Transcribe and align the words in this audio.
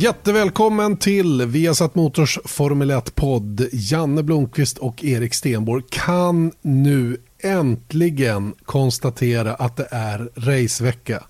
Jättevälkommen 0.00 0.96
till 0.96 1.46
Viasat 1.46 1.94
Motors 1.94 2.38
Formel 2.44 2.90
1-podd. 2.90 3.68
Janne 3.72 4.22
Blomqvist 4.22 4.78
och 4.78 5.04
Erik 5.04 5.34
Stenborg 5.34 5.82
kan 5.90 6.52
nu 6.62 7.16
äntligen 7.42 8.54
konstatera 8.64 9.54
att 9.54 9.76
det 9.76 9.88
är 9.90 10.30
racevecka. 10.34 11.24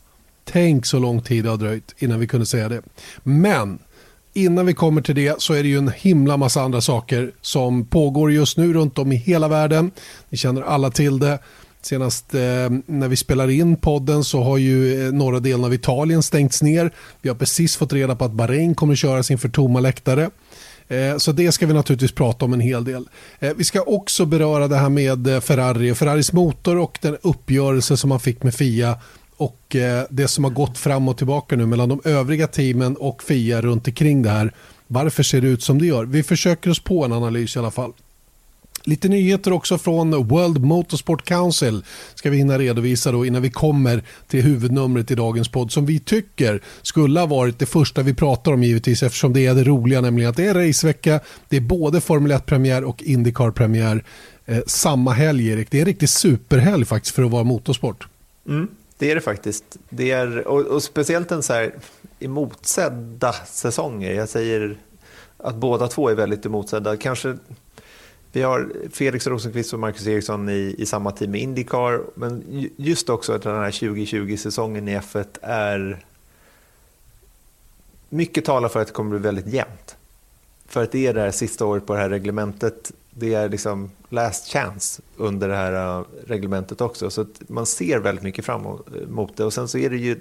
Tänk 0.45 0.87
så 0.87 0.99
lång 0.99 1.23
tid 1.23 1.45
det 1.45 1.51
har 1.51 1.57
dröjt 1.57 1.95
innan 1.99 2.21
vi 2.21 2.27
kunde 2.27 2.47
säga 2.47 2.69
det. 2.69 2.83
Men 3.23 3.79
innan 4.33 4.67
vi 4.67 4.75
kommer 4.75 5.03
till 5.03 5.15
det 5.15 5.43
så 5.43 5.55
är 5.55 5.63
det 5.63 5.69
ju 5.69 5.79
en 5.79 5.93
himla 5.97 6.37
massa 6.37 6.63
andra 6.63 6.81
saker 6.81 7.33
som 7.41 7.85
pågår 7.85 8.33
just 8.33 8.57
nu 8.57 8.73
runt 8.73 8.99
om 8.99 9.13
i 9.13 9.17
hela 9.17 9.49
världen. 9.49 9.91
Ni 10.29 10.39
känner 10.39 10.63
alla 10.63 10.91
till 10.91 11.19
det. 11.19 11.39
Senast 11.83 12.35
eh, 12.35 12.41
när 12.87 13.09
vi 13.09 13.17
spelar 13.17 13.51
in 13.51 13.77
podden 13.77 14.25
så 14.25 14.43
har 14.43 14.59
ju 14.59 15.07
eh, 15.07 15.13
norra 15.13 15.41
delen 15.41 15.65
av 15.65 15.75
Italien 15.75 16.23
stängts 16.23 16.63
ner. 16.63 16.91
Vi 17.23 17.29
har 17.29 17.37
precis 17.37 17.77
fått 17.77 17.93
reda 17.93 18.17
på 18.17 18.25
att 18.25 18.33
Bahrain 18.33 18.75
kommer 18.75 18.93
att 18.93 18.99
köras 18.99 19.31
inför 19.31 19.49
tomma 19.49 19.81
läktare. 19.81 20.31
Eh, 20.89 21.17
så 21.17 21.33
det 21.33 21.53
ska 21.53 21.67
vi 21.67 21.75
naturligtvis 21.75 22.13
prata 22.13 22.45
om 22.45 22.53
en 22.53 22.61
hel 22.61 22.85
del. 22.85 23.09
Eh, 23.39 23.53
vi 23.57 23.65
ska 23.65 23.81
också 23.83 24.25
beröra 24.25 24.69
det 24.69 24.77
här 24.77 24.89
med 24.89 25.27
eh, 25.27 25.41
Ferrari, 25.41 25.95
Ferraris 25.95 26.33
motor 26.33 26.79
och 26.79 26.99
den 27.03 27.17
uppgörelse 27.23 27.97
som 27.97 28.09
man 28.09 28.21
fick 28.21 28.43
med 28.43 28.55
FIA 28.55 28.99
och 29.37 29.77
eh, 29.77 30.05
det 30.11 30.29
som 30.29 30.45
har 30.45 30.51
gått 30.51 30.79
fram 30.79 31.09
och 31.09 31.17
tillbaka 31.17 31.57
nu 31.57 31.67
mellan 31.67 31.89
de 31.89 32.01
övriga 32.05 32.47
teamen 32.47 32.97
och 32.97 33.23
FIA 33.23 33.61
runt 33.61 33.89
omkring 33.89 34.23
det 34.23 34.31
här. 34.31 34.55
Varför 34.87 35.23
ser 35.23 35.41
det 35.41 35.49
ut 35.49 35.63
som 35.63 35.79
det 35.79 35.87
gör? 35.87 36.05
Vi 36.05 36.23
försöker 36.23 36.71
oss 36.71 36.81
på 36.81 37.05
en 37.05 37.13
analys 37.13 37.57
i 37.57 37.59
alla 37.59 37.71
fall. 37.71 37.93
Lite 38.83 39.09
nyheter 39.09 39.53
också 39.53 39.79
från 39.79 40.29
World 40.29 40.65
Motorsport 40.65 41.25
Council 41.25 41.85
ska 42.15 42.31
vi 42.31 42.37
hinna 42.37 42.59
redovisa 42.59 43.13
då 43.13 43.27
innan 43.27 43.43
vi 43.43 43.51
kommer 43.51 44.03
till 44.29 44.43
huvudnumret 44.43 45.11
i 45.11 45.15
dagens 45.15 45.49
podd 45.49 45.73
som 45.73 45.87
vi 45.87 45.99
tycker 45.99 46.63
skulle 46.83 47.21
ha 47.21 47.27
varit 47.27 47.59
det 47.59 47.67
första 47.67 48.03
vi 48.03 48.15
pratar 48.15 48.53
om 48.53 48.63
givetvis 48.63 49.03
eftersom 49.03 49.33
det 49.33 49.47
är 49.47 49.55
det 49.55 49.65
roliga 49.65 50.01
nämligen 50.01 50.31
att 50.31 50.37
det 50.37 50.47
är 50.47 50.55
racevecka, 50.55 51.21
det 51.49 51.57
är 51.57 51.61
både 51.61 52.01
Formel 52.01 52.33
1-premiär 52.33 52.85
och 52.85 53.03
Indycar-premiär 53.03 54.05
eh, 54.47 54.59
samma 54.67 55.13
helg 55.13 55.49
Erik. 55.49 55.71
Det 55.71 55.79
är 55.79 55.83
en 55.83 55.87
riktig 55.87 56.09
superhelg 56.09 56.85
faktiskt 56.85 57.15
för 57.15 57.23
att 57.23 57.31
vara 57.31 57.45
motorsport. 57.45 58.09
Mm, 58.49 58.69
det 58.99 59.11
är 59.11 59.15
det 59.15 59.21
faktiskt. 59.21 59.65
Det 59.89 60.11
är, 60.11 60.49
och, 60.49 60.61
och 60.61 60.83
speciellt 60.83 61.33
en 61.33 61.43
så 61.43 61.53
här 61.53 61.75
emotsedda 62.21 63.33
säsonger. 63.33 64.13
Jag 64.13 64.29
säger 64.29 64.79
att 65.37 65.57
båda 65.57 65.89
två 65.89 66.09
är 66.09 66.15
väldigt 66.15 66.47
emotsedda. 66.47 66.97
Kanske 66.97 67.37
vi 68.33 68.43
har 68.43 68.73
Felix 68.91 69.27
Rosenqvist 69.27 69.73
och 69.73 69.79
Marcus 69.79 70.07
Eriksson 70.07 70.49
i, 70.49 70.75
i 70.79 70.87
samma 70.87 71.13
team 71.13 71.35
i 71.35 71.39
Indycar. 71.39 72.03
Men 72.15 72.45
just 72.77 73.09
också 73.09 73.33
att 73.33 73.43
den 73.43 73.57
här 73.57 73.71
2020-säsongen 73.71 74.89
i 74.89 74.99
F1 74.99 75.39
är... 75.43 76.05
Mycket 78.09 78.45
talar 78.45 78.69
för 78.69 78.81
att 78.81 78.87
det 78.87 78.93
kommer 78.93 79.11
bli 79.11 79.19
väldigt 79.19 79.47
jämnt. 79.47 79.97
För 80.67 80.83
att 80.83 80.93
det 80.93 81.07
är 81.07 81.15
det 81.15 81.21
här 81.21 81.31
sista 81.31 81.67
året 81.67 81.87
på 81.87 81.93
det 81.95 82.01
här 82.01 82.09
reglementet. 82.09 82.93
Det 83.11 83.35
är 83.35 83.49
liksom 83.49 83.91
last 84.09 84.53
chance 84.53 85.03
under 85.17 85.49
det 85.49 85.57
här 85.57 85.99
äh, 85.99 86.05
reglementet 86.27 86.81
också. 86.81 87.11
Så 87.11 87.27
man 87.39 87.67
ser 87.67 87.99
väldigt 87.99 88.25
mycket 88.25 88.45
fram 88.45 88.67
emot 89.03 89.37
det. 89.37 89.45
Och 89.45 89.53
sen 89.53 89.69
så 89.69 89.79
är 89.79 89.91
det 89.91 89.97
ju 89.97 90.21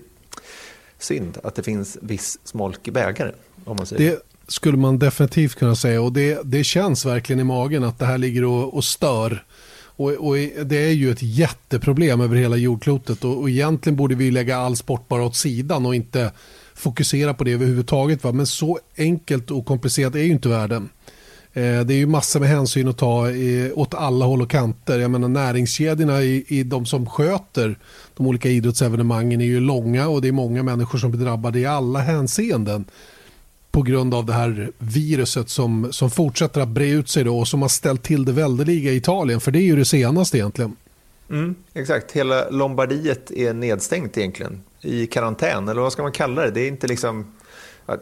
synd 0.97 1.37
att 1.43 1.55
det 1.55 1.63
finns 1.63 1.97
viss 2.01 2.39
smolk 2.43 2.87
i 2.87 2.91
bägaren. 2.91 3.35
Om 3.65 3.77
man 3.77 3.85
säger. 3.85 4.11
Det, 4.11 4.28
skulle 4.49 4.77
man 4.77 4.99
definitivt 4.99 5.55
kunna 5.55 5.75
säga. 5.75 6.01
Och 6.01 6.13
det, 6.13 6.39
det 6.43 6.63
känns 6.63 7.05
verkligen 7.05 7.39
i 7.39 7.43
magen 7.43 7.83
att 7.83 7.99
det 7.99 8.05
här 8.05 8.17
ligger 8.17 8.45
och, 8.45 8.73
och 8.73 8.83
stör. 8.83 9.43
Och, 9.81 10.11
och, 10.11 10.35
det 10.65 10.77
är 10.77 10.91
ju 10.91 11.11
ett 11.11 11.21
jätteproblem 11.21 12.21
över 12.21 12.35
hela 12.35 12.55
jordklotet 12.55 13.23
och, 13.25 13.37
och 13.37 13.49
egentligen 13.49 13.97
borde 13.97 14.15
vi 14.15 14.31
lägga 14.31 14.57
all 14.57 14.75
sport 14.75 15.07
bara 15.07 15.23
åt 15.23 15.35
sidan 15.35 15.85
och 15.85 15.95
inte 15.95 16.31
fokusera 16.73 17.33
på 17.33 17.43
det 17.43 17.51
överhuvudtaget. 17.51 18.23
Va? 18.23 18.31
Men 18.31 18.47
så 18.47 18.79
enkelt 18.97 19.51
och 19.51 19.65
komplicerat 19.65 20.15
är 20.15 20.19
ju 20.19 20.31
inte 20.31 20.49
världen. 20.49 20.89
Eh, 21.53 21.79
det 21.79 21.93
är 21.93 21.97
ju 21.97 22.05
massor 22.05 22.39
med 22.39 22.49
hänsyn 22.49 22.87
att 22.87 22.97
ta 22.97 23.29
i, 23.29 23.71
åt 23.75 23.93
alla 23.93 24.25
håll 24.25 24.41
och 24.41 24.49
kanter. 24.49 24.99
Jag 24.99 25.11
menar 25.11 25.27
näringskedjorna 25.27 26.21
i, 26.21 26.45
i 26.47 26.63
de 26.63 26.85
som 26.85 27.05
sköter 27.05 27.79
de 28.17 28.27
olika 28.27 28.49
idrottsevenemangen 28.49 29.41
är 29.41 29.45
ju 29.45 29.59
långa 29.59 30.07
och 30.07 30.21
det 30.21 30.27
är 30.27 30.31
många 30.31 30.63
människor 30.63 30.97
som 30.97 31.11
blir 31.11 31.25
drabbade 31.25 31.59
i 31.59 31.65
alla 31.65 31.99
hänseenden 31.99 32.85
på 33.71 33.81
grund 33.81 34.13
av 34.13 34.25
det 34.25 34.33
här 34.33 34.71
viruset 34.77 35.49
som, 35.49 35.87
som 35.91 36.11
fortsätter 36.11 36.61
att 36.61 36.67
bre 36.67 36.89
ut 36.89 37.09
sig 37.09 37.23
då 37.23 37.39
och 37.39 37.47
som 37.47 37.61
har 37.61 37.69
ställt 37.69 38.03
till 38.03 38.25
det 38.25 38.31
väldeliga 38.31 38.91
i 38.91 38.95
Italien. 38.95 39.39
För 39.39 39.51
det 39.51 39.59
är 39.59 39.63
ju 39.63 39.75
det 39.75 39.85
senaste 39.85 40.37
egentligen. 40.37 40.75
Mm, 41.29 41.55
exakt, 41.73 42.11
hela 42.11 42.49
Lombardiet 42.49 43.31
är 43.31 43.53
nedstängt 43.53 44.17
egentligen 44.17 44.61
i 44.81 45.07
karantän, 45.07 45.67
eller 45.67 45.81
vad 45.81 45.93
ska 45.93 46.01
man 46.01 46.11
kalla 46.11 46.41
det? 46.41 46.51
Det 46.51 46.61
är 46.61 46.67
inte 46.67 46.87
liksom... 46.87 47.33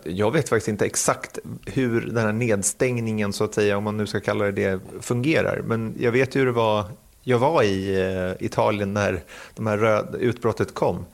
Jag 0.03 0.31
vet 0.31 0.49
faktiskt 0.49 0.67
inte 0.67 0.85
exakt 0.85 1.39
hur 1.65 2.01
den 2.01 2.17
här 2.25 2.31
nedstängningen, 2.31 3.33
så 3.33 3.43
att 3.43 3.53
säga, 3.53 3.77
om 3.77 3.83
man 3.83 3.97
nu 3.97 4.07
ska 4.07 4.19
kalla 4.19 4.45
det 4.45 4.51
det, 4.51 4.79
fungerar. 5.01 5.61
Men 5.65 5.95
jag 5.99 6.11
vet 6.11 6.35
ju 6.35 6.39
hur 6.39 6.45
det 6.45 6.51
var. 6.51 6.85
Jag 7.23 7.39
var 7.39 7.63
i 7.63 8.01
eh, 8.01 8.45
Italien 8.45 8.93
när 8.93 9.23
de 9.55 9.67
här 9.67 9.77
röd, 9.77 10.15
utbrottet 10.19 10.73
kom. 10.73 11.05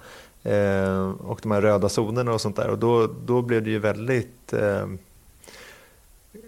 Eh, 0.44 1.09
och 1.09 1.40
de 1.44 1.52
här 1.52 1.62
röda 1.62 1.90
zonerna 1.98 2.34
och 2.34 2.42
sånt 2.42 2.56
där. 2.56 2.70
Och 2.70 2.80
då, 2.80 3.09
då 3.26 3.42
blev 3.42 3.64
det 3.64 3.70
ju 3.70 3.80
väldigt... 3.80 4.54
Eh, 4.54 4.88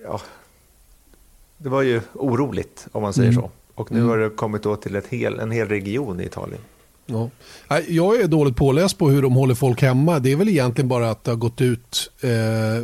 ja, 0.03 0.21
det 1.57 1.69
var 1.69 1.81
ju 1.81 2.01
oroligt 2.13 2.87
om 2.91 3.01
man 3.01 3.13
säger 3.13 3.31
mm. 3.31 3.41
så. 3.41 3.51
Och 3.75 3.91
nu 3.91 3.97
mm. 3.97 4.09
har 4.09 4.17
det 4.17 4.29
kommit 4.29 4.63
då 4.63 4.75
till 4.75 4.95
ett 4.95 5.07
hel, 5.07 5.39
en 5.39 5.51
hel 5.51 5.67
region 5.67 6.19
i 6.19 6.23
Italien. 6.23 6.61
Ja. 7.05 7.29
Jag 7.87 8.21
är 8.21 8.27
dåligt 8.27 8.55
påläst 8.55 8.97
på 8.97 9.09
hur 9.09 9.21
de 9.21 9.33
håller 9.33 9.55
folk 9.55 9.81
hemma. 9.81 10.19
Det 10.19 10.31
är 10.31 10.35
väl 10.35 10.49
egentligen 10.49 10.87
bara 10.87 11.09
att 11.09 11.23
det 11.23 11.31
har 11.31 11.35
gått 11.35 11.61
ut 11.61 12.11
eh, 12.21 12.75
eh, 12.75 12.83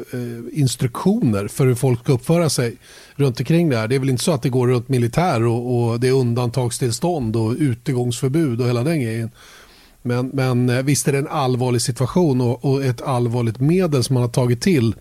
instruktioner 0.52 1.48
för 1.48 1.66
hur 1.66 1.76
folk 1.76 2.00
ska 2.00 2.14
uppföra 2.14 2.50
sig 2.50 2.78
runt 3.16 3.40
omkring 3.40 3.70
det 3.70 3.78
här. 3.78 3.88
Det 3.88 3.96
är 3.96 4.00
väl 4.00 4.10
inte 4.10 4.24
så 4.24 4.32
att 4.32 4.42
det 4.42 4.50
går 4.50 4.68
runt 4.68 4.90
militär 4.90 5.46
och, 5.46 5.90
och 5.90 6.00
det 6.00 6.08
är 6.08 6.12
undantagstillstånd 6.12 7.36
och 7.36 7.56
utegångsförbud 7.60 8.62
och 8.62 8.68
hela 8.68 8.84
den 8.84 9.02
grejen. 9.02 9.32
Men, 10.02 10.28
men 10.28 10.70
eh, 10.70 10.84
visst 10.84 11.08
är 11.08 11.12
det 11.12 11.18
en 11.18 11.28
allvarlig 11.28 11.82
situation 11.82 12.42
och, 12.42 12.66
och, 12.66 12.86
ett 12.86 13.02
allvarligt 13.02 13.60
medel 13.60 14.04
som 14.04 14.14
man 14.14 14.24
har 14.24 14.30
tagit 14.30 14.62
till 14.62 14.96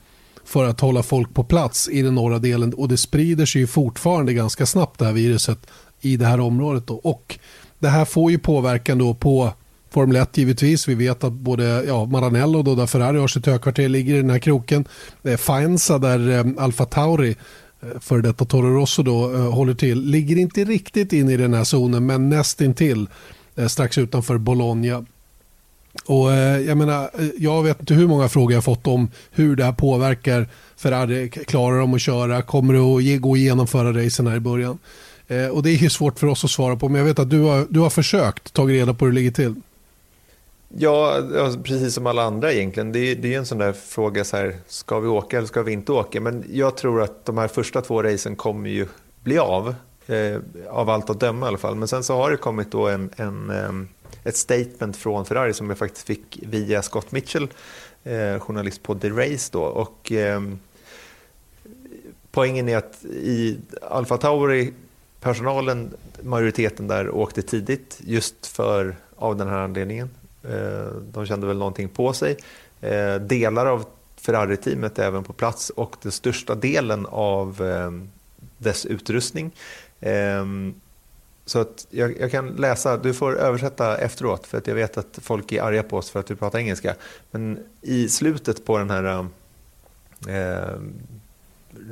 för 0.45 0.65
att 0.65 0.81
hålla 0.81 1.03
folk 1.03 1.35
på 1.35 1.45
plats 1.45 1.89
i 1.89 2.03
den 2.03 2.15
norra 2.15 2.39
delen 2.39 2.75
och 2.75 2.89
det 2.89 2.97
sprider 2.97 3.47
sig 3.47 3.61
ju 3.61 3.67
fortfarande 3.67 4.33
ganska 4.33 4.67
snabbt 4.67 4.99
det 4.99 5.05
här 5.05 5.13
viruset 5.13 5.67
i 6.01 6.17
det 6.17 6.27
här 6.27 6.41
området. 6.41 6.87
Då. 6.87 6.95
Och 6.95 7.39
det 7.79 7.89
här 7.89 8.05
får 8.05 8.31
ju 8.31 8.39
påverkan 8.39 8.99
då 8.99 9.15
på 9.15 9.53
Formel 9.91 10.17
1 10.17 10.37
givetvis. 10.37 10.89
Vi 10.89 10.95
vet 10.95 11.25
att 11.25 11.33
både 11.33 11.85
ja, 11.87 12.05
Maranello 12.05 12.63
då, 12.63 12.75
där 12.75 12.87
Ferrari 12.87 13.19
har 13.19 13.29
sitt 13.29 13.47
högkvarter 13.47 13.89
ligger 13.89 14.15
i 14.15 14.17
den 14.17 14.31
här 14.31 14.39
kroken. 14.39 14.85
Eh, 15.23 15.37
Faenza 15.37 15.99
där 15.99 16.31
eh, 16.31 16.65
Alfa 16.65 16.85
Tauri 16.85 17.31
eh, 17.31 17.37
före 17.81 18.01
för 18.01 18.19
detta 18.19 18.45
Toro 18.45 18.75
Rosso 18.75 19.03
då, 19.03 19.35
eh, 19.35 19.53
håller 19.53 19.75
till. 19.75 20.03
Ligger 20.03 20.37
inte 20.37 20.65
riktigt 20.65 21.13
in 21.13 21.31
i 21.31 21.37
den 21.37 21.55
här 21.55 21.65
zonen 21.65 22.07
men 22.07 22.29
nästintill. 22.29 23.07
till 23.07 23.09
Eh, 23.61 23.67
strax 23.67 23.99
utanför 23.99 24.39
Bologna. 24.39 25.05
Och 26.07 26.33
eh, 26.33 26.61
jag 26.61 26.77
menar, 26.77 27.11
eh, 27.19 27.29
jag 27.39 27.63
vet 27.63 27.81
inte 27.81 27.95
hur 27.95 28.07
många 28.07 28.29
frågor 28.29 28.53
jag 28.53 28.65
fått 28.65 28.87
om 28.87 29.09
hur 29.31 29.57
det 29.57 29.65
här 29.65 29.73
påverkar 29.73 30.49
Ferrari. 30.77 31.29
Klarar 31.29 31.79
de 31.79 31.95
att 31.95 32.01
köra? 32.01 32.43
Kommer 32.43 32.75
det 32.75 33.15
att 33.15 33.21
gå 33.21 33.33
att 33.33 33.39
genomföra 33.39 34.05
racen 34.05 34.27
här 34.27 34.37
i 34.37 34.41
början? 34.41 34.79
Och 35.53 35.63
det 35.63 35.71
är 35.71 35.75
ju 35.75 35.91
svårt 35.91 36.19
för 36.19 36.27
oss 36.27 36.45
att 36.45 36.51
svara 36.51 36.77
på, 36.77 36.89
men 36.89 36.99
jag 36.99 37.07
vet 37.07 37.19
att 37.19 37.31
du 37.31 37.41
har, 37.41 37.67
du 37.71 37.81
har 37.81 37.91
försökt 37.91 38.53
ta 38.53 38.63
reda 38.63 38.95
på 38.95 39.05
hur 39.05 39.13
det 39.13 39.15
ligger 39.15 39.31
till. 39.31 39.55
Ja, 40.79 41.21
precis 41.65 41.95
som 41.95 42.07
alla 42.07 42.23
andra 42.23 42.53
egentligen. 42.53 42.93
Det 42.93 42.99
är, 42.99 43.17
det 43.17 43.35
är 43.35 43.39
en 43.39 43.47
sån 43.47 43.59
där 43.59 43.73
fråga, 43.73 44.25
så 44.25 44.37
här, 44.37 44.57
ska 44.67 45.01
vi 45.01 45.09
åka 45.09 45.39
eller 45.39 45.49
ska 45.49 45.63
vi 45.63 45.73
inte 45.73 45.93
åka? 45.93 46.21
Men 46.21 46.45
jag 46.53 46.77
tror 46.77 47.03
att 47.03 47.25
de 47.25 47.39
här 47.39 47.49
första 47.49 47.81
två 47.81 48.03
racen 48.03 48.37
kommer 48.37 48.71
ju 48.71 48.87
bli 49.23 49.39
av. 49.39 49.75
Eh, 50.11 50.41
av 50.69 50.91
allt 50.91 51.11
att 51.11 51.21
döma 51.21 51.47
i 51.47 51.49
alla 51.49 51.59
fall. 51.59 51.75
Men 51.75 51.89
sen 51.89 52.05
så 52.05 52.17
har 52.17 52.31
det 52.31 52.37
kommit 52.37 52.71
då 52.71 52.89
en, 52.89 53.11
en, 53.17 53.51
eh, 53.51 53.73
ett 54.25 54.37
statement 54.37 54.97
från 54.97 55.27
Ferrari 55.27 55.55
som 55.55 55.69
jag 55.69 55.79
faktiskt 55.79 56.07
fick 56.07 56.39
via 56.43 56.83
Scott 56.83 57.13
Mitchell, 57.13 57.49
eh, 58.05 58.39
journalist 58.39 58.83
på 58.83 58.95
The 58.95 59.11
Race 59.11 59.49
då. 59.53 59.63
Och, 59.63 60.13
eh, 60.13 60.43
poängen 62.33 62.69
är 62.69 62.77
att 62.77 63.05
i 63.05 63.59
Alfa 63.91 64.17
Tauri, 64.17 64.73
personalen, 65.21 65.91
majoriteten 66.23 66.89
där 66.89 67.11
åkte 67.11 67.43
tidigt 67.43 67.99
just 68.01 68.47
för, 68.47 68.97
av 69.17 69.37
den 69.37 69.49
här 69.49 69.59
anledningen. 69.59 70.11
Eh, 70.43 70.93
de 71.13 71.27
kände 71.27 71.47
väl 71.47 71.59
någonting 71.59 71.89
på 71.89 72.13
sig. 72.13 72.37
Eh, 72.81 73.15
delar 73.15 73.67
av 73.67 73.85
Ferrari-teamet 74.17 74.99
är 74.99 75.07
även 75.07 75.25
på 75.25 75.33
plats 75.33 75.71
och 75.71 75.97
den 76.03 76.13
största 76.13 76.55
delen 76.55 77.07
av 77.11 77.63
eh, 77.63 77.91
dess 78.59 78.87
utrustning 78.87 79.53
Ehm, 80.01 80.75
så 81.45 81.59
att 81.59 81.87
jag, 81.91 82.21
jag, 82.21 82.31
kan 82.31 82.49
läsa, 82.49 82.97
du 82.97 83.15
får 83.15 83.39
översätta 83.39 83.99
efteråt 83.99 84.47
för 84.47 84.59
att 84.59 84.67
jag 84.67 84.75
vet 84.75 84.99
att 84.99 85.19
folk 85.23 85.53
är 85.53 85.63
arga 85.63 85.83
på 85.83 85.97
oss 85.97 86.11
för 86.11 86.21
att 86.21 86.27
du 86.27 86.37
pratar 86.37 86.59
engelska. 86.59 86.95
Men 87.31 87.59
i 87.81 88.09
slutet 88.09 88.65
på 88.65 88.79
den 88.79 88.91
här 88.91 89.27
eh, 90.29 90.81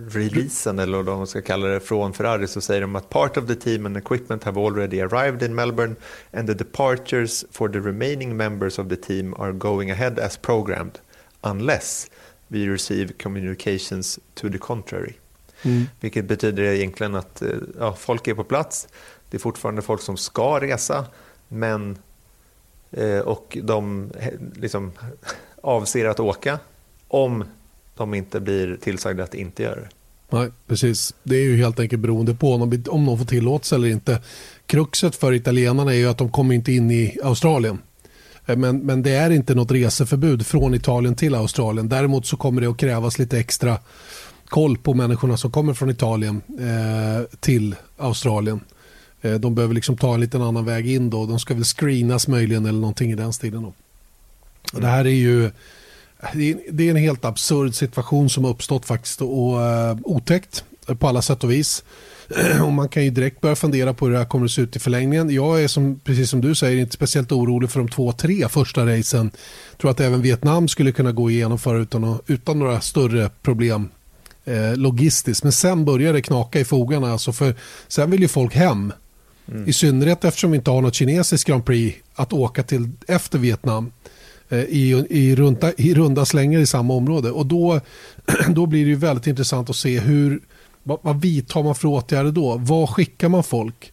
releasen 0.09 0.79
eller 0.79 1.03
vad 1.03 1.17
man 1.17 1.27
ska 1.27 1.43
kalla 1.43 1.67
det 1.67 1.81
från 1.81 2.13
Ferrari 2.13 2.47
så 2.47 2.61
säger 2.61 2.81
de 2.81 2.97
att 2.97 3.09
part 3.09 3.37
of 3.37 3.47
the 3.47 3.55
team 3.55 3.87
and 3.87 3.97
equipment 3.97 4.45
have 4.45 4.61
already 4.61 5.01
arrived 5.01 5.43
in 5.43 5.55
Melbourne 5.55 5.97
and 6.33 6.49
the 6.49 6.55
departures 6.55 7.45
for 7.51 7.69
the 7.69 7.81
remaining 7.81 8.37
members 8.37 8.79
of 8.79 8.89
the 8.89 8.97
team 8.97 9.35
are 9.35 9.53
going 9.53 9.91
ahead 9.91 10.19
as 10.19 10.37
programmed 10.37 10.99
unless 11.41 12.11
we 12.49 12.67
receive 12.67 13.13
communications 13.19 14.19
to 14.35 14.49
the 14.49 14.59
contrary. 14.59 15.17
Mm. 15.63 15.87
Vilket 16.01 16.25
betyder 16.25 16.63
egentligen 16.63 17.15
att 17.15 17.43
eh, 17.43 17.49
ja, 17.79 17.95
folk 17.99 18.29
är 18.29 18.35
på 18.35 18.45
plats. 18.45 18.89
Det 19.31 19.37
är 19.37 19.39
fortfarande 19.39 19.83
folk 19.83 20.03
som 20.03 20.17
ska 20.17 20.61
resa, 20.61 21.07
men 21.49 21.99
eh, 22.91 23.19
och 23.19 23.59
de 23.63 24.11
liksom, 24.55 24.93
avser 25.63 26.05
att 26.05 26.21
åka 26.21 26.59
om 27.09 27.45
de 27.95 28.15
inte 28.15 28.41
blir 28.41 28.77
tillsagda 28.77 29.25
att 29.25 29.35
inte 29.35 29.63
göra 29.63 29.81
det. 29.81 29.89
Nej, 30.31 30.51
precis. 30.67 31.15
Det 31.23 31.37
är 31.37 31.43
ju 31.43 31.57
helt 31.57 31.81
enkelt 31.81 32.03
beroende 32.03 32.35
på 32.35 32.55
om 32.55 32.71
de, 32.71 32.91
om 32.91 33.07
de 33.07 33.19
får 33.19 33.25
tillåtelse 33.25 33.75
eller 33.75 33.89
inte. 33.89 34.23
Kruxet 34.67 35.17
för 35.17 35.33
italienarna 35.33 35.93
är 35.93 35.97
ju 35.97 36.09
att 36.09 36.19
de 36.19 36.31
kommer 36.31 36.55
inte 36.55 36.73
in 36.73 36.91
i 36.91 37.19
Australien. 37.25 37.79
Eh, 38.47 38.57
men, 38.57 38.79
men 38.79 39.03
det 39.03 39.11
är 39.11 39.31
inte 39.31 39.55
något 39.55 39.71
reseförbud 39.71 40.47
från 40.47 40.75
Italien 40.75 41.15
till 41.15 41.35
Australien. 41.35 41.89
Däremot 41.89 42.27
så 42.27 42.37
kommer 42.37 42.61
det 42.61 42.67
att 42.67 42.77
krävas 42.77 43.19
lite 43.19 43.39
extra 43.39 43.79
koll 44.49 44.79
på 44.79 44.95
människorna 44.95 45.37
som 45.37 45.51
kommer 45.51 45.75
från 45.75 45.91
Italien 45.91 46.43
eh, 46.59 47.39
till 47.41 47.77
Australien. 47.97 48.61
Eh, 49.21 49.35
de 49.35 49.55
behöver 49.55 49.75
liksom 49.75 49.97
ta 49.97 50.15
en 50.15 50.21
liten 50.21 50.43
annan 50.43 50.65
väg 50.65 50.91
in 50.91 51.11
då. 51.11 51.27
De 51.27 51.41
ska 51.41 51.55
väl 51.55 51.65
screenas 51.65 52.29
möjligen 52.29 52.67
eller 52.67 52.81
någonting 52.81 53.13
i 53.13 53.15
den 53.15 53.33
stilen. 53.33 53.63
Då. 53.63 53.73
Och 54.73 54.81
det 54.81 54.87
här 54.87 55.05
är 55.05 55.11
ju 55.11 55.51
det 56.71 56.87
är 56.87 56.91
en 56.91 56.97
helt 56.97 57.25
absurd 57.25 57.75
situation 57.75 58.31
som 58.31 58.45
har 58.45 58.51
uppstått 58.51 58.87
faktiskt 58.87 59.23
och 59.23 59.63
eh, 59.63 59.97
otäckt 60.05 60.65
på 60.99 61.09
alla 61.09 61.23
sätt 61.23 61.45
och 61.45 61.51
vis. 61.51 61.85
Och 62.63 62.73
man 62.73 62.89
kan 62.89 63.05
ju 63.05 63.11
direkt 63.11 63.41
börja 63.41 63.57
fundera 63.57 63.95
på 63.95 64.07
hur 64.07 64.13
det 64.13 64.19
här 64.19 64.27
kommer 64.27 64.45
att 64.45 64.51
se 64.51 64.63
ut 64.63 64.77
i 64.77 64.79
förlängningen. 64.79 65.31
Jag 65.31 65.63
är 65.63 65.69
som, 65.69 66.01
precis 66.05 66.31
som 66.31 66.41
du 66.41 66.55
säger 66.55 66.81
inte 66.81 66.95
speciellt 66.95 67.33
orolig 67.33 67.71
för 67.71 67.81
de 67.81 67.89
två, 67.89 68.13
tre 68.13 68.49
första 68.49 68.87
racen. 68.87 69.31
Jag 69.71 69.79
tror 69.79 69.91
att 69.91 70.01
även 70.01 70.23
Vietnam 70.23 70.69
skulle 70.69 70.93
kunna 70.93 71.13
gå 71.13 71.31
igenom 71.31 71.59
för 71.59 71.81
utan, 71.81 72.19
utan 72.27 72.59
några 72.59 72.81
större 72.81 73.31
problem 73.43 73.89
eh, 74.49 74.77
logistiskt. 74.77 75.43
Men 75.43 75.53
sen 75.53 75.85
börjar 75.85 76.13
det 76.13 76.23
knaka 76.23 76.61
i 76.61 76.65
fogarna. 76.65 77.13
Alltså 77.13 77.33
för 77.33 77.55
sen 77.89 78.11
vill 78.11 78.21
ju 78.21 78.29
folk 78.29 78.55
hem. 78.55 78.93
Mm. 79.49 79.69
I 79.69 79.73
synnerhet 79.73 80.25
eftersom 80.25 80.51
vi 80.51 80.57
inte 80.57 80.71
har 80.71 80.83
något 80.83 80.95
kinesiskt 80.95 81.49
Grand 81.49 81.65
Prix 81.65 81.99
att 82.15 82.33
åka 82.33 82.63
till 82.63 82.91
efter 83.07 83.39
Vietnam. 83.39 83.93
Eh, 84.49 84.59
i, 84.59 85.07
i, 85.11 85.37
runda, 85.37 85.73
i 85.77 85.95
runda 85.95 86.25
slängar 86.25 86.61
i 86.61 86.67
samma 86.67 86.95
område. 86.95 87.31
Och 87.31 87.47
då, 87.47 87.81
då 88.49 88.67
blir 88.67 88.85
det 88.85 88.91
ju 88.91 88.97
väldigt 88.97 89.27
intressant 89.27 89.71
att 89.71 89.77
se 89.77 89.99
hur, 89.99 90.41
vad, 90.83 90.99
vad 91.03 91.21
vidtar 91.21 91.63
man 91.63 91.75
för 91.75 91.89
åtgärder 91.89 92.31
då? 92.31 92.57
Vad 92.57 92.91
skickar 92.91 93.29
man 93.29 93.45
folk? 93.45 93.93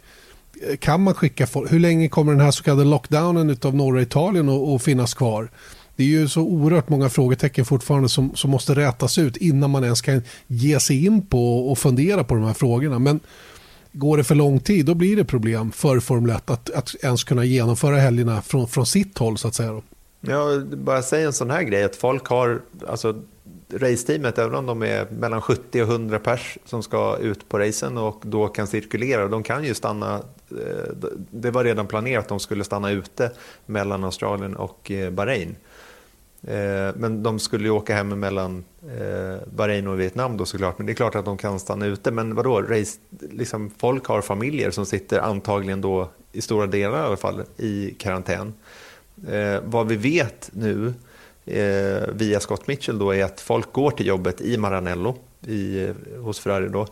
Eh, 0.69 0.77
kan 0.77 1.01
man 1.01 1.13
skicka 1.13 1.47
folk? 1.47 1.71
Hur 1.71 1.79
länge 1.79 2.07
kommer 2.07 2.31
den 2.31 2.41
här 2.41 2.51
så 2.51 2.63
kallade 2.63 2.89
lockdownen 2.89 3.57
av 3.61 3.75
norra 3.75 4.01
Italien 4.01 4.49
att, 4.49 4.67
att 4.67 4.83
finnas 4.83 5.13
kvar? 5.13 5.49
Det 5.95 6.03
är 6.03 6.07
ju 6.07 6.27
så 6.27 6.41
oerhört 6.41 6.89
många 6.89 7.09
frågetecken 7.09 7.65
fortfarande 7.65 8.09
som, 8.09 8.35
som 8.35 8.51
måste 8.51 8.75
rätas 8.75 9.17
ut 9.17 9.37
innan 9.37 9.69
man 9.69 9.83
ens 9.83 10.01
kan 10.01 10.21
ge 10.47 10.79
sig 10.79 11.05
in 11.05 11.25
på 11.25 11.71
och 11.71 11.77
fundera 11.77 12.23
på 12.23 12.35
de 12.35 12.43
här 12.43 12.53
frågorna. 12.53 12.99
Men 12.99 13.19
går 13.91 14.17
det 14.17 14.23
för 14.23 14.35
lång 14.35 14.59
tid 14.59 14.85
då 14.85 14.93
blir 14.93 15.15
det 15.15 15.25
problem 15.25 15.71
för 15.71 15.99
Formel 15.99 16.35
1 16.35 16.49
att, 16.49 16.69
att 16.69 16.95
ens 17.03 17.23
kunna 17.23 17.45
genomföra 17.45 17.95
helgerna 17.95 18.41
från, 18.41 18.67
från 18.67 18.85
sitt 18.85 19.17
håll 19.17 19.37
så 19.37 19.47
att 19.47 19.55
säga. 19.55 19.71
Då. 19.71 19.83
Ja, 20.21 20.59
bara 20.59 21.01
säga 21.01 21.27
en 21.27 21.33
sån 21.33 21.49
här 21.49 21.63
grej 21.63 21.83
att 21.83 21.95
folk 21.95 22.27
har, 22.27 22.61
alltså 22.87 23.21
raceteamet, 23.69 24.37
även 24.37 24.55
om 24.55 24.65
de 24.65 24.83
är 24.83 25.07
mellan 25.11 25.41
70 25.41 25.81
och 25.81 25.89
100 25.89 26.19
pers 26.19 26.57
som 26.65 26.83
ska 26.83 27.17
ut 27.17 27.49
på 27.49 27.59
racen 27.59 27.97
och 27.97 28.21
då 28.21 28.47
kan 28.47 28.67
cirkulera, 28.67 29.27
de 29.27 29.43
kan 29.43 29.63
ju 29.63 29.73
stanna, 29.73 30.15
eh, 30.51 31.11
det 31.31 31.51
var 31.51 31.63
redan 31.63 31.87
planerat 31.87 32.23
att 32.23 32.29
de 32.29 32.39
skulle 32.39 32.63
stanna 32.63 32.91
ute 32.91 33.31
mellan 33.65 34.03
Australien 34.03 34.55
och 34.55 34.91
eh, 34.91 35.11
Bahrain. 35.11 35.55
Eh, 36.47 36.95
men 36.95 37.23
de 37.23 37.39
skulle 37.39 37.63
ju 37.63 37.69
åka 37.69 37.95
hem 37.95 38.19
mellan 38.19 38.63
eh, 38.81 39.47
Bahrain 39.55 39.87
och 39.87 39.99
Vietnam 39.99 40.37
då 40.37 40.45
såklart. 40.45 40.77
Men 40.77 40.87
det 40.87 40.91
är 40.91 40.95
klart 40.95 41.15
att 41.15 41.25
de 41.25 41.37
kan 41.37 41.59
stanna 41.59 41.85
ute. 41.85 42.11
Men 42.11 42.35
vadå, 42.35 42.61
race, 42.61 42.99
liksom, 43.31 43.71
folk 43.77 44.05
har 44.05 44.21
familjer 44.21 44.71
som 44.71 44.85
sitter 44.85 45.19
antagligen 45.19 45.81
då 45.81 46.09
i 46.31 46.41
stora 46.41 46.67
delar 46.67 47.03
i 47.03 47.05
alla 47.05 47.17
fall 47.17 47.43
i 47.57 47.95
karantän. 47.99 48.53
Eh, 49.27 49.61
vad 49.63 49.87
vi 49.87 49.95
vet 49.95 50.49
nu 50.53 50.93
eh, 51.45 52.03
via 52.13 52.39
Scott 52.39 52.67
Mitchell 52.67 52.99
då 52.99 53.11
är 53.11 53.23
att 53.23 53.41
folk 53.41 53.73
går 53.73 53.91
till 53.91 54.07
jobbet 54.07 54.41
i 54.41 54.57
Maranello 54.57 55.15
i, 55.47 55.87
hos 56.17 56.39
Ferrari. 56.39 56.69
Då. 56.69 56.87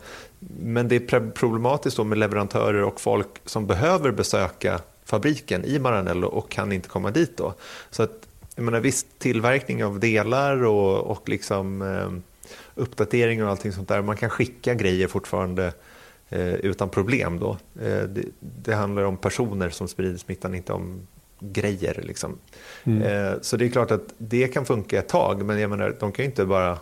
Men 0.60 0.88
det 0.88 1.12
är 1.12 1.30
problematiskt 1.30 1.96
då 1.96 2.04
med 2.04 2.18
leverantörer 2.18 2.82
och 2.82 3.00
folk 3.00 3.28
som 3.44 3.66
behöver 3.66 4.10
besöka 4.10 4.80
fabriken 5.04 5.64
i 5.64 5.78
Maranello 5.78 6.26
och 6.26 6.50
kan 6.50 6.72
inte 6.72 6.88
komma 6.88 7.10
dit. 7.10 7.36
Då. 7.36 7.54
Så 7.90 8.02
att, 8.02 8.26
jag 8.54 8.64
menar, 8.64 8.80
viss 8.80 9.06
tillverkning 9.18 9.84
av 9.84 10.00
delar 10.00 10.64
och, 10.64 11.10
och 11.10 11.28
liksom, 11.28 11.82
eh, 11.82 12.10
uppdatering 12.74 13.44
och 13.44 13.50
allting 13.50 13.72
sånt 13.72 13.88
där. 13.88 14.02
Man 14.02 14.16
kan 14.16 14.30
skicka 14.30 14.74
grejer 14.74 15.08
fortfarande 15.08 15.72
eh, 16.28 16.54
utan 16.54 16.88
problem. 16.88 17.38
Då. 17.38 17.50
Eh, 17.80 18.02
det, 18.02 18.24
det, 18.40 18.74
handlar 18.74 19.02
om 19.02 19.16
personer 19.16 19.70
som 19.70 19.88
sprider 19.88 20.16
smittan, 20.16 20.54
inte 20.54 20.72
om 20.72 21.06
grejer. 21.40 22.02
Liksom. 22.04 22.38
Mm. 22.84 23.02
Eh, 23.02 23.40
så 23.40 23.56
det 23.56 23.64
är 23.64 23.68
klart 23.68 23.90
att 23.90 24.14
det 24.18 24.48
kan 24.48 24.66
funka 24.66 24.98
ett 24.98 25.08
tag, 25.08 25.44
men 25.44 25.58
jag 25.58 25.70
menar, 25.70 25.96
de 26.00 26.12
kan 26.12 26.24
ju 26.24 26.30
inte 26.30 26.44
bara 26.44 26.78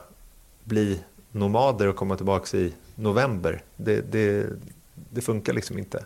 bli 0.65 1.01
nomader 1.31 1.89
och 1.89 1.97
komma 1.97 2.17
tillbaka 2.17 2.57
i 2.57 2.73
november. 2.95 3.63
Det, 3.77 4.13
det, 4.13 4.47
det 4.95 5.21
funkar 5.21 5.53
liksom 5.53 5.79
inte. 5.79 6.05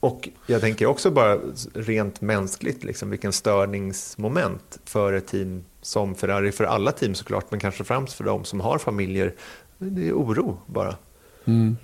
Och 0.00 0.28
jag 0.46 0.60
tänker 0.60 0.86
också 0.86 1.10
bara 1.10 1.38
rent 1.74 2.20
mänskligt, 2.20 2.84
liksom, 2.84 3.10
vilken 3.10 3.32
störningsmoment 3.32 4.78
för 4.84 5.12
ett 5.12 5.26
team 5.26 5.64
som 5.82 6.14
Ferrari, 6.14 6.52
för 6.52 6.64
alla 6.64 6.92
team 6.92 7.14
såklart, 7.14 7.50
men 7.50 7.60
kanske 7.60 7.84
främst 7.84 8.12
för 8.12 8.24
de 8.24 8.44
som 8.44 8.60
har 8.60 8.78
familjer. 8.78 9.34
Det 9.78 10.08
är 10.08 10.12
oro 10.12 10.58
bara. 10.66 10.96
Mm. 11.44 11.76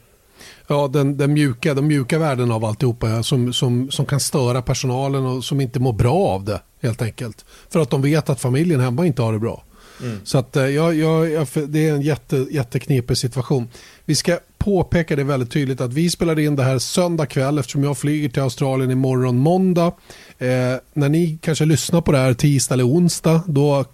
Ja, 0.67 0.89
den, 0.89 1.17
den 1.17 1.33
mjuka, 1.33 1.75
de 1.75 1.87
mjuka 1.87 2.19
värden 2.19 2.53
av 2.53 2.65
alltihopa 2.65 3.23
som, 3.23 3.53
som, 3.53 3.91
som 3.91 4.07
kan 4.07 4.21
störa 4.21 4.63
personalen 4.63 5.27
och 5.27 5.45
som 5.45 5.61
inte 5.61 5.81
mår 5.81 5.93
bra 5.93 6.17
av 6.17 6.45
det 6.45 6.61
helt 6.81 7.03
enkelt. 7.03 7.45
För 7.69 7.81
att 7.81 7.91
de 7.91 8.03
vet 8.03 8.29
att 8.29 8.41
familjen 8.41 8.81
hemma 8.81 9.07
inte 9.07 9.23
har 9.23 9.33
det 9.33 9.39
bra. 9.39 9.63
Mm. 10.03 10.21
Så 10.25 10.39
att, 10.39 10.57
eh, 10.57 10.67
ja, 10.67 10.93
ja, 10.93 11.47
det 11.69 11.89
är 11.89 11.95
en 11.95 12.03
jätte, 12.03 12.47
jätteknepig 12.51 13.19
situation. 13.19 13.69
Vi 14.05 14.15
ska 14.15 14.39
påpeka 14.59 15.17
det 15.17 15.25
väldigt 15.25 15.51
tydligt 15.51 15.81
att 15.81 15.93
vi 15.93 16.11
spelar 16.11 16.39
in 16.39 16.57
det 16.57 16.63
här 16.63 16.79
söndag 16.79 17.27
kväll 17.27 17.59
eftersom 17.59 17.85
jag 17.85 17.99
flyger 17.99 18.29
till 18.29 18.43
Australien 18.43 18.91
imorgon 18.91 19.39
måndag. 19.39 19.93
Eh, 20.39 20.77
när 20.93 21.09
ni 21.09 21.39
kanske 21.43 21.65
lyssnar 21.65 22.01
på 22.01 22.13
det 22.13 22.19
här 22.19 22.35
tisdag 22.35 22.75
eller 22.75 22.87
onsdag 22.87 23.43
då 23.47 23.85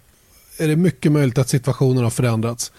är 0.57 0.67
det 0.67 0.75
mycket 0.75 1.11
möjligt 1.11 1.37
att 1.37 1.49
situationen 1.49 2.03
har 2.03 2.09
förändrats. 2.09 2.71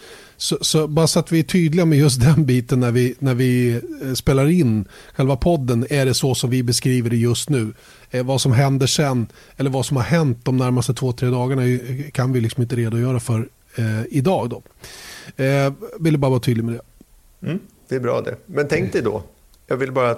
Så, 0.42 0.58
så, 0.60 0.88
bara 0.88 1.06
så 1.06 1.18
att 1.18 1.32
vi 1.32 1.38
är 1.38 1.42
tydliga 1.42 1.84
med 1.84 1.98
just 1.98 2.20
den 2.20 2.44
biten 2.44 2.80
när 2.80 2.90
vi, 2.90 3.14
när 3.18 3.34
vi 3.34 3.80
eh, 4.02 4.12
spelar 4.12 4.50
in 4.50 4.88
själva 5.14 5.36
podden 5.36 5.86
är 5.90 6.06
det 6.06 6.14
så 6.14 6.34
som 6.34 6.50
vi 6.50 6.62
beskriver 6.62 7.10
det 7.10 7.16
just 7.16 7.50
nu. 7.50 7.72
Eh, 8.10 8.26
vad 8.26 8.40
som 8.40 8.52
händer 8.52 8.86
sen 8.86 9.26
eller 9.56 9.70
vad 9.70 9.86
som 9.86 9.96
har 9.96 10.04
hänt 10.04 10.38
de 10.44 10.56
närmaste 10.56 10.94
två, 10.94 11.12
tre 11.12 11.28
dagarna 11.28 11.62
kan 12.12 12.32
vi 12.32 12.40
liksom 12.40 12.62
inte 12.62 12.76
redogöra 12.76 13.20
för 13.20 13.48
eh, 13.76 14.02
idag. 14.10 14.50
Då. 14.50 14.62
Eh, 15.44 15.72
ville 16.00 16.18
bara 16.18 16.30
vara 16.30 16.40
tydlig 16.40 16.64
med 16.64 16.74
det. 16.74 16.82
Mm, 17.46 17.60
det 17.88 17.94
är 17.94 18.00
bra 18.00 18.20
det. 18.20 18.36
Men 18.46 18.68
tänk 18.68 18.92
dig 18.92 19.02
då, 19.02 19.22
jag 19.66 19.76
vill 19.76 19.92
bara 19.92 20.16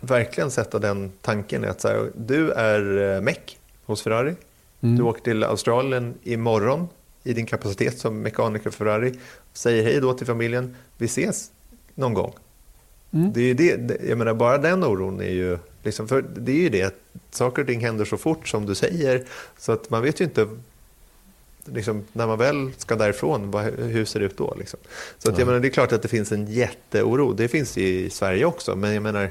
verkligen 0.00 0.50
sätta 0.50 0.78
den 0.78 1.12
tanken 1.20 1.64
att 1.64 1.80
så 1.80 1.88
här, 1.88 2.10
du 2.16 2.50
är 2.50 3.14
eh, 3.16 3.20
meck 3.20 3.58
hos 3.84 4.02
Ferrari. 4.02 4.34
Mm. 4.80 4.96
Du 4.96 5.02
åker 5.02 5.22
till 5.22 5.44
Australien 5.44 6.14
imorgon 6.22 6.88
i 7.22 7.32
din 7.32 7.46
kapacitet 7.46 7.98
som 7.98 8.22
mekaniker 8.22 8.70
för 8.70 8.78
Ferrari. 8.78 9.14
Säger 9.52 9.84
hej 9.84 10.00
då 10.00 10.14
till 10.14 10.26
familjen. 10.26 10.76
Vi 10.98 11.06
ses 11.06 11.50
någon 11.94 12.14
gång. 12.14 12.34
Mm. 13.12 13.32
Det 13.32 13.50
är 13.50 13.54
det, 13.54 13.96
jag 14.08 14.18
menar, 14.18 14.34
bara 14.34 14.58
den 14.58 14.84
oron 14.84 15.20
är 15.20 15.30
ju... 15.30 15.58
Liksom, 15.82 16.08
för 16.08 16.22
det 16.36 16.52
är 16.52 16.56
ju 16.56 16.68
det, 16.68 16.94
saker 17.30 17.62
och 17.62 17.68
ting 17.68 17.80
händer 17.80 18.04
så 18.04 18.16
fort 18.16 18.48
som 18.48 18.66
du 18.66 18.74
säger. 18.74 19.24
Så 19.58 19.72
att 19.72 19.90
man 19.90 20.02
vet 20.02 20.20
ju 20.20 20.24
inte 20.24 20.48
liksom, 21.64 22.04
när 22.12 22.26
man 22.26 22.38
väl 22.38 22.70
ska 22.76 22.96
därifrån, 22.96 23.50
vad, 23.50 23.64
hur 23.64 24.04
ser 24.04 24.20
det 24.20 24.26
ut 24.26 24.36
då? 24.36 24.54
Liksom. 24.58 24.80
Så 25.18 25.30
att, 25.30 25.38
jag 25.38 25.46
menar, 25.46 25.60
det 25.60 25.68
är 25.68 25.70
klart 25.70 25.92
att 25.92 26.02
det 26.02 26.08
finns 26.08 26.32
en 26.32 26.46
jätteoro. 26.46 27.32
Det 27.32 27.48
finns 27.48 27.78
i 27.78 28.10
Sverige 28.10 28.44
också. 28.44 28.76
Men 28.76 28.94
jag 28.94 29.02
menar, 29.02 29.30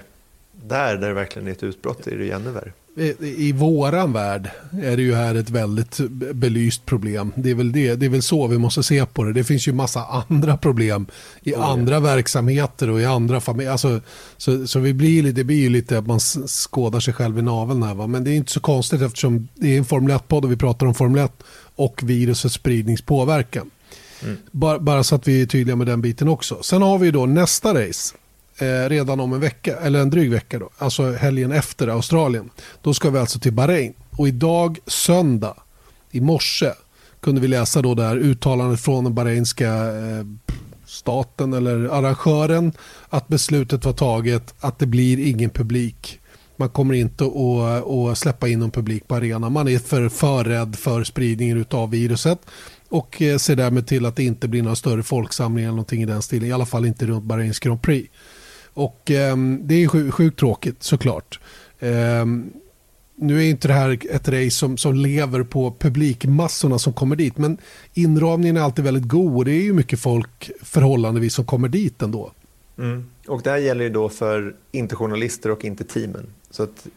där, 0.64 0.98
där 0.98 1.08
det 1.08 1.14
verkligen 1.14 1.48
är 1.48 1.52
ett 1.52 1.64
utbrott 1.64 2.08
är 2.08 2.18
det 2.18 2.24
ju 2.24 2.32
ännu 2.32 2.52
värre 2.52 2.72
i 3.20 3.52
våran 3.52 4.14
värld 4.14 4.50
är 4.82 4.98
det 4.98 5.04
ju 5.04 5.16
här 5.16 5.36
ett 5.36 5.50
väldigt 5.50 5.98
belyst 6.34 6.86
problem. 6.86 7.34
Det 7.36 7.50
är, 7.50 7.56
väl 7.56 7.72
det, 7.72 7.96
det 7.96 8.06
är 8.06 8.10
väl 8.10 8.22
så 8.22 8.48
vi 8.48 8.58
måste 8.58 8.84
se 8.84 9.06
på 9.06 9.24
det. 9.24 9.34
Det 9.34 9.44
finns 9.44 9.68
ju 9.68 9.74
massa 9.74 10.06
andra 10.06 10.58
problem 10.58 11.06
i 11.44 11.54
oh, 11.54 11.70
andra 11.70 11.94
ja. 11.94 12.00
verksamheter 12.00 12.90
och 12.90 13.02
i 13.02 13.06
andra 13.06 13.40
familjer. 13.40 13.72
Alltså, 13.72 14.02
så, 14.38 14.68
så 14.68 14.80
vi 14.80 14.94
blir, 14.94 15.24
det 15.24 15.44
blir 15.44 15.62
ju 15.62 15.70
lite 15.70 15.98
att 15.98 16.08
man 16.08 16.20
skådar 16.48 17.00
sig 17.00 17.14
själv 17.14 17.40
i 17.40 17.42
naveln 17.42 17.84
här. 17.84 17.96
Va? 17.96 18.08
Men 18.08 18.24
det 18.24 18.32
är 18.32 18.36
inte 18.36 18.52
så 18.52 18.60
konstigt 18.60 19.02
eftersom 19.02 19.48
det 19.56 19.74
är 19.74 19.78
en 19.78 19.86
Formel 19.86 20.18
1-podd 20.18 20.46
och 20.46 20.52
vi 20.52 20.58
pratar 20.58 20.86
om 20.86 20.96
Formel 20.96 21.26
1 21.26 21.44
och 21.76 22.02
virusets 22.04 22.56
spridningspåverkan. 22.56 23.70
Mm. 24.24 24.38
Bara, 24.52 24.80
bara 24.80 25.04
så 25.04 25.16
att 25.16 25.28
vi 25.28 25.42
är 25.42 25.46
tydliga 25.46 25.76
med 25.76 25.88
den 25.88 26.02
biten 26.02 26.28
också. 26.28 26.64
Sen 26.64 26.82
har 26.82 26.98
vi 26.98 27.12
då 27.12 27.26
nästa 27.26 27.74
race 27.74 28.16
eh, 28.60 28.90
redan 28.90 29.20
om 29.20 29.34
en 29.34 29.40
vecka, 29.40 29.78
eller 29.78 30.00
en 30.00 30.10
dryg 30.10 30.32
vecka 30.32 30.60
då, 30.60 30.70
alltså 30.78 31.12
helgen 31.12 31.52
efter 31.52 31.88
Australien. 31.88 32.50
Då 32.82 32.94
ska 32.94 33.10
vi 33.10 33.20
alltså 33.20 33.40
till 33.40 33.54
Bahrain. 33.54 33.94
Och 34.12 34.28
idag 34.28 34.80
söndag, 34.86 35.56
i 36.12 36.22
morse, 36.22 36.72
kunde 37.20 37.42
vi 37.42 37.48
läsa 37.48 37.82
då 37.82 37.96
där 37.96 38.18
uttalandet 38.18 38.80
från 38.80 39.04
den 39.04 39.14
bahrainska 39.14 39.74
eh, 39.74 40.26
staten 40.86 41.54
eller 41.54 41.86
arrangören 41.86 42.72
att 43.10 43.28
beslutet 43.28 43.86
var 43.86 43.94
taget 43.94 44.54
att 44.60 44.80
det 44.80 44.86
blir 44.86 45.28
ingen 45.28 45.50
publik. 45.50 46.20
Man 46.56 46.70
kommer 46.70 46.94
inte 46.94 47.24
att, 47.26 47.88
att 47.88 48.18
släppa 48.18 48.48
in 48.48 48.60
någon 48.60 48.72
publik 48.72 49.08
på 49.08 49.16
arenan. 49.16 49.54
Man 49.54 49.68
är 49.68 49.80
för, 49.80 50.10
för 50.10 50.44
rädd 50.44 50.76
för 50.76 51.04
spridningen 51.04 51.66
av 51.72 51.92
viruset 51.92 52.40
och 52.90 53.22
eh, 53.22 53.38
ser 53.38 53.56
därmed 53.56 53.88
till 53.88 54.06
att 54.06 54.16
det 54.16 54.24
inte 54.24 54.48
blir 54.48 54.64
några 54.64 54.76
större 54.76 55.04
folksamlingar 55.04 55.68
eller 55.68 55.76
någonting 55.76 56.02
i 56.02 56.06
den 56.06 56.22
stilen. 56.22 56.50
I 56.50 56.52
alla 56.52 56.66
fall 56.66 56.86
inte 56.86 57.06
runt 57.06 57.24
Bahrains 57.24 57.60
Grand 57.60 57.82
Prix. 57.82 58.10
Och 58.74 59.12
eh, 59.12 59.38
det 59.62 59.84
är 59.84 59.88
sjukt, 59.88 60.14
sjukt 60.14 60.40
tråkigt 60.40 60.84
såklart. 60.84 61.40
Eh, 61.80 62.26
nu 63.22 63.40
är 63.40 63.50
inte 63.50 63.68
det 63.68 63.74
här 63.74 64.00
ett 64.10 64.28
race 64.28 64.52
som, 64.52 64.78
som 64.78 64.96
lever 64.96 65.44
på 65.44 65.76
publikmassorna 65.80 66.80
som 66.80 66.94
kommer 66.94 67.16
dit. 67.16 67.38
Men 67.38 67.58
inramningen 67.94 68.58
är 68.58 68.62
alltid 68.62 68.86
väldigt 68.86 69.08
god 69.08 69.36
och 69.36 69.46
det 69.46 69.52
är 69.52 69.64
ju 69.64 69.74
mycket 69.74 70.00
folk 70.00 70.52
förhållandevis 70.62 71.34
som 71.34 71.46
kommer 71.46 71.68
dit 71.68 72.02
ändå. 72.02 72.32
Mm. 72.78 73.10
Och 73.28 73.42
det 73.44 73.50
här 73.50 73.58
gäller 73.58 73.84
ju 73.84 73.90
då 73.90 74.10
för 74.10 74.56
inte 74.72 74.96
journalister 74.96 75.52
och 75.52 75.66
inte 75.66 75.84
teamen. 75.84 76.26
Så 76.52 76.64
att 76.64 76.88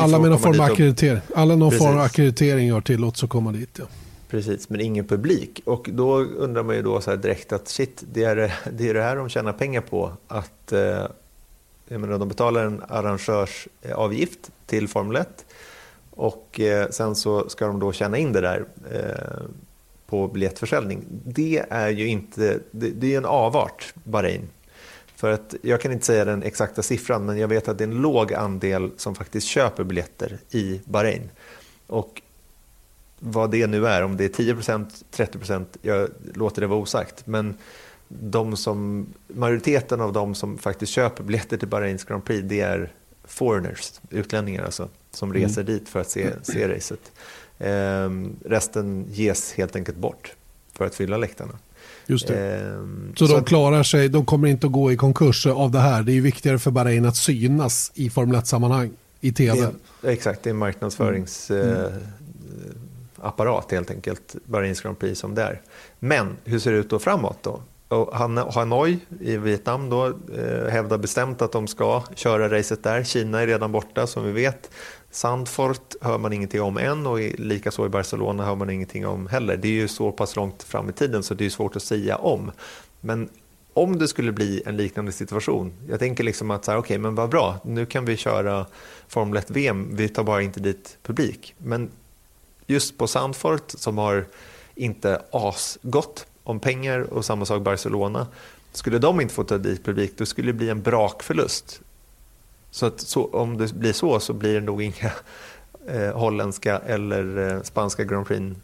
alla 0.00 0.18
med 0.18 0.30
någon 0.30 0.40
form 0.40 0.60
av 0.60 0.66
akkreditering. 0.66 1.20
Alla 1.34 1.56
någon 1.56 1.72
form 1.72 1.94
av 1.94 2.00
akkreditering 2.00 2.72
har 2.72 2.80
tillåtits 2.80 3.24
att 3.24 3.30
komma 3.30 3.52
dit. 3.52 3.70
Ja. 3.78 3.84
Precis, 4.30 4.68
men 4.68 4.80
ingen 4.80 5.06
publik. 5.06 5.62
Och 5.64 5.88
då 5.92 6.18
undrar 6.18 6.62
man 6.62 6.76
ju 6.76 6.82
då 6.82 7.00
så 7.00 7.16
direkt 7.16 7.52
att 7.52 7.68
shit, 7.68 8.04
det 8.12 8.24
är 8.24 8.36
det, 8.70 8.88
är 8.88 8.94
det 8.94 9.02
här 9.02 9.16
de 9.16 9.28
tjänar 9.28 9.52
pengar 9.52 9.80
på. 9.80 10.12
Att 10.28 10.72
eh, 10.72 11.06
jag 11.88 12.00
menar, 12.00 12.18
de 12.18 12.28
betalar 12.28 12.64
en 12.64 12.82
arrangörsavgift 12.88 14.50
till 14.66 14.88
Formel 14.88 15.16
1 15.16 15.46
och 16.10 16.60
eh, 16.60 16.88
sen 16.90 17.16
så 17.16 17.48
ska 17.48 17.66
de 17.66 17.80
då 17.80 17.92
tjäna 17.92 18.18
in 18.18 18.32
det 18.32 18.40
där 18.40 18.64
eh, 18.92 19.42
på 20.06 20.28
biljettförsäljning. 20.28 21.04
Det 21.24 21.64
är 21.70 21.88
ju 21.88 22.06
inte, 22.06 22.58
det, 22.70 22.90
det 22.90 23.14
är 23.14 23.18
en 23.18 23.24
avart, 23.24 23.94
Bahrain. 24.04 24.48
För 25.16 25.32
att 25.32 25.54
jag 25.62 25.80
kan 25.80 25.92
inte 25.92 26.06
säga 26.06 26.24
den 26.24 26.42
exakta 26.42 26.82
siffran, 26.82 27.26
men 27.26 27.38
jag 27.38 27.48
vet 27.48 27.68
att 27.68 27.78
det 27.78 27.84
är 27.84 27.88
en 27.88 28.02
låg 28.02 28.34
andel 28.34 28.90
som 28.96 29.14
faktiskt 29.14 29.46
köper 29.46 29.84
biljetter 29.84 30.38
i 30.50 30.80
Bahrain. 30.84 31.30
Och 31.86 32.22
vad 33.20 33.50
det 33.50 33.66
nu 33.66 33.86
är, 33.86 34.02
om 34.02 34.16
det 34.16 34.24
är 34.24 34.44
10% 34.44 34.86
30% 35.16 35.64
jag 35.82 36.08
låter 36.34 36.60
det 36.60 36.66
vara 36.66 36.80
osagt. 36.80 37.26
Men 37.26 37.54
de 38.08 38.56
som, 38.56 39.06
majoriteten 39.28 40.00
av 40.00 40.12
de 40.12 40.34
som 40.34 40.58
faktiskt 40.58 40.92
köper 40.92 41.24
biljetter 41.24 41.56
till 41.56 41.68
Bahrains 41.68 42.04
Grand 42.04 42.24
Prix, 42.24 42.48
det 42.48 42.60
är 42.60 42.92
foreigners, 43.24 44.00
utlänningar 44.10 44.64
alltså, 44.64 44.88
som 45.10 45.30
mm. 45.30 45.42
reser 45.42 45.62
dit 45.62 45.88
för 45.88 46.00
att 46.00 46.10
se, 46.10 46.30
se 46.42 46.68
racet. 46.68 47.12
Ehm, 47.58 48.36
resten 48.44 49.06
ges 49.10 49.52
helt 49.52 49.76
enkelt 49.76 49.98
bort 49.98 50.34
för 50.72 50.86
att 50.86 50.94
fylla 50.94 51.16
läktarna. 51.16 51.58
Just 52.06 52.26
det. 52.26 52.56
Ehm, 52.56 53.12
så, 53.16 53.26
så 53.26 53.34
de 53.34 53.44
klarar 53.44 53.82
sig, 53.82 54.08
de 54.08 54.26
kommer 54.26 54.48
inte 54.48 54.66
att 54.66 54.72
gå 54.72 54.92
i 54.92 54.96
konkurs 54.96 55.46
av 55.46 55.70
det 55.70 55.80
här. 55.80 56.02
Det 56.02 56.12
är 56.12 56.20
viktigare 56.20 56.58
för 56.58 56.70
Bahrain 56.70 57.06
att 57.06 57.16
synas 57.16 57.92
i 57.94 58.10
Formel 58.10 58.36
1-sammanhang 58.36 58.90
i 59.20 59.32
tv. 59.32 59.70
Det, 60.00 60.12
exakt, 60.12 60.42
det 60.42 60.48
är 60.48 60.52
en 60.52 60.56
marknadsföringsapparat 60.56 61.90
mm 61.90 62.02
apparat, 63.20 63.72
helt 63.72 63.90
enkelt, 63.90 64.36
Bahrains 64.44 64.80
Grand 64.80 64.98
Prix 64.98 65.20
som 65.20 65.34
det 65.34 65.42
är. 65.42 65.60
Men 65.98 66.36
hur 66.44 66.58
ser 66.58 66.72
det 66.72 66.78
ut 66.78 66.90
då 66.90 66.98
framåt 66.98 67.38
då? 67.42 67.62
Och 67.88 68.16
Hanoi 68.54 68.98
i 69.20 69.36
Vietnam 69.36 69.90
då, 69.90 70.06
eh, 70.06 70.68
hävdar 70.68 70.98
bestämt 70.98 71.42
att 71.42 71.52
de 71.52 71.66
ska 71.66 72.02
köra 72.14 72.58
racet 72.58 72.82
där. 72.82 73.04
Kina 73.04 73.40
är 73.40 73.46
redan 73.46 73.72
borta 73.72 74.06
som 74.06 74.24
vi 74.24 74.32
vet. 74.32 74.70
Sandfort 75.10 75.94
hör 76.00 76.18
man 76.18 76.32
ingenting 76.32 76.62
om 76.62 76.78
än 76.78 77.06
och 77.06 77.18
likaså 77.20 77.86
i 77.86 77.88
Barcelona 77.88 78.44
hör 78.44 78.54
man 78.54 78.70
ingenting 78.70 79.06
om 79.06 79.26
heller. 79.26 79.56
Det 79.56 79.68
är 79.68 79.72
ju 79.72 79.88
så 79.88 80.12
pass 80.12 80.36
långt 80.36 80.62
fram 80.62 80.88
i 80.88 80.92
tiden 80.92 81.22
så 81.22 81.34
det 81.34 81.46
är 81.46 81.50
svårt 81.50 81.76
att 81.76 81.82
säga 81.82 82.16
om. 82.16 82.50
Men 83.00 83.28
om 83.74 83.98
det 83.98 84.08
skulle 84.08 84.32
bli 84.32 84.62
en 84.66 84.76
liknande 84.76 85.12
situation, 85.12 85.72
jag 85.88 85.98
tänker 85.98 86.24
liksom 86.24 86.50
att 86.50 86.64
så 86.64 86.70
här, 86.70 86.78
okay, 86.78 86.98
men 86.98 87.14
vad 87.14 87.30
bra, 87.30 87.58
nu 87.64 87.86
kan 87.86 88.04
vi 88.04 88.16
köra 88.16 88.66
Formel 89.08 89.42
1-VM, 89.42 89.96
vi 89.96 90.08
tar 90.08 90.24
bara 90.24 90.42
inte 90.42 90.60
dit 90.60 90.98
publik. 91.02 91.54
Men 91.58 91.90
just 92.70 92.98
på 92.98 93.06
Sandfort 93.06 93.70
som 93.70 93.98
har 93.98 94.26
inte 94.74 95.22
asgott 95.30 96.26
om 96.44 96.60
pengar 96.60 97.00
och 97.00 97.24
samma 97.24 97.44
sak 97.44 97.62
Barcelona. 97.62 98.26
Skulle 98.72 98.98
de 98.98 99.20
inte 99.20 99.34
få 99.34 99.44
ta 99.44 99.58
dit 99.58 99.84
publik 99.84 100.12
då 100.16 100.26
skulle 100.26 100.48
det 100.48 100.52
bli 100.52 100.70
en 100.70 100.82
brakförlust. 100.82 101.80
Så, 102.70 102.86
att, 102.86 103.00
så 103.00 103.24
om 103.24 103.56
det 103.56 103.72
blir 103.72 103.92
så 103.92 104.20
så 104.20 104.32
blir 104.32 104.54
det 104.54 104.60
nog 104.60 104.82
inga 104.82 105.12
eh, 105.86 106.12
holländska 106.12 106.78
eller 106.78 107.54
eh, 107.54 107.62
spanska 107.62 108.04
Grand 108.04 108.26
Prix 108.26 108.56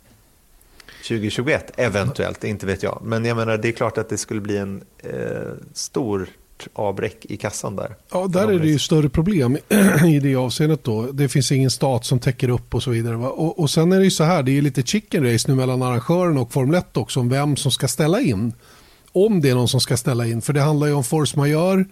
2021 1.09 1.73
eventuellt, 1.77 2.45
inte 2.45 2.67
vet 2.67 2.83
jag. 2.83 3.01
Men 3.05 3.25
jag 3.25 3.37
menar 3.37 3.57
det 3.59 3.69
är 3.69 3.73
klart 3.73 3.99
att 3.99 4.09
det 4.09 4.19
skulle 4.19 4.41
bli 4.41 4.57
en 4.57 4.85
eh, 4.99 5.53
stor 5.73 6.29
avbräck 6.73 7.25
i 7.25 7.37
kassan 7.37 7.77
där. 7.77 7.97
Ja, 8.13 8.27
där 8.27 8.49
är 8.49 8.59
det 8.59 8.69
ju 8.69 8.79
större 8.79 9.09
problem 9.09 9.59
i 10.07 10.21
det 10.21 10.37
avseendet 10.37 10.85
då. 10.85 11.03
Det 11.03 11.29
finns 11.29 11.53
ingen 11.53 11.71
stat 11.71 12.05
som 12.05 12.21
täcker 12.21 12.49
upp 12.49 12.75
och 12.75 12.83
så 12.83 12.91
vidare. 12.91 13.17
Och, 13.17 13.59
och 13.59 13.71
sen 13.71 13.93
är 13.93 13.99
det 13.99 14.05
ju 14.05 14.11
så 14.11 14.25
här, 14.25 14.43
det 14.43 14.59
är 14.59 14.63
lite 14.63 14.83
chicken 14.83 15.33
race 15.33 15.51
nu 15.51 15.55
mellan 15.55 15.83
arrangören 15.83 16.39
och 16.39 16.53
Formel 16.53 16.75
1 16.75 16.97
också 16.97 17.21
om 17.21 17.29
vem 17.29 17.57
som 17.57 17.71
ska 17.71 17.89
ställa 17.89 18.21
in. 18.21 18.53
Om 19.13 19.41
det 19.41 19.51
är 19.51 19.55
någon 19.55 19.69
som 19.69 19.81
ska 19.81 19.97
ställa 19.97 20.27
in, 20.27 20.43
för 20.43 20.53
det 20.53 20.61
handlar 20.61 20.87
ju 20.87 20.93
om 20.93 21.05
force 21.05 21.39
majeure, 21.39 21.85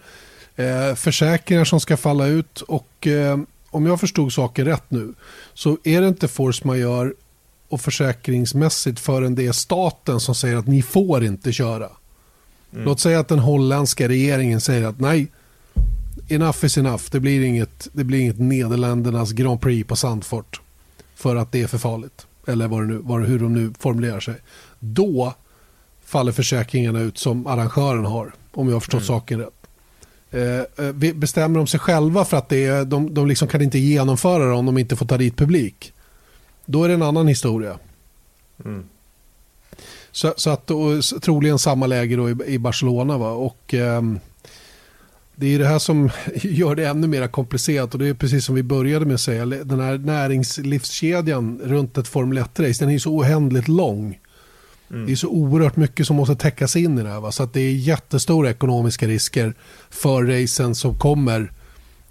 eh, 0.55 0.95
försäkringar 0.95 1.65
som 1.65 1.79
ska 1.79 1.97
falla 1.97 2.27
ut 2.27 2.61
och 2.61 3.07
eh, 3.07 3.37
om 3.69 3.85
jag 3.85 3.99
förstod 3.99 4.33
saken 4.33 4.65
rätt 4.65 4.91
nu 4.91 5.13
så 5.53 5.77
är 5.83 6.01
det 6.01 6.07
inte 6.07 6.27
force 6.27 6.67
majeure 6.67 7.13
och 7.69 7.81
försäkringsmässigt 7.81 8.99
förrän 8.99 9.35
det 9.35 9.47
är 9.47 9.51
staten 9.51 10.19
som 10.19 10.35
säger 10.35 10.55
att 10.55 10.67
ni 10.67 10.81
får 10.81 11.23
inte 11.23 11.51
köra. 11.51 11.89
Mm. 12.73 12.85
Låt 12.85 12.99
säga 12.99 13.19
att 13.19 13.27
den 13.27 13.39
holländska 13.39 14.07
regeringen 14.07 14.61
säger 14.61 14.87
att 14.87 14.99
nej, 14.99 15.31
enough 16.27 16.65
is 16.65 16.77
enough. 16.77 17.03
Det 17.11 17.19
blir 17.19 17.43
inget, 17.43 17.87
det 17.93 18.03
blir 18.03 18.19
inget 18.19 18.39
Nederländernas 18.39 19.31
Grand 19.31 19.61
Prix 19.61 19.87
på 19.87 19.95
Sandfort 19.95 20.61
för 21.15 21.35
att 21.35 21.51
det 21.51 21.61
är 21.61 21.67
för 21.67 21.77
farligt. 21.77 22.27
Eller 22.47 22.67
vad 22.67 22.81
det 22.81 22.87
nu, 22.87 23.01
vad, 23.03 23.25
hur 23.25 23.39
de 23.39 23.53
nu 23.53 23.73
formulerar 23.79 24.19
sig. 24.19 24.35
Då 24.79 25.33
faller 26.05 26.31
försäkringarna 26.31 26.99
ut 26.99 27.17
som 27.17 27.47
arrangören 27.47 28.05
har, 28.05 28.33
om 28.51 28.67
jag 28.67 28.75
har 28.75 28.79
förstått 28.79 29.01
mm. 29.01 29.07
saken 29.07 29.39
rätt. 29.39 29.67
Eh, 30.31 30.85
eh 30.85 31.13
bestämmer 31.15 31.57
de 31.57 31.67
sig 31.67 31.79
själva 31.79 32.25
för 32.25 32.37
att 32.37 32.49
det 32.49 32.65
är, 32.65 32.85
de, 32.85 33.13
de 33.13 33.27
liksom 33.27 33.47
kan 33.47 33.61
inte 33.61 33.79
genomföra 33.79 34.45
det 34.45 34.53
om 34.53 34.65
de 34.65 34.77
inte 34.77 34.95
får 34.95 35.05
ta 35.05 35.17
dit 35.17 35.37
publik. 35.37 35.93
Då 36.65 36.83
är 36.83 36.87
det 36.87 36.93
en 36.93 37.01
annan 37.01 37.27
historia. 37.27 37.79
Mm. 38.65 38.83
Så, 40.15 40.33
så 40.37 40.49
att 40.49 40.71
och, 40.71 41.03
troligen 41.21 41.59
samma 41.59 41.87
läge 41.87 42.15
då 42.15 42.29
i, 42.29 42.35
i 42.45 42.59
Barcelona. 42.59 43.17
Va? 43.17 43.31
Och, 43.31 43.73
eh, 43.73 44.01
det 45.35 45.55
är 45.55 45.59
det 45.59 45.67
här 45.67 45.79
som 45.79 46.09
gör 46.35 46.75
det 46.75 46.87
ännu 46.87 47.07
mer 47.07 47.27
komplicerat 47.27 47.93
och 47.93 47.99
det 47.99 48.07
är 48.07 48.13
precis 48.13 48.45
som 48.45 48.55
vi 48.55 48.63
började 48.63 49.05
med 49.05 49.15
att 49.15 49.21
säga. 49.21 49.45
Den 49.45 49.79
här 49.79 49.97
näringslivskedjan 49.97 51.61
runt 51.63 51.97
ett 51.97 52.07
Formel 52.07 52.37
1-race 52.37 52.85
den 52.85 52.93
är 52.93 52.99
så 52.99 53.11
oändligt 53.11 53.67
lång. 53.67 54.19
Mm. 54.91 55.05
Det 55.05 55.11
är 55.11 55.15
så 55.15 55.27
oerhört 55.27 55.75
mycket 55.75 56.07
som 56.07 56.15
måste 56.15 56.35
täckas 56.35 56.75
in 56.75 56.99
i 56.99 57.03
det 57.03 57.09
här. 57.09 57.19
Va? 57.19 57.31
Så 57.31 57.43
att 57.43 57.53
det 57.53 57.61
är 57.61 57.71
jättestora 57.71 58.49
ekonomiska 58.49 59.07
risker 59.07 59.53
för 59.89 60.23
racen 60.23 60.75
som 60.75 60.99
kommer 60.99 61.51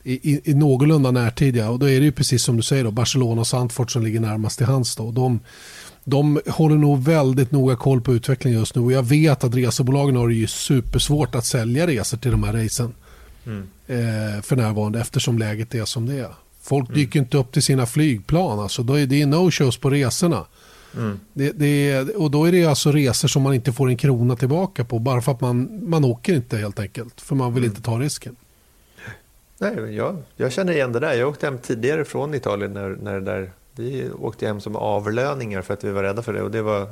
i, 0.02 0.32
i, 0.32 0.40
i 0.44 0.54
någorlunda 0.54 1.10
närtid. 1.10 1.56
Ja. 1.56 1.68
Och 1.68 1.78
då 1.78 1.88
är 1.88 2.00
det 2.00 2.04
ju 2.04 2.12
precis 2.12 2.42
som 2.42 2.56
du 2.56 2.62
säger 2.62 2.84
då, 2.84 2.90
Barcelona 2.90 3.40
och 3.40 3.46
Sandfort 3.46 3.90
som 3.90 4.02
ligger 4.02 4.20
närmast 4.20 4.58
till 4.58 4.66
hands. 4.66 4.96
Då. 4.96 5.10
De, 5.10 5.40
de 6.04 6.40
håller 6.46 6.76
nog 6.76 7.04
väldigt 7.04 7.52
noga 7.52 7.76
koll 7.76 8.00
på 8.00 8.14
utvecklingen 8.14 8.58
just 8.58 8.74
nu 8.74 8.82
och 8.82 8.92
jag 8.92 9.02
vet 9.02 9.44
att 9.44 9.54
resebolagen 9.54 10.16
har 10.16 10.28
det 10.28 10.34
ju 10.34 10.46
supersvårt 10.46 11.34
att 11.34 11.44
sälja 11.44 11.86
resor 11.86 12.18
till 12.18 12.30
de 12.30 12.44
här 12.44 12.52
racen 12.52 12.94
mm. 13.46 13.68
eh, 13.86 14.42
för 14.42 14.56
närvarande 14.56 15.00
eftersom 15.00 15.38
läget 15.38 15.74
är 15.74 15.84
som 15.84 16.06
det 16.06 16.18
är. 16.18 16.34
Folk 16.62 16.88
mm. 16.88 17.00
dyker 17.00 17.18
inte 17.20 17.38
upp 17.38 17.52
till 17.52 17.62
sina 17.62 17.86
flygplan, 17.86 18.58
alltså, 18.58 18.82
då 18.82 18.98
är 18.98 19.06
det 19.06 19.24
no-shows 19.24 19.80
på 19.80 19.90
resorna. 19.90 20.44
Mm. 20.96 21.20
Det, 21.32 21.52
det 21.52 22.00
och 22.02 22.30
då 22.30 22.44
är 22.44 22.52
det 22.52 22.64
alltså 22.64 22.92
resor 22.92 23.28
som 23.28 23.42
man 23.42 23.54
inte 23.54 23.72
får 23.72 23.88
en 23.88 23.96
krona 23.96 24.36
tillbaka 24.36 24.84
på 24.84 24.98
bara 24.98 25.22
för 25.22 25.32
att 25.32 25.40
man, 25.40 25.88
man 25.88 26.04
åker 26.04 26.34
inte 26.34 26.56
helt 26.56 26.78
enkelt. 26.78 27.20
För 27.20 27.34
man 27.34 27.54
vill 27.54 27.64
mm. 27.64 27.70
inte 27.70 27.82
ta 27.82 27.98
risken. 27.98 28.36
Nej, 29.58 29.94
jag, 29.94 30.22
jag 30.36 30.52
känner 30.52 30.72
igen 30.72 30.92
det 30.92 31.00
där. 31.00 31.14
Jag 31.14 31.28
åkte 31.28 31.46
hem 31.46 31.58
tidigare 31.58 32.04
från 32.04 32.34
Italien 32.34 32.72
när, 32.72 32.88
när 32.88 33.12
det 33.12 33.20
där 33.20 33.50
vi 33.76 34.10
åkte 34.10 34.46
hem 34.46 34.60
som 34.60 34.76
avlöningar 34.76 35.62
för 35.62 35.74
att 35.74 35.84
vi 35.84 35.90
var 35.90 36.02
rädda 36.02 36.22
för 36.22 36.32
det 36.32 36.42
och 36.42 36.50
det 36.50 36.62
var 36.62 36.82
eh, 36.82 36.88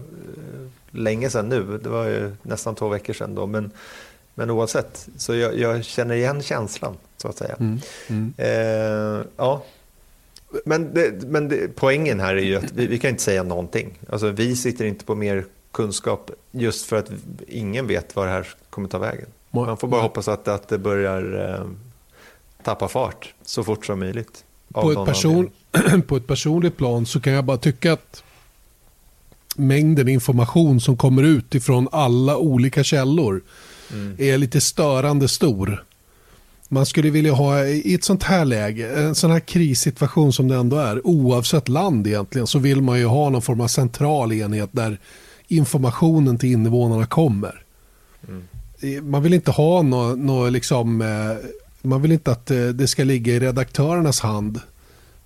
länge 0.90 1.30
sedan 1.30 1.48
nu. 1.48 1.78
Det 1.78 1.88
var 1.88 2.04
ju 2.04 2.32
nästan 2.42 2.74
två 2.74 2.88
veckor 2.88 3.12
sedan 3.12 3.34
då. 3.34 3.46
Men, 3.46 3.70
men 4.34 4.50
oavsett, 4.50 5.08
så 5.16 5.34
jag, 5.34 5.58
jag 5.58 5.84
känner 5.84 6.14
igen 6.14 6.42
känslan 6.42 6.96
så 7.16 7.28
att 7.28 7.36
säga. 7.36 7.56
Mm, 7.60 7.80
mm. 8.08 8.34
Eh, 8.36 9.26
ja. 9.36 9.64
Men, 10.64 10.94
det, 10.94 11.24
men 11.24 11.48
det, 11.48 11.68
poängen 11.74 12.20
här 12.20 12.36
är 12.36 12.42
ju 12.42 12.56
att 12.56 12.72
vi, 12.72 12.86
vi, 12.86 12.98
kan 12.98 13.10
inte 13.10 13.22
säga 13.22 13.42
någonting. 13.42 13.98
Alltså, 14.10 14.30
vi 14.30 14.56
sitter 14.56 14.84
inte 14.84 15.04
på 15.04 15.14
mer 15.14 15.44
kunskap 15.72 16.30
just 16.50 16.86
för 16.86 16.96
att 16.96 17.10
ingen 17.48 17.86
vet 17.86 18.16
var 18.16 18.26
det 18.26 18.32
här 18.32 18.48
kommer 18.70 18.88
ta 18.88 18.98
vägen. 18.98 19.28
Man 19.50 19.76
får 19.76 19.88
bara 19.88 20.02
hoppas 20.02 20.28
att, 20.28 20.48
att 20.48 20.68
det 20.68 20.78
börjar 20.78 21.50
eh, 21.50 21.66
tappa 22.62 22.88
fart 22.88 23.34
så 23.42 23.64
fort 23.64 23.86
som 23.86 23.98
möjligt. 23.98 24.44
På 24.72 24.90
ett, 24.92 25.06
person, 25.06 25.50
på 26.06 26.16
ett 26.16 26.26
personligt 26.26 26.76
plan 26.76 27.06
så 27.06 27.20
kan 27.20 27.32
jag 27.32 27.44
bara 27.44 27.56
tycka 27.56 27.92
att 27.92 28.22
mängden 29.56 30.08
information 30.08 30.80
som 30.80 30.96
kommer 30.96 31.22
ut 31.22 31.54
ifrån 31.54 31.88
alla 31.92 32.36
olika 32.36 32.84
källor 32.84 33.42
mm. 33.92 34.16
är 34.18 34.38
lite 34.38 34.60
störande 34.60 35.28
stor. 35.28 35.84
Man 36.68 36.86
skulle 36.86 37.10
vilja 37.10 37.32
ha 37.32 37.64
i 37.64 37.94
ett 37.94 38.04
sånt 38.04 38.22
här 38.22 38.44
läge, 38.44 39.00
en 39.00 39.14
sån 39.14 39.30
här 39.30 39.40
krissituation 39.40 40.32
som 40.32 40.48
det 40.48 40.56
ändå 40.56 40.76
är, 40.76 41.06
oavsett 41.06 41.68
land 41.68 42.06
egentligen, 42.06 42.46
så 42.46 42.58
vill 42.58 42.82
man 42.82 42.98
ju 42.98 43.06
ha 43.06 43.30
någon 43.30 43.42
form 43.42 43.60
av 43.60 43.68
central 43.68 44.32
enhet 44.32 44.70
där 44.72 44.98
informationen 45.48 46.38
till 46.38 46.52
invånarna 46.52 47.06
kommer. 47.06 47.64
Mm. 48.28 49.10
Man 49.10 49.22
vill 49.22 49.34
inte 49.34 49.50
ha 49.50 49.82
något, 49.82 50.18
något 50.18 50.52
liksom, 50.52 51.02
eh, 51.02 51.48
man 51.82 52.02
vill 52.02 52.12
inte 52.12 52.32
att 52.32 52.50
eh, 52.50 52.66
det 52.66 52.88
ska 52.88 53.04
ligga 53.04 53.34
i 53.34 53.40
redaktörernas 53.40 54.20
hand 54.20 54.60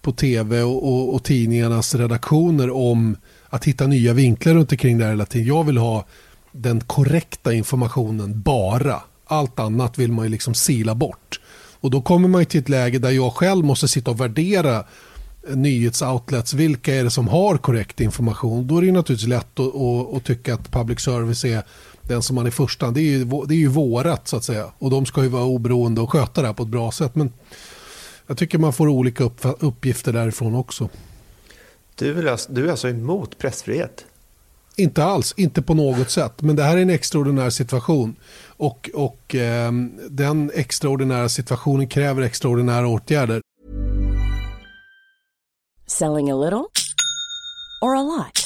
på 0.06 0.12
tv 0.12 0.62
och, 0.62 0.88
och, 0.88 1.14
och 1.14 1.24
tidningarnas 1.24 1.94
redaktioner 1.94 2.70
om 2.70 3.16
att 3.48 3.64
hitta 3.64 3.86
nya 3.86 4.12
vinklar 4.12 4.54
runt 4.54 4.72
omkring 4.72 4.98
det 4.98 5.04
här 5.04 5.10
hela 5.10 5.26
tiden. 5.26 5.46
Jag 5.46 5.64
vill 5.64 5.78
ha 5.78 6.04
den 6.52 6.80
korrekta 6.80 7.52
informationen 7.52 8.40
bara. 8.40 9.02
Allt 9.24 9.58
annat 9.58 9.98
vill 9.98 10.12
man 10.12 10.24
ju 10.24 10.30
liksom 10.30 10.54
sila 10.54 10.94
bort. 10.94 11.40
Och 11.80 11.90
då 11.90 12.00
kommer 12.00 12.28
man 12.28 12.46
till 12.46 12.60
ett 12.60 12.68
läge 12.68 12.98
där 12.98 13.10
jag 13.10 13.32
själv 13.32 13.64
måste 13.64 13.88
sitta 13.88 14.10
och 14.10 14.20
värdera 14.20 14.84
nyhetsoutlets, 15.54 16.54
vilka 16.54 16.94
är 16.94 17.04
det 17.04 17.10
som 17.10 17.28
har 17.28 17.56
korrekt 17.56 18.00
information? 18.00 18.66
Då 18.66 18.78
är 18.78 18.82
det 18.82 18.92
naturligtvis 18.92 19.28
lätt 19.28 19.60
att, 19.60 19.74
att, 19.74 20.16
att, 20.16 20.24
tycka 20.24 20.54
att 20.54 20.70
public 20.70 21.00
service 21.00 21.44
är 21.44 21.62
den 22.02 22.22
som 22.22 22.36
man 22.36 22.46
i 22.46 22.50
första 22.50 22.86
hand, 22.86 22.96
det 22.96 23.00
är 23.00 23.18
ju, 23.18 23.24
det 23.24 23.54
är 23.54 23.58
ju 23.58 23.68
vårat 23.68 24.28
så 24.28 24.36
att 24.36 24.44
säga. 24.44 24.66
Och 24.78 24.90
de 24.90 25.06
ska 25.06 25.22
ju 25.22 25.28
vara 25.28 25.44
oberoende 25.44 26.00
och 26.00 26.12
sköta 26.12 26.40
det 26.40 26.46
här 26.46 26.54
på 26.54 26.62
ett 26.62 26.68
bra 26.68 26.92
sätt. 26.92 27.14
Men 27.14 27.32
jag 28.26 28.38
tycker 28.38 28.58
man 28.58 28.72
får 28.72 28.88
olika 28.88 29.24
upp, 29.24 29.40
uppgifter 29.42 30.12
därifrån 30.12 30.54
också. 30.54 30.88
Du 31.94 32.18
är, 32.18 32.26
alltså, 32.26 32.52
du 32.52 32.66
är 32.66 32.70
alltså 32.70 32.88
emot 32.88 33.38
pressfrihet? 33.38 34.06
Inte 34.76 35.04
alls, 35.04 35.34
inte 35.36 35.62
på 35.62 35.74
något 35.74 36.10
sätt. 36.10 36.42
Men 36.42 36.56
det 36.56 36.62
här 36.62 36.76
är 36.76 36.82
en 36.82 36.90
extraordinär 36.90 37.50
situation. 37.50 38.16
Och, 38.46 38.90
och 38.94 39.34
eh, 39.34 39.72
den 40.08 40.50
extraordinära 40.54 41.28
situationen 41.28 41.88
kräver 41.88 42.22
extraordinära 42.22 42.88
åtgärder. 42.88 43.40
Selling 45.86 46.30
a 46.30 46.36
little 46.36 46.64
or 47.82 47.96
a 47.96 48.02
lot? 48.02 48.45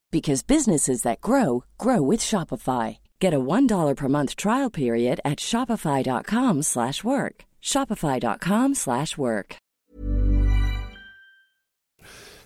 because 0.11 0.47
businesses 0.47 1.01
that 1.01 1.21
grow 1.21 1.63
grow 1.77 2.09
with 2.09 2.21
Shopify. 2.21 2.97
Get 3.21 3.33
a 3.33 3.39
$1 3.39 3.95
per 3.95 4.07
month 4.07 4.35
trial 4.35 4.69
period 4.69 5.19
at 5.23 5.39
shopify.com/work. 5.39 7.45
shopify.com/work. 7.61 9.61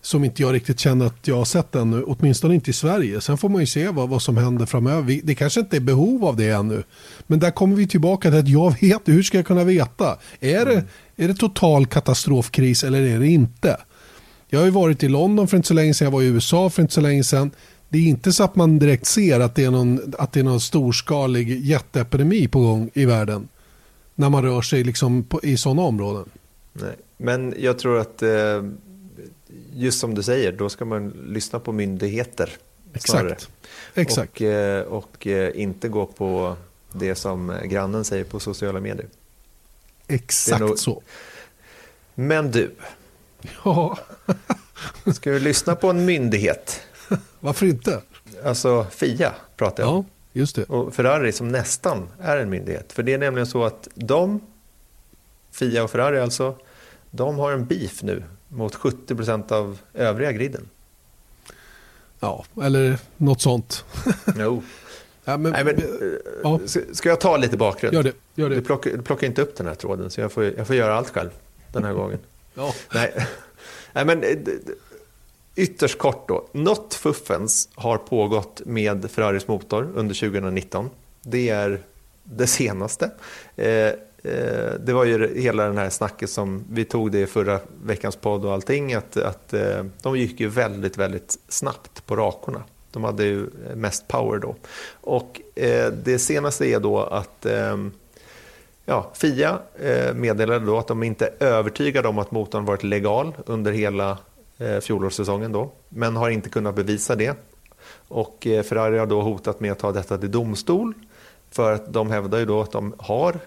Som 0.06 0.24
inte 0.24 0.42
jag 0.42 0.54
riktigt 0.54 0.80
känner 0.80 1.06
att 1.06 1.28
jag 1.28 1.36
har 1.36 1.46
sett 1.46 1.76
ännu, 1.76 2.04
åtminstone 2.04 2.56
inte 2.56 2.70
i 2.70 2.74
Sverige. 2.74 3.22
Sen 3.22 3.38
får 3.38 3.50
man 3.50 3.62
ju 3.62 3.68
se 3.68 3.88
vad, 3.88 4.10
vad 4.10 4.22
som 4.22 4.38
händer 4.38 4.66
framöver. 4.66 5.20
Det 5.24 5.36
kanske 5.36 5.60
inte 5.60 5.76
är 5.76 5.82
behov 5.82 6.26
av 6.26 6.36
det 6.36 6.50
ännu. 6.50 6.84
Men 7.28 7.40
där 7.40 7.52
kommer 7.52 7.76
vi 7.76 7.88
tillbaka 7.88 8.30
till 8.30 8.40
att 8.40 8.48
jag 8.48 8.82
vet, 8.82 9.02
hur 9.06 9.24
ska 9.24 9.38
jag 9.38 9.46
kunna 9.46 9.64
veta? 9.64 10.18
Är 10.40 10.66
det, 10.66 10.84
är 11.16 11.28
det 11.28 11.34
total 11.34 11.86
katastrofkris 11.86 12.84
eller 12.84 13.02
är 13.02 13.20
det 13.20 13.28
inte? 13.28 13.78
Jag 14.56 14.60
har 14.62 14.66
ju 14.66 14.72
varit 14.72 15.04
i 15.04 15.08
London 15.08 15.48
för 15.48 15.58
inte 15.58 15.68
så 15.68 15.74
länge 15.74 15.94
sedan, 15.94 16.06
jag 16.06 16.12
var 16.12 16.22
i 16.22 16.26
USA 16.26 16.70
för 16.70 16.82
inte 16.82 16.94
så 16.94 17.02
länge 17.02 17.24
sedan. 17.24 17.52
Det 17.90 17.98
är 17.98 18.02
inte 18.02 18.34
så 18.34 18.44
att 18.44 18.56
man 18.56 18.80
direkt 18.80 19.06
ser 19.06 19.40
att 19.40 19.56
det 19.56 19.64
är 19.64 19.72
någon, 19.72 20.14
att 20.18 20.32
det 20.34 20.40
är 20.40 20.44
någon 20.44 20.60
storskalig 20.60 21.66
jätteepidemi 21.66 22.48
på 22.48 22.60
gång 22.60 22.90
i 22.94 23.06
världen. 23.06 23.48
När 24.16 24.30
man 24.30 24.44
rör 24.44 24.62
sig 24.62 24.84
liksom 24.84 25.24
på, 25.24 25.40
i 25.44 25.58
sådana 25.58 25.82
områden. 25.82 26.30
Nej, 26.74 26.96
men 27.18 27.54
jag 27.58 27.80
tror 27.80 28.00
att 28.00 28.22
eh, 28.22 28.64
just 29.74 30.00
som 30.00 30.16
du 30.16 30.24
säger, 30.24 30.52
då 30.52 30.70
ska 30.70 30.86
man 30.86 31.10
lyssna 31.28 31.60
på 31.60 31.72
myndigheter. 31.72 32.50
Exakt. 32.94 33.50
Exakt. 33.94 34.36
Och, 34.36 34.42
eh, 34.42 34.82
och 34.82 35.28
eh, 35.28 35.62
inte 35.62 35.90
gå 35.90 36.06
på 36.06 36.56
det 36.92 37.16
som 37.16 37.54
grannen 37.66 38.04
säger 38.04 38.24
på 38.24 38.40
sociala 38.40 38.80
medier. 38.80 39.08
Exakt 40.08 40.60
nog... 40.60 40.80
så. 40.80 41.02
Men 42.16 42.52
du, 42.52 42.72
Ja. 43.66 43.98
Ska 45.14 45.32
vi 45.32 45.40
lyssna 45.40 45.76
på 45.76 45.90
en 45.90 46.06
myndighet? 46.06 46.82
Varför 47.40 47.66
inte? 47.66 48.02
Alltså 48.46 48.86
Fia 48.92 49.34
pratar 49.56 49.84
jag 49.84 49.94
om. 49.94 50.06
Ja, 50.08 50.40
just 50.40 50.56
det. 50.56 50.64
Och 50.64 50.94
Ferrari 50.94 51.32
som 51.32 51.48
nästan 51.48 52.08
är 52.20 52.38
en 52.38 52.50
myndighet. 52.50 52.94
För 52.94 53.04
det 53.04 53.14
är 53.14 53.18
nämligen 53.18 53.48
så 53.48 53.64
att 53.64 53.88
de, 53.96 54.42
Fia 55.52 55.84
och 55.84 55.92
Ferrari 55.92 56.20
alltså, 56.20 56.56
de 57.12 57.40
har 57.40 57.52
en 57.52 57.66
beef 57.66 58.04
nu 58.04 58.24
mot 58.48 58.76
70 58.76 59.16
procent 59.16 59.52
av 59.52 59.78
övriga 59.94 60.32
griden. 60.32 60.70
Ja, 62.20 62.46
eller 62.64 62.98
något 63.18 63.42
sånt. 63.42 63.86
jo. 64.38 64.64
Ja, 65.26 65.38
men, 65.38 65.52
Nej, 65.52 65.64
men, 65.64 65.82
ja. 66.44 66.60
Ska 66.94 67.10
jag 67.10 67.20
ta 67.20 67.38
lite 67.38 67.58
bakgrund? 67.58 67.94
Gör 67.94 68.04
det. 68.04 68.14
Gör 68.36 68.50
det. 68.50 68.56
Du, 68.56 68.62
plockar, 68.62 68.92
du 68.92 69.02
plockar 69.02 69.28
inte 69.28 69.42
upp 69.42 69.56
den 69.56 69.68
här 69.68 69.76
tråden, 69.76 70.10
så 70.10 70.22
jag 70.22 70.32
får, 70.32 70.44
jag 70.44 70.68
får 70.68 70.76
göra 70.76 70.96
allt 70.96 71.10
själv 71.10 71.30
den 71.74 71.84
här 71.84 71.94
gången. 71.94 72.20
Ja. 72.56 72.74
Nej. 72.94 73.28
Nej, 73.94 74.06
men 74.06 74.24
eh, 74.24 74.38
ytterst 75.56 75.98
kort 75.98 76.28
då. 76.28 76.48
Något 76.52 76.94
fuffens 76.94 77.70
har 77.76 77.98
pågått 77.98 78.62
med 78.66 79.12
Ferraris 79.12 79.48
motor 79.48 79.92
under 79.96 80.16
2019. 80.16 80.90
Det 81.22 81.50
är 81.50 81.82
det 82.24 82.48
senaste. 82.48 83.12
Eh, 83.56 83.68
eh 83.68 84.74
det 84.80 84.94
var 84.94 85.06
ju 85.06 85.42
hela 85.42 85.64
den 85.64 85.78
här 85.78 85.90
snacket 85.90 86.30
som 86.30 86.64
vi 86.72 86.86
tog 86.86 87.12
det 87.12 87.20
i 87.20 87.26
förra 87.26 87.60
veckans 87.84 88.16
podd 88.16 88.46
och 88.46 88.54
allting. 88.54 88.94
Att, 88.94 89.18
att 89.18 89.54
eh, 89.54 89.86
de 90.02 90.18
gick 90.18 90.40
ju 90.40 90.48
väldigt, 90.48 90.98
väldigt 90.98 91.38
snabbt 91.48 92.06
på 92.06 92.16
rakorna. 92.16 92.64
De 92.92 93.04
hade 93.04 93.24
ju 93.24 93.50
mest 93.76 94.08
power 94.08 94.40
då. 94.40 94.56
Och 94.92 95.42
det 96.04 96.20
senaste 96.20 96.66
är 96.66 96.80
då 96.80 97.00
att 97.04 97.46
ehm, 97.46 97.92
Ja, 98.88 99.12
Fia 99.14 99.60
eh, 99.80 100.14
meddelade 100.14 100.66
då 100.66 100.78
att 100.78 100.88
de 100.88 101.04
inte 101.04 101.30
är 101.40 101.46
övertygade 101.46 102.08
om 102.08 102.20
att 102.20 102.32
motorn 102.32 102.66
varit 102.66 102.84
legal 102.84 103.36
under 103.46 103.72
hela 103.72 104.18
eh, 104.58 104.80
fjolårssäsongen 104.80 105.52
då, 105.52 105.72
men 105.90 106.16
har 106.16 106.30
inte 106.30 106.50
kunnat 106.50 106.76
bevisa 106.76 107.16
det. 107.16 107.38
Och 108.08 108.48
eh, 108.48 108.64
Ferrari 108.64 108.98
har 108.98 109.06
då 109.06 109.22
hotat 109.22 109.60
med 109.60 109.72
att 109.72 109.80
ta 109.80 109.92
detta 109.92 110.18
till 110.18 110.32
domstol 110.32 110.94
för 111.52 111.74
att 111.74 111.94
de 111.94 112.12
hävdar 112.12 112.40
ju 112.40 112.46
då 112.46 112.62
att 112.62 112.72
de 112.72 112.94
har 112.98 113.40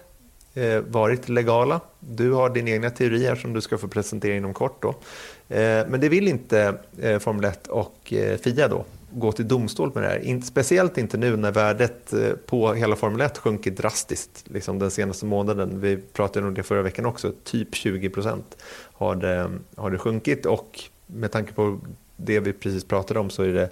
varit 0.87 1.29
legala. 1.29 1.79
Du 1.99 2.31
har 2.31 2.49
din 2.49 2.67
egna 2.67 2.89
teori 2.89 3.25
här 3.25 3.35
som 3.35 3.53
du 3.53 3.61
ska 3.61 3.77
få 3.77 3.87
presentera 3.87 4.35
inom 4.35 4.53
kort 4.53 4.81
då. 4.81 4.95
Men 5.87 5.99
det 5.99 6.09
vill 6.09 6.27
inte 6.27 6.73
Formel 7.19 7.45
1 7.45 7.67
och 7.67 8.13
Fia 8.43 8.67
då 8.67 8.85
gå 9.11 9.31
till 9.31 9.47
domstol 9.47 9.91
med 9.93 10.03
det 10.03 10.09
här. 10.09 10.41
Speciellt 10.41 10.97
inte 10.97 11.17
nu 11.17 11.37
när 11.37 11.51
värdet 11.51 12.13
eh, 12.13 12.31
på 12.45 12.73
hela 12.73 12.95
Formel 12.95 13.21
1 13.21 13.37
sjunkit 13.37 13.77
drastiskt 13.77 14.43
liksom 14.47 14.79
den 14.79 14.91
senaste 14.91 15.25
månaden. 15.25 15.79
Vi 15.79 15.97
pratade 15.97 16.47
om 16.47 16.53
det 16.53 16.63
förra 16.63 16.81
veckan 16.81 17.05
också, 17.05 17.31
typ 17.43 17.75
20 17.75 18.09
procent 18.09 18.63
har 18.93 19.15
det, 19.15 19.51
har 19.75 19.91
det 19.91 19.97
sjunkit 19.97 20.45
och 20.45 20.79
med 21.07 21.31
tanke 21.31 21.53
på 21.53 21.79
det 22.15 22.39
vi 22.39 22.53
precis 22.53 22.83
pratade 22.83 23.19
om 23.19 23.29
så 23.29 23.43
är 23.43 23.53
det, 23.53 23.69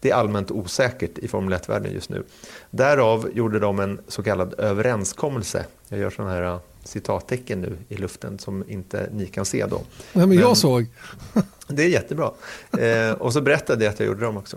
det 0.00 0.10
är 0.10 0.14
allmänt 0.14 0.50
osäkert 0.50 1.18
i 1.18 1.28
Formel 1.28 1.58
1-världen 1.58 1.92
just 1.92 2.10
nu. 2.10 2.22
Därav 2.70 3.30
gjorde 3.34 3.58
de 3.58 3.80
en 3.80 4.00
så 4.08 4.22
kallad 4.22 4.54
överenskommelse. 4.58 5.66
Jag 5.88 6.00
gör 6.00 6.10
sådana 6.10 6.32
här 6.32 6.42
eh, 6.42 6.58
citattecken 6.86 7.60
nu 7.60 7.78
i 7.88 7.96
luften 7.96 8.38
som 8.38 8.64
inte 8.70 9.08
ni 9.12 9.26
kan 9.26 9.44
se 9.44 9.66
då. 9.66 9.80
Nej, 10.12 10.26
men 10.26 10.38
jag 10.38 10.46
men, 10.46 10.56
såg. 10.56 10.86
det 11.68 11.82
är 11.82 11.88
jättebra. 11.88 12.30
Eh, 12.78 13.10
och 13.12 13.32
så 13.32 13.40
berättade 13.40 13.84
jag 13.84 13.92
att 13.92 14.00
jag 14.00 14.06
gjorde 14.06 14.24
dem 14.24 14.36
också. 14.36 14.56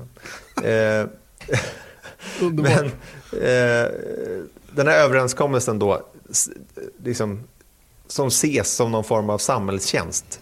Eh, 0.63 1.07
men 2.51 2.85
eh, 3.31 3.91
den 4.71 4.87
här 4.87 5.03
överenskommelsen 5.03 5.79
då, 5.79 6.01
liksom, 7.03 7.43
som 8.07 8.27
ses 8.27 8.75
som 8.75 8.91
någon 8.91 9.03
form 9.03 9.29
av 9.29 9.37
samhällstjänst 9.37 10.39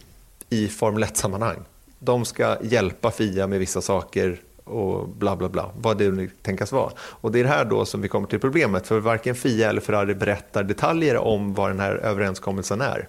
i 0.49 0.67
Formel 0.67 1.03
1-sammanhang. 1.03 1.57
De 1.99 2.25
ska 2.25 2.57
hjälpa 2.61 3.11
Fia 3.11 3.47
med 3.47 3.59
vissa 3.59 3.81
saker 3.81 4.41
och 4.69 5.09
bla 5.09 5.35
bla 5.35 5.49
bla, 5.49 5.71
vad 5.81 5.97
det 5.97 6.11
nu 6.11 6.29
tänkas 6.41 6.71
vara. 6.71 6.91
Och 6.99 7.31
det 7.31 7.39
är 7.39 7.43
det 7.43 7.49
här 7.49 7.65
då 7.65 7.85
som 7.85 8.01
vi 8.01 8.07
kommer 8.07 8.27
till 8.27 8.39
problemet, 8.39 8.87
för 8.87 8.99
varken 8.99 9.35
Fia 9.35 9.69
eller 9.69 9.81
Ferrari 9.81 10.15
berättar 10.15 10.63
detaljer 10.63 11.17
om 11.17 11.53
vad 11.53 11.69
den 11.69 11.79
här 11.79 11.95
överenskommelsen 11.95 12.81
är. 12.81 13.07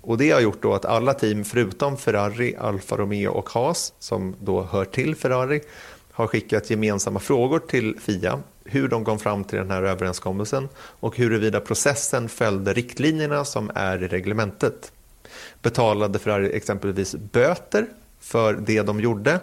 Och 0.00 0.18
det 0.18 0.30
har 0.30 0.40
gjort 0.40 0.62
då 0.62 0.74
att 0.74 0.84
alla 0.84 1.14
team 1.14 1.44
förutom 1.44 1.96
Ferrari, 1.96 2.56
Alfa 2.60 2.96
Romeo 2.96 3.30
och 3.30 3.50
Haas, 3.50 3.92
som 3.98 4.34
då 4.40 4.62
hör 4.62 4.84
till 4.84 5.16
Ferrari, 5.16 5.60
har 6.12 6.26
skickat 6.26 6.70
gemensamma 6.70 7.20
frågor 7.20 7.58
till 7.58 7.98
Fia 8.00 8.40
hur 8.64 8.88
de 8.88 9.04
kom 9.04 9.18
fram 9.18 9.44
till 9.44 9.58
den 9.58 9.70
här 9.70 9.82
överenskommelsen 9.82 10.68
och 10.76 11.16
huruvida 11.16 11.60
processen 11.60 12.28
följde 12.28 12.72
riktlinjerna 12.72 13.44
som 13.44 13.70
är 13.74 14.02
i 14.02 14.08
reglementet. 14.08 14.92
Betalade 15.62 16.18
Ferrari 16.18 16.52
exempelvis 16.52 17.14
böter 17.14 17.86
för 18.20 18.52
det 18.54 18.82
de 18.82 19.00
gjorde 19.00 19.40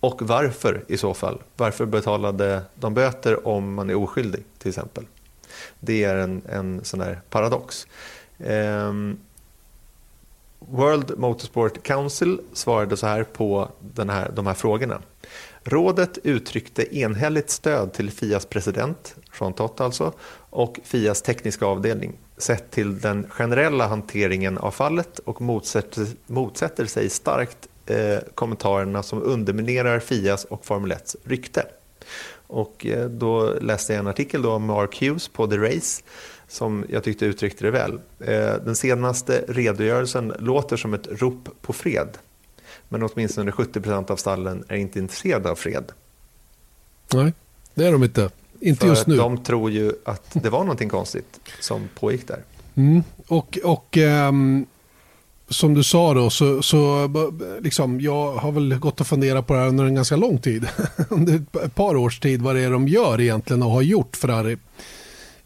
och 0.00 0.22
varför 0.22 0.84
i 0.88 0.96
så 0.96 1.14
fall? 1.14 1.42
Varför 1.56 1.86
betalade 1.86 2.62
de 2.74 2.94
böter 2.94 3.48
om 3.48 3.74
man 3.74 3.90
är 3.90 3.94
oskyldig 3.94 4.44
till 4.58 4.68
exempel? 4.68 5.04
Det 5.80 6.04
är 6.04 6.16
en, 6.16 6.42
en 6.48 6.84
sån 6.84 7.00
här 7.00 7.20
paradox. 7.30 7.86
Um, 8.38 9.18
World 10.58 11.18
Motorsport 11.18 11.82
Council 11.82 12.40
svarade 12.52 12.96
så 12.96 13.06
här 13.06 13.24
på 13.24 13.68
den 13.80 14.10
här, 14.10 14.30
de 14.34 14.46
här 14.46 14.54
frågorna. 14.54 15.02
Rådet 15.64 16.18
uttryckte 16.22 16.96
enhälligt 16.96 17.50
stöd 17.50 17.92
till 17.92 18.10
Fias 18.10 18.46
president, 18.46 19.14
Jean 19.40 19.52
Tott 19.52 19.80
alltså, 19.80 20.12
och 20.50 20.80
Fias 20.84 21.22
tekniska 21.22 21.66
avdelning 21.66 22.12
sett 22.36 22.70
till 22.70 23.00
den 23.00 23.26
generella 23.30 23.86
hanteringen 23.86 24.58
av 24.58 24.70
fallet 24.70 25.18
och 25.18 25.40
motsätter, 25.40 26.06
motsätter 26.26 26.86
sig 26.86 27.10
starkt 27.10 27.68
eh, 27.86 28.18
kommentarerna 28.34 29.02
som 29.02 29.22
underminerar 29.22 29.98
Fias 30.00 30.44
och 30.44 30.66
Formel 30.66 30.92
1 30.92 31.16
rykte. 31.24 31.66
Och 32.46 32.86
eh, 32.86 33.08
då 33.08 33.54
läste 33.60 33.92
jag 33.92 34.00
en 34.00 34.06
artikel 34.06 34.42
då 34.42 34.52
om 34.52 34.64
Mark 34.64 35.00
Hughes 35.00 35.28
på 35.28 35.46
The 35.46 35.58
Race 35.58 36.02
som 36.48 36.84
jag 36.88 37.04
tyckte 37.04 37.26
uttryckte 37.26 37.64
det 37.64 37.70
väl. 37.70 38.00
Eh, 38.20 38.54
den 38.64 38.76
senaste 38.76 39.44
redogörelsen 39.48 40.32
låter 40.38 40.76
som 40.76 40.94
ett 40.94 41.06
rop 41.10 41.48
på 41.62 41.72
fred 41.72 42.18
men 42.88 43.02
åtminstone 43.02 43.52
70 43.52 43.80
procent 43.80 44.10
av 44.10 44.16
stallen 44.16 44.64
är 44.68 44.76
inte 44.76 44.98
intresserade 44.98 45.50
av 45.50 45.54
fred. 45.54 45.92
Nej, 47.14 47.32
det 47.74 47.86
är 47.86 47.92
de 47.92 48.04
inte. 48.04 48.30
Inte 48.60 48.80
För 48.80 48.88
just 48.88 49.06
nu. 49.06 49.16
De 49.16 49.44
tror 49.44 49.70
ju 49.70 49.92
att 50.04 50.30
det 50.32 50.50
var 50.50 50.60
någonting 50.60 50.88
konstigt 50.88 51.40
som 51.60 51.88
pågick 51.94 52.28
där. 52.28 52.44
Mm. 52.74 53.02
Och, 53.26 53.58
och 53.64 53.96
um, 53.96 54.66
som 55.50 55.74
du 55.74 55.82
sa 55.82 56.14
då, 56.14 56.30
så, 56.30 56.62
så 56.62 57.10
liksom, 57.60 58.00
jag 58.00 58.32
har 58.32 58.52
väl 58.52 58.74
gått 58.74 59.00
och 59.00 59.06
funderat 59.06 59.46
på 59.46 59.54
det 59.54 59.60
här 59.60 59.68
under 59.68 59.84
en 59.84 59.94
ganska 59.94 60.16
lång 60.16 60.38
tid. 60.38 60.66
under 61.08 61.42
ett 61.64 61.74
par 61.74 61.96
års 61.96 62.20
tid 62.20 62.42
vad 62.42 62.56
det 62.56 62.60
är 62.60 62.70
de 62.70 62.88
gör 62.88 63.20
egentligen 63.20 63.62
och 63.62 63.70
har 63.70 63.82
gjort 63.82 64.16
Ferrari. 64.16 64.56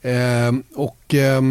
Eh, 0.01 0.53
och 0.75 1.15
eh, 1.15 1.43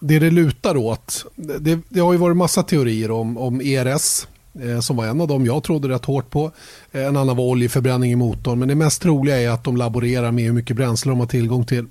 det 0.00 0.18
det 0.18 0.30
lutar 0.30 0.76
åt, 0.76 1.26
det, 1.36 1.78
det 1.88 2.00
har 2.00 2.12
ju 2.12 2.18
varit 2.18 2.36
massa 2.36 2.62
teorier 2.62 3.10
om, 3.10 3.38
om 3.38 3.60
ERS, 3.60 4.26
Eh, 4.58 4.80
som 4.80 4.96
var 4.96 5.06
en 5.06 5.20
av 5.20 5.28
dem 5.28 5.46
jag 5.46 5.62
trodde 5.62 5.88
rätt 5.88 6.04
hårt 6.04 6.30
på. 6.30 6.52
Eh, 6.92 7.06
en 7.06 7.16
annan 7.16 7.36
var 7.36 7.44
oljeförbränning 7.44 8.12
i 8.12 8.16
motorn. 8.16 8.58
Men 8.58 8.68
det 8.68 8.74
mest 8.74 9.02
troliga 9.02 9.40
är 9.40 9.50
att 9.50 9.64
de 9.64 9.76
laborerar 9.76 10.30
med 10.30 10.44
hur 10.44 10.52
mycket 10.52 10.76
bränsle 10.76 11.10
de 11.10 11.20
har 11.20 11.26
tillgång 11.26 11.66
till. 11.66 11.86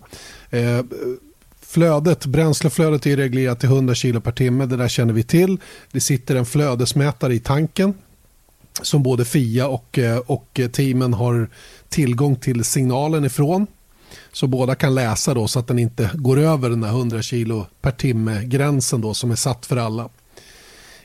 Eh, 0.49 0.79
Flödet, 1.69 2.25
bränsleflödet 2.25 3.05
är 3.05 3.17
reglerat 3.17 3.59
till 3.59 3.69
100 3.69 3.95
kilo 3.95 4.21
per 4.21 4.31
timme. 4.31 4.65
Det 4.65 4.77
där 4.77 4.87
känner 4.87 5.13
vi 5.13 5.23
till. 5.23 5.57
Det 5.91 5.99
sitter 5.99 6.35
en 6.35 6.45
flödesmätare 6.45 7.33
i 7.33 7.39
tanken 7.39 7.93
som 8.81 9.03
både 9.03 9.25
FIA 9.25 9.67
och, 9.67 9.99
eh, 9.99 10.17
och 10.17 10.59
teamen 10.71 11.13
har 11.13 11.49
tillgång 11.89 12.35
till 12.35 12.63
signalen 12.63 13.25
ifrån. 13.25 13.67
Så 14.31 14.47
båda 14.47 14.75
kan 14.75 14.95
läsa 14.95 15.33
då 15.33 15.47
så 15.47 15.59
att 15.59 15.67
den 15.67 15.79
inte 15.79 16.09
går 16.13 16.39
över 16.39 16.69
den 16.69 16.83
här 16.83 16.91
100 16.91 17.21
kilo 17.21 17.65
per 17.81 17.91
timme 17.91 18.43
gränsen 18.43 19.01
då 19.01 19.13
som 19.13 19.31
är 19.31 19.35
satt 19.35 19.65
för 19.65 19.77
alla. 19.77 20.09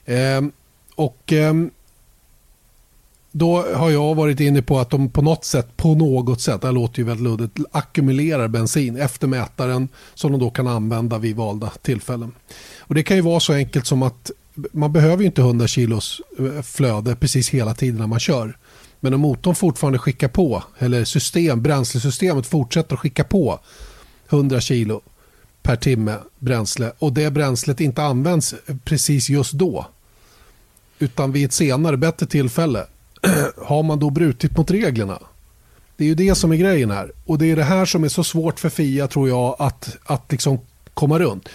Ehm, 0.04 0.52
och 0.94 1.32
eh, 1.32 1.54
då 3.36 3.64
har 3.74 3.90
jag 3.90 4.14
varit 4.14 4.40
inne 4.40 4.62
på 4.62 4.78
att 4.78 4.90
de 4.90 5.10
på 5.10 5.22
något 5.22 5.44
sätt, 5.44 5.76
på 5.76 5.94
något 5.94 6.40
sätt, 6.40 6.62
det 6.62 6.72
låter 6.72 6.98
ju 6.98 7.04
väldigt 7.04 7.24
luddigt, 7.24 7.58
ackumulerar 7.72 8.48
bensin 8.48 8.96
efter 8.96 9.26
mätaren 9.26 9.88
som 10.14 10.32
de 10.32 10.40
då 10.40 10.50
kan 10.50 10.66
använda 10.66 11.18
vid 11.18 11.36
valda 11.36 11.72
tillfällen. 11.82 12.32
Och 12.80 12.94
Det 12.94 13.02
kan 13.02 13.16
ju 13.16 13.22
vara 13.22 13.40
så 13.40 13.52
enkelt 13.52 13.86
som 13.86 14.02
att 14.02 14.30
man 14.72 14.92
behöver 14.92 15.22
ju 15.22 15.26
inte 15.26 15.40
100 15.40 15.66
kilos 15.66 16.20
eh, 16.38 16.62
flöde 16.62 17.16
precis 17.16 17.48
hela 17.48 17.74
tiden 17.74 18.00
när 18.00 18.06
man 18.06 18.20
kör. 18.20 18.58
Men 19.00 19.14
om 19.14 19.20
motorn 19.20 19.54
fortfarande 19.54 19.98
skickar 19.98 20.28
på, 20.28 20.62
eller 20.78 21.04
system, 21.04 21.62
bränslesystemet 21.62 22.46
fortsätter 22.46 22.94
att 22.94 23.00
skicka 23.00 23.24
på 23.24 23.60
100 24.28 24.60
kilo 24.60 25.00
per 25.62 25.76
timme 25.76 26.16
bränsle 26.38 26.92
och 26.98 27.12
det 27.12 27.30
bränslet 27.30 27.80
inte 27.80 28.02
används 28.02 28.54
precis 28.84 29.30
just 29.30 29.52
då 29.52 29.86
utan 30.98 31.32
vid 31.32 31.44
ett 31.44 31.52
senare 31.52 31.96
bättre 31.96 32.26
tillfälle 32.26 32.86
har 33.66 33.82
man 33.82 33.98
då 33.98 34.10
brutit 34.10 34.56
mot 34.56 34.70
reglerna? 34.70 35.18
Det 35.96 36.04
är 36.04 36.08
ju 36.08 36.14
det 36.14 36.34
som 36.34 36.52
är 36.52 36.56
grejen 36.56 36.90
här. 36.90 37.12
Och 37.24 37.38
det 37.38 37.50
är 37.50 37.56
det 37.56 37.64
här 37.64 37.84
som 37.84 38.04
är 38.04 38.08
så 38.08 38.24
svårt 38.24 38.60
för 38.60 38.68
Fia 38.68 39.06
tror 39.06 39.28
jag 39.28 39.56
att, 39.58 39.96
att 40.04 40.32
liksom 40.32 40.58
komma 40.94 41.18
runt. 41.18 41.48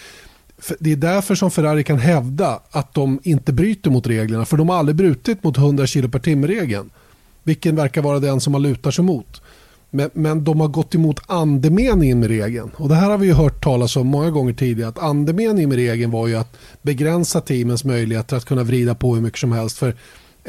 Det 0.79 0.91
är 0.91 0.95
därför 0.95 1.35
som 1.35 1.51
Ferrari 1.51 1.83
kan 1.83 1.99
hävda 1.99 2.59
att 2.71 2.93
de 2.93 3.19
inte 3.23 3.53
bryter 3.53 3.91
mot 3.91 4.07
reglerna. 4.07 4.45
För 4.45 4.57
de 4.57 4.69
har 4.69 4.77
aldrig 4.77 4.95
brutit 4.95 5.43
mot 5.43 5.57
100 5.57 5.87
kilo 5.87 6.09
per 6.09 6.19
timme-regeln. 6.19 6.89
Vilken 7.43 7.75
verkar 7.75 8.01
vara 8.01 8.19
den 8.19 8.41
som 8.41 8.51
man 8.51 8.61
lutar 8.61 8.91
sig 8.91 9.03
mot. 9.03 9.41
Men, 9.89 10.09
men 10.13 10.43
de 10.43 10.59
har 10.59 10.67
gått 10.67 10.95
emot 10.95 11.19
andemeningen 11.27 12.19
med 12.19 12.29
regeln. 12.29 12.71
Och 12.75 12.89
det 12.89 12.95
här 12.95 13.09
har 13.09 13.17
vi 13.17 13.27
ju 13.27 13.33
hört 13.33 13.63
talas 13.63 13.95
om 13.95 14.07
många 14.07 14.31
gånger 14.31 14.53
tidigare. 14.53 14.89
Att 14.89 14.99
andemeningen 14.99 15.69
med 15.69 15.75
regeln 15.75 16.11
var 16.11 16.27
ju 16.27 16.35
att 16.35 16.57
begränsa 16.81 17.41
teamens 17.41 17.83
möjligheter 17.83 18.37
att 18.37 18.45
kunna 18.45 18.63
vrida 18.63 18.95
på 18.95 19.15
hur 19.15 19.21
mycket 19.21 19.39
som 19.39 19.51
helst. 19.51 19.77
För 19.77 19.95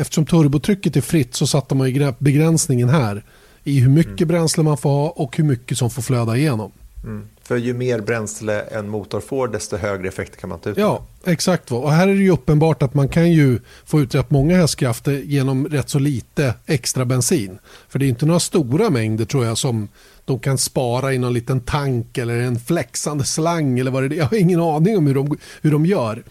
eftersom 0.01 0.27
turbotrycket 0.27 0.97
är 0.97 1.01
fritt 1.01 1.35
så 1.35 1.47
satte 1.47 1.75
man 1.75 1.91
ju 1.91 2.13
begränsningen 2.19 2.89
här. 2.89 3.25
I 3.65 3.81
hur 3.81 3.91
mycket 3.91 4.21
mm. 4.21 4.29
bränsle 4.29 4.63
man 4.63 4.77
får 4.77 4.91
ha 4.91 5.09
och 5.09 5.37
hur 5.37 5.45
mycket 5.45 5.79
som 5.79 5.91
får 5.91 6.03
flöda 6.03 6.37
igenom. 6.37 6.73
Mm. 7.05 7.27
För 7.43 7.57
ju 7.57 7.75
mer 7.75 8.01
bränsle 8.01 8.61
en 8.61 8.89
motor 8.89 9.21
får 9.21 9.49
desto 9.49 9.77
högre 9.77 10.09
effekt 10.09 10.37
kan 10.37 10.51
man 10.51 10.59
ta 10.59 10.71
ut. 10.71 10.77
Ja, 10.77 11.03
exakt. 11.25 11.73
Och 11.73 11.93
här 11.93 12.09
är 12.09 12.15
det 12.15 12.31
uppenbart 12.31 12.83
att 12.83 12.95
man 12.95 13.09
kan 13.09 13.33
ju 13.33 13.59
få 13.85 14.01
ut 14.01 14.15
rätt 14.15 14.31
många 14.31 14.57
hästkrafter 14.57 15.13
genom 15.13 15.69
rätt 15.69 15.91
så 15.91 15.99
lite 15.99 16.55
extra 16.67 17.05
bensin. 17.05 17.59
För 17.89 17.99
det 17.99 18.05
är 18.05 18.09
inte 18.09 18.27
några 18.27 18.41
stora 18.41 18.91
mängder 18.91 19.25
tror 19.25 19.45
jag 19.45 19.59
som 19.59 19.89
de 20.25 20.39
kan 20.39 20.59
spara 20.59 21.13
i 21.15 21.19
någon 21.19 21.35
liten 21.35 21.61
tank 21.61 22.19
eller 22.19 22.41
en 22.41 22.61
flexande 22.61 23.25
slang 23.25 23.79
eller 23.79 23.91
vad 23.91 24.03
det 24.03 24.17
är. 24.17 24.19
Jag 24.19 24.25
har 24.25 24.37
ingen 24.37 24.61
aning 24.61 24.99
om 24.99 25.07
hur 25.07 25.15
de, 25.15 25.39
hur 25.63 25.71
de 25.71 25.87
gör. 25.87 26.23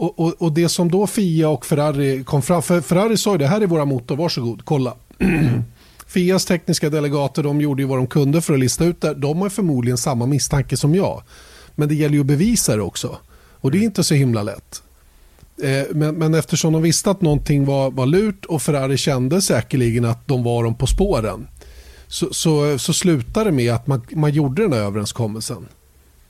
Och, 0.00 0.18
och, 0.20 0.34
och 0.38 0.52
det 0.52 0.68
som 0.68 0.90
då 0.90 1.06
Fia 1.06 1.48
och 1.48 1.66
Ferrari 1.66 2.24
kom 2.24 2.42
fram, 2.42 2.62
för 2.62 2.80
Ferrari 2.80 3.16
sa 3.16 3.32
ju 3.32 3.38
det 3.38 3.46
här 3.46 3.60
är 3.60 3.66
våra 3.66 3.84
motor, 3.84 4.16
varsågod, 4.16 4.64
kolla. 4.64 4.94
Fias 6.06 6.44
tekniska 6.44 6.90
delegater 6.90 7.42
de 7.42 7.60
gjorde 7.60 7.82
ju 7.82 7.88
vad 7.88 7.98
de 7.98 8.06
kunde 8.06 8.40
för 8.40 8.54
att 8.54 8.60
lista 8.60 8.84
ut 8.84 9.00
det. 9.00 9.14
De 9.14 9.40
har 9.40 9.48
förmodligen 9.48 9.98
samma 9.98 10.26
misstanke 10.26 10.76
som 10.76 10.94
jag. 10.94 11.22
Men 11.74 11.88
det 11.88 11.94
gäller 11.94 12.14
ju 12.14 12.20
att 12.20 12.26
bevisa 12.26 12.76
det 12.76 12.82
också. 12.82 13.18
Och 13.60 13.70
det 13.70 13.78
är 13.78 13.82
inte 13.82 14.04
så 14.04 14.14
himla 14.14 14.42
lätt. 14.42 14.82
Eh, 15.62 15.86
men, 15.90 16.14
men, 16.14 16.34
eftersom 16.34 16.72
de 16.72 16.82
visste 16.82 17.10
att 17.10 17.20
någonting 17.20 17.64
var, 17.64 17.90
var 17.90 18.06
lurt 18.06 18.44
och 18.44 18.62
Ferrari 18.62 18.96
kände 18.96 19.42
säkerligen 19.42 20.04
att 20.04 20.28
de 20.28 20.42
var 20.42 20.64
dem 20.64 20.74
på 20.74 20.86
spåren. 20.86 21.48
Så, 22.08 22.28
så, 22.32 22.78
så 22.78 22.92
slutade 22.92 23.50
det 23.50 23.56
med 23.56 23.74
att 23.74 23.86
man, 23.86 24.02
man 24.10 24.32
gjorde 24.32 24.62
den 24.62 24.72
här 24.72 24.80
överenskommelsen. 24.80 25.68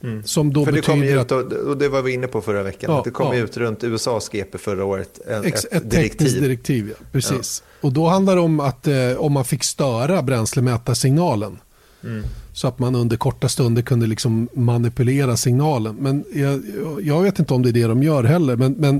Mm. 0.02 0.24
Som 0.24 0.52
då 0.52 0.64
För 0.64 0.72
det 0.72 0.80
kom 0.80 1.02
ut, 1.02 1.32
och 1.32 1.76
det 1.76 1.88
var 1.88 2.02
vi 2.02 2.12
inne 2.12 2.26
på 2.26 2.40
förra 2.40 2.62
veckan, 2.62 2.92
ja, 2.92 3.02
det 3.04 3.10
kom 3.10 3.36
ja. 3.36 3.42
ut 3.42 3.56
runt 3.56 3.84
USAs 3.84 4.28
GP 4.28 4.58
förra 4.58 4.84
året. 4.84 5.20
En, 5.26 5.44
Ex, 5.44 5.64
ett, 5.64 5.72
ett 5.72 5.90
direktiv. 5.90 6.42
direktiv 6.42 6.88
ja. 6.98 7.06
Precis. 7.12 7.62
Ja. 7.66 7.86
Och 7.86 7.92
då 7.92 8.08
handlar 8.08 8.34
det 8.34 8.40
om 8.40 8.60
att 8.60 8.86
eh, 8.86 9.12
om 9.18 9.32
man 9.32 9.44
fick 9.44 9.64
störa 9.64 10.22
bränslemätarsignalen. 10.22 11.58
Mm. 12.04 12.24
Så 12.52 12.68
att 12.68 12.78
man 12.78 12.94
under 12.94 13.16
korta 13.16 13.48
stunder 13.48 13.82
kunde 13.82 14.06
liksom 14.06 14.48
manipulera 14.52 15.36
signalen. 15.36 15.96
Men 15.96 16.24
jag, 16.34 16.62
jag, 17.02 17.22
vet 17.22 17.38
inte 17.38 17.54
om 17.54 17.62
det 17.62 17.68
är 17.68 17.72
det 17.72 17.84
de 17.84 18.02
gör 18.02 18.24
heller. 18.24 18.56
Men, 18.56 18.72
men 18.72 18.96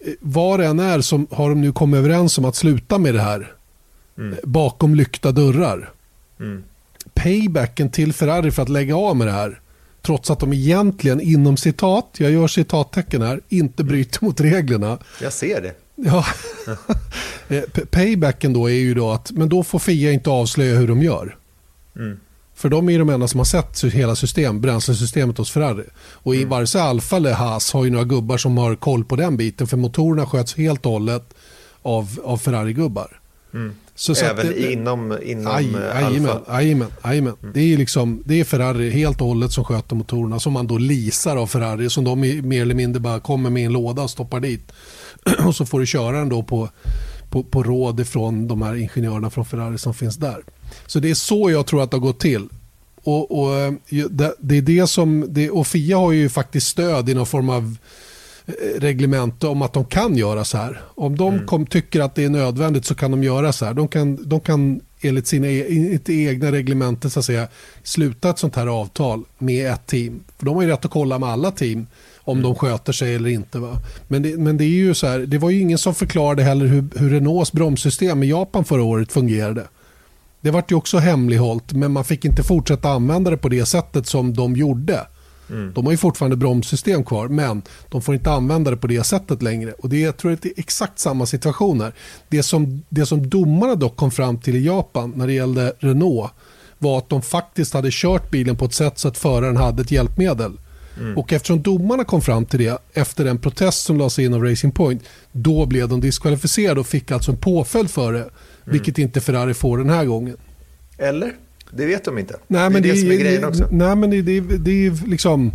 eh, 0.00 0.12
var 0.20 0.58
det 0.58 0.66
än 0.66 0.80
är 0.80 1.00
så 1.00 1.24
har 1.30 1.48
de 1.48 1.60
nu 1.60 1.72
kommit 1.72 1.98
överens 1.98 2.38
om 2.38 2.44
att 2.44 2.56
sluta 2.56 2.98
med 2.98 3.14
det 3.14 3.20
här. 3.20 3.52
Mm. 4.18 4.38
Bakom 4.42 4.94
lyckta 4.94 5.32
dörrar. 5.32 5.90
Mm. 6.40 6.64
Paybacken 7.14 7.90
till 7.90 8.12
Ferrari 8.12 8.50
för 8.50 8.62
att 8.62 8.68
lägga 8.68 8.96
av 8.96 9.16
med 9.16 9.26
det 9.26 9.32
här 9.32 9.61
trots 10.02 10.30
att 10.30 10.40
de 10.40 10.52
egentligen 10.52 11.20
inom 11.20 11.56
citat, 11.56 12.08
jag 12.18 12.30
gör 12.30 12.48
citattecken 12.48 13.22
här, 13.22 13.40
inte 13.48 13.84
bryter 13.84 14.24
mot 14.24 14.40
reglerna. 14.40 14.98
Jag 15.22 15.32
ser 15.32 15.62
det. 15.62 15.74
Ja. 15.94 16.24
Eh, 17.48 17.62
paybacken 17.90 18.52
då 18.52 18.70
är 18.70 18.74
ju 18.74 18.94
då 18.94 19.10
att 19.10 19.30
men 19.30 19.48
då 19.48 19.62
får 19.62 19.78
Fia 19.78 20.12
inte 20.12 20.30
avslöja 20.30 20.78
hur 20.78 20.88
de 20.88 21.02
gör. 21.02 21.36
Mm. 21.96 22.20
För 22.54 22.68
de 22.68 22.88
är 22.88 22.98
de 22.98 23.08
enda 23.08 23.28
som 23.28 23.40
har 23.40 23.44
sett 23.44 23.84
hela 23.84 24.16
system, 24.16 24.60
bränslesystemet 24.60 25.38
hos 25.38 25.50
Ferrari. 25.50 25.84
Och 25.98 26.34
i 26.34 26.38
mm. 26.38 26.48
vare 26.48 26.66
sig 26.66 26.80
Alfa 26.80 27.16
eller 27.16 27.32
Haas 27.32 27.72
har 27.72 27.84
ju 27.84 27.90
några 27.90 28.04
gubbar 28.04 28.36
som 28.36 28.58
har 28.58 28.74
koll 28.74 29.04
på 29.04 29.16
den 29.16 29.36
biten. 29.36 29.66
För 29.66 29.76
motorerna 29.76 30.26
sköts 30.26 30.56
helt 30.56 30.86
och 30.86 30.92
hållet 30.92 31.34
av, 31.82 32.20
av 32.24 32.36
Ferrari-gubbar. 32.36 33.20
Mm. 33.54 33.74
Så, 33.94 34.14
så 34.14 34.24
Även 34.24 34.46
det, 34.46 34.72
inom, 34.72 35.18
inom 35.22 35.54
aj, 35.54 35.74
eh, 35.74 36.06
Alfa? 36.06 36.40
Jajamän, 36.48 36.88
mm. 37.02 37.34
det, 37.54 37.60
är 37.60 37.76
liksom, 37.78 38.22
det 38.26 38.40
är 38.40 38.44
Ferrari 38.44 38.90
helt 38.90 39.20
och 39.20 39.26
hållet 39.26 39.52
som 39.52 39.64
sköter 39.64 39.96
motorerna 39.96 40.40
som 40.40 40.52
man 40.52 40.66
då 40.66 40.78
lisar 40.78 41.36
av 41.36 41.46
Ferrari 41.46 41.90
som 41.90 42.04
de 42.04 42.20
mer 42.20 42.62
eller 42.62 42.74
mindre 42.74 43.00
bara 43.00 43.20
kommer 43.20 43.50
med 43.50 43.66
en 43.66 43.72
låda 43.72 44.02
och 44.02 44.10
stoppar 44.10 44.40
dit. 44.40 44.72
och 45.46 45.56
så 45.56 45.66
får 45.66 45.80
du 45.80 45.86
köra 45.86 46.18
den 46.18 46.28
då 46.28 46.42
på, 46.42 46.68
på, 47.30 47.42
på 47.42 47.62
råd 47.62 48.00
ifrån 48.00 48.48
de 48.48 48.62
här 48.62 48.74
ingenjörerna 48.74 49.30
från 49.30 49.44
Ferrari 49.44 49.78
som 49.78 49.94
finns 49.94 50.16
där. 50.16 50.42
Så 50.86 50.98
det 50.98 51.10
är 51.10 51.14
så 51.14 51.50
jag 51.50 51.66
tror 51.66 51.82
att 51.82 51.90
det 51.90 51.96
har 51.96 52.02
gått 52.02 52.20
till. 52.20 52.48
Och, 53.04 53.38
och 53.38 53.54
eh, 53.54 53.72
det, 54.10 54.34
det, 54.38 54.56
är 54.56 54.62
det 54.62 54.86
som, 54.86 55.26
det, 55.28 55.50
och 55.50 55.66
FIA 55.66 55.96
har 55.96 56.12
ju 56.12 56.28
faktiskt 56.28 56.66
stöd 56.66 57.08
i 57.08 57.14
någon 57.14 57.26
form 57.26 57.48
av 57.48 57.76
reglemente 58.78 59.46
om 59.46 59.62
att 59.62 59.72
de 59.72 59.84
kan 59.84 60.16
göra 60.16 60.44
så 60.44 60.58
här. 60.58 60.80
Om 60.94 61.16
de 61.16 61.34
mm. 61.34 61.46
kom, 61.46 61.66
tycker 61.66 62.00
att 62.00 62.14
det 62.14 62.24
är 62.24 62.30
nödvändigt 62.30 62.84
så 62.84 62.94
kan 62.94 63.10
de 63.10 63.24
göra 63.24 63.52
så 63.52 63.64
här. 63.64 63.74
De 63.74 63.88
kan, 63.88 64.28
de 64.28 64.40
kan 64.40 64.80
enligt 65.00 65.26
sina 65.26 65.46
e, 65.46 65.98
egna 66.06 66.52
reglementer 66.52 67.08
så 67.08 67.18
att 67.18 67.24
säga, 67.24 67.48
sluta 67.82 68.30
ett 68.30 68.38
sånt 68.38 68.56
här 68.56 68.66
avtal 68.66 69.24
med 69.38 69.72
ett 69.72 69.86
team. 69.86 70.24
För 70.38 70.46
de 70.46 70.54
har 70.54 70.62
ju 70.62 70.68
rätt 70.68 70.84
att 70.84 70.90
kolla 70.90 71.18
med 71.18 71.28
alla 71.28 71.50
team 71.50 71.86
om 72.24 72.38
mm. 72.38 72.42
de 72.42 72.54
sköter 72.54 72.92
sig 72.92 73.14
eller 73.14 73.30
inte. 73.30 73.58
Va? 73.58 73.78
Men, 74.08 74.22
det, 74.22 74.38
men 74.38 74.56
det 74.56 74.64
är 74.64 74.68
ju 74.68 74.94
så 74.94 75.06
här, 75.06 75.18
det 75.18 75.38
var 75.38 75.50
ju 75.50 75.60
ingen 75.60 75.78
som 75.78 75.94
förklarade 75.94 76.42
heller 76.42 76.66
hur, 76.66 76.84
hur 76.96 77.10
Renaults 77.10 77.52
bromssystem 77.52 78.22
i 78.22 78.26
Japan 78.30 78.64
förra 78.64 78.82
året 78.82 79.12
fungerade. 79.12 79.66
Det 80.40 80.50
vart 80.50 80.70
ju 80.70 80.76
också 80.76 80.98
hemlighållt 80.98 81.72
men 81.72 81.92
man 81.92 82.04
fick 82.04 82.24
inte 82.24 82.42
fortsätta 82.42 82.88
använda 82.88 83.30
det 83.30 83.36
på 83.36 83.48
det 83.48 83.66
sättet 83.66 84.06
som 84.06 84.34
de 84.34 84.56
gjorde. 84.56 85.06
Mm. 85.52 85.72
De 85.74 85.84
har 85.84 85.92
ju 85.92 85.98
fortfarande 85.98 86.36
bromssystem 86.36 87.04
kvar 87.04 87.28
men 87.28 87.62
de 87.88 88.02
får 88.02 88.14
inte 88.14 88.30
använda 88.30 88.70
det 88.70 88.76
på 88.76 88.86
det 88.86 89.04
sättet 89.04 89.42
längre. 89.42 89.72
Och 89.72 89.88
det, 89.88 90.00
jag 90.00 90.16
tror 90.16 90.32
att 90.32 90.42
det 90.42 90.48
är 90.48 90.60
exakt 90.60 90.98
samma 90.98 91.26
situation 91.26 91.80
här. 91.80 91.92
Det 92.28 92.42
som, 92.42 92.82
det 92.88 93.06
som 93.06 93.28
domarna 93.28 93.74
dock 93.74 93.96
kom 93.96 94.10
fram 94.10 94.38
till 94.38 94.56
i 94.56 94.66
Japan 94.66 95.12
när 95.16 95.26
det 95.26 95.32
gällde 95.32 95.72
Renault 95.78 96.30
var 96.78 96.98
att 96.98 97.08
de 97.08 97.22
faktiskt 97.22 97.74
hade 97.74 97.88
kört 97.92 98.30
bilen 98.30 98.56
på 98.56 98.64
ett 98.64 98.74
sätt 98.74 98.98
så 98.98 99.08
att 99.08 99.18
föraren 99.18 99.56
hade 99.56 99.82
ett 99.82 99.90
hjälpmedel. 99.90 100.52
Mm. 100.98 101.18
Och 101.18 101.32
eftersom 101.32 101.62
domarna 101.62 102.04
kom 102.04 102.22
fram 102.22 102.44
till 102.44 102.58
det 102.58 102.82
efter 102.92 103.24
en 103.24 103.38
protest 103.38 103.84
som 103.84 103.98
lades 103.98 104.18
in 104.18 104.34
av 104.34 104.44
Racing 104.44 104.74
Point, 104.74 105.02
då 105.32 105.66
blev 105.66 105.88
de 105.88 106.00
diskvalificerade 106.00 106.80
och 106.80 106.86
fick 106.86 107.10
alltså 107.10 107.30
en 107.30 107.36
påföljd 107.36 107.90
för 107.90 108.12
det. 108.12 108.18
Mm. 108.18 108.32
Vilket 108.64 108.98
inte 108.98 109.20
Ferrari 109.20 109.54
får 109.54 109.78
den 109.78 109.90
här 109.90 110.04
gången. 110.04 110.36
Eller? 110.98 111.32
Det 111.76 111.86
vet 111.86 112.04
de 112.04 112.18
inte. 112.18 112.36
Nej, 112.46 112.70
det 112.70 112.78
är 112.78 112.80
det, 112.80 112.92
det 112.92 112.96
som 112.96 113.10
är 113.10 113.16
grejen 113.16 113.44
också. 113.44 113.68
Nej, 113.70 113.96
men 113.96 114.10
det, 114.10 114.22
det, 114.22 114.40
det 114.40 114.86
är 114.86 115.08
liksom... 115.08 115.52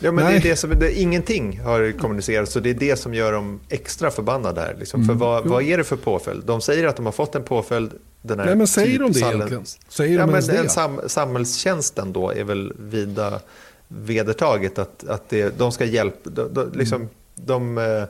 Ja, 0.00 0.12
men 0.12 0.24
det 0.24 0.32
är 0.32 0.40
det 0.40 0.56
som, 0.56 0.70
det, 0.78 1.00
ingenting 1.00 1.60
har 1.60 1.92
kommunicerats 1.98 2.56
och 2.56 2.62
det 2.62 2.70
är 2.70 2.74
det 2.74 2.96
som 2.96 3.14
gör 3.14 3.32
dem 3.32 3.60
extra 3.68 4.10
förbannade 4.10 4.60
här. 4.60 4.76
Liksom. 4.78 5.02
Mm. 5.02 5.08
För 5.08 5.14
vad, 5.26 5.46
vad, 5.46 5.62
är 5.62 5.78
det 5.78 5.84
för 5.84 5.96
påföljd? 5.96 6.44
De 6.44 6.60
säger 6.60 6.86
att 6.86 6.96
de 6.96 7.04
har 7.04 7.12
fått 7.12 7.34
en 7.34 7.42
påföljd. 7.42 7.90
Den 8.22 8.38
här 8.38 8.46
Nej, 8.46 8.56
men 8.56 8.66
säger 8.66 8.98
de 8.98 9.12
det 9.12 9.18
egentligen? 9.18 9.64
Säger 9.88 10.18
ja, 10.18 10.26
de 10.26 10.32
men 10.32 10.46
det? 10.46 10.68
Sam, 10.68 11.00
samhällstjänsten 11.06 12.12
då 12.12 12.30
är 12.30 12.44
väl 12.44 12.72
vida 12.78 13.40
vedertaget 13.88 14.78
att, 14.78 15.08
att 15.08 15.28
det, 15.28 15.58
de 15.58 15.72
ska 15.72 15.84
hjälpa, 15.84 16.30
de, 16.30 16.54
de, 16.54 16.72
liksom, 16.74 16.96
mm. 16.96 17.10
de, 17.34 17.78
eh, 17.78 18.04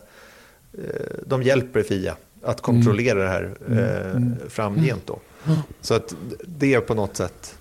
de 1.26 1.42
hjälper 1.42 1.82
FIA 1.82 2.16
att 2.42 2.60
kontrollera 2.60 3.12
mm. 3.12 3.24
det 3.24 3.30
här 3.30 3.54
mm. 3.66 3.78
eh, 3.78 4.10
mm. 4.10 4.34
framgent. 4.48 5.06
Då. 5.06 5.18
Så 5.80 5.94
att 5.94 6.14
det 6.44 6.74
är 6.74 6.80
på 6.80 6.94
något 6.94 7.16
sätt... 7.16 7.58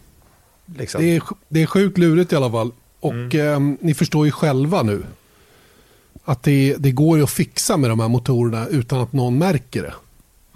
Liksom. 0.77 1.01
Det, 1.01 1.15
är, 1.15 1.23
det 1.47 1.61
är 1.61 1.65
sjukt 1.65 1.97
lurigt 1.97 2.33
i 2.33 2.35
alla 2.35 2.51
fall. 2.51 2.71
Och 2.99 3.13
mm. 3.13 3.71
eh, 3.71 3.77
ni 3.79 3.93
förstår 3.93 4.25
ju 4.25 4.31
själva 4.31 4.83
nu 4.83 5.03
att 6.23 6.43
det, 6.43 6.75
det 6.79 6.91
går 6.91 7.23
att 7.23 7.29
fixa 7.29 7.77
med 7.77 7.89
de 7.89 7.99
här 7.99 8.07
motorerna 8.07 8.67
utan 8.67 9.01
att 9.01 9.13
någon 9.13 9.37
märker 9.37 9.81
det. 9.81 9.93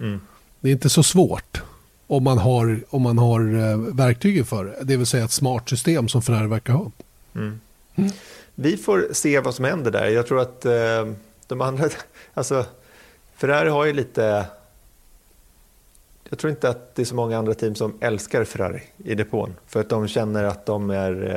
Mm. 0.04 0.20
Det 0.60 0.68
är 0.68 0.72
inte 0.72 0.90
så 0.90 1.02
svårt 1.02 1.62
om 2.06 2.24
man 2.24 2.38
har, 2.38 2.80
om 2.90 3.02
man 3.02 3.18
har 3.18 3.40
eh, 3.40 3.78
verktygen 3.78 4.44
för 4.44 4.64
det. 4.64 4.76
Det 4.82 4.96
vill 4.96 5.06
säga 5.06 5.24
ett 5.24 5.32
smart 5.32 5.68
system 5.68 6.08
som 6.08 6.22
Ferrari 6.22 6.46
verkar 6.46 6.72
ha. 6.72 6.90
Mm. 7.34 7.60
Mm. 7.96 8.10
Vi 8.54 8.76
får 8.76 9.08
se 9.12 9.40
vad 9.40 9.54
som 9.54 9.64
händer 9.64 9.90
där. 9.90 10.06
Jag 10.06 10.26
tror 10.26 10.40
att 10.40 10.64
eh, 10.64 11.12
de 11.46 11.60
andra, 11.60 11.88
alltså 12.34 12.66
Ferrari 13.36 13.68
har 13.68 13.84
ju 13.84 13.92
lite, 13.92 14.46
jag 16.28 16.38
tror 16.38 16.50
inte 16.50 16.68
att 16.68 16.94
det 16.94 17.02
är 17.02 17.06
så 17.06 17.14
många 17.14 17.38
andra 17.38 17.54
team 17.54 17.74
som 17.74 17.94
älskar 18.00 18.44
Ferrari 18.44 18.82
i 18.96 19.14
depån. 19.14 19.54
För 19.66 19.80
att 19.80 19.88
de 19.88 20.08
känner 20.08 20.44
att 20.44 20.66
de 20.66 20.90
är 20.90 21.36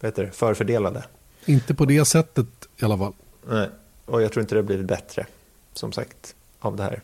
eh, 0.00 0.10
det, 0.10 0.30
förfördelade. 0.30 1.04
Inte 1.44 1.74
på 1.74 1.84
det 1.84 2.04
sättet 2.04 2.46
i 2.76 2.84
alla 2.84 2.98
fall. 2.98 3.12
Nej, 3.48 3.68
och 4.04 4.22
jag 4.22 4.32
tror 4.32 4.40
inte 4.40 4.54
det 4.54 4.58
har 4.58 4.66
blivit 4.66 4.86
bättre, 4.86 5.26
som 5.72 5.92
sagt, 5.92 6.34
av 6.58 6.76
det 6.76 6.82
här. 6.82 7.02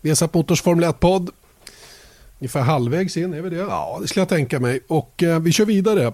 Vi 0.00 0.10
har 0.10 0.16
satt 0.16 0.34
Motors 0.34 0.62
Formel 0.62 0.84
1-podd. 0.84 1.30
Ungefär 2.38 2.60
halvvägs 2.60 3.16
in, 3.16 3.34
är 3.34 3.42
vi 3.42 3.50
det? 3.50 3.56
Ja, 3.56 3.98
det 4.02 4.08
skulle 4.08 4.20
jag 4.20 4.28
tänka 4.28 4.60
mig. 4.60 4.80
Och 4.86 5.22
eh, 5.22 5.40
vi 5.40 5.52
kör 5.52 5.64
vidare. 5.64 6.12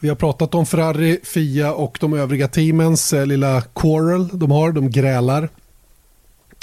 Vi 0.00 0.08
har 0.08 0.16
pratat 0.16 0.54
om 0.54 0.66
Ferrari, 0.66 1.20
Fia 1.24 1.74
och 1.74 1.98
de 2.00 2.12
övriga 2.12 2.48
teamens 2.48 3.12
eh, 3.12 3.26
lilla 3.26 3.60
quarrel 3.60 4.28
de 4.32 4.50
har. 4.50 4.72
De 4.72 4.90
grälar. 4.90 5.48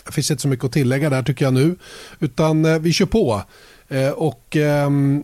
Det 0.06 0.12
finns 0.12 0.32
inte 0.32 0.42
så 0.42 0.48
mycket 0.48 0.66
att 0.66 0.72
tillägga 0.72 1.10
där 1.10 1.24
tycker 1.24 1.46
jag 1.46 1.54
nu. 1.54 1.76
Utan 2.20 2.66
eh, 2.66 2.80
vi 2.80 2.94
kör 2.94 3.06
på. 3.06 3.44
Eh, 3.88 4.10
och 4.10 4.56
ehm, 4.56 5.24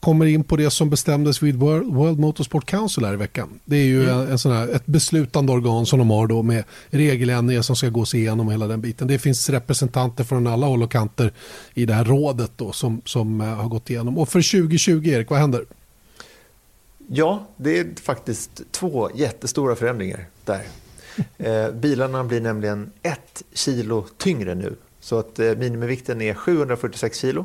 kommer 0.00 0.26
in 0.26 0.44
på 0.44 0.56
det 0.56 0.70
som 0.70 0.90
bestämdes 0.90 1.42
vid 1.42 1.56
World, 1.56 1.94
World 1.94 2.18
Motorsport 2.18 2.66
Council 2.66 3.04
här 3.04 3.12
i 3.12 3.16
veckan. 3.16 3.60
Det 3.64 3.76
är 3.76 3.84
ju 3.84 4.02
mm. 4.04 4.18
en, 4.18 4.28
en 4.28 4.38
sån 4.38 4.52
här, 4.52 4.68
ett 4.68 4.86
beslutande 4.86 5.52
organ 5.52 5.86
som 5.86 5.98
de 5.98 6.10
har 6.10 6.26
då 6.26 6.42
med 6.42 6.64
regeländringar 6.90 7.62
som 7.62 7.76
ska 7.76 7.88
gås 7.88 8.14
igenom 8.14 8.50
hela 8.50 8.66
den 8.66 8.80
biten. 8.80 9.08
Det 9.08 9.18
finns 9.18 9.50
representanter 9.50 10.24
från 10.24 10.46
alla 10.46 10.66
håll 10.66 10.82
och 10.82 10.90
kanter 10.90 11.32
i 11.74 11.86
det 11.86 11.94
här 11.94 12.04
rådet 12.04 12.50
då 12.56 12.72
som, 12.72 13.02
som 13.04 13.40
uh, 13.40 13.46
har 13.46 13.68
gått 13.68 13.90
igenom. 13.90 14.18
Och 14.18 14.28
för 14.28 14.60
2020, 14.60 15.08
Erik, 15.08 15.30
vad 15.30 15.38
händer? 15.38 15.64
Ja, 17.08 17.46
det 17.56 17.78
är 17.78 17.86
faktiskt 18.02 18.62
två 18.70 19.10
jättestora 19.14 19.76
förändringar 19.76 20.26
där. 20.44 20.62
Eh, 21.38 21.70
bilarna 21.70 22.24
blir 22.24 22.40
nämligen 22.40 22.90
ett 23.02 23.42
kilo 23.52 24.06
tyngre 24.16 24.54
nu. 24.54 24.74
Så 25.00 25.18
att 25.18 25.38
eh, 25.38 25.56
minimivikten 25.56 26.20
är 26.20 26.34
746 26.34 27.18
kilo 27.18 27.44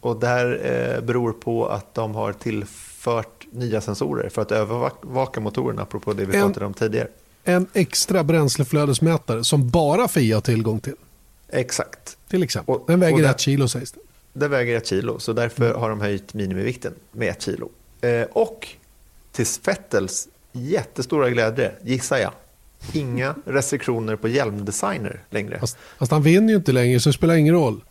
och 0.00 0.20
det 0.20 0.26
här 0.26 0.60
eh, 0.64 1.04
beror 1.04 1.32
på 1.32 1.66
att 1.66 1.94
de 1.94 2.14
har 2.14 2.32
tillfört 2.32 3.46
nya 3.50 3.80
sensorer 3.80 4.28
för 4.28 4.42
att 4.42 4.52
övervaka 4.52 5.40
motorerna, 5.40 5.82
apropå 5.82 6.12
det 6.12 6.24
vi 6.24 6.36
en, 6.36 6.42
pratade 6.42 6.66
om 6.66 6.74
tidigare. 6.74 7.08
En 7.44 7.66
extra 7.72 8.24
bränsleflödesmätare 8.24 9.44
som 9.44 9.68
bara 9.68 10.08
FIA 10.08 10.36
har 10.36 10.40
tillgång 10.40 10.80
till. 10.80 10.96
Exakt. 11.48 12.16
Till 12.28 12.42
exempel. 12.42 12.74
Och, 12.74 12.84
den 12.86 13.00
väger 13.00 13.30
ett 13.30 13.40
kilo 13.40 13.68
sägs 13.68 13.92
det. 13.92 14.00
Den 14.32 14.50
väger 14.50 14.76
ett 14.76 14.86
kilo, 14.86 15.18
så 15.18 15.32
därför 15.32 15.74
har 15.74 15.90
de 15.90 16.00
höjt 16.00 16.34
minimivikten 16.34 16.94
med 17.12 17.28
ett 17.28 17.42
kilo. 17.42 17.70
Eh, 18.00 18.22
och 18.22 18.68
till 19.32 19.46
Fettels 19.46 20.28
jättestora 20.52 21.30
glädje, 21.30 21.72
gissar 21.82 22.18
jag, 22.18 22.32
inga 22.92 23.34
restriktioner 23.44 24.16
på 24.16 24.28
hjälmdesigner 24.28 25.24
längre. 25.30 25.58
Fast, 25.60 25.78
fast 25.98 26.12
han 26.12 26.22
vinner 26.22 26.48
ju 26.48 26.56
inte 26.56 26.72
längre 26.72 27.00
så 27.00 27.08
det 27.08 27.12
spelar 27.12 27.34
ingen 27.34 27.54
roll. 27.54 27.84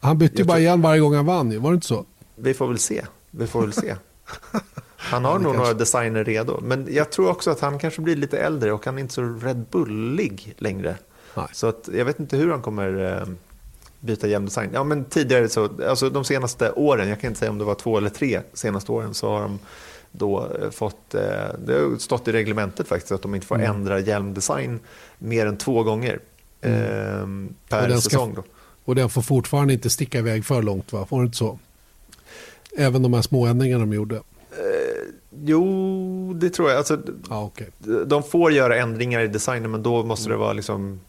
Han 0.00 0.18
bytte 0.18 0.36
ju 0.36 0.44
bara 0.44 0.58
igen 0.58 0.82
varje 0.82 1.00
gång 1.00 1.14
han 1.14 1.26
vann 1.26 1.62
var 1.62 1.70
det 1.70 1.74
inte 1.74 1.86
så? 1.86 2.04
Vi 2.36 2.54
får 2.54 2.68
väl 2.68 2.78
se. 2.78 3.04
Vi 3.30 3.46
får 3.46 3.60
väl 3.60 3.72
se. 3.72 3.94
Han 4.96 5.24
har 5.24 5.32
nog 5.32 5.42
kanske. 5.42 5.58
några 5.58 5.74
designer 5.74 6.24
redo. 6.24 6.60
Men 6.62 6.88
jag 6.90 7.12
tror 7.12 7.30
också 7.30 7.50
att 7.50 7.60
han 7.60 7.78
kanske 7.78 8.00
blir 8.00 8.16
lite 8.16 8.38
äldre 8.38 8.72
och 8.72 8.86
han 8.86 8.96
är 8.98 9.00
inte 9.00 9.14
så 9.14 9.22
Red 9.22 9.64
Bullig 9.70 10.54
längre. 10.58 10.96
Nej. 11.34 11.46
Så 11.52 11.66
att, 11.66 11.88
jag 11.94 12.04
vet 12.04 12.20
inte 12.20 12.36
hur 12.36 12.50
han 12.50 12.62
kommer 12.62 13.18
eh, 13.20 13.28
byta 14.00 14.28
hjälmdesign. 14.28 14.70
Ja, 14.74 14.84
men 14.84 15.04
tidigare 15.04 15.48
så, 15.48 15.70
alltså 15.88 16.10
de 16.10 16.24
senaste 16.24 16.72
åren, 16.72 17.08
jag 17.08 17.20
kan 17.20 17.28
inte 17.28 17.38
säga 17.38 17.50
om 17.50 17.58
det 17.58 17.64
var 17.64 17.74
två 17.74 17.98
eller 17.98 18.10
tre 18.10 18.40
senaste 18.52 18.92
åren, 18.92 19.14
så 19.14 19.28
har 19.28 19.40
de 19.40 19.58
då 20.18 20.48
eh, 20.62 20.70
fått, 20.70 21.14
eh, 21.14 21.20
det 21.58 21.72
har 21.72 21.98
stått 21.98 22.28
i 22.28 22.32
reglementet 22.32 22.88
faktiskt 22.88 23.12
att 23.12 23.22
de 23.22 23.34
inte 23.34 23.46
får 23.46 23.54
mm. 23.54 23.70
ändra 23.70 24.00
hjälmdesign 24.00 24.80
mer 25.18 25.46
än 25.46 25.56
två 25.56 25.82
gånger 25.82 26.20
mm. 26.60 27.48
eh, 27.48 27.68
per 27.68 27.96
säsong. 27.96 28.34
Då. 28.34 28.42
Och 28.84 28.94
den 28.94 29.10
får 29.10 29.22
fortfarande 29.22 29.72
inte 29.72 29.90
sticka 29.90 30.18
iväg 30.18 30.44
för 30.44 30.62
långt 30.62 30.92
va? 30.92 31.06
Får 31.06 31.20
det 31.20 31.24
inte 31.24 31.36
så? 31.36 31.58
Även 32.76 33.02
de 33.02 33.14
här 33.14 33.22
små 33.22 33.46
ändringarna 33.46 33.84
de 33.84 33.92
gjorde. 33.92 34.16
Eh, 34.16 34.22
jo, 35.44 36.32
det 36.34 36.50
tror 36.50 36.68
jag. 36.70 36.78
Alltså, 36.78 37.00
ah, 37.28 37.44
okay. 37.44 37.66
De 38.06 38.22
får 38.22 38.52
göra 38.52 38.76
ändringar 38.76 39.20
i 39.20 39.28
designen 39.28 39.70
men 39.70 39.82
då 39.82 40.02
måste 40.02 40.28
det 40.28 40.36
vara 40.36 40.52
liksom 40.52 41.00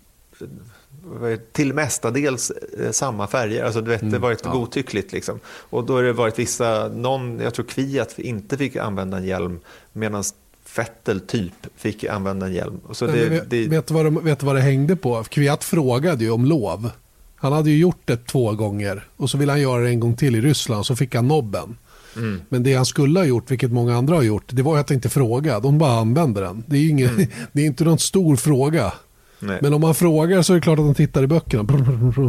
till 1.51 1.73
mestadels 1.73 2.51
eh, 2.51 2.91
samma 2.91 3.27
färger. 3.27 3.63
Alltså, 3.63 3.81
du 3.81 3.89
vet, 3.91 4.01
mm, 4.01 4.12
det 4.12 4.17
har 4.17 4.21
varit 4.21 4.41
ja. 4.43 4.51
godtyckligt. 4.51 5.13
Liksom. 5.13 5.39
Och 5.45 5.86
då 5.86 5.93
har 5.93 6.03
det 6.03 6.13
varit 6.13 6.39
vissa, 6.39 6.88
någon, 6.88 7.39
jag 7.39 7.53
tror 7.53 7.65
Kviat 7.65 8.19
inte 8.19 8.57
fick 8.57 8.75
använda 8.75 9.17
en 9.17 9.25
hjälm 9.25 9.60
medan 9.93 10.23
Fettel 10.65 11.19
typ 11.19 11.53
fick 11.75 12.03
använda 12.03 12.45
en 12.45 12.53
hjälm. 12.53 12.79
Så 12.91 13.05
det, 13.05 13.29
vet, 13.29 13.49
det... 13.49 13.67
vet, 13.67 13.88
du 13.88 13.93
vad 13.93 14.05
de, 14.05 14.23
vet 14.23 14.39
du 14.39 14.45
vad 14.45 14.55
det 14.55 14.62
hängde 14.62 14.95
på? 14.95 15.23
Kviat 15.23 15.63
frågade 15.63 16.23
ju 16.23 16.31
om 16.31 16.45
lov. 16.45 16.89
Han 17.36 17.53
hade 17.53 17.69
ju 17.69 17.77
gjort 17.77 18.01
det 18.05 18.25
två 18.25 18.53
gånger 18.53 19.07
och 19.17 19.29
så 19.29 19.38
ville 19.38 19.51
han 19.51 19.62
göra 19.62 19.81
det 19.81 19.89
en 19.89 19.99
gång 19.99 20.15
till 20.15 20.36
i 20.36 20.41
Ryssland 20.41 20.86
så 20.86 20.95
fick 20.95 21.15
han 21.15 21.27
nobben. 21.27 21.77
Mm. 22.15 22.41
Men 22.49 22.63
det 22.63 22.73
han 22.73 22.86
skulle 22.86 23.19
ha 23.19 23.25
gjort, 23.25 23.51
vilket 23.51 23.71
många 23.71 23.97
andra 23.97 24.15
har 24.15 24.23
gjort, 24.23 24.43
det 24.47 24.62
var 24.62 24.77
att 24.77 24.91
inte 24.91 25.10
fråga. 25.10 25.60
De 25.60 25.77
bara 25.77 25.99
använde 25.99 26.41
den. 26.41 26.63
Det 26.67 26.77
är, 26.77 26.89
ingen, 26.89 27.10
mm. 27.10 27.27
det 27.51 27.62
är 27.62 27.65
inte 27.65 27.83
någon 27.83 27.99
stor 27.99 28.36
fråga. 28.36 28.93
Nej. 29.39 29.60
Men 29.62 29.73
om 29.73 29.82
man 29.82 29.95
frågar 29.95 30.41
så 30.41 30.54
är 30.54 30.56
det 30.56 30.62
klart 30.62 30.80
att 30.80 30.86
de 30.86 30.95
tittar 30.95 31.23
i 31.23 31.28
böckerna. 31.28 31.63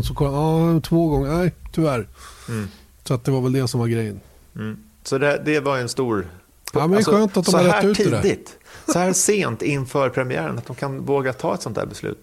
Så, 0.03 0.15
ja, 0.21 0.81
två 0.81 1.09
gånger, 1.09 1.33
nej 1.33 1.53
tyvärr. 1.73 2.09
Mm. 2.49 2.69
Så 3.05 3.15
att 3.15 3.25
det 3.25 3.31
var 3.31 3.41
väl 3.41 3.53
det 3.53 3.69
som 3.69 3.81
var 3.81 3.87
grejen. 3.87 4.21
Mm. 4.57 4.77
Så 5.05 5.19
det, 5.19 5.43
det 5.45 5.61
var 5.61 5.79
en 5.79 5.89
stor... 5.89 6.27
Ja, 6.73 6.87
men 6.87 6.97
alltså, 6.97 7.11
skönt 7.11 7.37
att 7.37 7.45
de 7.47 7.55
har 7.55 7.65
rätt 7.65 7.85
ut 7.85 7.97
tidigt, 7.97 8.57
så 8.93 8.99
här 8.99 9.13
sent 9.13 9.63
inför 9.63 10.09
premiären, 10.11 10.59
att 10.59 10.67
de 10.67 10.77
kan 10.77 11.05
våga 11.05 11.33
ta 11.33 11.55
ett 11.55 11.63
sånt 11.63 11.77
här 11.77 11.87
beslut. 11.87 12.19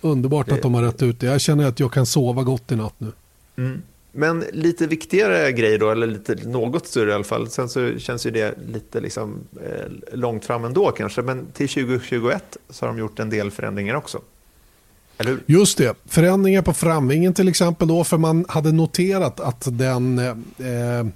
Underbart 0.00 0.46
Det- 0.46 0.54
att 0.54 0.62
de 0.62 0.74
har 0.74 0.82
rätt 0.82 1.02
ut 1.02 1.20
det. 1.20 1.26
Jag 1.26 1.40
känner 1.40 1.64
att 1.68 1.80
jag 1.80 1.92
kan 1.92 2.06
sova 2.06 2.42
gott 2.42 2.72
i 2.72 2.76
natt 2.76 2.94
nu. 2.98 3.12
Mm. 3.56 3.82
Men 4.12 4.44
lite 4.52 4.86
viktigare 4.86 5.52
grej 5.52 5.78
då, 5.78 5.90
eller 5.90 6.06
lite, 6.06 6.34
något 6.34 6.86
större 6.86 7.10
i 7.10 7.14
alla 7.14 7.24
fall. 7.24 7.50
Sen 7.50 7.68
så 7.68 7.98
känns 7.98 8.26
ju 8.26 8.30
det 8.30 8.58
lite 8.72 9.00
liksom, 9.00 9.38
eh, 9.64 10.16
långt 10.18 10.44
fram 10.44 10.64
ändå 10.64 10.90
kanske. 10.90 11.22
Men 11.22 11.46
till 11.52 11.68
2021 11.68 12.56
så 12.70 12.86
har 12.86 12.92
de 12.92 12.98
gjort 12.98 13.18
en 13.18 13.30
del 13.30 13.50
förändringar 13.50 13.94
också. 13.94 14.20
Eller 15.18 15.30
hur? 15.30 15.42
Just 15.46 15.78
det, 15.78 15.96
förändringar 16.06 16.62
på 16.62 16.72
framvingen 16.72 17.34
till 17.34 17.48
exempel 17.48 17.88
då, 17.88 18.04
för 18.04 18.18
man 18.18 18.44
hade 18.48 18.72
noterat 18.72 19.40
att 19.40 19.78
den, 19.78 20.18
eh, 20.18 20.98
eh 20.98 21.06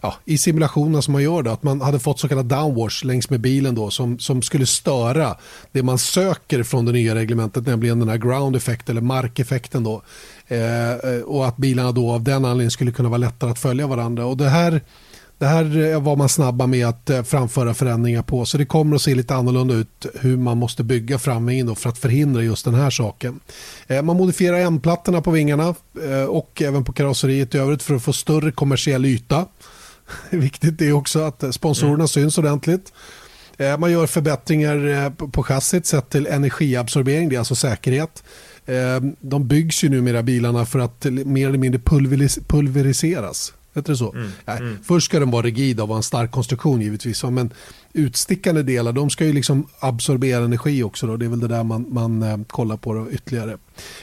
ja, 0.00 0.14
i 0.24 0.38
simulationen 0.38 1.02
som 1.02 1.12
man 1.12 1.22
gör 1.22 1.42
då, 1.42 1.50
att 1.50 1.62
man 1.62 1.80
hade 1.80 1.98
fått 1.98 2.20
så 2.20 2.28
kallad 2.28 2.46
downwash 2.46 3.04
längs 3.04 3.30
med 3.30 3.40
bilen 3.40 3.74
då, 3.74 3.90
som, 3.90 4.18
som 4.18 4.42
skulle 4.42 4.66
störa 4.66 5.36
det 5.72 5.82
man 5.82 5.98
söker 5.98 6.62
från 6.62 6.84
det 6.84 6.92
nya 6.92 7.14
reglementet, 7.14 7.66
nämligen 7.66 7.98
den 7.98 8.08
här 8.08 8.16
ground 8.16 8.56
effect 8.56 8.90
eller 8.90 9.00
markeffekten 9.00 9.84
då. 9.84 10.02
Eh, 10.48 10.92
eh, 10.92 11.20
och 11.20 11.46
att 11.48 11.56
bilarna 11.56 11.92
då 11.92 12.10
av 12.10 12.22
den 12.22 12.44
anledningen 12.44 12.70
skulle 12.70 12.92
kunna 12.92 13.08
vara 13.08 13.18
lättare 13.18 13.50
att 13.50 13.58
följa 13.58 13.86
varandra. 13.86 14.26
Och 14.26 14.36
det 14.36 14.48
här 14.48 14.80
det 15.38 15.46
här 15.46 15.92
eh, 15.92 16.00
var 16.02 16.16
man 16.16 16.28
snabba 16.28 16.66
med 16.66 16.86
att 16.86 17.10
eh, 17.10 17.22
framföra 17.22 17.74
förändringar 17.74 18.22
på. 18.22 18.44
Så 18.44 18.58
det 18.58 18.64
kommer 18.66 18.96
att 18.96 19.02
se 19.02 19.14
lite 19.14 19.34
annorlunda 19.34 19.74
ut 19.74 20.06
hur 20.20 20.36
man 20.36 20.58
måste 20.58 20.84
bygga 20.84 21.18
framvingen 21.18 21.76
för 21.76 21.88
att 21.88 21.98
förhindra 21.98 22.42
just 22.42 22.64
den 22.64 22.74
här 22.74 22.90
saken. 22.90 23.40
Man 23.88 24.16
modifierar 24.16 24.58
M-plattorna 24.58 25.20
på 25.22 25.30
vingarna 25.30 25.74
och 26.28 26.62
även 26.62 26.84
på 26.84 26.92
karosseriet 26.92 27.54
i 27.54 27.58
övrigt 27.58 27.82
för 27.82 27.94
att 27.94 28.02
få 28.02 28.12
större 28.12 28.52
kommersiell 28.52 29.04
yta. 29.04 29.46
Viktigt 30.30 30.82
är 30.82 30.92
också 30.92 31.20
att 31.20 31.44
sponsorerna 31.54 32.08
syns 32.08 32.38
ordentligt. 32.38 32.92
Man 33.78 33.92
gör 33.92 34.06
förbättringar 34.06 35.10
på- 35.10 35.28
på 35.28 35.42
chassit 35.42 35.86
sett 35.86 36.10
till 36.10 36.26
energiabsorbering, 36.26 37.28
det 37.28 37.34
är 37.34 37.38
alltså 37.38 37.54
säkerhet. 37.54 38.22
Eh, 38.66 39.00
De 39.20 39.48
byggs 39.48 39.84
ju 39.84 39.88
numera 39.88 40.22
bilarna 40.22 40.66
för 40.66 40.78
att 40.78 41.04
mer 41.04 41.48
eller 41.48 41.58
mindre 41.58 41.80
pulveris- 41.80 42.40
pulveriseras. 42.46 43.52
Heter 43.74 43.92
det 43.92 43.96
så? 43.96 44.14
Nej, 44.44 44.60
Först 44.84 45.04
ska 45.06 45.18
den 45.20 45.30
vara 45.30 45.42
rigid 45.46 45.80
och 45.80 45.88
vara 45.88 45.96
en 45.96 46.02
stark 46.02 46.30
konstruktion 46.30 46.80
givetvis. 46.80 47.24
Men 47.24 47.50
utstickande 47.92 48.62
delar 48.62 48.92
de 48.92 49.10
ska 49.10 49.24
ju 49.24 49.32
liksom 49.32 49.66
absorbera 49.78 50.44
energi 50.44 50.82
också. 50.82 51.06
Då. 51.06 51.16
Det 51.16 51.24
är 51.24 51.28
väl 51.28 51.40
det 51.40 51.48
där 51.48 51.64
man, 51.64 51.86
man 51.88 52.22
eh, 52.22 52.38
kollar 52.46 52.76
på 52.76 52.94
då 52.94 53.10
ytterligare. 53.10 53.56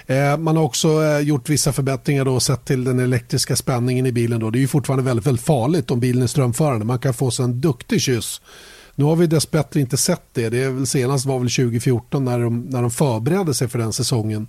Eh, 0.06 0.38
man 0.38 0.58
har 0.58 0.63
också 0.63 1.04
eh, 1.04 1.19
gjort 1.19 1.49
vissa 1.49 1.73
förbättringar 1.73 2.26
då, 2.26 2.39
sett 2.39 2.65
till 2.65 2.84
den 2.84 2.99
elektriska 2.99 3.56
spänningen 3.56 4.06
i 4.06 4.12
bilen. 4.12 4.39
Då. 4.39 4.49
Det 4.49 4.58
är 4.58 4.62
ju 4.62 4.67
fortfarande 4.67 5.04
väldigt, 5.06 5.26
väldigt 5.28 5.45
farligt 5.45 5.91
om 5.91 5.99
bilen 5.99 6.23
är 6.23 6.28
strömförande. 6.28 6.86
Man 6.86 6.99
kan 6.99 7.13
få 7.13 7.32
sig 7.32 7.45
en 7.45 7.62
duktig 7.62 8.02
kyss. 8.02 8.41
Nu 8.95 9.06
har 9.06 9.15
vi 9.15 9.27
dessbättre 9.27 9.79
inte 9.79 9.97
sett 9.97 10.21
det. 10.34 10.49
det 10.49 10.63
är 10.63 10.69
väl 10.69 10.88
senast 10.88 11.25
var 11.25 11.39
väl 11.39 11.49
2014 11.49 12.25
när 12.25 12.39
de, 12.39 12.62
när 12.62 12.82
de 12.82 12.91
förberedde 12.91 13.53
sig 13.53 13.67
för 13.67 13.79
den 13.79 13.93
säsongen 13.93 14.47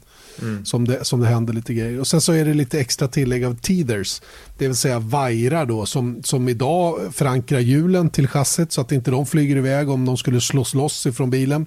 som, 0.64 0.84
det, 0.84 1.04
som 1.04 1.20
det 1.20 1.26
hände 1.26 1.52
lite 1.52 1.74
grejer. 1.74 2.00
Och 2.00 2.06
sen 2.06 2.20
så 2.20 2.32
är 2.32 2.44
det 2.44 2.54
lite 2.54 2.80
extra 2.80 3.08
tillägg 3.08 3.44
av 3.44 3.54
teethers, 3.54 4.22
det 4.58 4.66
vill 4.66 4.76
säga 4.76 4.98
vajrar 4.98 5.66
då 5.66 5.86
som, 5.86 6.22
som 6.22 6.48
idag 6.48 7.14
förankrar 7.14 7.60
hjulen 7.60 8.10
till 8.10 8.28
chassit 8.28 8.72
så 8.72 8.80
att 8.80 8.92
inte 8.92 9.10
de 9.10 9.26
flyger 9.26 9.56
iväg 9.56 9.88
om 9.90 10.04
de 10.04 10.16
skulle 10.16 10.40
slås 10.40 10.74
loss 10.74 11.06
ifrån 11.06 11.30
bilen. 11.30 11.66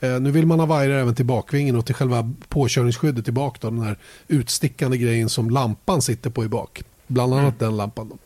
Eh, 0.00 0.20
nu 0.20 0.30
vill 0.30 0.46
man 0.46 0.60
ha 0.60 0.66
vajrar 0.66 0.98
även 0.98 1.14
till 1.14 1.26
bakvingen 1.26 1.76
och 1.76 1.86
till 1.86 1.94
själva 1.94 2.32
påkörningsskyddet 2.48 3.28
i 3.28 3.32
bak 3.32 3.60
då, 3.60 3.70
den 3.70 3.82
här 3.82 3.98
utstickande 4.28 4.98
grejen 4.98 5.28
som 5.28 5.50
lampan 5.50 6.02
sitter 6.02 6.30
på 6.30 6.44
i 6.44 6.48
bak. 6.48 6.82
Bland 7.06 7.34
annat 7.34 7.58
den 7.58 7.76
lampan. 7.76 8.08
Då. 8.08 8.18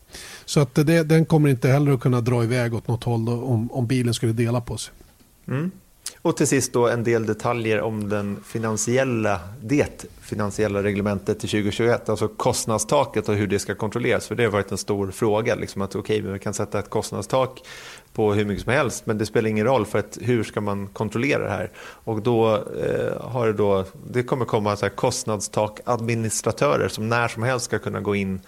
Så 0.45 0.61
att 0.61 0.75
det, 0.75 1.03
den 1.03 1.25
kommer 1.25 1.49
inte 1.49 1.69
heller 1.69 1.93
att 1.93 2.01
kunna 2.01 2.21
dra 2.21 2.45
iväg 2.45 2.75
åt 2.75 2.89
något 2.89 3.05
håll 3.05 3.25
då, 3.25 3.33
om, 3.33 3.73
om 3.73 3.87
bilen 3.87 4.15
skulle 4.15 4.33
dela 4.33 4.61
på 4.61 4.77
sig. 4.77 4.95
Mm. 5.49 5.71
Och 6.23 6.37
till 6.37 6.47
sist 6.47 6.73
då 6.73 6.89
en 6.89 7.05
del 7.05 7.27
detaljer 7.27 7.81
om 7.81 8.09
den 8.09 8.41
finansiella, 8.47 9.41
det 9.63 10.07
finansiella 10.21 10.83
reglementet 10.83 11.41
till 11.41 11.49
2021, 11.49 12.09
alltså 12.09 12.29
kostnadstaket 12.29 13.29
och 13.29 13.35
hur 13.35 13.47
det 13.47 13.59
ska 13.59 13.75
kontrolleras. 13.75 14.27
För 14.27 14.35
det 14.35 14.45
har 14.45 14.51
varit 14.51 14.73
en 14.73 14.79
stor 14.79 15.11
fråga, 15.11 15.55
liksom 15.55 15.83
att 15.83 15.97
okej, 15.97 16.21
okay, 16.21 16.33
vi 16.33 16.39
kan 16.39 16.55
sätta 16.55 16.79
ett 16.79 16.91
kostnadstak 16.91 17.63
på 18.13 18.35
hur 18.35 18.45
mycket 18.45 18.65
som 18.65 18.73
helst, 18.73 19.07
men 19.07 19.19
det 19.19 19.27
spelar 19.27 19.49
ingen 19.49 19.67
roll 19.67 19.87
för 19.87 19.99
att 19.99 20.19
hur 20.21 20.45
ska 20.45 20.61
man 20.61 20.87
kontrollera 20.87 21.45
det 21.45 21.51
här? 21.51 21.71
Och 21.79 22.23
då 22.23 22.55
eh, 22.55 23.21
har 23.21 23.47
det 23.47 23.53
då, 23.53 23.85
det 24.11 24.23
kommer 24.23 24.45
komma 24.45 24.77
så 24.77 24.85
här 24.85 24.91
kostnadstakadministratörer 24.91 26.89
som 26.89 27.09
när 27.09 27.29
som 27.29 27.43
helst 27.43 27.65
ska 27.65 27.79
kunna 27.79 28.01
gå 28.01 28.15
in 28.15 28.41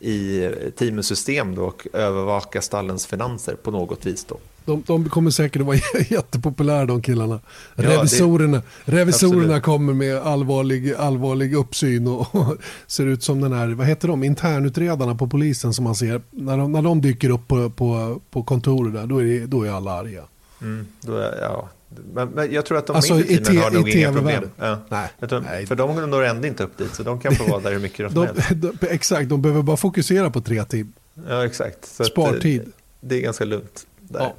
i 0.00 0.50
teamens 0.78 1.06
system 1.06 1.54
då 1.54 1.62
och 1.64 1.86
övervaka 1.92 2.62
stallens 2.62 3.06
finanser 3.06 3.54
på 3.54 3.70
något 3.70 4.06
vis. 4.06 4.24
Då. 4.24 4.38
De, 4.64 4.82
de 4.86 5.08
kommer 5.08 5.30
säkert 5.30 5.60
att 5.60 5.66
vara 5.66 5.76
jättepopulära 6.08 6.84
de 6.86 7.02
killarna. 7.02 7.40
Ja, 7.74 7.82
det- 7.82 7.96
revisorerna 7.96 8.62
revisorerna 8.84 9.42
absolut. 9.42 9.62
kommer 9.62 9.94
med 9.94 10.16
allvarlig, 10.16 10.92
allvarlig 10.94 11.54
uppsyn 11.54 12.06
och, 12.08 12.34
och 12.34 12.56
ser 12.86 13.06
ut 13.06 13.22
som 13.22 13.40
den 13.40 13.52
här, 13.52 13.68
vad 13.68 13.86
heter 13.86 14.08
de, 14.08 14.24
internutredarna 14.24 15.14
på 15.14 15.26
polisen 15.26 15.74
som 15.74 15.84
man 15.84 15.94
ser. 15.94 16.22
När 16.30 16.58
de, 16.58 16.72
när 16.72 16.82
de 16.82 17.00
dyker 17.00 17.30
upp 17.30 17.48
på, 17.48 17.70
på, 17.70 18.20
på 18.30 18.42
kontoret 18.42 18.94
där, 18.94 19.06
då 19.06 19.18
är, 19.18 19.24
det, 19.24 19.46
då 19.46 19.62
är 19.62 19.70
alla 19.70 19.92
arga. 19.92 20.22
Mm, 20.62 20.86
då 21.00 21.16
är, 21.16 21.38
ja. 21.42 21.68
Men, 22.14 22.28
men 22.28 22.52
jag 22.52 22.66
tror 22.66 22.78
att 22.78 22.86
de 22.86 22.96
Alltså, 22.96 23.14
mindre 23.14 23.36
teamen 23.36 23.54
te- 23.54 23.60
har 23.64 23.70
nog 23.70 23.88
inga 23.88 24.12
problem. 24.12 24.50
Ja. 24.58 24.78
Nej, 24.88 25.08
tror, 25.28 25.40
nej. 25.40 25.66
För 25.66 25.74
de 25.74 26.10
når 26.10 26.24
ändå 26.24 26.48
inte 26.48 26.64
upp 26.64 26.78
dit, 26.78 26.94
så 26.94 27.02
de 27.02 27.20
kan 27.20 27.34
få 27.34 27.44
vara 27.50 27.60
där 27.60 27.72
hur 27.72 27.78
mycket 27.80 28.14
De, 28.14 28.26
helst. 28.26 28.48
de, 28.80 28.86
exakt, 28.90 29.28
de 29.28 29.42
behöver 29.42 29.62
bara 29.62 29.76
fokusera 29.76 30.30
på 30.30 30.40
tre 30.40 30.64
team. 30.64 30.92
Ja, 31.28 31.46
exakt. 31.46 31.84
Så 31.84 32.04
Spartid. 32.04 32.60
eh, 32.60 32.66
det 33.00 33.16
är 33.16 33.20
ganska 33.20 33.44
lugnt. 33.44 33.86
Där. 34.00 34.20
Ja. 34.20 34.34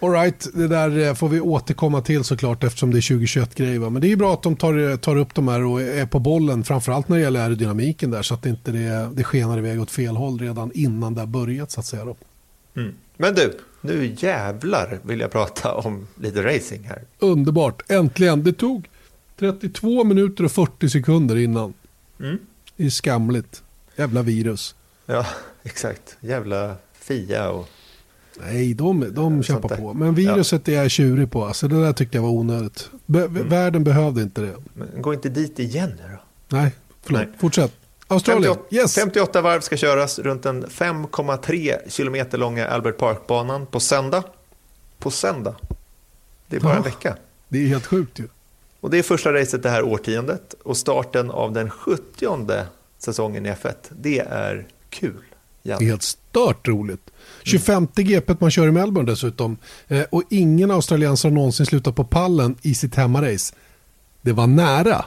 All 0.00 0.10
right, 0.12 0.46
det 0.54 0.68
där 0.68 0.98
eh, 0.98 1.14
får 1.14 1.28
vi 1.28 1.40
återkomma 1.40 2.00
till 2.02 2.24
såklart 2.24 2.64
eftersom 2.64 2.90
det 2.90 2.98
är 2.98 3.00
2021-grejer. 3.00 3.78
va. 3.78 3.90
Men 3.90 4.02
det 4.02 4.12
är 4.12 4.16
bra 4.16 4.32
att 4.34 4.42
de 4.42 4.56
tar, 4.56 4.96
tar 4.96 5.16
upp 5.16 5.34
de 5.34 5.48
här 5.48 5.64
och 5.64 5.82
är 5.82 6.06
på 6.06 6.18
bollen, 6.18 6.64
framförallt 6.64 7.08
när 7.08 7.16
det 7.16 7.22
gäller 7.22 7.40
aerodynamiken 7.40 8.10
där 8.10 8.22
så 8.22 8.34
att 8.34 8.46
inte 8.46 8.70
det, 8.70 9.10
det 9.14 9.24
skenar 9.24 9.58
iväg 9.58 9.80
åt 9.80 9.90
fel 9.90 10.16
håll 10.16 10.38
redan 10.38 10.70
innan 10.74 11.14
det 11.14 11.20
har 11.20 11.26
börjat 11.26 11.70
så 11.70 11.80
att 11.80 11.86
säga. 11.86 12.02
Mm. 12.76 12.94
Men 13.16 13.34
du, 13.34 13.58
nu 13.86 14.14
jävlar 14.18 14.98
vill 15.02 15.20
jag 15.20 15.30
prata 15.30 15.74
om 15.74 16.06
lite 16.20 16.42
racing 16.42 16.84
här. 16.88 17.02
Underbart, 17.18 17.82
äntligen. 17.90 18.44
Det 18.44 18.52
tog 18.52 18.88
32 19.38 20.04
minuter 20.04 20.44
och 20.44 20.52
40 20.52 20.88
sekunder 20.88 21.36
innan. 21.36 21.74
Mm. 22.20 22.38
Det 22.76 22.86
är 22.86 22.90
skamligt. 22.90 23.62
Jävla 23.96 24.22
virus. 24.22 24.74
Ja, 25.06 25.26
exakt. 25.62 26.16
Jävla 26.20 26.74
Fia 26.92 27.50
och... 27.50 27.68
Nej, 28.46 28.74
de, 28.74 29.14
de 29.14 29.36
Ja, 29.36 29.42
kämpar 29.42 29.76
på. 29.76 29.94
Men 29.94 30.14
viruset 30.14 30.68
är 30.68 30.72
jag 30.74 30.90
tjurig 30.90 31.30
på. 31.30 31.44
Alltså, 31.44 31.68
det 31.68 31.80
där 31.82 31.92
tyckte 31.92 32.16
jag 32.18 32.22
var 32.22 32.30
onödigt. 32.30 32.90
Be- 33.06 33.24
Mm. 33.24 33.48
Världen 33.48 33.84
behövde 33.84 34.22
inte 34.22 34.40
det. 34.40 34.56
Men 34.74 35.02
gå 35.02 35.14
inte 35.14 35.28
dit 35.28 35.58
igen 35.58 35.90
nu 35.96 36.02
då. 36.12 36.56
Nej, 36.56 36.72
förlåt. 37.02 37.20
Nej. 37.22 37.30
Fortsätt. 37.38 37.72
Australien. 38.08 38.54
58, 38.54 38.66
Yes. 38.76 38.94
58 38.94 39.40
varv 39.42 39.60
ska 39.60 39.76
köras 39.76 40.18
runt 40.18 40.42
den 40.42 40.66
5,3 40.66 41.76
kilometer 41.90 42.38
långa 42.38 42.66
Albert 42.68 42.96
Park-banan 42.98 43.66
på 43.66 43.80
söndag. 43.80 44.22
På 44.98 45.10
söndag. 45.10 45.54
Det 46.48 46.56
är 46.56 46.60
bara 46.60 46.72
Ja. 46.72 46.76
en 46.76 46.82
vecka. 46.82 47.16
Det 47.48 47.58
är 47.62 47.66
helt 47.66 47.86
sjukt 47.86 48.18
ju. 48.18 48.28
Och 48.80 48.90
det 48.90 48.98
är 48.98 49.02
första 49.02 49.32
racet 49.32 49.62
det 49.62 49.70
här 49.70 49.82
årtiondet 49.82 50.54
och 50.64 50.76
starten 50.76 51.30
av 51.30 51.52
den 51.52 51.70
70 51.70 52.64
säsongen 52.98 53.46
i 53.46 53.48
F1. 53.50 53.74
Det 53.90 54.18
är 54.18 54.66
kul. 54.90 55.22
Det 55.62 55.70
är 55.72 55.80
helt 55.80 56.02
stört 56.02 56.68
roligt. 56.68 57.10
25 57.42 57.88
GP 57.96 58.34
man 58.38 58.50
kör 58.50 58.68
i 58.68 58.70
Melbourne 58.70 59.10
dessutom. 59.12 59.56
Eh, 59.88 60.02
och 60.10 60.22
ingen 60.30 60.70
australiensare 60.70 61.30
har 61.30 61.34
någonsin 61.34 61.66
slutat 61.66 61.94
på 61.94 62.04
pallen 62.04 62.56
i 62.62 62.74
sitt 62.74 62.94
hemmarace. 62.94 63.54
Det 64.22 64.32
var 64.32 64.46
nära, 64.46 65.04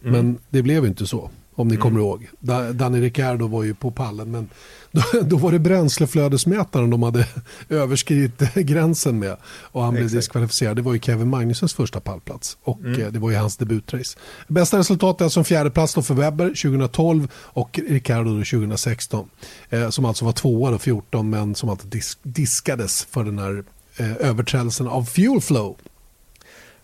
men 0.00 0.38
det 0.50 0.62
blev 0.62 0.86
inte 0.86 1.06
så. 1.06 1.30
Om 1.54 1.68
ni 1.68 1.76
kommer 1.76 2.00
ihåg. 2.00 2.28
Da, 2.40 2.72
Danny 2.72 3.00
Ricciardo 3.00 3.46
var 3.46 3.62
ju 3.62 3.74
på 3.74 3.90
pallen, 3.90 4.30
men 4.30 4.48
då, 4.92 5.02
då 5.22 5.36
var 5.36 5.52
det 5.52 5.58
bränsleflödesmätaren 5.58 6.90
de 6.90 7.02
hade 7.02 7.26
överskridit 7.68 8.54
gränsen 8.54 9.18
med. 9.18 9.36
Och 9.44 9.82
han 9.82 9.94
blev 9.94 10.04
Exakt. 10.04 10.18
diskvalificerad. 10.18 10.76
Det 10.76 10.82
var 10.82 10.92
ju 10.94 11.00
Kevin 11.00 11.28
Magnussens 11.28 11.74
första 11.74 12.00
pallplats. 12.00 12.56
Och 12.62 12.84
eh, 12.84 13.12
det 13.12 13.18
var 13.18 13.30
ju 13.30 13.36
hans 13.36 13.56
debutrace. 13.56 14.18
Bästa 14.48 14.78
resultat 14.78 15.20
är 15.20 15.24
alltså 15.24 15.40
en 15.40 15.44
fjärde 15.44 15.70
plats 15.70 15.94
då 15.94 16.02
för 16.02 16.14
Webber 16.14 16.48
2012 16.48 17.28
och 17.34 17.80
Ricciardo 17.88 18.30
då 18.38 18.44
2016. 18.44 19.28
Eh, 19.70 19.90
som 19.90 20.04
alltså 20.04 20.24
var 20.24 20.32
tvåa 20.32 20.70
då 20.70 20.78
14 20.78 21.30
men 21.30 21.54
som 21.54 21.68
alltså 21.68 21.86
dis- 21.88 22.18
diskades 22.22 23.04
för 23.10 23.24
den 23.24 23.38
här 23.38 23.64
eh, 23.96 24.16
överträdelsen 24.28 24.88
av 24.88 25.04
fuel 25.04 25.40
flow. 25.40 25.76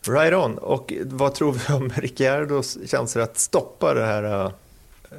Right 0.06 0.34
on. 0.34 0.58
Och 0.58 0.92
vad 1.04 1.34
tror 1.34 1.52
vi 1.52 1.74
om 1.74 1.88
Ricciardos 1.96 2.78
chanser 2.86 3.20
att 3.20 3.38
stoppa 3.38 3.94
det 3.94 4.06
här, 4.06 4.44
äh, 4.44 4.52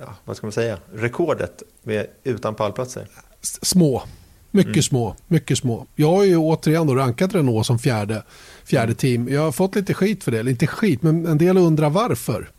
ja, 0.01 0.15
vad 0.25 0.37
ska 0.37 0.47
man 0.47 0.51
säga, 0.51 0.77
rekordet 0.93 1.63
med, 1.83 2.07
utan 2.23 2.55
pallplatser? 2.55 3.07
Små. 3.41 4.03
Mycket 4.51 4.85
små. 4.85 5.15
Mycket 5.27 5.57
små. 5.57 5.85
Jag 5.95 6.11
har 6.11 6.23
ju 6.23 6.37
återigen 6.37 6.87
då 6.87 6.95
rankat 6.95 7.35
Renault 7.35 7.65
som 7.65 7.79
fjärde, 7.79 8.23
fjärde 8.65 8.93
team. 8.93 9.29
Jag 9.29 9.41
har 9.41 9.51
fått 9.51 9.75
lite 9.75 9.93
skit 9.93 10.23
för 10.23 10.31
det. 10.31 10.39
Eller 10.39 10.51
inte 10.51 10.67
skit, 10.67 11.01
men 11.01 11.25
en 11.25 11.37
del 11.37 11.57
undrar 11.57 11.89
varför. 11.89 12.49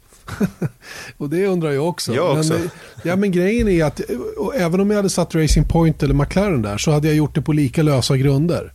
och 1.17 1.31
det 1.31 1.47
undrar 1.47 1.71
jag 1.71 1.89
också. 1.89 2.15
Jag 2.15 2.39
också. 2.39 2.53
Men, 2.53 2.63
eh, 2.63 2.71
ja, 3.03 3.17
men 3.17 3.33
grejen 3.33 3.69
är 3.69 3.85
att 3.85 4.01
och 4.37 4.57
även 4.57 4.81
om 4.81 4.91
jag 4.91 4.97
hade 4.97 5.11
satt 5.11 5.35
Racing 5.35 5.69
Point 5.69 6.03
eller 6.03 6.15
McLaren 6.15 6.63
där 6.63 6.79
så 6.79 6.91
hade 6.91 7.09
jag 7.09 7.17
gjort 7.17 7.35
det 7.35 7.43
på 7.43 7.53
lika 7.53 7.83
lösa 7.83 8.17
grunder. 8.17 8.73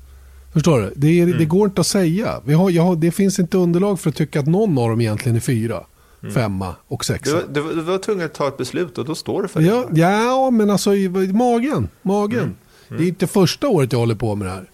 Förstår 0.56 0.80
du? 0.82 0.94
Det, 0.96 1.08
är, 1.20 1.24
Mm. 1.24 1.38
det 1.38 1.46
går 1.46 1.66
inte 1.68 1.82
att 1.82 1.88
säga. 1.88 2.42
Vi 2.46 2.54
har, 2.54 2.70
jag 2.70 2.84
har, 2.84 2.96
det 2.96 3.12
finns 3.12 3.40
inte 3.40 3.58
underlag 3.58 4.00
för 4.00 4.10
att 4.10 4.16
tycka 4.16 4.40
att 4.40 4.46
någon 4.48 4.78
av 4.78 4.90
dem 4.90 5.02
egentligen 5.02 5.36
är 5.36 5.40
fyra, 5.40 5.84
femma 6.34 6.76
och 6.88 7.06
sexa. 7.06 7.32
Du, 7.48 7.62
du, 7.62 7.76
du 7.76 7.82
var 7.82 7.98
tvungen 7.98 8.26
att 8.26 8.34
ta 8.34 8.48
ett 8.48 8.58
beslut 8.58 8.98
och 8.98 9.06
då 9.06 9.16
står 9.16 9.42
du 9.42 9.48
för 9.48 9.60
det. 9.62 9.66
Ja, 9.68 9.86
ja, 9.94 10.50
men 10.52 10.70
alltså 10.70 10.96
i, 10.96 11.10
magen. 11.34 11.90
magen. 12.02 12.40
Mm. 12.40 12.56
Det 12.98 13.04
är 13.04 13.08
inte 13.08 13.28
första 13.28 13.68
året 13.68 13.92
jag 13.92 14.00
håller 14.00 14.16
på 14.16 14.36
med 14.36 14.48
det 14.48 14.52
här. 14.52 14.70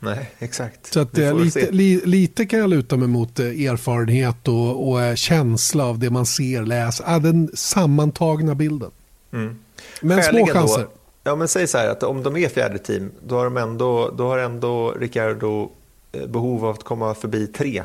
Nej, 0.00 0.30
exakt. 0.38 0.92
Så 0.92 1.00
att, 1.00 1.18
eh, 1.18 1.38
lite, 1.38 1.70
li, 1.70 2.00
lite 2.04 2.46
kan 2.46 2.58
jag 2.58 2.70
luta 2.70 2.96
mig 2.96 3.08
mot 3.08 3.40
eh, 3.40 3.46
erfarenhet 3.46 4.48
och, 4.48 4.88
och 4.88 5.02
eh, 5.02 5.14
känsla 5.14 5.84
av 5.84 5.98
det 5.98 6.10
man 6.10 6.26
ser, 6.26 6.62
läser. 6.62 7.04
Ah, 7.08 7.18
den 7.18 7.50
sammantagna 7.54 8.54
bilden. 8.54 8.90
Mm. 9.32 9.56
Men 10.02 10.22
Skäligen 10.22 10.46
små 10.46 10.54
chanser. 10.54 10.80
Då, 10.82 10.88
ja, 11.24 11.36
men 11.36 11.48
säg 11.48 11.66
så 11.66 11.78
här 11.78 11.88
att 11.88 12.02
om 12.02 12.22
de 12.22 12.36
är 12.36 12.48
fjärde 12.48 12.78
team, 12.78 13.10
då 13.26 13.36
har, 13.36 13.44
de 13.44 13.56
ändå, 13.56 14.10
då 14.16 14.28
har 14.28 14.38
ändå 14.38 14.90
Ricciardo 14.92 15.70
eh, 16.12 16.26
behov 16.26 16.64
av 16.64 16.74
att 16.74 16.84
komma 16.84 17.14
förbi 17.14 17.46
tre, 17.46 17.82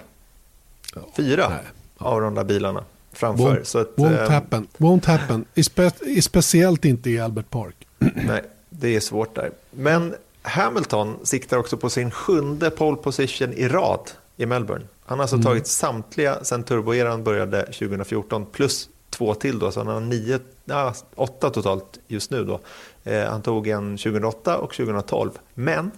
fyra 1.18 1.50
nej. 1.50 1.60
av 1.98 2.22
de 2.22 2.36
där 2.36 2.44
bilarna 2.44 2.84
framför. 3.12 3.44
Won't, 3.44 3.64
så 3.64 3.80
att, 3.80 3.96
won't 3.96 4.24
eh, 4.24 4.30
happen. 4.32 4.68
Won't 4.78 5.06
happen. 5.06 5.46
Spe, 5.64 5.92
speciellt 6.22 6.86
inte 6.86 7.10
i 7.10 7.20
Albert 7.20 7.50
Park. 7.50 7.76
Nej, 8.16 8.44
det 8.70 8.96
är 8.96 9.00
svårt 9.00 9.36
där. 9.36 9.52
Men 9.72 10.16
Hamilton 10.42 11.16
siktar 11.24 11.58
också 11.58 11.78
på 11.78 11.90
sin 11.90 12.12
sjunde 12.12 12.70
pole 12.70 12.98
position 12.98 13.54
i 13.54 13.68
rad 13.68 14.12
i 14.38 14.46
Melbourne. 14.46 14.86
Han 15.06 15.18
har 15.18 15.24
alltså 15.24 15.36
Mm. 15.36 15.46
tagit 15.46 15.68
samtliga 15.68 16.44
sen 16.44 16.64
turboeran 16.64 17.24
började 17.24 17.62
2014 17.66 18.46
plus 18.52 18.90
två 19.10 19.34
till 19.34 19.60
då, 19.60 19.72
så 19.72 19.80
han 19.80 19.88
har 19.88 20.00
nio, 20.00 20.40
ja, 20.66 20.94
åtta 21.16 21.50
totalt 21.50 22.00
just 22.08 22.32
nu 22.32 22.44
då. 22.46 22.60
Eh, 23.04 23.24
han 23.24 23.42
tog 23.42 23.68
en 23.68 23.98
2008 23.98 24.58
och 24.58 24.74
2012, 24.74 25.32
men 25.54 25.92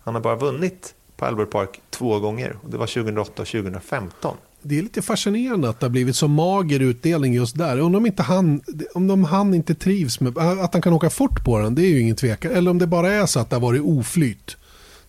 han 0.00 0.14
har 0.14 0.22
bara 0.22 0.36
vunnit 0.36 0.94
på 1.16 1.24
Albert 1.24 1.50
Park 1.50 1.80
två 1.90 2.18
gånger 2.18 2.56
och 2.62 2.70
det 2.70 2.76
var 2.76 2.86
2008 2.86 3.42
och 3.42 3.48
2015. 3.48 4.36
Det 4.62 4.78
är 4.78 4.82
lite 4.82 5.02
fascinerande 5.02 5.68
att 5.68 5.80
det 5.80 5.86
har 5.86 5.90
blivit 5.90 6.16
så 6.16 6.28
mager 6.28 6.80
utdelning 6.80 7.34
just 7.34 7.58
där. 7.58 7.78
Undrar 7.78 7.98
om, 7.98 8.06
inte 8.06 8.22
han, 8.22 8.60
om 8.94 9.06
de, 9.06 9.24
han 9.24 9.54
inte 9.54 9.74
trivs 9.74 10.20
med 10.20 10.38
att 10.38 10.72
han 10.72 10.82
kan 10.82 10.92
åka 10.92 11.10
fort 11.10 11.44
på 11.44 11.58
den. 11.58 11.74
Det 11.74 11.82
är 11.82 11.88
ju 11.88 12.00
ingen 12.00 12.16
tvekan. 12.16 12.52
Eller 12.52 12.70
om 12.70 12.78
det 12.78 12.86
bara 12.86 13.12
är 13.12 13.26
så 13.26 13.40
att 13.40 13.50
det 13.50 13.56
har 13.56 13.60
varit 13.60 13.82
oflyt. 13.82 14.56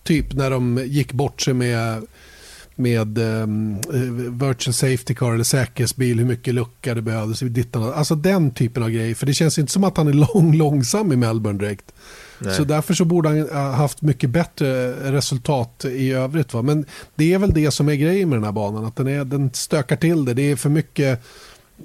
Typ 0.02 0.32
när 0.32 0.50
de 0.50 0.82
gick 0.86 1.12
bort 1.12 1.40
sig 1.40 1.54
med, 1.54 2.06
med 2.82 3.18
um, 3.18 3.80
virtual 4.38 4.74
safety 4.74 5.14
car 5.14 5.32
eller 5.32 5.44
säkerhetsbil. 5.44 6.18
Hur 6.18 6.26
mycket 6.26 6.54
lucka 6.54 6.94
det 6.94 7.02
behövdes. 7.02 7.42
Alltså 7.74 8.14
den 8.14 8.50
typen 8.50 8.82
av 8.82 8.90
grejer. 8.90 9.14
För 9.14 9.26
det 9.26 9.34
känns 9.34 9.58
inte 9.58 9.72
som 9.72 9.84
att 9.84 9.96
han 9.96 10.08
är 10.08 10.12
lång, 10.34 10.54
långsam 10.54 11.12
i 11.12 11.16
Melbourne 11.16 11.58
direkt. 11.58 11.92
Nej. 12.38 12.54
Så 12.54 12.64
därför 12.64 12.94
så 12.94 13.04
borde 13.04 13.28
han 13.28 13.38
ha 13.40 13.72
haft 13.72 14.02
mycket 14.02 14.30
bättre 14.30 14.92
resultat 15.12 15.84
i 15.84 16.12
övrigt. 16.12 16.54
Va? 16.54 16.62
Men 16.62 16.84
det 17.14 17.34
är 17.34 17.38
väl 17.38 17.54
det 17.54 17.70
som 17.70 17.88
är 17.88 17.94
grejen 17.94 18.28
med 18.28 18.38
den 18.38 18.44
här 18.44 18.52
banan. 18.52 18.84
Att 18.84 18.96
den, 18.96 19.08
är, 19.08 19.24
den 19.24 19.50
stökar 19.52 19.96
till 19.96 20.24
det. 20.24 20.34
Det 20.34 20.50
är 20.50 20.56
för 20.56 20.68
mycket 20.68 21.22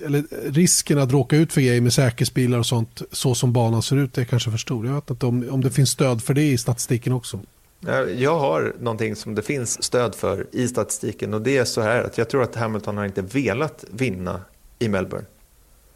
eller 0.06 0.24
risken 0.52 0.98
att 0.98 1.12
råka 1.12 1.36
ut 1.36 1.54
för 1.54 1.62
grejer 1.62 1.82
med 1.82 1.94
säkerhetsbilar 1.94 2.60
och 2.60 2.66
sånt 2.66 3.02
så 3.12 3.36
som 3.36 3.54
banan 3.54 3.82
ser 3.82 3.96
ut 3.96 4.18
är 4.18 4.26
kanske 4.26 4.52
för 4.52 4.58
stor. 4.58 4.88
Jag 4.88 4.94
vet 4.94 5.10
inte 5.10 5.26
om, 5.26 5.50
om 5.50 5.62
det 5.62 5.72
finns 5.72 5.90
stöd 5.90 6.22
för 6.22 6.34
det 6.34 6.44
i 6.44 6.58
statistiken 6.58 7.14
också. 7.14 7.40
Ja, 7.88 8.06
Jag 8.06 8.40
har 8.40 8.74
någonting 8.80 9.16
som 9.16 9.36
det 9.36 9.42
finns 9.42 9.84
stöd 9.84 10.16
för 10.16 10.48
i 10.52 10.68
statistiken 10.68 11.34
och 11.34 11.42
det 11.42 11.58
är 11.58 11.66
så 11.66 11.82
här 11.82 12.04
att 12.04 12.18
jag 12.18 12.30
tror 12.30 12.44
att 12.44 12.56
Hamilton 12.56 12.98
har 12.98 13.06
inte 13.06 13.22
velat 13.22 13.86
vinna 13.92 14.42
i 14.80 14.90
Melbourne. 14.90 15.26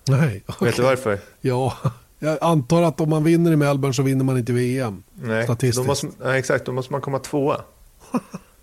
Nej, 0.07 0.43
Vet 0.61 0.75
du 0.75 0.81
varför? 0.81 1.19
Ja, 1.41 1.77
jag 2.19 2.37
antar 2.41 2.81
att 2.81 3.01
om 3.01 3.09
man 3.09 3.23
vinner 3.23 3.51
i 3.51 3.55
Melbourne 3.55 3.93
så 3.93 4.03
vinner 4.03 4.25
man 4.25 4.37
inte 4.37 4.53
VM. 4.53 5.03
Nej, 5.13 5.39
då 5.39 5.43
Statistiskt. 5.43 5.87
måste, 5.87 6.07
ja, 6.23 6.37
exakt, 6.37 6.65
då 6.65 6.71
måste 6.71 6.91
man 6.93 7.01
komma 7.01 7.19
tvåa. 7.19 7.61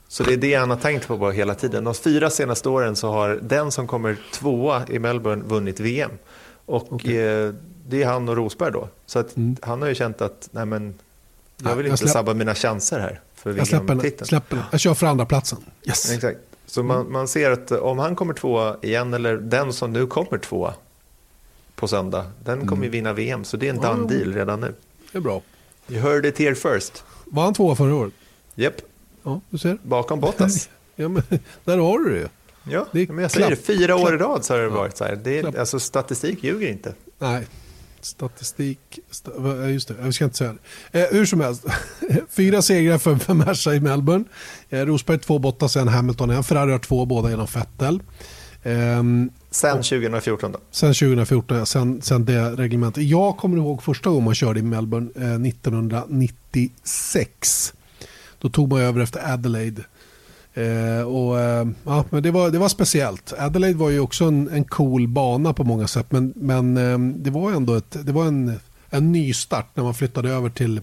Så 0.09 0.23
det 0.23 0.33
är 0.33 0.37
det 0.37 0.55
han 0.55 0.71
har 0.71 0.77
tänkt 0.77 1.07
på 1.09 1.17
bara 1.17 1.31
hela 1.33 1.55
tiden. 1.55 1.85
De 1.85 1.95
fyra 1.95 2.31
senaste 2.31 2.69
åren 2.69 2.97
så 2.97 3.11
har 3.11 3.39
den 3.43 3.73
som 3.73 3.87
kommer 3.87 4.17
tvåa 4.33 4.83
i 4.89 4.99
Melbourne 4.99 5.45
vunnit 5.47 5.81
VM. 5.81 6.11
Och 6.67 7.07
eh, 7.09 7.55
det 7.89 8.03
är 8.03 8.07
han 8.07 8.29
och 8.29 8.37
Rosberg 8.37 8.73
då. 8.73 8.89
Så 9.07 9.19
att 9.19 9.35
han 9.63 9.83
har 9.83 9.89
ju 9.89 9.95
känt 9.95 10.21
att 10.21 10.49
nej 10.51 10.67
men, 10.67 10.95
jag 11.63 11.71
Ja, 11.71 11.75
vill 11.75 11.87
jag 11.87 11.93
inte 11.93 12.05
släpp- 12.05 12.13
sabba 12.13 12.35
mina 12.35 12.55
chanser 12.55 13.01
här 13.01 13.21
för 13.35 13.55
Jag 13.57 13.67
släpper 13.67 13.95
den. 13.95 14.27
Släpper. 14.27 14.63
Jag 14.71 14.81
kör 14.81 14.95
för 14.95 15.07
andra 15.07 15.27
platsen. 15.27 15.59
Yes. 15.85 16.11
Exakt. 16.13 16.39
Så 16.67 16.83
man, 16.83 17.13
man 17.13 17.29
ser 17.29 17.51
att 17.51 17.73
om 17.73 17.99
han 17.99 18.17
kommer 18.17 18.35
tvåa 18.35 18.77
igen, 18.83 19.15
eller 19.15 19.37
den 19.37 19.73
som 19.73 19.93
nu 19.93 20.07
kommer 20.07 20.39
tvåa 20.39 20.75
på 21.75 21.89
söndag, 21.89 22.31
den 22.45 22.67
kommer 22.67 22.85
ju 22.85 22.91
vinna 22.91 23.13
VM. 23.13 23.45
Så 23.45 23.57
det 23.57 23.67
är 23.69 23.71
en 23.71 23.81
done 23.81 24.09
deal 24.09 24.35
redan 24.35 24.61
nu. 24.61 24.75
Det 25.13 25.19
är 25.19 25.23
bra. 25.23 25.43
You 25.89 26.01
heard 26.01 26.27
it 26.27 26.39
here 26.39 26.55
first. 26.55 27.05
Var 27.25 27.43
han 27.45 27.55
tvåa 27.55 27.77
förra 27.77 27.95
året? 27.95 28.13
Japp, 28.55 28.75
Ja, 29.23 29.41
du 29.51 29.59
ser. 29.59 29.79
bakom 29.83 30.21
Bottas. 30.21 30.69
Ja, 30.99 31.09
men, 31.09 31.23
där 31.65 31.79
har 31.79 31.99
du 31.99 32.11
det 32.15 32.19
ju. 32.21 32.29
Ja, 32.73 32.87
Det 32.93 33.09
men 33.09 33.19
jag 33.19 33.31
säger 33.31 33.51
det, 33.51 33.57
fyra 33.57 33.97
år 33.97 34.15
i 34.15 34.19
rad 34.19 34.45
så 34.45 34.55
har 34.55 34.61
det 34.61 34.69
varit 34.69 34.97
så 34.97 35.05
här. 35.05 35.17
Det 35.17 35.39
är, 35.39 35.59
alltså, 35.59 35.81
statistik 35.81 36.45
ljuger 36.45 36.69
inte. 36.69 36.95
Nej, 37.19 37.47
statistik. 38.07 38.99
Sta, 39.11 39.31
ja, 39.45 39.69
just 39.69 39.89
det, 39.89 39.95
jag 40.03 40.15
ska 40.15 40.25
inte 40.25 40.37
säga 40.37 40.55
det. 40.93 41.01
Eh, 41.01 41.07
hur 41.11 41.27
som 41.27 41.41
helst, 41.41 41.65
fyra 42.29 42.63
segrar 42.63 42.99
för, 42.99 43.17
för 43.17 43.35
Merca 43.35 43.75
i 43.75 43.81
Melbourne. 43.81 44.25
Eh, 44.71 44.81
Rosberg 44.87 45.19
två, 45.19 45.39
Bottas 45.39 45.77
en, 45.77 45.89
Hamilton 45.89 46.31
en. 46.31 46.45
Ferrari 46.45 46.73
har 46.73 46.79
två, 46.79 47.05
båda 47.07 47.31
genom 47.31 47.47
Vettel. 47.55 48.03
Ehm, 48.63 49.31
Sen 49.51 49.77
2014 49.77 50.53
då. 50.53 50.59
sen 50.71 50.95
2014, 50.95 51.57
ja, 51.57 51.67
sen, 51.67 52.03
sen 52.03 52.25
det 52.25 52.51
reglementet. 52.51 53.03
Jag 53.05 53.37
kommer 53.37 53.57
ihåg 53.57 53.83
första 53.83 54.11
gången 54.11 54.25
man 54.25 54.35
körde 54.35 54.61
i 54.61 54.63
Melbourne 54.63 55.11
eh, 55.17 55.35
1996. 55.49 57.73
Då 58.39 58.49
tog 58.49 58.69
man 58.69 58.81
över 58.81 59.01
efter 59.01 59.33
Adelaide. 59.33 59.85
Eh, 60.57 61.03
och, 61.03 61.41
eh, 61.41 61.67
ja, 61.85 62.05
men 62.11 62.23
det, 62.23 62.31
var, 62.31 62.51
det 62.51 62.59
var 62.59 62.69
speciellt. 62.69 63.33
Adelaide 63.39 63.77
var 63.77 63.91
ju 63.91 64.01
också 64.01 64.25
en, 64.25 64.49
en 64.49 64.65
cool 64.65 65.09
bana 65.09 65.53
på 65.53 65.65
många 65.65 65.89
sätt. 65.89 66.07
Men, 66.13 66.33
men 66.37 66.77
eh, 66.77 66.99
det 66.99 67.31
var 67.31 67.53
ändå 67.53 67.75
ett, 67.75 67.97
det 68.07 68.13
var 68.13 68.25
en, 68.25 68.61
en 68.91 69.13
ny 69.13 69.35
start 69.35 69.67
när 69.75 69.85
man 69.85 69.95
flyttade 69.95 70.31
över 70.31 70.51
till, 70.51 70.81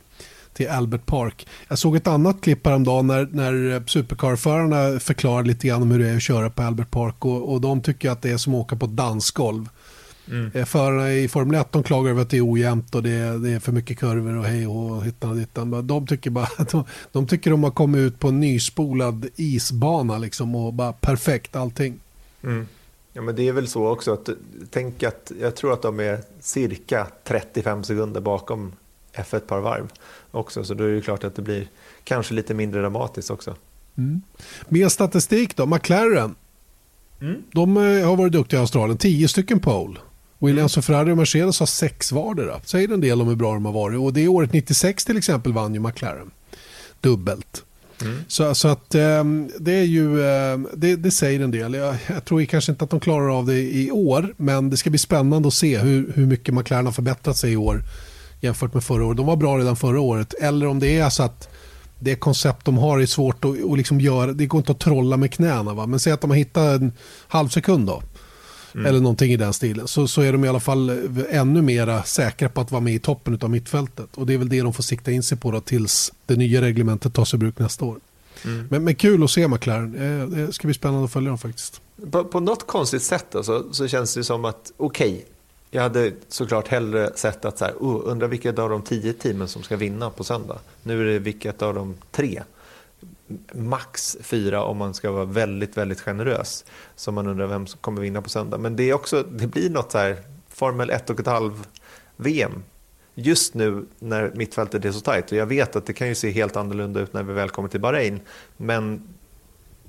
till 0.53 0.69
Albert 0.69 1.05
Park. 1.05 1.47
Jag 1.67 1.77
såg 1.77 1.95
ett 1.95 2.07
annat 2.07 2.41
klipp 2.41 2.65
häromdagen 2.65 3.07
när, 3.07 3.27
när 3.31 3.83
supercarförarna 3.87 4.99
förklarar 4.99 5.43
lite 5.43 5.67
grann 5.67 5.81
om 5.81 5.91
hur 5.91 5.99
det 5.99 6.09
är 6.09 6.15
att 6.15 6.21
köra 6.21 6.49
på 6.49 6.61
Albert 6.61 6.91
Park. 6.91 7.25
Och, 7.25 7.53
och 7.53 7.61
de 7.61 7.81
tycker 7.81 8.09
att 8.09 8.21
det 8.21 8.31
är 8.31 8.37
som 8.37 8.55
att 8.55 8.61
åka 8.61 8.75
på 8.75 8.85
ett 8.85 8.95
dansgolv. 8.95 9.69
Mm. 10.31 10.65
Förarna 10.65 11.13
i 11.13 11.27
Formel 11.27 11.61
1 11.61 11.71
de 11.71 11.83
klagar 11.83 12.11
över 12.11 12.21
att 12.21 12.29
det 12.29 12.37
är 12.37 12.51
ojämnt 12.51 12.95
och 12.95 13.03
det 13.03 13.11
är, 13.11 13.37
det 13.37 13.49
är 13.49 13.59
för 13.59 13.71
mycket 13.71 13.99
kurvor 13.99 14.37
och 14.37 14.45
hej 14.45 14.67
och 14.67 15.05
hittan 15.05 15.29
och 15.29 15.35
dittan. 15.35 15.87
De 15.87 16.07
tycker 16.07 16.29
bara 16.29 16.49
de, 16.71 16.83
de 17.11 17.27
tycker 17.27 17.51
de 17.51 17.63
har 17.63 17.71
kommit 17.71 17.99
ut 17.99 18.19
på 18.19 18.27
en 18.27 18.39
nyspolad 18.39 19.27
isbana 19.35 20.17
liksom 20.17 20.55
och 20.55 20.73
bara 20.73 20.93
perfekt 20.93 21.55
allting. 21.55 21.99
Mm. 22.43 22.67
Ja, 23.13 23.21
men 23.21 23.35
det 23.35 23.47
är 23.47 23.53
väl 23.53 23.67
så 23.67 23.87
också 23.87 24.13
att 24.13 24.29
tänk 24.69 25.03
att 25.03 25.31
jag 25.41 25.55
tror 25.55 25.73
att 25.73 25.81
de 25.81 25.99
är 25.99 26.19
cirka 26.39 27.07
35 27.23 27.83
sekunder 27.83 28.21
bakom 28.21 28.73
F1 29.13 29.39
par 29.39 29.59
varv 29.59 29.91
också. 30.31 30.63
Så 30.63 30.73
då 30.73 30.83
är 30.83 30.91
det 30.91 31.01
klart 31.01 31.23
att 31.23 31.35
det 31.35 31.41
blir 31.41 31.67
kanske 32.03 32.33
lite 32.33 32.53
mindre 32.53 32.81
dramatiskt 32.81 33.29
också. 33.29 33.55
Mm. 33.97 34.21
Mer 34.69 34.89
statistik 34.89 35.55
då, 35.55 35.65
McLaren. 35.65 36.35
De 37.51 37.77
eh, 37.77 38.07
har 38.07 38.15
varit 38.15 38.31
duktiga 38.31 38.59
i 38.59 38.61
Australien, 38.61 38.97
10 38.97 39.27
stycken 39.27 39.59
pole. 39.59 39.99
Williams 40.45 40.77
och 40.77 40.85
Ferrari 40.85 41.11
och 41.11 41.17
Mercedes 41.17 41.59
har 41.59 41.65
sex 41.65 42.11
vardera. 42.11 42.61
Säger 42.65 42.93
en 42.93 43.01
del 43.01 43.21
om 43.21 43.27
hur 43.27 43.35
bra 43.35 43.53
de 43.53 43.65
har 43.65 43.73
varit. 43.73 43.99
Och 43.99 44.13
det 44.13 44.27
året 44.27 44.53
96 44.53 45.05
till 45.05 45.17
exempel 45.17 45.53
vann 45.53 45.73
ju 45.73 45.79
McLaren. 45.79 46.31
Dubbelt. 47.01 47.63
Så, 48.27 48.55
så 48.55 48.67
att 48.67 48.95
ehm, 48.95 49.49
det 49.59 49.71
är 49.71 49.83
ju, 49.83 50.27
ehm, 50.27 50.67
det, 50.73 50.95
det 50.95 51.11
säger 51.11 51.39
en 51.39 51.51
del. 51.51 51.73
Jag, 51.73 51.95
jag 52.07 52.25
tror 52.25 52.45
kanske 52.45 52.71
inte 52.71 52.83
att 52.83 52.89
de 52.89 52.99
klarar 52.99 53.37
av 53.37 53.45
det 53.45 53.61
i 53.61 53.91
år, 53.91 54.33
men 54.37 54.69
det 54.69 54.77
ska 54.77 54.89
bli 54.89 54.99
spännande 54.99 55.47
att 55.47 55.53
se 55.53 55.77
hur, 55.77 56.13
hur 56.15 56.25
mycket 56.25 56.53
McLaren 56.53 56.85
har 56.85 56.93
förbättrat 56.93 57.37
sig 57.37 57.51
i 57.51 57.57
år 57.57 57.83
jämfört 58.41 58.73
med 58.73 58.83
förra 58.83 59.05
året. 59.05 59.17
De 59.17 59.25
var 59.25 59.35
bra 59.35 59.57
redan 59.57 59.75
förra 59.75 59.99
året. 59.99 60.33
Eller 60.33 60.67
om 60.67 60.79
det 60.79 60.99
är 60.99 61.09
så 61.09 61.23
att 61.23 61.49
det 61.99 62.15
koncept 62.15 62.65
de 62.65 62.77
har 62.77 62.99
är 62.99 63.05
svårt 63.05 63.45
att, 63.45 63.63
att 63.71 63.77
liksom 63.77 64.01
göra, 64.01 64.33
det 64.33 64.45
går 64.45 64.59
inte 64.59 64.71
att 64.71 64.79
trolla 64.79 65.17
med 65.17 65.33
knäna. 65.33 65.73
Va? 65.73 65.85
Men 65.85 65.99
säg 65.99 66.13
att 66.13 66.21
de 66.21 66.29
har 66.29 66.37
hittat 66.37 66.81
en 66.81 66.91
halv 67.27 67.49
sekund 67.49 67.87
då. 67.87 68.03
Eller 68.73 68.99
någonting 68.99 69.31
i 69.31 69.37
den 69.37 69.53
stilen. 69.53 69.87
Så, 69.87 70.07
så 70.07 70.21
är 70.21 70.31
de 70.31 70.45
i 70.45 70.47
alla 70.47 70.59
fall 70.59 70.89
ännu 71.29 71.61
mera 71.61 72.03
säkra 72.03 72.49
på 72.49 72.61
att 72.61 72.71
vara 72.71 72.81
med 72.81 72.93
i 72.93 72.99
toppen 72.99 73.39
av 73.41 73.49
mittfältet. 73.49 74.07
Och 74.15 74.25
det 74.25 74.33
är 74.33 74.37
väl 74.37 74.49
det 74.49 74.61
de 74.61 74.73
får 74.73 74.83
sikta 74.83 75.11
in 75.11 75.23
sig 75.23 75.37
på 75.37 75.51
då, 75.51 75.61
tills 75.61 76.13
det 76.25 76.35
nya 76.35 76.61
reglementet 76.61 77.13
tas 77.13 77.33
i 77.33 77.37
bruk 77.37 77.59
nästa 77.59 77.85
år. 77.85 77.99
Men, 78.69 78.83
men 78.83 78.95
kul 78.95 79.23
att 79.23 79.31
se 79.31 79.47
McLaren. 79.47 80.21
Eh, 80.21 80.27
Det 80.27 80.53
ska 80.53 80.67
bli 80.67 80.73
spännande 80.73 81.05
att 81.05 81.11
följa 81.11 81.29
dem 81.29 81.37
faktiskt. 81.37 81.81
På, 82.11 82.23
på 82.23 82.39
något 82.39 82.67
konstigt 82.67 83.03
sätt 83.03 83.25
då, 83.31 83.43
så, 83.43 83.73
så 83.73 83.87
känns 83.87 84.13
det 84.13 84.23
som 84.23 84.45
att 84.45 84.71
okej, 84.77 85.25
jag 85.71 85.81
hade 85.81 86.11
såklart 86.29 86.67
hellre 86.67 87.11
sett 87.15 87.45
att 87.45 87.57
så 87.57 87.65
här, 87.65 87.73
oh, 87.79 88.01
undrar 88.05 88.27
vilket 88.27 88.59
av 88.59 88.69
de 88.69 88.81
tio 88.81 89.13
teamen 89.13 89.47
som 89.47 89.63
ska 89.63 89.77
vinna 89.77 90.09
på 90.09 90.23
söndag. 90.23 90.59
Nu 90.83 91.01
är 91.01 91.05
det 91.05 91.19
vilket 91.19 91.61
av 91.61 91.73
de 91.73 91.95
tre. 92.11 92.43
Max 93.53 94.17
fyra 94.21 94.63
om 94.63 94.77
man 94.77 94.93
ska 94.93 95.11
vara 95.11 95.25
väldigt, 95.25 95.77
väldigt 95.77 96.01
generös. 96.01 96.65
Så 96.95 97.11
man 97.11 97.27
undrar 97.27 97.47
vem 97.47 97.67
som 97.67 97.79
kommer 97.79 98.01
vinna 98.01 98.21
på 98.21 98.29
söndag. 98.29 98.57
Men 98.57 98.75
det, 98.75 98.89
är 98.89 98.93
också, 98.93 99.23
det 99.23 99.47
blir 99.47 99.69
något 99.69 99.91
så 99.91 99.97
här 99.97 100.17
Formel 100.47 100.89
1 100.89 101.09
och 101.09 101.19
ett 101.19 101.27
halv 101.27 101.67
VM 102.15 102.63
just 103.15 103.53
nu 103.53 103.85
när 103.99 104.31
mittfältet 104.35 104.85
är 104.85 104.91
så 104.91 104.99
tajt, 104.99 105.31
och 105.31 105.37
jag 105.37 105.45
vet 105.45 105.75
att 105.75 105.85
det 105.85 105.93
kan 105.93 106.07
ju 106.07 106.15
se 106.15 106.31
helt 106.31 106.55
annorlunda 106.55 106.99
ut 106.99 107.13
när 107.13 107.23
vi 107.23 107.33
väl 107.33 107.49
kommer 107.49 107.69
till 107.69 107.79
Bahrain, 107.79 108.19
men 108.57 109.01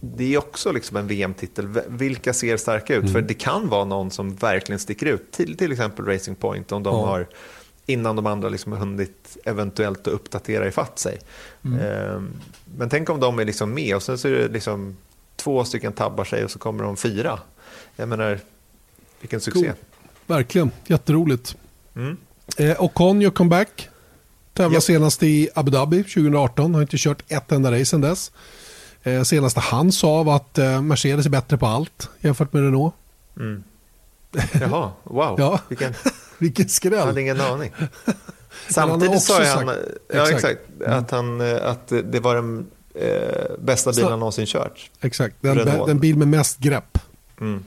det 0.00 0.34
är 0.34 0.38
också 0.38 0.72
liksom 0.72 0.96
en 0.96 1.06
VM-titel. 1.06 1.68
Vilka 1.88 2.32
ser 2.32 2.56
starka 2.56 2.94
ut? 2.94 3.02
Mm. 3.02 3.12
För 3.12 3.20
det 3.20 3.34
kan 3.34 3.68
vara 3.68 3.84
någon 3.84 4.10
som 4.10 4.34
verkligen 4.34 4.78
sticker 4.78 5.06
ut, 5.06 5.32
till, 5.32 5.56
till 5.56 5.72
exempel 5.72 6.04
Racing 6.04 6.40
Point, 6.40 6.72
om 6.72 6.82
de 6.82 6.94
ja. 6.94 7.06
har 7.06 7.26
innan 7.86 8.16
de 8.16 8.26
andra 8.26 8.48
liksom 8.48 8.72
har 8.72 8.78
hunnit 8.78 9.36
eventuellt 9.44 10.06
uppdatera 10.06 10.68
ifatt 10.68 10.98
sig. 10.98 11.18
Mm. 11.64 11.80
Ehm, 11.80 12.30
men 12.76 12.88
tänk 12.88 13.10
om 13.10 13.20
de 13.20 13.38
är 13.38 13.44
liksom 13.44 13.74
med 13.74 13.96
och 13.96 14.02
sen 14.02 14.18
så 14.18 14.28
är 14.28 14.32
det 14.32 14.48
liksom 14.48 14.96
två 15.36 15.64
stycken 15.64 15.92
tabbar 15.92 16.24
sig 16.24 16.44
och 16.44 16.50
så 16.50 16.58
kommer 16.58 16.84
de 16.84 16.96
fyra. 16.96 17.38
Jag 17.96 18.08
menar, 18.08 18.40
vilken 19.20 19.40
succé. 19.40 19.60
Cool. 19.62 19.72
Verkligen, 20.26 20.70
jätteroligt. 20.86 21.56
Mm. 21.96 22.16
Eh, 22.56 22.80
och 22.80 22.94
Conjo 22.94 23.30
comeback. 23.30 23.88
Tävlade 24.52 24.74
yep. 24.74 24.82
senast 24.82 25.22
i 25.22 25.48
Abu 25.54 25.70
Dhabi 25.70 26.02
2018, 26.02 26.74
har 26.74 26.82
inte 26.82 26.96
kört 26.98 27.22
ett 27.28 27.52
enda 27.52 27.72
race 27.72 27.84
sedan 27.84 28.00
dess. 28.00 28.32
Eh, 29.02 29.22
senaste 29.22 29.60
han 29.60 29.92
sa 29.92 30.22
var 30.22 30.36
att 30.36 30.58
eh, 30.58 30.82
Mercedes 30.82 31.26
är 31.26 31.30
bättre 31.30 31.58
på 31.58 31.66
allt 31.66 32.10
jämfört 32.20 32.52
med 32.52 32.62
Renault. 32.62 32.94
Mm. 33.36 33.64
Jaha, 34.60 34.92
wow. 35.02 35.34
ja. 35.38 35.60
Vilken, 35.68 35.94
Vilken 36.44 36.68
skräll. 36.68 36.92
Jag 36.92 37.06
hade 37.06 37.20
ingen 37.20 37.40
aning. 37.40 37.72
Samtidigt 38.68 39.22
sa 39.22 39.44
han, 39.44 39.66
sagt, 39.66 39.80
ja, 40.12 40.30
exakt, 40.30 40.60
mm. 40.80 40.98
att, 40.98 41.10
han, 41.10 41.40
eh, 41.40 41.66
att 41.66 41.88
det 42.04 42.20
var 42.20 42.34
den 42.34 42.66
eh, 42.94 43.08
bästa 43.58 43.92
bilen 43.92 44.10
han 44.10 44.18
någonsin 44.18 44.46
kört. 44.46 44.90
Exakt, 45.00 45.36
den, 45.40 45.56
den 45.86 45.98
bil 45.98 46.16
med 46.16 46.28
mest 46.28 46.58
grepp. 46.58 46.98
Mm. 47.40 47.64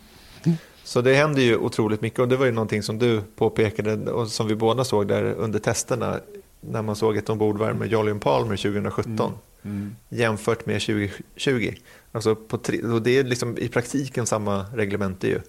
Så 0.83 1.01
det 1.01 1.13
händer 1.13 1.41
ju 1.41 1.57
otroligt 1.57 2.01
mycket 2.01 2.19
och 2.19 2.27
det 2.27 2.37
var 2.37 2.45
ju 2.45 2.51
någonting 2.51 2.83
som 2.83 2.99
du 2.99 3.21
påpekade 3.35 4.11
och 4.11 4.27
som 4.27 4.47
vi 4.47 4.55
båda 4.55 4.83
såg 4.83 5.07
där 5.07 5.23
under 5.23 5.59
testerna 5.59 6.19
när 6.61 6.81
man 6.81 6.95
såg 6.95 7.17
ett 7.17 7.29
ombordvärme 7.29 7.79
med 7.79 7.87
Jolyon 7.87 8.19
Palmer 8.19 8.57
2017 8.57 9.13
mm. 9.15 9.33
Mm. 9.63 9.95
jämfört 10.09 10.65
med 10.65 10.81
2020. 10.81 11.73
Alltså 12.11 12.35
på 12.35 12.57
tre, 12.57 12.81
och 12.81 13.01
det 13.01 13.17
är 13.17 13.23
liksom 13.23 13.57
i 13.57 13.67
praktiken 13.67 14.25
samma 14.25 14.65
reglemente 14.73 15.27
ju. 15.27 15.39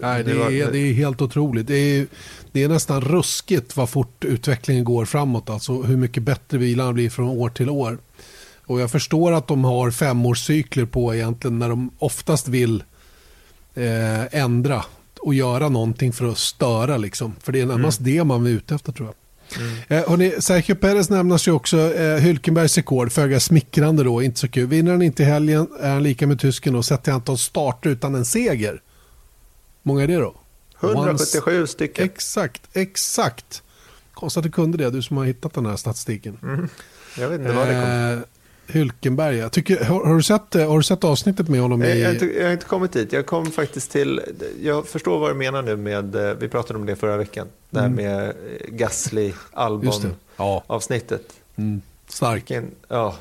Nej, 0.00 0.24
det, 0.24 0.30
är, 0.30 0.72
det 0.72 0.78
är 0.78 0.92
helt 0.92 1.22
otroligt. 1.22 1.66
Det 1.66 1.74
är, 1.74 2.06
det 2.52 2.62
är 2.62 2.68
nästan 2.68 3.00
ruskigt 3.00 3.76
vad 3.76 3.90
fort 3.90 4.24
utvecklingen 4.24 4.84
går 4.84 5.04
framåt. 5.04 5.50
Alltså 5.50 5.82
hur 5.82 5.96
mycket 5.96 6.22
bättre 6.22 6.58
bilarna 6.58 6.92
blir 6.92 7.10
från 7.10 7.28
år 7.28 7.50
till 7.50 7.70
år. 7.70 7.98
Och 8.66 8.80
jag 8.80 8.90
förstår 8.90 9.32
att 9.32 9.48
de 9.48 9.64
har 9.64 9.90
femårscykler 9.90 10.84
på 10.84 11.14
egentligen 11.14 11.58
när 11.58 11.68
de 11.68 11.90
oftast 11.98 12.48
vill 12.48 12.84
eh, 13.74 14.34
ändra 14.34 14.84
och 15.20 15.34
göra 15.34 15.68
någonting 15.68 16.12
för 16.12 16.28
att 16.28 16.38
störa. 16.38 16.96
Liksom. 16.96 17.34
För 17.40 17.52
det 17.52 17.60
är 17.60 17.66
närmast 17.66 18.00
mm. 18.00 18.12
det 18.12 18.24
man 18.24 18.46
är 18.46 18.50
ute 18.50 18.74
efter 18.74 18.92
tror 18.92 19.08
jag. 19.08 19.14
Mm. 19.88 20.20
Eh, 20.20 20.38
Sergio 20.38 20.74
Perez 20.74 21.10
nämnas 21.10 21.48
ju 21.48 21.52
också. 21.52 21.94
Eh, 21.94 22.16
Hylkenbergs 22.16 22.76
rekord, 22.76 23.12
föga 23.12 23.40
smickrande 23.40 24.04
då, 24.04 24.22
inte 24.22 24.40
så 24.40 24.48
kul. 24.48 24.66
Vinner 24.66 24.92
han 24.92 25.02
inte 25.02 25.22
i 25.22 25.26
helgen 25.26 25.68
är 25.80 25.90
han 25.90 26.02
lika 26.02 26.26
med 26.26 26.40
tysken 26.40 26.74
och 26.74 26.84
sätter 26.84 27.12
antal 27.12 27.38
starter 27.38 27.90
utan 27.90 28.14
en 28.14 28.24
seger. 28.24 28.80
Många 29.88 30.02
är 30.02 30.08
det 30.08 30.16
då? 30.16 30.34
177 30.80 31.60
Once... 31.60 31.72
stycken. 31.72 32.04
Exakt, 32.04 32.62
exakt. 32.72 33.62
Konstigt 34.14 34.38
att 34.38 34.44
du 34.44 34.50
kunde 34.50 34.78
det, 34.78 34.90
du 34.90 35.02
som 35.02 35.16
har 35.16 35.24
hittat 35.24 35.54
den 35.54 35.66
här 35.66 35.76
statistiken. 35.76 36.38
Mm. 36.42 36.68
Jag 37.18 37.28
vet 37.28 37.40
inte 37.40 37.52
vad 37.52 37.66
det 37.66 37.72
kom. 37.72 38.18
Eh, 38.18 38.24
Hylkenberg. 38.74 39.36
Jag 39.36 39.52
tycker, 39.52 39.84
har, 39.84 40.04
har, 40.04 40.14
du 40.14 40.22
sett, 40.22 40.54
har 40.54 40.76
du 40.76 40.82
sett 40.82 41.04
avsnittet 41.04 41.48
med 41.48 41.60
honom? 41.60 41.82
I... 41.82 42.02
Jag, 42.02 42.14
jag, 42.14 42.36
jag, 42.36 42.44
har 42.44 42.52
inte 42.52 42.66
kommit 42.66 42.92
dit. 42.92 43.12
Jag 43.12 43.26
kom 43.26 43.50
faktiskt 43.50 43.90
till, 43.90 44.20
jag 44.62 44.88
förstår 44.88 45.18
vad 45.18 45.30
du 45.30 45.34
menar 45.34 45.62
nu 45.62 45.76
med, 45.76 46.16
eh, 46.16 46.34
vi 46.34 46.48
pratade 46.48 46.78
om 46.78 46.86
det 46.86 46.96
förra 46.96 47.16
veckan, 47.16 47.48
det 47.70 47.80
här 47.80 47.86
mm. 47.86 48.04
med 48.04 48.28
eh, 48.28 48.34
Gasly, 48.68 49.32
Albon-avsnittet. 49.52 51.22
Ja. 51.54 51.62
Mm. 51.62 51.82
Stark. 52.08 52.52
ja. 52.88 53.16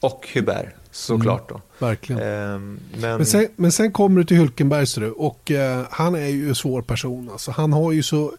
Och 0.00 0.28
Hubert, 0.34 0.66
såklart. 0.90 1.50
Mm. 1.50 1.62
Då. 1.78 1.86
Verkligen. 1.86 2.22
Ehm, 2.22 2.80
men... 3.00 3.16
Men, 3.16 3.26
sen, 3.26 3.48
men 3.56 3.72
sen 3.72 3.92
kommer 3.92 4.18
du 4.20 4.24
till 4.24 4.36
Hylkenberg, 4.36 4.86
du, 4.96 5.10
och 5.10 5.50
eh, 5.50 5.84
han 5.90 6.14
är 6.14 6.26
ju 6.26 6.48
en 6.48 6.54
svår 6.54 6.82
person. 6.82 7.28
Alltså, 7.32 7.50
han 7.50 7.72
har 7.72 7.92
ju 7.92 8.02
så 8.02 8.32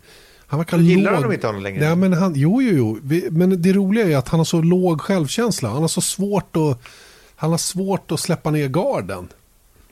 han 0.52 0.60
verkar 0.60 0.78
du 0.78 0.84
gillar 0.84 1.12
låg... 1.12 1.16
honom 1.16 1.32
inte 1.32 1.48
honom 1.48 1.64
längre? 1.64 1.88
Nej, 1.88 1.96
men 1.96 2.14
han, 2.14 2.34
jo, 2.36 2.62
jo, 2.62 2.76
jo. 2.76 3.00
Vi, 3.04 3.28
men 3.32 3.62
det 3.62 3.74
roliga 3.74 4.08
är 4.08 4.18
att 4.18 4.30
han 4.30 4.40
har 4.40 4.46
så 4.46 4.62
låg 4.62 5.02
självkänsla. 5.02 5.70
Han 5.70 5.82
har 5.82 5.88
så 5.88 6.02
svårt 6.02 6.56
att, 6.56 6.82
han 7.36 7.52
har 7.52 7.58
svårt 7.58 8.12
att 8.12 8.20
släppa 8.20 8.52
ner 8.52 8.68
garden. 8.68 9.28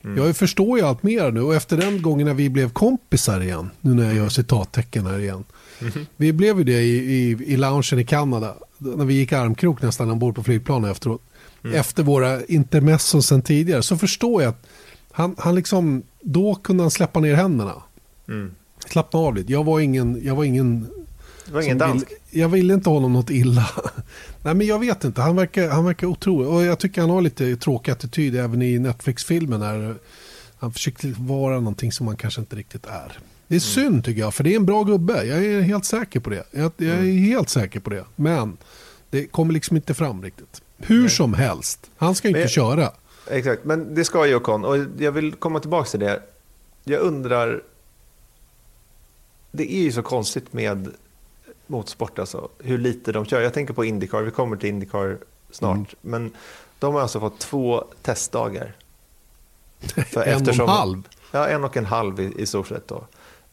Mm. 0.03 0.17
Jag 0.17 0.37
förstår 0.37 0.79
ju 0.79 0.85
allt 0.85 1.03
mer 1.03 1.31
nu 1.31 1.41
och 1.41 1.55
efter 1.55 1.77
den 1.77 2.01
gången 2.01 2.27
när 2.27 2.33
vi 2.33 2.49
blev 2.49 2.69
kompisar 2.69 3.41
igen, 3.41 3.69
nu 3.81 3.93
när 3.93 4.05
jag 4.05 4.15
gör 4.15 4.29
citattecken 4.29 5.05
här 5.05 5.19
igen. 5.19 5.43
Mm. 5.81 6.05
Vi 6.15 6.33
blev 6.33 6.57
ju 6.57 6.63
det 6.63 6.81
i, 6.81 6.97
i, 6.97 7.29
i 7.29 7.57
loungen 7.57 7.99
i 7.99 8.05
Kanada, 8.05 8.55
när 8.77 9.05
vi 9.05 9.13
gick 9.13 9.33
armkrok 9.33 9.81
nästan 9.81 10.09
ombord 10.09 10.35
på 10.35 10.43
flygplanet 10.43 10.91
efteråt. 10.91 11.21
Mm. 11.63 11.79
Efter 11.79 12.03
våra 12.03 12.45
intermesson 12.45 13.23
sen 13.23 13.41
tidigare 13.41 13.83
så 13.83 13.97
förstår 13.97 14.43
jag 14.43 14.49
att 14.49 14.67
han, 15.11 15.35
han 15.37 15.55
liksom, 15.55 16.03
då 16.21 16.55
kunde 16.55 16.83
han 16.83 16.91
släppa 16.91 17.19
ner 17.19 17.33
händerna. 17.33 17.73
Mm 18.27 18.51
slappna 18.87 19.19
av 19.19 19.35
lite. 19.35 19.51
Jag 19.51 19.63
var 19.63 19.79
ingen... 19.79 20.21
Jag 20.23 20.35
var 20.35 20.43
ingen 20.43 20.87
var 21.51 21.61
ingen 21.61 21.77
dansk? 21.77 22.07
Vill, 22.09 22.41
jag 22.41 22.49
ville 22.49 22.73
inte 22.73 22.89
honom 22.89 23.13
något 23.13 23.29
illa. 23.29 23.69
Nej 24.43 24.53
men 24.53 24.67
jag 24.67 24.79
vet 24.79 25.03
inte, 25.03 25.21
han 25.21 25.35
verkar, 25.35 25.69
han 25.69 25.85
verkar 25.85 26.07
otrolig. 26.07 26.49
Och 26.49 26.63
jag 26.63 26.79
tycker 26.79 27.01
han 27.01 27.09
har 27.09 27.21
lite 27.21 27.55
tråkig 27.55 27.91
attityd 27.91 28.35
även 28.35 28.61
i 28.61 28.79
Netflix-filmen. 28.79 29.95
Han 30.57 30.73
försöker 30.73 31.15
vara 31.17 31.55
någonting 31.55 31.91
som 31.91 32.05
man 32.05 32.17
kanske 32.17 32.41
inte 32.41 32.55
riktigt 32.55 32.85
är. 32.85 33.19
Det 33.47 33.55
är 33.55 33.59
mm. 33.77 33.91
synd 33.91 34.05
tycker 34.05 34.19
jag, 34.19 34.33
för 34.33 34.43
det 34.43 34.53
är 34.53 34.55
en 34.55 34.65
bra 34.65 34.83
gubbe. 34.83 35.23
Jag 35.23 35.45
är 35.45 35.61
helt 35.61 35.85
säker 35.85 36.19
på 36.19 36.29
det. 36.29 36.43
Jag, 36.51 36.71
jag 36.77 36.89
är 36.89 36.99
mm. 36.99 37.17
helt 37.17 37.49
säker 37.49 37.79
på 37.79 37.89
det. 37.89 38.05
Men 38.15 38.57
det 39.09 39.25
kommer 39.25 39.53
liksom 39.53 39.75
inte 39.75 39.93
fram 39.93 40.23
riktigt. 40.23 40.61
Hur 40.79 41.01
Nej. 41.01 41.09
som 41.09 41.33
helst, 41.33 41.91
han 41.97 42.15
ska 42.15 42.27
inte 42.27 42.39
men, 42.39 42.49
köra. 42.49 42.91
Exakt, 43.27 43.65
men 43.65 43.95
det 43.95 44.05
ska 44.05 44.27
ju 44.27 44.35
Ocon. 44.35 44.65
Och 44.65 44.77
jag 44.97 45.11
vill 45.11 45.33
komma 45.33 45.59
tillbaka 45.59 45.89
till 45.89 45.99
det. 45.99 46.21
Jag 46.83 47.01
undrar 47.01 47.63
det 49.51 49.73
är 49.73 49.81
ju 49.81 49.91
så 49.91 50.01
konstigt 50.01 50.53
med 50.53 50.91
motorsport, 51.67 52.19
alltså, 52.19 52.49
hur 52.59 52.77
lite 52.77 53.11
de 53.11 53.25
kör. 53.25 53.41
Jag 53.41 53.53
tänker 53.53 53.73
på 53.73 53.85
Indycar, 53.85 54.21
vi 54.21 54.31
kommer 54.31 54.57
till 54.57 54.69
Indycar 54.69 55.17
snart. 55.51 55.75
Mm. 55.75 55.87
Men 56.01 56.31
de 56.79 56.93
har 56.93 57.01
alltså 57.01 57.19
fått 57.19 57.39
två 57.39 57.83
testdagar. 58.01 58.75
För 59.79 60.23
en 60.23 60.37
eftersom, 60.37 60.63
och 60.63 60.69
en 60.69 60.77
halv? 60.77 61.07
Ja, 61.31 61.47
en 61.47 61.63
och 61.63 61.77
en 61.77 61.85
halv 61.85 62.19
i, 62.19 62.33
i 62.37 62.45
stort 62.45 62.67
sett. 62.67 62.87
Då. 62.87 63.03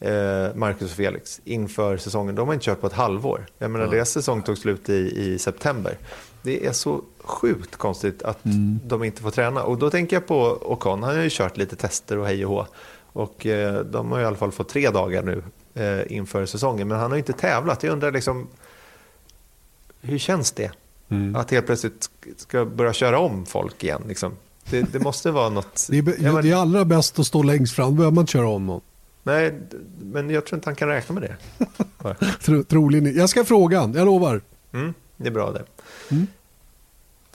Eh, 0.01 0.55
Marcus 0.55 0.91
och 0.91 0.97
Felix 0.97 1.41
inför 1.45 1.97
säsongen. 1.97 2.35
De 2.35 2.47
har 2.47 2.55
inte 2.55 2.67
kört 2.67 2.81
på 2.81 2.87
ett 2.87 2.93
halvår. 2.93 3.47
Jag 3.59 3.71
menar, 3.71 3.85
ja. 3.85 3.91
deras 3.91 4.11
säsong 4.11 4.43
tog 4.43 4.59
slut 4.59 4.89
i, 4.89 5.13
i 5.17 5.39
september. 5.39 5.99
Det 6.43 6.67
är 6.67 6.73
så 6.73 7.03
sjukt 7.27 7.77
konstigt 7.77 8.23
att 8.23 8.45
mm. 8.45 8.81
de 8.85 9.05
inte 9.05 9.23
får 9.23 9.31
träna. 9.31 9.63
Och 9.63 9.79
då 9.79 9.91
tänker 9.91 10.17
jag 10.17 10.27
på 10.27 10.59
Ocon. 10.63 11.03
Han 11.03 11.17
har 11.17 11.23
ju 11.23 11.31
kört 11.31 11.57
lite 11.57 11.77
tester 11.77 12.19
och 12.19 12.27
hej 12.27 12.47
och 12.47 12.53
hå. 12.53 12.67
Och 13.13 13.47
eh, 13.47 13.81
de 13.81 14.13
har 14.13 14.21
i 14.21 14.25
alla 14.25 14.37
fall 14.37 14.53
fått 14.53 14.69
tre 14.69 14.91
dagar 14.91 15.23
nu 15.23 15.43
eh, 15.75 16.17
inför 16.17 16.47
säsongen. 16.47 16.89
Men 16.89 16.99
han 16.99 17.11
har 17.11 17.19
inte 17.19 17.33
tävlat. 17.33 17.83
Jag 17.83 17.93
undrar 17.93 18.13
liksom, 18.13 18.49
hur 20.01 20.19
känns 20.19 20.53
det? 20.53 20.71
Mm. 21.09 21.37
Att 21.37 21.51
helt 21.51 21.67
plötsligt 21.67 22.11
ska 22.37 22.65
börja 22.65 22.93
köra 22.93 23.19
om 23.19 23.47
folk 23.47 23.85
igen. 23.85 24.03
Liksom. 24.09 24.33
Det, 24.71 24.93
det 24.93 24.99
måste 24.99 25.31
vara 25.31 25.49
något... 25.49 25.87
Det 25.91 25.99
är, 25.99 26.25
ja, 26.25 26.43
det 26.43 26.51
är 26.51 26.57
allra 26.57 26.85
bäst 26.85 27.19
att 27.19 27.27
stå 27.27 27.43
längst 27.43 27.75
fram, 27.75 27.91
då 27.91 27.93
behöver 27.93 28.15
man 28.15 28.23
inte 28.23 28.33
köra 28.33 28.49
om 28.49 28.67
någon. 28.67 28.81
Nej, 29.23 29.55
men 30.03 30.31
jag 30.31 30.47
tror 30.47 30.59
inte 30.59 30.69
han 30.69 30.77
kan 30.77 30.89
räkna 30.89 31.21
med 31.21 31.23
det. 31.23 32.65
Troligen 32.69 33.17
Jag 33.17 33.29
ska 33.29 33.45
fråga 33.45 33.93
jag 33.95 34.05
lovar. 34.05 34.41
Mm, 34.73 34.95
det 35.17 35.27
är 35.27 35.31
bra 35.31 35.53
det. 35.53 35.65
Mm. 36.11 36.27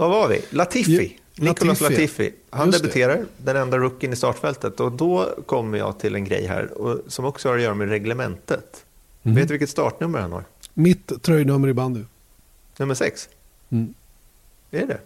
Vad 0.02 0.10
var 0.10 0.28
vi? 0.28 0.41
Latifi. 0.49 1.18
Nicolas 1.36 1.82
Latifi, 1.82 2.34
han 2.49 2.68
Just 2.68 2.82
debuterar, 2.82 3.18
det. 3.18 3.26
den 3.38 3.56
enda 3.56 3.78
rookien 3.78 4.14
i 4.14 4.16
startfältet. 4.16 4.80
Och 4.80 4.91
då 4.91 5.36
kommer 5.45 5.78
jag 5.78 5.99
till 5.99 6.16
en 6.16 6.24
grej 6.24 6.47
här 6.47 6.70
som 7.08 7.26
också 7.26 7.49
har 7.49 7.56
att 7.56 7.62
göra 7.62 7.74
med 7.74 7.89
reglementet. 7.89 8.86
Mm. 9.24 9.36
Vet 9.36 9.47
du 9.47 9.54
vilket 9.54 9.70
startnummer 9.70 10.20
han 10.20 10.32
har? 10.32 10.43
Mitt 10.74 11.24
tröjnummer 11.24 11.68
i 11.68 11.74
bandy. 11.74 12.04
Nummer 12.78 12.95
sex? 12.95 13.30
Mm. 13.70 13.93
Är 14.72 14.86
det? 14.86 14.99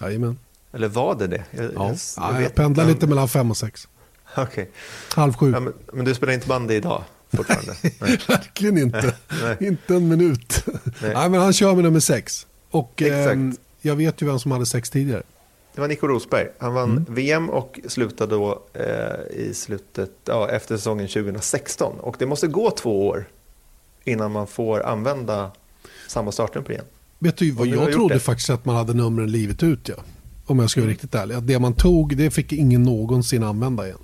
Jajamän. 0.00 0.38
Eller 0.72 0.88
var 0.88 1.14
det 1.14 1.26
det? 1.26 1.44
Jag, 1.50 1.64
ja, 1.64 1.70
jag, 2.16 2.34
jag, 2.34 2.42
jag 2.42 2.54
pendlar 2.54 2.84
lite 2.84 3.06
mellan 3.06 3.28
fem 3.28 3.50
och 3.50 3.56
sex. 3.56 3.88
Okej. 4.36 4.42
Okay. 4.42 4.66
Halv 5.14 5.36
sju. 5.36 5.50
Ja, 5.50 5.60
men, 5.60 5.72
men, 5.92 6.04
du 6.04 6.14
spelar 6.14 6.32
inte 6.32 6.48
bandy 6.48 6.74
idag? 6.74 7.04
Fortfarande? 7.32 7.74
Nej. 8.00 8.18
Verkligen 8.28 8.78
inte. 8.78 9.14
Nej. 9.42 9.56
Inte 9.60 9.94
en 9.94 10.08
minut. 10.08 10.64
Nej. 10.66 11.14
Nej. 11.14 11.30
men 11.30 11.40
han 11.40 11.52
kör 11.52 11.74
med 11.74 11.84
nummer 11.84 12.00
sex. 12.00 12.46
Och 12.70 13.02
eh, 13.02 13.38
jag 13.82 13.96
vet 13.96 14.22
ju 14.22 14.26
vem 14.26 14.38
som 14.38 14.52
hade 14.52 14.66
sex 14.66 14.90
tidigare. 14.90 15.22
Det 15.74 15.80
var 15.80 15.88
Nico 15.88 16.06
Rosberg. 16.06 16.48
Han 16.58 16.74
vann 16.74 16.90
mm. 16.90 17.04
VM 17.08 17.50
och 17.50 17.80
slutade 17.88 18.34
då 18.34 18.62
eh, 18.72 19.36
i 19.36 19.54
slutet, 19.54 20.10
ja, 20.24 20.48
efter 20.48 20.76
säsongen 20.76 21.08
2016. 21.08 22.00
Och 22.00 22.16
det 22.18 22.26
måste 22.26 22.46
gå 22.46 22.70
två 22.70 23.06
år 23.06 23.24
innan 24.04 24.32
man 24.32 24.46
får 24.46 24.82
använda 24.82 25.50
samma 26.08 26.32
startnummer 26.32 26.70
igen. 26.70 26.84
Vet 27.18 27.36
du 27.36 27.50
vad, 27.50 27.66
jag 27.66 27.92
trodde 27.92 28.14
det. 28.14 28.20
faktiskt 28.20 28.50
att 28.50 28.64
man 28.64 28.76
hade 28.76 28.94
numren 28.94 29.32
livet 29.32 29.62
ut. 29.62 29.88
Ja. 29.88 29.94
Om 30.46 30.58
jag 30.58 30.70
ska 30.70 30.80
vara 30.80 30.84
mm. 30.84 30.92
riktigt 30.92 31.14
ärlig. 31.14 31.34
Att 31.34 31.46
det 31.46 31.58
man 31.58 31.74
tog, 31.74 32.16
det 32.16 32.30
fick 32.30 32.52
ingen 32.52 32.82
någonsin 32.82 33.42
använda 33.42 33.86
igen. 33.86 33.98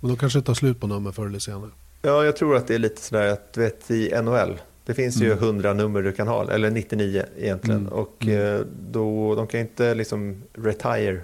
Men 0.00 0.10
då 0.10 0.16
kanske 0.16 0.40
tar 0.40 0.54
slut 0.54 0.80
på 0.80 0.86
nummer 0.86 1.12
förr 1.12 1.26
eller 1.26 1.38
senare. 1.38 1.70
Ja, 2.02 2.24
jag 2.24 2.36
tror 2.36 2.56
att 2.56 2.66
det 2.66 2.74
är 2.74 2.78
lite 2.78 3.00
sådär 3.00 3.26
att 3.26 3.56
vet 3.56 3.90
i 3.90 4.22
NHL 4.22 4.58
Det 4.86 4.94
finns 4.94 5.20
ju 5.22 5.32
100 5.32 5.72
nummer 5.72 6.02
du 6.02 6.12
kan 6.12 6.28
ha, 6.28 6.50
eller 6.50 6.70
99 6.70 7.24
egentligen. 7.38 7.80
Mm. 7.80 7.92
Och 7.92 8.26
eh, 8.26 8.60
då, 8.90 9.34
de 9.34 9.46
kan 9.46 9.60
inte 9.60 9.94
liksom 9.94 10.42
retire 10.52 11.20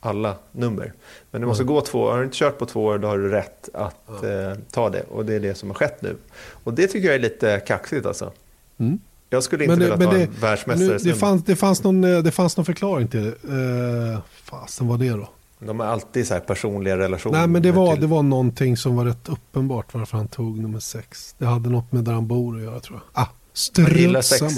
alla 0.00 0.36
nummer. 0.52 0.92
Men 1.30 1.40
du 1.40 1.46
måste 1.46 1.62
Mm. 1.62 1.74
gå 1.74 1.80
två 1.80 2.00
år. 2.00 2.10
Har 2.10 2.18
du 2.18 2.24
inte 2.24 2.36
kört 2.36 2.58
på 2.58 2.66
två 2.66 2.84
år 2.84 2.98
då 2.98 3.08
har 3.08 3.18
du 3.18 3.28
rätt 3.28 3.68
att 3.74 4.24
eh, 4.24 4.54
ta 4.70 4.90
det. 4.90 5.02
Och 5.02 5.24
det 5.24 5.34
är 5.34 5.40
det 5.40 5.54
som 5.54 5.70
har 5.70 5.74
skett 5.74 6.02
nu. 6.02 6.16
Och 6.64 6.74
det 6.74 6.86
tycker 6.86 7.06
jag 7.06 7.14
är 7.14 7.20
lite 7.20 7.60
kaxigt 7.66 8.06
alltså. 8.06 8.32
Mm. 8.78 8.98
Jag 9.30 9.42
skulle 9.42 9.64
inte 9.64 9.76
vilja 9.76 9.96
ta 9.96 10.16
en 10.16 10.30
världsmästare. 10.40 10.88
nu, 10.88 10.98
det, 10.98 11.14
fanns, 11.14 11.44
det, 11.44 11.56
fanns 11.56 11.82
någon, 11.82 12.04
eh, 12.04 12.18
det 12.18 12.30
fanns 12.30 12.56
någon 12.56 12.66
förklaring 12.66 13.08
till 13.08 13.22
det. 13.42 13.52
Uh, 13.52 14.18
fasen 14.44 14.88
var 14.88 14.98
det 14.98 15.10
då? 15.10 15.28
De 15.66 15.80
har 15.80 15.86
alltid 15.86 16.26
så 16.26 16.40
personliga 16.40 16.98
relationer. 16.98 17.38
Nej 17.38 17.46
men 17.48 17.62
det 17.62 17.72
var, 17.72 17.92
till- 17.92 18.00
det 18.00 18.06
var 18.06 18.22
någonting 18.22 18.76
som 18.76 18.96
var 18.96 19.04
rätt 19.04 19.28
uppenbart 19.28 19.94
varför 19.94 20.16
han 20.18 20.28
tog 20.28 20.58
nummer 20.58 20.80
sex. 20.80 21.34
Det 21.38 21.46
hade 21.46 21.70
något 21.70 21.92
med 21.92 22.04
där 22.04 22.12
han 22.12 22.26
bor 22.26 22.56
att 22.56 22.62
göra 22.62 22.80
tror 22.80 23.00
jag. 23.12 23.22
Ah, 23.24 23.28
strunt 23.52 24.24
samma. 24.24 24.50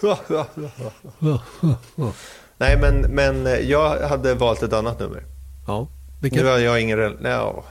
Ja, 0.00 0.18
ja, 0.28 0.46
ja. 0.54 0.92
Ja, 1.18 1.40
ja, 1.96 2.12
Nej 2.58 2.78
men, 2.80 3.00
men 3.00 3.68
jag 3.68 4.08
hade 4.08 4.34
valt 4.34 4.62
ett 4.62 4.72
annat 4.72 5.00
nummer. 5.00 5.24
ja. 5.66 5.80
Nu 5.80 6.28
Vilket? 6.28 6.44
har 6.46 6.58
jag 6.58 6.80
ingen... 6.80 6.98
Nej, 6.98 7.32
ja. 7.32 7.64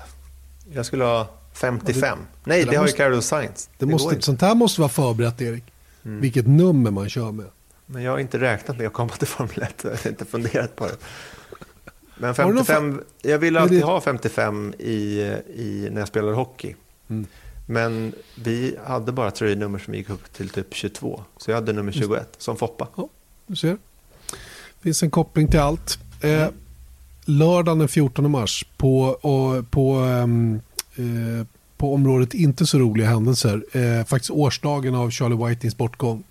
jag 0.74 0.86
skulle 0.86 1.04
ha 1.04 1.28
55. 1.54 2.18
Nej, 2.44 2.60
det 2.60 2.66
det, 2.66 2.72
där 2.72 2.78
har 2.80 2.88
ju 2.88 2.94
Carol 2.94 3.22
Sainz. 3.22 3.70
Det 3.78 3.86
går 3.86 3.92
måste, 3.92 4.06
inte. 4.06 4.14
Mm. 4.16 4.22
sånt 4.22 4.42
här 4.42 4.56
måste 4.56 4.82
vara 4.82 4.90
förberett 4.90 5.42
Erik. 5.42 5.64
Vilket 6.02 6.48
nummer 6.48 6.92
man 6.92 7.10
kör 7.10 7.32
med. 7.32 7.46
Men 7.86 8.04
jag 8.04 8.12
har 8.12 8.20
inte 8.20 8.40
räknat 8.40 8.78
med 8.78 8.88
att 8.88 8.94
komma 8.94 9.10
till 9.14 9.28
Formel 9.28 9.62
1. 9.62 9.74
Jag 9.84 9.90
har 9.92 10.08
inte 10.08 10.26
funderat 10.26 10.76
på 10.76 10.86
det. 10.88 10.96
Men 12.18 12.36
Har 12.38 12.46
du 12.46 12.54
någon 12.54 12.66
55, 12.66 13.04
jag 13.22 13.40
ville 13.40 13.60
Är 13.60 13.64
alltid 13.64 13.84
ha 13.84 14.02
55 14.02 14.74
i, 14.80 15.22
i, 15.56 15.90
när 15.92 16.02
jag 16.02 16.08
spelade 16.08 16.36
hockey. 16.36 16.76
Mm. 17.10 17.26
Men 17.66 18.14
vi 18.36 18.76
hade 18.86 19.12
bara 19.12 19.32
tröjnummer 19.32 19.80
som 19.80 19.94
gick 19.94 20.10
upp 20.10 20.34
till 20.34 20.50
typ 20.50 20.74
22. 20.74 21.24
Så 21.38 21.52
jag 21.52 21.56
hade 21.56 21.74
nummer 21.74 21.92
21 21.92 22.36
som 22.38 22.58
Foppa. 22.58 22.88
Ja, 22.96 23.10
du 23.48 23.56
ser. 23.56 23.78
Det 24.78 24.84
finns 24.84 25.04
en 25.04 25.12
koppling 25.12 25.48
till 25.48 25.60
allt. 25.60 26.00
Eh, 26.22 26.48
lördagen 27.26 27.80
den 27.80 27.88
14 27.88 28.32
mars 28.32 28.66
på, 28.78 29.02
och, 29.02 29.72
på, 29.72 29.94
ehm, 29.94 30.62
eh, 30.96 31.48
på 31.78 31.94
området 31.94 32.34
inte 32.34 32.66
så 32.66 32.80
roliga 32.80 33.08
händelser. 33.08 33.64
Eh, 33.72 34.06
faktiskt 34.06 34.32
årsdagen 34.32 34.96
av 34.96 35.12
Charlie 35.12 35.46
Whitings 35.46 35.78
bortgång. 35.78 36.24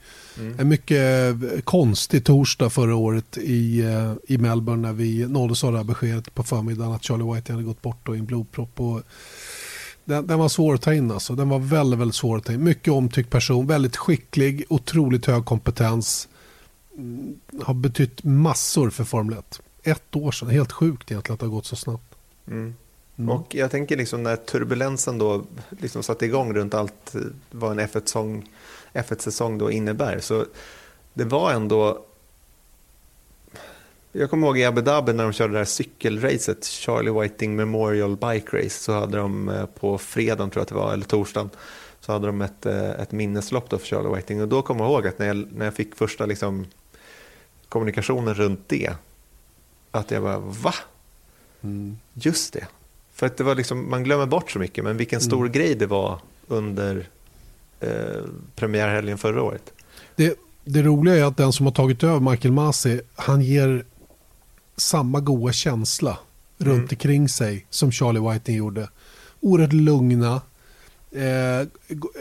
En 0.58 0.68
mycket 0.68 1.42
eh, 1.42 1.60
konstig 1.64 2.24
torsdag 2.24 2.70
förra 2.70 2.96
året 2.96 3.38
i, 3.38 3.80
eh, 3.80 4.12
i 4.24 4.38
Melbourne 4.38 4.88
när 4.88 4.92
vi 4.92 5.26
nåddes 5.26 5.64
av 5.64 5.72
det 5.72 5.78
här 5.78 5.84
beskedet 5.84 6.34
på 6.34 6.42
förmiddagen 6.42 6.92
att 6.92 7.04
Charlie 7.04 7.34
Whiting 7.34 7.54
hade 7.54 7.66
gått 7.66 7.82
bort 7.82 8.08
i 8.08 8.12
en 8.12 8.26
blodpropp. 8.26 8.80
Och 8.80 9.02
den, 10.04 10.26
den 10.26 10.38
var 10.38 10.48
svår 10.48 10.74
att 10.74 10.82
ta 10.82 10.94
in 10.94 11.10
alltså. 11.10 11.34
Den 11.34 11.48
var 11.48 11.58
väldigt, 11.58 12.00
väldigt 12.00 12.14
svår 12.14 12.36
att 12.36 12.44
ta 12.44 12.52
in. 12.52 12.64
Mycket 12.64 12.92
omtyckt 12.92 13.30
person, 13.30 13.66
väldigt 13.66 13.96
skicklig, 13.96 14.64
otroligt 14.68 15.26
hög 15.26 15.44
kompetens. 15.44 16.28
Mm, 16.96 17.34
har 17.62 17.74
betytt 17.74 18.24
massor 18.24 18.90
för 18.90 19.04
Formel 19.04 19.38
1. 19.38 19.60
Ett 19.82 20.16
år 20.16 20.32
sedan, 20.32 20.50
helt 20.50 20.72
sjukt 20.72 21.10
egentligen 21.10 21.34
att 21.34 21.40
det 21.40 21.46
har 21.46 21.52
gått 21.52 21.66
så 21.66 21.76
snabbt. 21.76 22.14
Mm. 22.48 22.74
Mm. 23.18 23.30
Och 23.30 23.54
jag 23.54 23.70
tänker 23.70 23.96
liksom 23.96 24.22
när 24.22 24.36
turbulensen 24.36 25.18
då 25.18 25.44
liksom 25.80 26.02
satte 26.02 26.24
igång 26.26 26.52
runt 26.52 26.74
allt 26.74 27.14
eh, 27.14 27.20
vad 27.50 27.72
en 27.72 27.80
F1-säsong 27.80 28.48
F1 28.96 29.58
då 29.58 29.70
innebär. 29.70 30.18
Så 30.20 30.44
det 31.14 31.24
var 31.24 31.52
ändå... 31.52 32.04
Jag 34.12 34.30
kommer 34.30 34.46
ihåg 34.46 34.58
i 34.58 34.64
Abu 34.64 34.80
Dhabi 34.80 35.12
när 35.12 35.24
de 35.24 35.32
körde 35.32 35.52
det 35.52 35.58
här 35.58 35.64
cykelracet, 35.64 36.64
Charlie 36.64 37.10
Whiting 37.10 37.56
Memorial 37.56 38.16
Bike 38.16 38.56
Race, 38.56 38.82
så 38.82 38.92
hade 38.92 39.18
de 39.18 39.48
eh, 39.48 39.66
på 39.66 39.98
fredagen 39.98 40.50
tror 40.50 40.60
jag 40.60 40.62
att 40.62 40.68
det 40.68 40.74
var, 40.74 40.92
eller 40.92 41.04
torsdagen, 41.04 41.50
så 42.00 42.12
hade 42.12 42.26
de 42.26 42.42
ett, 42.42 42.66
eh, 42.66 42.90
ett 42.90 43.12
minneslopp 43.12 43.70
då 43.70 43.78
för 43.78 43.86
Charlie 43.86 44.16
Whiting. 44.16 44.42
Och 44.42 44.48
då 44.48 44.62
kommer 44.62 44.84
jag 44.84 44.92
ihåg 44.92 45.06
att 45.06 45.18
när 45.18 45.26
jag, 45.26 45.52
när 45.52 45.64
jag 45.64 45.74
fick 45.74 45.94
första 45.94 46.26
liksom, 46.26 46.66
kommunikationen 47.68 48.34
runt 48.34 48.68
det, 48.68 48.92
att 49.90 50.10
jag 50.10 50.22
bara 50.22 50.38
va? 50.38 50.74
Mm. 51.62 51.98
Just 52.12 52.52
det. 52.52 52.66
För 53.12 53.26
att 53.26 53.36
det 53.36 53.44
var 53.44 53.54
liksom, 53.54 53.90
man 53.90 54.04
glömmer 54.04 54.26
bort 54.26 54.50
så 54.50 54.58
mycket, 54.58 54.84
men 54.84 54.96
vilken 54.96 55.20
stor 55.20 55.48
grej 55.48 55.74
det 55.74 55.86
var 55.86 56.18
under 56.46 57.08
eh, 57.80 58.24
premiärhelgen 58.54 59.18
förra 59.18 59.42
året. 59.42 59.72
Det, 60.16 60.38
det 60.64 60.82
roliga 60.82 61.16
är 61.16 61.24
att 61.24 61.36
den 61.36 61.52
som 61.52 61.66
har 61.66 61.72
tagit 61.72 62.04
över 62.04 62.30
Michael 62.30 62.54
Masi, 62.54 63.00
han 63.14 63.42
ger 63.42 63.84
samma 64.76 65.20
goda 65.20 65.52
känsla 65.52 66.18
runt 66.58 66.92
omkring 66.92 67.28
sig 67.28 67.66
som 67.70 67.92
Charlie 67.92 68.32
Whiting 68.32 68.56
gjorde. 68.56 68.88
Oerhört 69.40 69.72
lugna, 69.72 70.40
eh, 71.10 71.66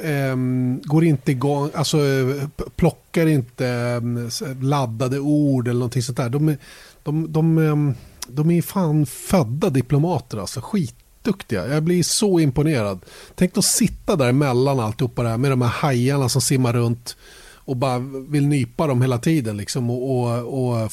ehm, 0.04 0.82
går 0.84 1.04
inte 1.04 1.32
igång, 1.32 1.70
alltså 1.74 1.98
eh, 1.98 2.48
plockar 2.76 3.28
inte 3.28 3.68
ehm, 3.68 4.30
laddade 4.62 5.20
ord 5.20 5.68
eller 5.68 5.80
någonting 5.80 6.02
sånt 6.02 6.18
där. 6.18 6.30
De 6.30 6.50
är, 6.50 6.58
de, 7.04 7.32
de, 7.32 7.58
ehm, 7.58 7.94
de 8.28 8.52
är 8.52 8.62
fan 8.62 9.06
födda 9.06 9.70
diplomater 9.70 10.38
alltså, 10.38 10.62
skitduktiga. 11.26 11.68
Jag 11.68 11.84
blir 11.84 12.04
så 12.04 12.40
imponerad. 12.40 13.00
Tänk 13.36 13.58
att 13.58 13.66
sitta 13.66 14.16
där 14.16 14.30
emellan 14.30 14.80
alltihopa 14.80 15.24
det 15.24 15.30
här 15.30 15.38
med 15.38 15.52
de 15.52 15.62
här 15.62 15.70
hajarna 15.70 16.30
som 16.30 16.42
simmar 16.42 16.74
runt 16.74 17.18
och 17.66 17.76
bara 17.76 18.00
vill 18.30 18.48
nypa 18.48 18.88
dem 18.88 19.02
hela 19.02 19.18
tiden 19.18 19.58
liksom 19.58 19.90
och, 19.90 20.30
och, 20.30 20.84
och 20.84 20.92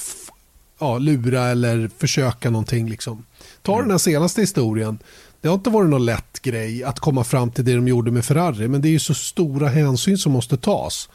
ja, 0.79 0.99
lura 0.99 1.43
eller 1.43 1.91
försöka 1.99 2.51
någonting. 2.51 2.91
Liksom. 2.91 3.25
Ta 3.63 3.81
den 3.81 3.91
här 3.91 3.99
senaste 3.99 4.41
historien. 4.41 4.99
Det 5.41 5.49
har 5.49 5.55
inte 5.55 5.71
varit 5.71 5.91
någon 5.91 6.05
lätt 6.05 6.43
grej 6.43 6.85
att 6.85 7.01
komma 7.01 7.25
fram 7.25 7.51
till 7.51 7.65
det 7.65 7.75
de 7.75 7.89
gjorde 7.89 8.11
med 8.11 8.25
Ferrari 8.25 8.69
men 8.69 8.83
det 8.83 8.89
är 8.89 8.91
ju 8.91 8.99
så 8.99 9.15
stora 9.15 9.69
hänsyn 9.69 10.19
som 10.19 10.33
måste 10.33 10.57
tas 10.57 11.09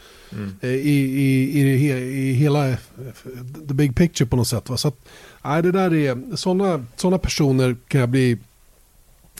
eh, 0.61 0.69
i, 0.69 0.99
i, 0.99 1.59
i, 1.59 2.29
i 2.29 2.33
hela 2.33 2.69
eh, 2.69 2.77
the 3.67 3.73
big 3.73 3.95
picture 3.95 4.29
på 4.29 4.35
något 4.35 4.47
sätt. 4.47 4.69
Va? 4.69 4.77
Så 4.77 4.87
att, 4.87 4.95
nej, 5.43 5.61
det 5.61 5.71
där 5.71 5.93
är, 5.93 6.35
sådana 6.35 6.85
såna 6.95 7.17
personer 7.17 7.75
kan 7.87 8.01
jag 8.01 8.09
bli 8.09 8.37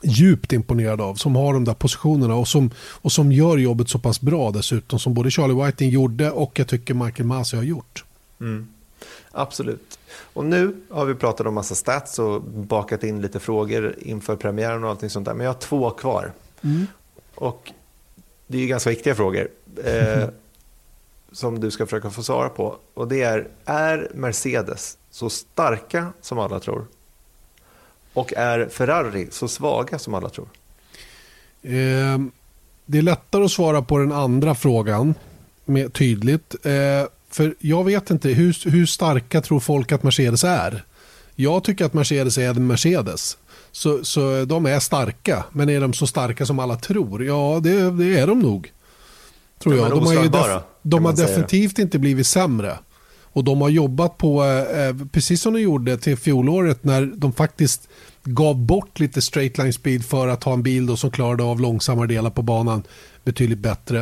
djupt 0.03 0.53
imponerad 0.53 1.01
av 1.01 1.15
som 1.15 1.35
har 1.35 1.53
de 1.53 1.63
där 1.63 1.73
positionerna 1.73 2.35
och 2.35 2.47
som, 2.47 2.71
och 2.77 3.11
som 3.11 3.31
gör 3.31 3.57
jobbet 3.57 3.89
så 3.89 3.99
pass 3.99 4.21
bra 4.21 4.51
dessutom 4.51 4.99
som 4.99 5.13
både 5.13 5.31
Charlie 5.31 5.65
Whiting 5.65 5.89
gjorde 5.89 6.31
och 6.31 6.59
jag 6.59 6.67
tycker 6.67 6.93
Michael 6.93 7.27
Masi 7.27 7.55
har 7.55 7.63
gjort. 7.63 8.05
Mm. 8.39 8.67
Absolut. 9.31 9.99
Och 10.33 10.45
nu 10.45 10.75
har 10.89 11.05
vi 11.05 11.15
pratat 11.15 11.47
om 11.47 11.53
massa 11.53 11.75
stats 11.75 12.19
och 12.19 12.41
bakat 12.41 13.03
in 13.03 13.21
lite 13.21 13.39
frågor 13.39 13.95
inför 13.99 14.35
premiären 14.35 14.83
och 14.83 14.89
allting 14.89 15.09
sånt 15.09 15.25
där. 15.25 15.33
Men 15.33 15.45
jag 15.45 15.53
har 15.53 15.59
två 15.59 15.89
kvar. 15.89 16.33
Och 17.35 17.71
det 18.47 18.57
är 18.57 18.61
ju 18.61 18.67
ganska 18.67 18.89
viktiga 18.89 19.15
frågor 19.15 19.47
eh, 19.83 20.29
som 21.31 21.59
du 21.59 21.71
ska 21.71 21.85
försöka 21.85 22.09
få 22.09 22.23
svara 22.23 22.49
på. 22.49 22.77
Och 22.93 23.07
det 23.07 23.21
är, 23.21 23.47
är 23.65 24.11
Mercedes 24.13 24.97
så 25.09 25.29
starka 25.29 26.13
som 26.21 26.39
alla 26.39 26.59
tror? 26.59 26.85
Och 28.17 28.33
är 28.33 28.69
Ferrari 28.69 29.27
så 29.31 29.47
svaga 29.47 29.99
som 29.99 30.13
alla 30.13 30.29
tror? 30.29 30.47
Eh, 31.61 32.17
det 32.85 32.97
är 32.97 33.01
lättare 33.01 33.43
att 33.45 33.51
svara 33.51 33.81
på 33.81 33.97
den 33.97 34.11
andra 34.11 34.55
frågan 34.55 35.13
med, 35.65 35.93
tydligt. 35.93 36.55
Eh, 36.65 36.71
för 37.29 37.55
jag 37.59 37.83
vet 37.83 38.09
inte, 38.09 38.29
hur, 38.29 38.69
hur 38.71 38.85
starka 38.85 39.41
tror 39.41 39.59
folk 39.59 39.91
att 39.91 40.03
Mercedes 40.03 40.43
är? 40.43 40.83
Jag 41.35 41.63
tycker 41.63 41.85
att 41.85 41.93
Mercedes 41.93 42.37
är 42.37 42.49
en 42.49 42.67
Mercedes. 42.67 43.37
Så, 43.71 44.03
så 44.03 44.45
de 44.45 44.65
är 44.65 44.79
starka, 44.79 45.43
men 45.51 45.69
är 45.69 45.81
de 45.81 45.93
så 45.93 46.07
starka 46.07 46.45
som 46.45 46.59
alla 46.59 46.75
tror? 46.75 47.25
Ja, 47.25 47.59
det, 47.63 47.91
det 47.91 48.19
är 48.19 48.27
de 48.27 48.39
nog. 48.39 48.71
Tror 49.59 49.75
Ja, 49.75 49.81
jag. 49.81 49.91
De 49.91 50.05
har, 50.05 50.23
def- 50.23 50.61
de 50.81 51.05
har 51.05 51.13
definitivt 51.13 51.79
inte 51.79 51.99
blivit 51.99 52.27
sämre. 52.27 52.77
Och 53.33 53.43
de 53.43 53.61
har 53.61 53.69
jobbat 53.69 54.17
på, 54.17 54.43
eh, 54.45 55.07
precis 55.11 55.41
som 55.41 55.53
de 55.53 55.61
gjorde 55.61 55.97
till 55.97 56.17
fjolåret 56.17 56.83
när 56.83 57.05
de 57.15 57.33
faktiskt 57.33 57.89
gav 58.27 58.57
bort 58.57 58.99
lite 58.99 59.21
straight 59.21 59.57
line 59.57 59.73
speed 59.73 60.05
för 60.05 60.27
att 60.27 60.43
ha 60.43 60.53
en 60.53 60.63
bil 60.63 60.85
då 60.85 60.97
som 60.97 61.11
klarade 61.11 61.43
av 61.43 61.59
långsammare 61.59 62.07
delar 62.07 62.29
på 62.29 62.41
banan 62.41 62.83
betydligt 63.23 63.59
bättre. 63.59 63.99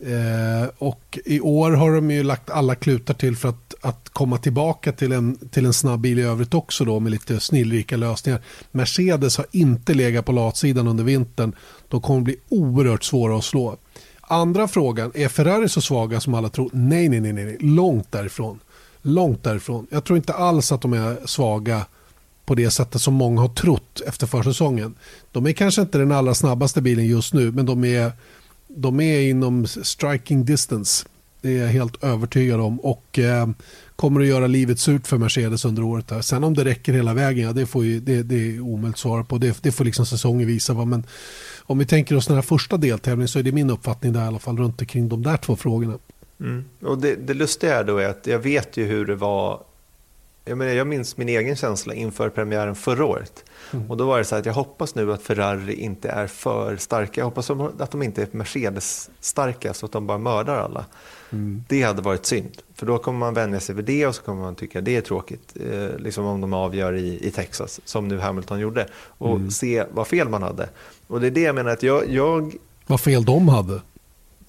Eh, 0.00 0.68
och 0.78 1.18
i 1.24 1.40
år 1.40 1.70
har 1.70 1.92
de 1.92 2.10
ju 2.10 2.22
lagt 2.22 2.50
alla 2.50 2.74
klutar 2.74 3.14
till 3.14 3.36
för 3.36 3.48
att, 3.48 3.74
att 3.80 4.08
komma 4.08 4.38
tillbaka 4.38 4.92
till 4.92 5.12
en, 5.12 5.48
till 5.50 5.66
en 5.66 5.72
snabb 5.72 6.00
bil 6.00 6.18
i 6.18 6.22
övrigt 6.22 6.54
också 6.54 6.84
då 6.84 7.00
med 7.00 7.12
lite 7.12 7.40
snillrika 7.40 7.96
lösningar. 7.96 8.40
Mercedes 8.70 9.36
har 9.36 9.46
inte 9.50 9.94
legat 9.94 10.26
på 10.26 10.32
latsidan 10.32 10.88
under 10.88 11.04
vintern. 11.04 11.52
De 11.88 12.00
kommer 12.00 12.20
bli 12.20 12.36
oerhört 12.48 13.04
svåra 13.04 13.36
att 13.36 13.44
slå. 13.44 13.76
Andra 14.20 14.68
frågan, 14.68 15.12
är 15.14 15.28
Ferrari 15.28 15.68
så 15.68 15.80
svaga 15.80 16.20
som 16.20 16.34
alla 16.34 16.48
tror? 16.48 16.70
Nej, 16.72 17.08
nej, 17.08 17.20
nej, 17.20 17.32
nej, 17.32 17.56
långt 17.60 18.12
därifrån. 18.12 18.58
Långt 19.02 19.44
därifrån. 19.44 19.86
Jag 19.90 20.04
tror 20.04 20.16
inte 20.16 20.32
alls 20.32 20.72
att 20.72 20.82
de 20.82 20.92
är 20.92 21.26
svaga 21.26 21.86
på 22.48 22.54
det 22.54 22.70
sättet 22.70 23.00
som 23.00 23.14
många 23.14 23.40
har 23.40 23.48
trott 23.48 24.00
efter 24.06 24.26
försäsongen. 24.26 24.94
De 25.32 25.46
är 25.46 25.52
kanske 25.52 25.80
inte 25.80 25.98
den 25.98 26.12
allra 26.12 26.34
snabbaste 26.34 26.82
bilen 26.82 27.06
just 27.06 27.34
nu, 27.34 27.52
men 27.52 27.66
de 27.66 27.84
är, 27.84 28.12
de 28.68 29.00
är 29.00 29.20
inom 29.20 29.66
striking 29.66 30.44
distance 30.44 31.06
Det 31.40 31.56
är 31.56 31.62
jag 31.62 31.68
helt 31.68 32.04
övertygad 32.04 32.60
om. 32.60 32.80
Och 32.80 33.18
eh, 33.18 33.48
kommer 33.96 34.20
att 34.20 34.26
göra 34.26 34.46
livet 34.46 34.80
surt 34.80 35.06
för 35.06 35.18
Mercedes 35.18 35.64
under 35.64 35.82
året. 35.82 36.10
Här. 36.10 36.20
Sen 36.20 36.44
om 36.44 36.54
det 36.54 36.64
räcker 36.64 36.92
hela 36.92 37.14
vägen, 37.14 37.46
ja, 37.46 37.52
det, 37.52 37.66
får 37.66 37.84
ju, 37.84 38.00
det, 38.00 38.22
det 38.22 38.34
är 38.34 38.60
omöjligt 38.60 38.94
att 38.94 38.98
svara 38.98 39.24
på. 39.24 39.38
Det, 39.38 39.62
det 39.62 39.72
får 39.72 39.84
liksom 39.84 40.06
säsongen 40.06 40.46
visa. 40.46 40.72
Va? 40.72 40.84
Men 40.84 41.06
om 41.60 41.78
vi 41.78 41.86
tänker 41.86 42.16
oss 42.16 42.26
den 42.26 42.36
här 42.36 42.42
första 42.42 42.76
deltävlingen 42.76 43.28
så 43.28 43.38
är 43.38 43.42
det 43.42 43.52
min 43.52 43.70
uppfattning 43.70 44.12
där 44.12 44.24
i 44.24 44.26
alla 44.26 44.38
fall 44.38 44.58
runt 44.58 44.80
omkring 44.80 45.08
de 45.08 45.22
där 45.22 45.36
två 45.36 45.56
frågorna. 45.56 45.98
Mm. 46.40 46.64
Och 46.82 46.98
det, 46.98 47.14
det 47.14 47.34
lustiga 47.34 47.78
är 47.78 47.84
då 47.84 47.98
är 47.98 48.08
att 48.08 48.26
jag 48.26 48.38
vet 48.38 48.76
ju 48.76 48.84
hur 48.84 49.06
det 49.06 49.16
var 49.16 49.67
jag, 50.48 50.58
menar, 50.58 50.72
jag 50.72 50.86
minns 50.86 51.16
min 51.16 51.28
egen 51.28 51.56
känsla 51.56 51.94
inför 51.94 52.28
premiären 52.28 52.74
förra 52.74 53.04
året. 53.04 53.44
Mm. 53.72 53.90
Och 53.90 53.96
då 53.96 54.06
var 54.06 54.18
det 54.18 54.24
så 54.24 54.36
att 54.36 54.46
jag 54.46 54.52
hoppas 54.52 54.94
nu 54.94 55.12
att 55.12 55.22
Ferrari 55.22 55.74
inte 55.74 56.08
är 56.08 56.26
för 56.26 56.76
starka. 56.76 57.20
Jag 57.20 57.24
hoppas 57.24 57.50
att 57.50 57.90
de 57.90 58.02
inte 58.02 58.22
är 58.22 58.28
Mercedes-starka 58.30 59.74
så 59.74 59.86
att 59.86 59.92
de 59.92 60.06
bara 60.06 60.18
mördar 60.18 60.56
alla. 60.56 60.84
Mm. 61.30 61.64
Det 61.68 61.82
hade 61.82 62.02
varit 62.02 62.26
synd. 62.26 62.62
För 62.74 62.86
då 62.86 62.98
kommer 62.98 63.18
man 63.18 63.34
vänja 63.34 63.60
sig 63.60 63.74
vid 63.74 63.84
det 63.84 64.06
och 64.06 64.14
så 64.14 64.22
kommer 64.22 64.42
man 64.42 64.54
tycka 64.54 64.80
det 64.80 64.96
är 64.96 65.00
tråkigt. 65.00 65.56
Eh, 65.70 65.98
liksom 65.98 66.24
om 66.24 66.40
de 66.40 66.52
avgör 66.52 66.92
i, 66.92 67.26
i 67.26 67.30
Texas, 67.30 67.80
som 67.84 68.08
nu 68.08 68.18
Hamilton 68.18 68.60
gjorde. 68.60 68.86
Och 69.06 69.36
mm. 69.36 69.50
se 69.50 69.84
vad 69.90 70.06
fel 70.06 70.28
man 70.28 70.42
hade. 70.42 70.68
Och 71.06 71.20
det 71.20 71.26
är 71.26 71.30
det 71.30 71.40
jag 71.40 71.54
menar 71.54 71.70
att 71.70 71.82
jag... 71.82 72.10
jag... 72.10 72.54
Vad 72.86 73.00
fel 73.00 73.24
de 73.24 73.48
hade? 73.48 73.80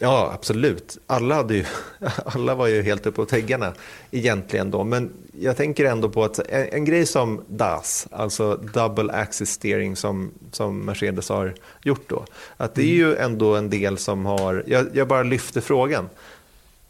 Ja, 0.02 0.32
absolut. 0.34 0.98
Alla, 1.08 1.36
hade 1.36 1.56
ju, 1.56 1.66
alla 2.26 2.56
var 2.56 2.68
ju 2.68 2.82
helt 2.82 3.06
uppe 3.06 3.16
på 3.16 3.26
täggarna 3.26 3.74
egentligen 4.12 4.72
då. 4.72 4.84
Men 4.84 5.12
jag 5.40 5.58
tänker 5.58 5.86
ändå 5.86 6.10
på 6.10 6.24
att 6.24 6.40
en, 6.40 6.68
en, 6.72 6.86
grej 6.86 7.06
som 7.06 7.44
DAS, 7.48 8.08
alltså 8.12 8.56
Double 8.56 9.14
Axis 9.14 9.50
Steering 9.50 9.96
som, 9.96 10.32
som 10.52 10.86
Mercedes 10.86 11.30
har 11.30 11.54
gjort 11.84 12.10
då. 12.10 12.26
Att 12.58 12.76
det 12.76 12.82
är 12.82 12.96
ju 12.96 13.16
ändå 13.16 13.56
en 13.56 13.70
del 13.70 13.98
som 13.98 14.26
har, 14.26 14.64
jag, 14.68 14.88
jag 14.94 15.08
bara 15.08 15.24
lyfter 15.24 15.62
frågan. 15.62 16.10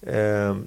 Eh, 0.01 0.57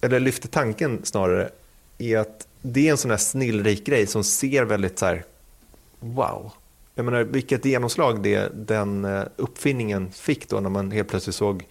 eller 0.00 0.20
lyfter 0.20 0.48
tanken 0.48 1.00
snarare. 1.04 1.50
I 1.98 2.16
att 2.16 2.46
det 2.62 2.86
är 2.86 2.90
en 2.90 2.96
sån 2.96 3.10
här 3.10 3.18
snillrik 3.18 3.86
grej 3.86 4.06
som 4.06 4.24
ser 4.24 4.64
väldigt 4.64 4.98
så 4.98 5.06
här, 5.06 5.24
wow 6.00 6.52
jag 6.94 7.04
menar, 7.04 7.22
vilket 7.22 7.64
genomslag 7.64 8.22
det, 8.22 8.52
den 8.54 9.04
eh, 9.04 9.22
uppfinningen 9.36 10.10
fick 10.10 10.48
då 10.48 10.60
när 10.60 10.70
man 10.70 10.90
helt 10.90 11.08
plötsligt 11.08 11.36
såg 11.36 11.66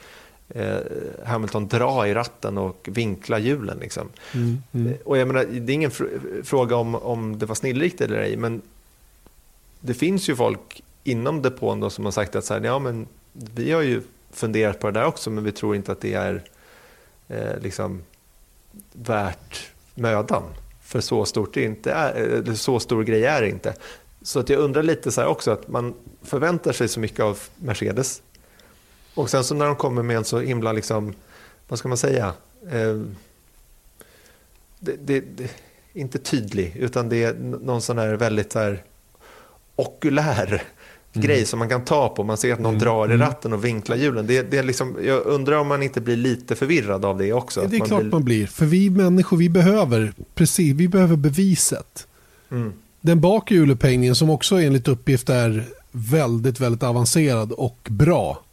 eh, 0.49 0.77
Hamilton 1.25 1.67
dra 1.67 2.07
i 2.07 2.13
ratten 2.13 2.57
och 2.57 2.89
vinkla 2.91 3.39
hjulen. 3.39 3.77
Liksom. 3.77 4.09
Mm, 4.33 4.63
mm. 4.71 4.87
Eh, 4.87 4.97
och 5.05 5.17
jag 5.17 5.27
menar, 5.27 5.45
det 5.45 5.71
är 5.71 5.75
ingen 5.75 5.91
fr 5.91 6.03
fråga 6.43 6.75
om, 6.75 6.95
om 6.95 7.39
det 7.39 7.45
var 7.45 7.55
snillrikt 7.55 8.01
eller 8.01 8.17
ej, 8.17 8.37
men 8.37 8.61
det 9.79 9.93
finns 9.93 10.29
ju 10.29 10.35
folk 10.35 10.83
inom 11.03 11.41
depån 11.41 11.79
då 11.79 11.89
som 11.89 12.05
har 12.05 12.11
sagt 12.11 12.35
att 12.35 12.45
så 12.45 12.53
här, 12.53 12.61
ja, 12.61 12.79
men 12.79 13.07
vi 13.33 13.71
har 13.71 13.81
ju 13.81 14.01
funderat 14.31 14.79
på 14.79 14.91
det 14.91 14.99
där 14.99 15.05
också, 15.05 15.29
men 15.29 15.43
vi 15.43 15.51
tror 15.51 15.75
inte 15.75 15.91
att 15.91 16.01
det 16.01 16.13
är 16.13 16.43
eh, 17.27 17.59
liksom 17.61 18.01
värt 18.93 19.71
mödan. 19.95 20.43
För 20.81 21.01
så 21.01 21.25
stort 21.25 21.53
det 21.53 21.63
inte 21.63 21.91
är, 21.91 22.53
så 22.53 22.79
stor 22.79 23.03
grej 23.03 23.25
är 23.25 23.41
det 23.41 23.49
inte. 23.49 23.73
Så 24.23 24.39
att 24.39 24.49
jag 24.49 24.59
undrar 24.59 24.83
lite 24.83 25.11
så 25.11 25.25
också 25.25 25.51
att 25.51 25.67
man 25.67 25.93
förväntar 26.21 26.71
sig 26.71 26.87
så 26.87 26.99
mycket 26.99 27.19
av 27.19 27.39
Mercedes. 27.55 28.21
Och 29.13 29.29
sen 29.29 29.43
så 29.43 29.55
när 29.55 29.65
de 29.65 29.75
kommer 29.75 30.03
med 30.03 30.17
en 30.17 30.25
så 30.25 30.39
himla, 30.39 30.71
liksom, 30.71 31.13
vad 31.67 31.79
ska 31.79 31.87
man 31.87 31.97
säga, 31.97 32.33
eh, 32.71 33.01
det, 34.79 34.95
det, 35.05 35.19
det, 35.19 35.51
inte 35.93 36.17
tydlig, 36.17 36.75
utan 36.79 37.09
det 37.09 37.23
är 37.23 37.33
någon 37.61 37.81
sån 37.81 37.97
här 37.97 38.13
väldigt 38.13 38.51
så 38.51 38.59
här 38.59 38.83
okulär 39.75 40.63
mm. 41.13 41.27
grej 41.27 41.45
som 41.45 41.59
man 41.59 41.69
kan 41.69 41.85
ta 41.85 42.09
på. 42.09 42.23
Man 42.23 42.37
ser 42.37 42.53
att 42.53 42.59
någon 42.59 42.73
mm. 42.73 42.83
drar 42.83 43.07
i 43.07 43.13
mm. 43.13 43.27
ratten 43.27 43.53
och 43.53 43.65
vinklar 43.65 43.95
hjulen. 43.95 44.27
Det, 44.27 44.41
det 44.41 44.57
är 44.57 44.63
liksom, 44.63 44.97
jag 45.03 45.25
undrar 45.25 45.57
om 45.57 45.67
man 45.67 45.83
inte 45.83 46.01
blir 46.01 46.15
lite 46.15 46.55
förvirrad 46.55 47.05
av 47.05 47.17
det 47.17 47.33
också. 47.33 47.67
Det 47.67 47.75
är 47.75 47.79
man 47.79 47.87
klart 47.87 48.01
blir... 48.01 48.11
man 48.11 48.23
blir. 48.23 48.47
För 48.47 48.65
vi 48.65 48.89
människor, 48.89 49.37
vi 49.37 49.49
behöver, 49.49 50.13
precis, 50.35 50.75
vi 50.75 50.87
behöver 50.87 51.15
beviset. 51.15 52.07
Mm. 52.51 52.73
Den 53.05 53.21
bakre 53.21 53.55
hjulupphängningen 53.55 54.15
som 54.15 54.29
också 54.29 54.61
enligt 54.61 54.87
uppgift 54.87 55.29
är 55.29 55.65
väldigt, 55.91 56.59
väldigt 56.59 56.83
avancerad 56.83 57.51
och 57.51 57.87
bra 57.89 58.43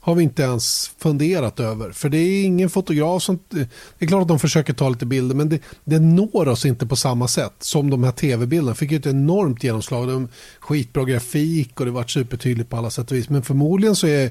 har 0.00 0.14
vi 0.14 0.22
inte 0.22 0.42
ens 0.42 0.90
funderat 0.98 1.60
över. 1.60 1.90
För 1.90 2.08
det 2.08 2.18
är 2.18 2.44
ingen 2.44 2.70
fotograf 2.70 3.22
som... 3.22 3.38
Det 3.48 3.68
är 3.98 4.06
klart 4.06 4.22
att 4.22 4.28
de 4.28 4.38
försöker 4.38 4.72
ta 4.72 4.88
lite 4.88 5.06
bilder 5.06 5.34
men 5.34 5.48
det, 5.48 5.60
det 5.84 5.98
når 5.98 6.48
oss 6.48 6.66
inte 6.66 6.86
på 6.86 6.96
samma 6.96 7.28
sätt 7.28 7.54
som 7.58 7.90
de 7.90 8.04
här 8.04 8.12
tv-bilderna. 8.12 8.74
fick 8.74 8.92
ett 8.92 9.06
enormt 9.06 9.64
genomslag. 9.64 10.08
De, 10.08 10.28
skitbra 10.60 11.04
grafik 11.04 11.80
och 11.80 11.86
det 11.86 11.92
var 11.92 12.04
supertydligt 12.04 12.70
på 12.70 12.76
alla 12.76 12.90
sätt 12.90 13.10
och 13.10 13.16
vis. 13.16 13.28
Men 13.28 13.42
förmodligen 13.42 13.96
så 13.96 14.06
är, 14.06 14.30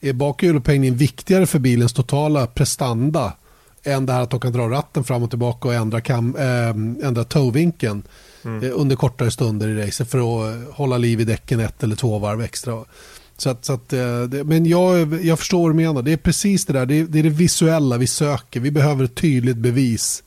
är 0.00 0.12
bakhjulupphängningen 0.12 0.96
viktigare 0.96 1.46
för 1.46 1.58
bilens 1.58 1.92
totala 1.92 2.46
prestanda 2.46 3.32
än 3.86 4.06
det 4.06 4.12
här 4.12 4.22
att 4.22 4.30
de 4.30 4.40
kan 4.40 4.52
dra 4.52 4.70
ratten 4.70 5.04
fram 5.04 5.22
och 5.22 5.30
tillbaka 5.30 5.68
och 5.68 5.74
ändra, 5.74 6.00
kam, 6.00 6.36
äh, 6.36 7.06
ändra 7.06 7.24
towvinkeln 7.24 8.02
mm. 8.44 8.64
Eh, 8.64 8.70
under 8.74 8.96
kortare 8.96 9.30
stunder 9.30 9.68
i 9.68 9.86
racet 9.86 10.10
för 10.10 10.18
att 10.18 10.74
hålla 10.74 10.98
liv 10.98 11.20
i 11.20 11.24
däcken 11.24 11.60
ett 11.60 11.82
eller 11.82 11.96
två 11.96 12.18
varv 12.18 12.42
extra. 12.42 12.84
Så 13.36 13.50
att, 13.50 13.64
så 13.64 13.72
att, 13.72 13.92
eh, 13.92 14.44
men 14.44 14.66
jag, 14.66 15.24
jag 15.24 15.38
förstår 15.38 15.62
vad 15.62 15.70
du 15.70 15.74
menar. 15.74 16.02
Det 16.02 16.12
är 16.12 16.16
precis 16.16 16.66
det 16.66 16.72
där. 16.72 16.86
Det 16.86 16.94
är, 16.94 17.04
det 17.04 17.18
är, 17.18 17.22
det 17.22 17.28
visuella 17.28 17.98
vi 17.98 18.06
söker. 18.06 18.60
Vi 18.60 18.70
behöver 18.70 19.04
ett 19.04 19.14
tydligt 19.14 19.56
bevis. 19.56 20.22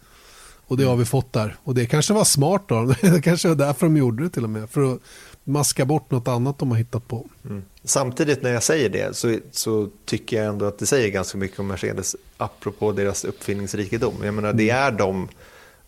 Och 0.67 0.77
det 0.77 0.83
har 0.83 0.95
vi 0.95 1.05
fått 1.05 1.33
där. 1.33 1.55
Och 1.63 1.75
det 1.75 1.85
kanske 1.85 2.13
var 2.13 2.23
smart 2.23 2.63
då. 2.67 2.93
Det 3.01 3.21
kanske 3.21 3.47
var 3.47 3.55
därför 3.55 3.85
de 3.85 3.97
gjorde 3.97 4.23
det 4.23 4.29
till 4.29 4.43
och 4.43 4.49
med. 4.49 4.69
För 4.69 4.93
att 4.93 4.99
maska 5.43 5.85
bort 5.85 6.11
något 6.11 6.27
annat 6.27 6.59
de 6.59 6.71
har 6.71 6.77
hittat 6.77 7.07
på. 7.07 7.27
Mm. 7.45 7.63
Samtidigt 7.83 8.41
när 8.41 8.53
jag 8.53 8.63
säger 8.63 8.89
det 8.89 9.15
så, 9.15 9.37
så, 9.51 9.89
tycker 10.05 10.37
jag 10.37 10.45
ändå 10.45 10.65
att 10.65 10.79
det 10.79 10.85
säger 10.85 11.09
ganska 11.09 11.37
mycket 11.37 11.59
om 11.59 11.67
Mercedes 11.67 12.15
apropå 12.37 12.91
deras 12.91 13.25
uppfinningsrikedom. 13.25 14.15
Jag 14.23 14.33
menar, 14.33 14.53
det 14.53 14.69
mm. 14.69 14.83
är 14.83 14.91
de, 14.91 15.27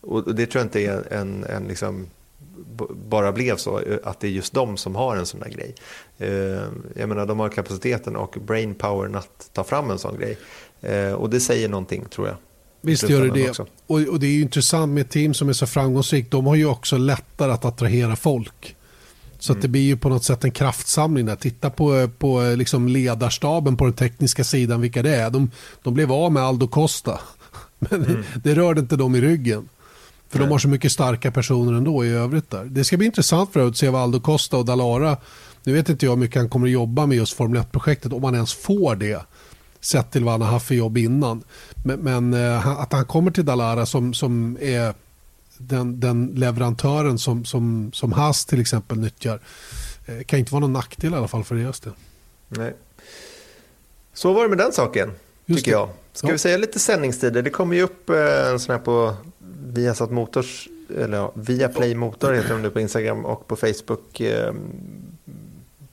och 0.01 0.35
det 0.35 0.45
tror 0.45 0.59
jag 0.59 0.65
inte 0.65 0.81
är 0.81 1.13
en, 1.13 1.43
en 1.43 1.63
liksom 1.63 2.07
bara 3.09 3.31
blev 3.31 3.57
så, 3.57 3.79
eh, 3.79 3.97
att 4.03 4.19
det 4.19 4.27
är 4.27 4.31
just 4.31 4.53
de 4.53 4.77
som 4.77 4.95
har 4.95 5.17
en 5.17 5.25
sån 5.25 5.39
där 5.39 5.49
grej. 5.49 5.75
Eh, 6.17 6.63
jag 6.95 7.09
menar, 7.09 7.25
de 7.25 7.39
har 7.39 7.49
kapaciteten 7.49 8.15
och 8.15 8.37
brainpowern 8.45 9.15
att 9.15 9.49
ta 9.53 9.63
fram 9.63 9.89
en 9.89 9.99
sån 9.99 10.17
grej. 10.17 10.37
Eh, 10.81 11.13
och 11.13 11.29
det 11.29 11.39
säger 11.39 11.69
någonting, 11.69 12.05
tror 12.05 12.27
jag. 12.27 12.37
Visst 12.81 13.09
gör 13.09 13.21
det 13.21 13.33
det. 13.33 13.59
Och, 13.87 13.99
och, 13.99 14.19
det 14.19 14.27
är 14.27 14.31
ju 14.31 14.41
intressant 14.41 14.91
med 14.91 15.01
ett 15.01 15.09
team 15.09 15.33
som 15.33 15.49
är 15.49 15.53
så 15.53 15.67
framgångsrikt. 15.67 16.31
De 16.31 16.47
har 16.47 16.55
ju 16.55 16.65
också 16.65 16.97
lättare 16.97 17.51
att 17.51 17.65
attrahera 17.65 18.15
folk. 18.15 18.75
Så 19.41 19.53
mm. 19.53 19.61
det 19.61 19.67
blir 19.67 19.81
ju 19.81 19.97
på 19.97 20.09
något 20.09 20.23
sätt 20.23 20.43
en 20.43 20.51
kraftsamling 20.51 21.25
där. 21.25 21.35
Titta 21.35 21.69
på, 21.69 22.09
på 22.17 22.41
liksom 22.57 22.87
ledarstaben 22.87 23.77
på 23.77 23.85
den 23.85 23.93
tekniska 23.93 24.43
sidan, 24.43 24.81
vilka 24.81 25.03
det 25.03 25.15
är. 25.15 25.29
De, 25.29 25.51
de 25.83 25.93
blev 25.93 26.11
av 26.11 26.31
med 26.31 26.43
Aldo 26.43 26.67
Costa. 26.67 27.19
Men 27.79 28.05
mm. 28.05 28.23
det 28.43 28.55
rörde 28.55 28.81
inte 28.81 28.95
dem 28.95 29.15
i 29.15 29.21
ryggen. 29.21 29.69
För 30.29 30.39
Nej. 30.39 30.47
de 30.47 30.51
har 30.51 30.59
så 30.59 30.67
mycket 30.67 30.91
starka 30.91 31.31
personer 31.31 31.73
ändå 31.73 32.05
i 32.05 32.09
övrigt 32.09 32.49
där. 32.49 32.65
Det 32.65 32.83
ska 32.83 32.97
bli 32.97 33.05
intressant 33.05 33.53
för 33.53 33.67
att 33.67 33.77
se 33.77 33.89
vad 33.89 34.01
Aldo 34.01 34.19
Costa 34.19 34.57
och 34.57 34.65
Dalara, 34.65 35.17
nu 35.63 35.73
vet 35.73 35.89
inte 35.89 36.05
jag 36.05 36.11
hur 36.11 36.19
mycket 36.19 36.37
han 36.37 36.49
kommer 36.49 36.67
att 36.67 36.73
jobba 36.73 37.05
med 37.05 37.17
just 37.17 37.33
Formel 37.33 37.61
1-projektet, 37.61 38.13
om 38.13 38.23
han 38.23 38.35
ens 38.35 38.53
får 38.53 38.95
det. 38.95 39.25
Sett 39.79 40.11
till 40.11 40.23
vad 40.23 40.33
han 40.33 40.41
har 40.41 40.49
haft 40.49 40.67
för 40.67 40.75
jobb 40.75 40.97
innan. 40.97 41.43
Men, 41.83 41.99
men 41.99 42.33
eh, 42.33 42.67
att 42.67 42.93
han 42.93 43.05
kommer 43.05 43.31
till 43.31 43.45
Dalara 43.45 43.85
som, 43.85 44.13
som 44.13 44.57
är 44.61 44.93
den, 45.68 45.99
den 45.99 46.28
leverantören 46.36 47.20
som, 47.20 47.45
som, 47.45 47.91
som 47.93 48.12
Haas 48.12 48.45
till 48.45 48.62
exempel 48.62 48.99
nyttjar 48.99 49.39
eh, 50.05 50.24
kan 50.24 50.39
inte 50.39 50.51
vara 50.51 50.59
någon 50.59 50.74
nackdel 50.74 51.14
i 51.14 51.16
alla 51.16 51.28
fall 51.28 51.43
för 51.43 51.55
deras 51.55 51.80
del. 51.80 51.93
Nej. 52.47 52.74
Så 54.14 54.34
var 54.34 54.43
det 54.43 54.49
med 54.49 54.57
den 54.57 54.72
saken, 54.72 55.12
Just 55.45 55.59
tycker 55.59 55.72
det. 55.72 55.78
jag. 55.78 55.89
Ska 56.14 56.28
ja. 56.28 56.32
vi 56.32 56.38
säga 56.38 56.57
lite 56.57 56.80
sändningstider? 56.80 57.41
Det 57.41 57.49
kommer 57.49 57.76
ju 57.76 57.82
upp 57.82 58.09
eh, 58.09 58.47
en 58.51 58.59
sån 58.59 58.74
här 58.74 58.80
på 58.80 59.16
Viasat 59.66 60.12
Motors, 60.12 60.68
eller 60.97 61.18
ja, 61.18 61.32
Viaplay 61.36 61.95
Motor 61.95 62.34
heter 62.34 62.49
de 62.49 62.62
nu 62.62 62.70
på 62.70 62.80
Instagram 62.80 63.26
och 63.26 63.47
på 63.47 63.55
Facebook. 63.55 64.20
Eh, 64.20 64.53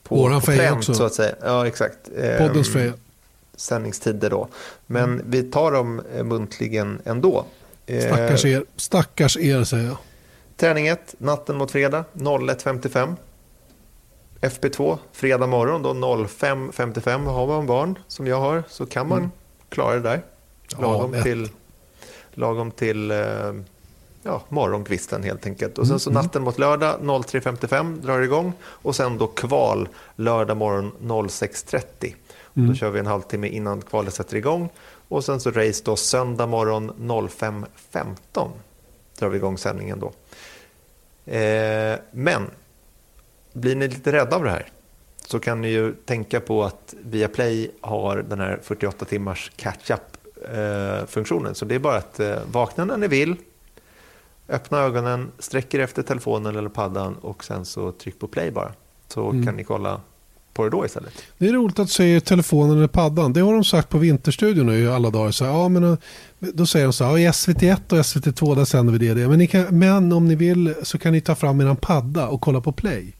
på, 0.03 0.15
Våran 0.15 0.41
på 0.41 0.45
pränt, 0.45 0.77
också. 0.77 0.93
så 0.93 1.03
att 1.03 1.13
säga. 1.13 1.35
Ja, 1.41 1.67
exakt. 1.67 1.97
Eh, 2.17 2.37
Poddens 2.37 2.73
feja. 2.73 2.93
Sändningstider 3.55 4.29
då. 4.29 4.47
Men 4.85 5.03
mm. 5.03 5.25
vi 5.27 5.43
tar 5.43 5.71
dem 5.71 6.01
eh, 6.15 6.23
muntligen 6.23 7.01
ändå. 7.05 7.45
Eh, 7.89 8.01
Stackars 8.01 8.45
er, 8.45 8.63
Stackars 8.75 9.37
er 9.37 9.63
säger 9.63 9.87
jag. 9.87 9.97
Träning 10.57 10.87
1, 10.87 11.15
natten 11.17 11.55
mot 11.55 11.71
fredag, 11.71 12.05
01.55. 12.13 13.15
FP2, 14.41 14.97
fredag 15.11 15.47
morgon 15.47 15.83
då 15.83 15.93
05.55. 15.93 17.25
Har 17.25 17.47
man 17.47 17.65
barn 17.65 17.99
som 18.07 18.27
jag 18.27 18.39
har 18.39 18.63
så 18.69 18.85
kan 18.85 19.07
man 19.07 19.17
mm. 19.17 19.31
klara 19.69 19.95
det 19.95 20.01
där. 20.01 20.21
Lagom 20.77 21.13
ja, 21.13 21.23
till 21.23 21.49
lagom 22.33 22.71
till 22.71 23.11
eh, 23.11 23.17
ja, 24.23 24.41
morgonkvisten 24.49 25.23
helt 25.23 25.45
enkelt. 25.45 25.77
Och 25.77 25.87
sen 25.87 25.99
så 25.99 26.09
mm, 26.09 26.17
mm. 26.17 26.25
natten 26.25 26.43
mot 26.43 26.59
lördag 26.59 26.99
03.55 27.01 28.01
drar 28.01 28.21
igång 28.21 28.53
och 28.63 28.95
sen 28.95 29.17
då 29.17 29.27
kval 29.27 29.87
lördag 30.15 30.57
morgon 30.57 30.91
06.30. 31.01 32.15
Mm. 32.55 32.69
Då 32.69 32.75
kör 32.75 32.89
vi 32.89 32.99
en 32.99 33.05
halvtimme 33.05 33.47
innan 33.47 33.81
kvalet 33.81 34.13
sätter 34.13 34.35
igång 34.37 34.69
och 35.07 35.23
sen 35.25 35.39
så 35.39 35.51
race 35.51 35.81
då 35.85 35.95
söndag 35.95 36.47
morgon 36.47 36.91
05.15 36.91 38.49
drar 39.19 39.29
vi 39.29 39.37
igång 39.37 39.57
sändningen 39.57 39.99
då. 39.99 40.07
Eh, 41.31 41.99
men 42.11 42.43
blir 43.53 43.75
ni 43.75 43.87
lite 43.87 44.11
rädda 44.11 44.35
av 44.35 44.43
det 44.43 44.49
här 44.49 44.65
så 45.25 45.39
kan 45.39 45.61
ni 45.61 45.69
ju 45.69 45.93
tänka 45.93 46.39
på 46.39 46.63
att 46.63 46.95
Viaplay 47.03 47.71
har 47.81 48.17
den 48.17 48.39
här 48.39 48.59
48 48.63 49.05
timmars 49.05 49.51
catch-up 49.55 50.01
eh. 50.53 51.53
Så 51.53 51.65
det 51.65 51.75
är 51.75 51.79
bara 51.79 51.97
att 51.97 52.19
eh, 52.19 52.37
vakna 52.51 52.85
när 52.85 52.97
ni 52.97 53.07
vill, 53.07 53.35
öppna 54.49 54.79
ögonen, 54.79 55.31
sträcker 55.39 55.79
efter 55.79 56.03
telefonen 56.03 56.55
eller 56.55 56.69
paddan 56.69 57.15
och 57.15 57.43
sen 57.43 57.65
så 57.65 57.91
tryck 57.91 58.19
på 58.19 58.27
play 58.27 58.51
bara. 58.51 58.71
Så 59.07 59.29
Mm. 59.29 59.45
kan 59.45 59.55
ni 59.55 59.63
kolla 59.63 60.01
på 60.53 60.63
det 60.63 60.69
då 60.69 60.85
istället. 60.85 61.13
Det 61.37 61.47
är 61.47 61.53
roligt 61.53 61.79
att 61.79 61.87
du 61.87 61.93
säger 61.93 62.19
telefonen 62.19 62.77
eller 62.77 62.87
paddan. 62.87 63.33
Det 63.33 63.39
har 63.41 63.53
de 63.53 63.63
sagt 63.63 63.89
på 63.89 63.97
Vinterstudion 63.97 64.65
nu 64.65 64.91
alla 64.91 65.09
dagar. 65.09 65.31
Så, 65.31 65.43
ja, 65.43 65.69
men, 65.69 65.83
eh, 65.83 65.97
då 66.39 66.65
säger 66.65 66.85
de 66.85 66.93
så 66.93 67.03
här, 67.03 67.11
ja, 67.11 67.19
i 67.19 67.27
SVT1 67.31 67.91
och 67.91 67.97
SVT2 67.97 68.55
där 68.55 68.65
sänder 68.65 68.93
vi 68.93 69.07
det. 69.07 69.13
det. 69.13 69.27
Men, 69.27 69.47
kan, 69.47 69.79
men 69.79 70.11
om 70.11 70.27
ni 70.27 70.35
vill 70.35 70.75
så 70.83 70.97
kan 70.97 71.13
ni 71.13 71.21
ta 71.21 71.35
fram 71.35 71.61
er 71.61 71.75
padda 71.75 72.27
och 72.27 72.41
kolla 72.41 72.61
på 72.61 72.71
play. 72.71 73.15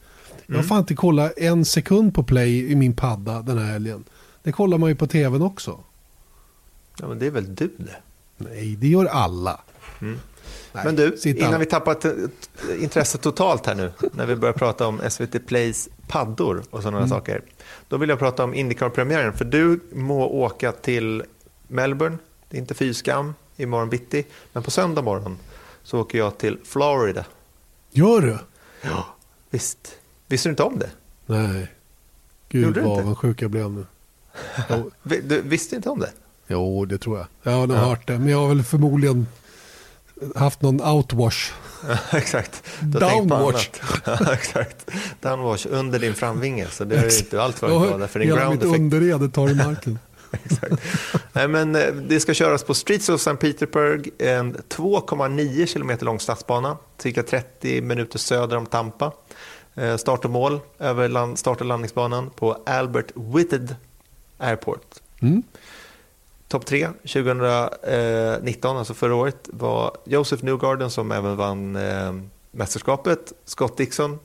Jag 0.45 0.55
Mm. 0.55 0.67
fan 0.67 0.80
inte 0.80 0.95
kollat 0.95 1.38
en 1.38 1.65
sekund 1.65 2.13
på 2.13 2.23
play 2.23 2.71
i 2.71 2.75
min 2.75 2.93
padda 2.93 3.41
den 3.41 3.57
här 3.57 3.65
helgen. 3.65 4.03
Det 4.43 4.51
kollar 4.51 4.77
man 4.77 4.89
ju 4.89 4.95
på 4.95 5.07
tvn 5.07 5.41
också. 5.41 5.80
Ja, 6.99 7.07
men 7.07 7.19
det 7.19 7.25
är 7.25 7.32
väl 7.32 7.55
du 7.55 7.75
det? 7.77 7.95
Nej, 8.38 8.75
det 8.75 8.88
gör 8.88 9.05
alla. 9.05 9.59
Mm. 10.01 10.19
Nej, 10.74 10.86
Men 10.86 10.95
du, 10.95 11.17
innan 11.26 11.59
vi 11.59 11.65
tappar 11.65 11.97
intresset 12.80 13.22
totalt 13.22 13.65
här 13.65 13.76
nu, 13.76 13.91
när 14.11 14.26
vi 14.26 14.36
börjar 14.36 14.53
prata 14.53 14.88
om 14.88 15.01
SVT 15.09 15.39
Plays 15.47 15.89
paddor 16.07 16.63
och 16.70 16.82
sådana 16.82 16.97
Mm. 16.97 17.09
saker. 17.09 17.41
Då 17.88 17.97
vill 17.97 18.09
jag 18.09 18.20
prata 18.20 18.43
om 18.43 18.53
Indycar-premiären, 18.53 19.34
för 19.34 19.45
du 19.45 19.80
må 19.93 20.26
åka 20.28 20.72
till 20.72 21.24
Melbourne, 21.67 22.17
det 22.49 22.57
är 22.57 22.61
inte 22.61 22.74
fy 22.74 22.93
skam, 22.93 23.34
imorgon 23.57 23.89
bitti, 23.89 24.26
men 24.53 24.63
på 24.63 24.72
söndag 24.72 25.01
morgon 25.01 25.38
så 25.84 25.99
åker 25.99 26.17
jag 26.17 26.38
till 26.38 26.57
Florida. 26.63 27.26
Gör 27.91 28.22
du? 28.22 28.38
Ja. 28.82 29.05
Visst, 29.49 29.95
visste 30.28 30.49
du 30.49 30.51
inte 30.51 30.63
om 30.63 30.80
det? 30.80 30.89
Nej. 31.26 31.67
Gud 32.49 32.63
Gjorde 32.65 32.82
vad 32.82 32.99
avundsjuk 32.99 33.41
jag 33.41 33.51
blev 33.51 33.72
nu. 33.72 33.86
Du 35.03 35.41
visste 35.41 35.76
inte 35.76 35.89
om 35.89 35.99
det? 35.99 36.11
jo, 36.47 36.86
det 36.86 36.97
tror 36.97 37.17
jag. 37.17 37.28
Jag 37.43 37.51
har 37.51 37.67
nog 37.67 37.78
Ja. 37.78 37.82
hört 37.82 38.07
det. 38.07 38.20
Men 38.20 38.28
jag 38.30 38.38
har 38.39 38.47
väl 38.47 38.63
förmodligen 38.63 39.28
haft 40.36 40.61
någon 40.61 40.82
outwash. 40.82 41.51
exakt. 42.11 42.63
Du 42.80 42.99
har 43.05 43.11
Downwash. 43.11 43.70
exakt. 44.34 44.91
Downwash 45.22 45.67
under 45.70 45.99
din 45.99 46.13
framvinge, 46.13 46.67
så 46.72 46.84
det 46.84 46.95
är 46.97 47.09
ju 47.09 47.17
inte 47.17 47.41
allt 47.43 47.59
för 47.59 47.67
Jag 47.67 47.76
att 47.84 47.89
har- 47.91 47.97
vara 47.97 48.07
för 48.07 48.20
din 48.20 48.30
ground 48.30 48.49
mitt 48.51 48.63
effect. 48.63 48.80
underrede 48.80 49.30
tar 49.30 49.49
i 49.49 49.55
marken. 49.55 49.99
Exakt. 50.43 50.74
Nej, 51.34 51.47
men 51.47 51.76
eh, 51.76 51.93
det 51.93 52.20
ska 52.20 52.34
köras 52.34 52.63
på 52.63 52.74
Streets 52.74 53.09
of 53.09 53.15
St. 53.22 53.36
Petersburg, 53.36 54.09
en 54.20 54.55
2,9 54.55 55.65
kilometer 55.65 56.05
lång 56.05 56.20
stadsbana, 56.20 56.78
cirka 56.97 57.24
30 57.24 57.82
minuter 57.82 58.20
söder 58.20 58.57
om 58.57 58.65
Tampa. 58.65 59.11
Eh, 59.76 59.97
Start 59.97 60.26
och 60.26 60.32
mål 60.32 60.59
över 60.80 61.07
land, 61.07 61.39
start 61.39 61.59
och 61.61 61.67
landningsbanan 61.67 62.30
på 62.30 62.57
Albert 62.65 63.11
Whitted 63.15 63.76
Airport. 64.38 64.82
Mm. 65.22 65.43
Topp 66.50 66.66
tre 66.66 66.88
2019, 67.02 68.72
eh, 68.72 68.80
alltså 68.80 68.93
förra 68.93 69.16
året, 69.16 69.50
var 69.54 69.97
Joseph 70.06 70.43
Newgarden 70.45 70.89
som 70.89 71.12
även 71.12 71.36
vann 71.36 71.76
eh, 71.76 72.14
mästerskapet, 72.52 73.34
Scott 73.45 73.78
Dixon, 73.78 74.20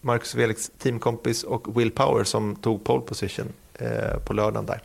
Marcus 0.00 0.32
Felix 0.32 0.70
teamkompis 0.78 1.44
och 1.44 1.80
Will 1.80 1.90
Power 1.90 2.24
som 2.24 2.56
tog 2.56 2.84
pole 2.84 3.00
position 3.00 3.52
eh, 3.74 4.18
på 4.24 4.32
lördagen 4.32 4.66
där. 4.66 4.82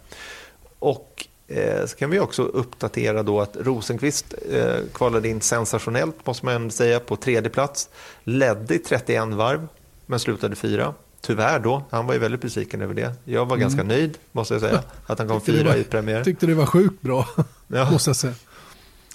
Och 0.80 1.28
eh, 1.48 1.86
så 1.86 1.98
kan 1.98 2.10
vi 2.10 2.20
också 2.20 2.44
uppdatera 2.44 3.24
då 3.24 3.42
att 3.42 3.58
Rosenqvist 3.60 4.34
eh, 4.52 4.78
kvalade 4.94 5.30
in 5.30 5.42
sensationellt 5.42 6.26
måste 6.26 6.46
man 6.46 6.72
säga 6.72 7.00
på 7.00 7.16
tredje 7.16 7.50
plats. 7.50 7.90
Ledde 8.24 8.76
i 8.76 8.80
31 8.80 9.28
varv 9.28 9.68
men 10.06 10.20
slutade 10.20 10.56
fyra. 10.56 10.94
Tyvärr 11.26 11.60
då, 11.60 11.84
han 11.90 12.08
var 12.08 12.14
ju 12.14 12.20
väldigt 12.20 12.42
besviken 12.42 12.82
över 12.82 12.94
det. 12.94 13.14
Jag 13.26 13.46
var 13.46 13.58
ganska 13.58 13.84
nöjd 13.84 14.18
måste 14.32 14.54
jag 14.54 14.62
säga 14.62 14.82
att 15.06 15.20
han 15.20 15.28
kom 15.28 15.42
fyra 15.42 15.78
i 15.78 15.84
premiär. 15.84 16.24
Tyckte 16.24 16.46
det 16.46 16.54
var 16.54 16.66
sjukt 16.66 17.02
bra, 17.02 17.28
Ja. 17.68 17.92
måste 17.92 18.10
jag 18.10 18.16
säga. 18.16 18.34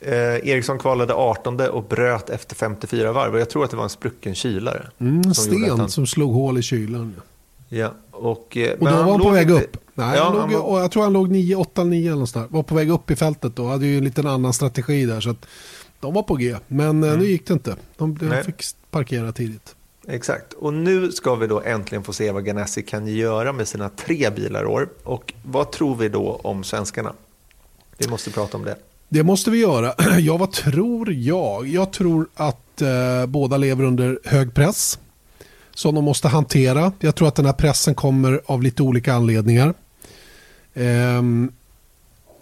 Eh, 0.02 0.48
Eriksson 0.48 0.78
kvalade 0.78 1.14
18 1.14 1.60
och 1.60 1.84
bröt 1.84 2.30
efter 2.30 2.56
54 2.56 3.12
varv 3.12 3.34
och 3.34 3.40
jag 3.40 3.50
tror 3.50 3.64
att 3.64 3.70
det 3.70 3.76
var 3.76 3.84
en 3.84 3.90
sprucken 3.90 4.34
kylare. 4.34 4.86
Mm, 4.98 5.22
som 5.24 5.34
sten 5.34 5.70
han- 5.80 5.90
som 5.90 6.06
slog 6.06 6.32
hål 6.34 6.58
i 6.58 6.62
kylan. 6.62 7.14
Ja, 7.68 7.92
och, 8.10 8.56
eh, 8.56 8.72
Och 8.72 8.82
men 8.82 8.92
då 8.96 9.02
var 9.02 9.10
han 9.12 9.20
på 9.20 9.30
väg 9.30 9.50
upp. 9.50 9.76
Nej, 9.94 10.16
ja, 10.16 10.24
han 10.24 10.32
låg, 10.32 10.42
han 10.42 10.54
och 10.60 10.80
jag 10.80 10.90
tror 10.90 11.02
han 11.02 11.12
låg 11.12 11.30
9, 11.30 11.56
8, 11.56 11.84
9 11.84 12.00
eller 12.00 12.10
någonstans. 12.10 12.50
Var 12.50 12.62
på 12.62 12.74
väg 12.74 12.90
upp 12.90 13.10
i 13.10 13.16
fältet 13.16 13.56
då. 13.56 13.66
Hade 13.68 13.86
ju 13.86 13.98
en 13.98 14.04
liten 14.04 14.26
annan 14.26 14.52
strategi 14.52 15.06
där. 15.06 15.20
Så 15.20 15.30
att 15.30 15.46
de 16.00 16.14
var 16.14 16.22
på 16.22 16.34
G. 16.34 16.56
Men 16.68 17.04
eh, 17.04 17.16
nu 17.18 17.24
gick 17.26 17.46
det 17.46 17.52
inte. 17.52 17.76
De, 17.96 18.18
de 18.18 18.26
Mm. 18.26 18.44
Fick 18.44 18.62
parkera 18.90 19.32
tidigt. 19.32 19.74
Exakt, 20.12 20.52
och 20.52 20.72
nu 20.72 21.12
ska 21.12 21.34
vi 21.34 21.46
då 21.46 21.60
äntligen 21.60 22.04
få 22.04 22.12
se 22.12 22.30
vad 22.30 22.44
Ganassi 22.44 22.82
kan 22.82 23.06
göra 23.06 23.52
med 23.52 23.68
sina 23.68 23.88
tre 23.88 24.30
bilar 24.30 24.64
år. 24.64 24.88
Och 25.04 25.32
vad 25.42 25.72
tror 25.72 25.96
vi 25.96 26.08
då 26.08 26.40
om 26.44 26.64
svenskarna? 26.64 27.12
Vi 27.98 28.08
måste 28.08 28.30
prata 28.30 28.56
om 28.56 28.64
det. 28.64 28.76
Det 29.08 29.22
måste 29.22 29.50
vi 29.50 29.58
göra. 29.58 29.94
Ja, 30.18 30.36
vad 30.36 30.52
tror 30.52 31.12
jag? 31.12 31.66
Jag 31.66 31.92
tror 31.92 32.28
att 32.34 32.82
eh, 32.82 33.26
båda 33.26 33.56
lever 33.56 33.84
under 33.84 34.18
hög 34.24 34.54
press. 34.54 34.98
Som 35.74 35.94
de 35.94 36.04
måste 36.04 36.28
hantera. 36.28 36.92
Jag 36.98 37.14
tror 37.14 37.28
att 37.28 37.34
den 37.34 37.46
här 37.46 37.52
pressen 37.52 37.94
kommer 37.94 38.40
av 38.46 38.62
lite 38.62 38.82
olika 38.82 39.14
anledningar. 39.14 39.74
Ehm, 40.74 41.52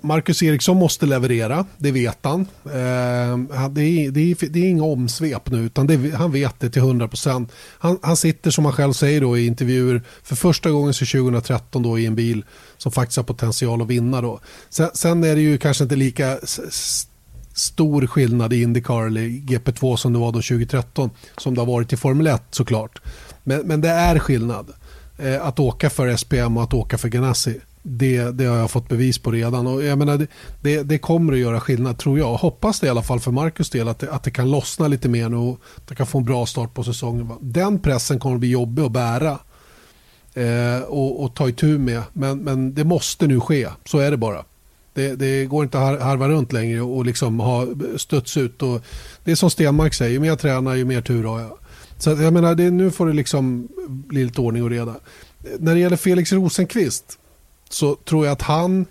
Marcus 0.00 0.42
Eriksson 0.42 0.76
måste 0.76 1.06
leverera, 1.06 1.66
det 1.76 1.92
vet 1.92 2.18
han. 2.22 2.40
Eh, 2.64 3.68
det, 3.70 3.82
är, 3.82 4.10
det, 4.10 4.20
är, 4.20 4.48
det 4.48 4.58
är 4.58 4.68
inga 4.68 4.84
omsvep 4.84 5.50
nu, 5.50 5.58
utan 5.58 5.86
det, 5.86 6.14
han 6.14 6.32
vet 6.32 6.60
det 6.60 6.70
till 6.70 6.82
100%. 6.82 7.48
Han, 7.78 7.98
han 8.02 8.16
sitter, 8.16 8.50
som 8.50 8.64
han 8.64 8.74
själv 8.74 8.92
säger 8.92 9.20
då, 9.20 9.38
i 9.38 9.46
intervjuer, 9.46 10.02
för 10.22 10.36
första 10.36 10.70
gången 10.70 10.94
sedan 10.94 11.22
2013 11.22 11.82
då, 11.82 11.98
i 11.98 12.06
en 12.06 12.14
bil 12.14 12.44
som 12.76 12.92
faktiskt 12.92 13.16
har 13.16 13.24
potential 13.24 13.82
att 13.82 13.88
vinna. 13.88 14.20
Då. 14.20 14.40
Sen, 14.70 14.90
sen 14.94 15.24
är 15.24 15.34
det 15.34 15.42
ju 15.42 15.58
kanske 15.58 15.84
inte 15.84 15.96
lika 15.96 16.38
stor 17.52 18.06
skillnad 18.06 18.52
i 18.52 18.62
Indycar 18.62 19.06
eller 19.06 19.22
GP2 19.22 19.96
som 19.96 20.12
det 20.12 20.18
var 20.18 20.32
då 20.32 20.42
2013, 20.42 21.10
som 21.36 21.54
det 21.54 21.60
har 21.60 21.66
varit 21.66 21.92
i 21.92 21.96
Formel 21.96 22.26
1 22.26 22.42
såklart. 22.50 23.00
Men, 23.44 23.60
men 23.60 23.80
det 23.80 23.88
är 23.88 24.18
skillnad. 24.18 24.72
Eh, 25.18 25.46
att 25.46 25.58
åka 25.58 25.90
för 25.90 26.16
SPM 26.16 26.56
och 26.56 26.62
att 26.62 26.74
åka 26.74 26.98
för 26.98 27.08
Ganassi. 27.08 27.60
Det, 27.82 28.30
det 28.30 28.44
har 28.44 28.56
jag 28.56 28.70
fått 28.70 28.88
bevis 28.88 29.18
på 29.18 29.30
redan. 29.30 29.66
Och 29.66 29.84
jag 29.84 29.98
menar, 29.98 30.18
det, 30.18 30.26
det, 30.60 30.82
det 30.82 30.98
kommer 30.98 31.32
att 31.32 31.38
göra 31.38 31.60
skillnad 31.60 31.98
tror 31.98 32.18
jag. 32.18 32.34
Hoppas 32.34 32.80
det 32.80 32.86
i 32.86 32.90
alla 32.90 33.02
fall 33.02 33.20
för 33.20 33.30
Marcus 33.30 33.70
del 33.70 33.88
att 33.88 33.98
det, 33.98 34.12
att 34.12 34.22
det 34.22 34.30
kan 34.30 34.50
lossna 34.50 34.88
lite 34.88 35.08
mer 35.08 35.28
nu 35.28 35.36
och 35.36 35.60
att 35.76 35.86
det 35.86 35.94
kan 35.94 36.06
få 36.06 36.18
en 36.18 36.24
bra 36.24 36.46
start 36.46 36.74
på 36.74 36.84
säsongen. 36.84 37.32
Den 37.40 37.78
pressen 37.78 38.18
kommer 38.18 38.34
att 38.36 38.40
bli 38.40 38.50
jobbig 38.50 38.82
att 38.82 38.92
bära 38.92 39.38
eh, 40.34 40.82
och, 40.82 41.24
och 41.24 41.34
ta 41.34 41.48
itu 41.48 41.78
med. 41.78 42.02
Men, 42.12 42.38
men 42.38 42.74
det 42.74 42.84
måste 42.84 43.26
nu 43.26 43.40
ske, 43.40 43.68
så 43.84 43.98
är 43.98 44.10
det 44.10 44.16
bara. 44.16 44.44
Det, 44.94 45.14
det 45.14 45.46
går 45.46 45.64
inte 45.64 45.78
att 45.78 46.02
harva 46.02 46.28
runt 46.28 46.52
längre 46.52 46.80
och 46.80 47.06
liksom 47.06 47.40
ha 47.40 47.66
stötts 47.96 48.36
ut. 48.36 48.62
Och 48.62 48.82
det 49.24 49.30
är 49.30 49.34
som 49.34 49.50
Stenmark 49.50 49.94
säger, 49.94 50.12
ju 50.12 50.20
mer 50.20 50.28
jag 50.28 50.38
tränar 50.38 50.74
ju 50.74 50.84
mer 50.84 51.00
tur 51.00 51.24
har 51.24 51.40
jag. 51.40 51.58
Så 51.98 52.10
jag 52.10 52.32
menar, 52.32 52.54
det, 52.54 52.70
nu 52.70 52.90
får 52.90 53.06
det 53.06 53.12
liksom 53.12 53.68
bli 53.88 54.24
lite 54.24 54.40
ordning 54.40 54.62
och 54.62 54.70
reda. 54.70 54.94
När 55.58 55.74
det 55.74 55.80
gäller 55.80 55.96
Felix 55.96 56.32
Rosenqvist 56.32 57.18
så 57.68 57.94
tror 57.94 58.26
jag 58.26 58.32
att 58.32 58.42
han 58.42 58.86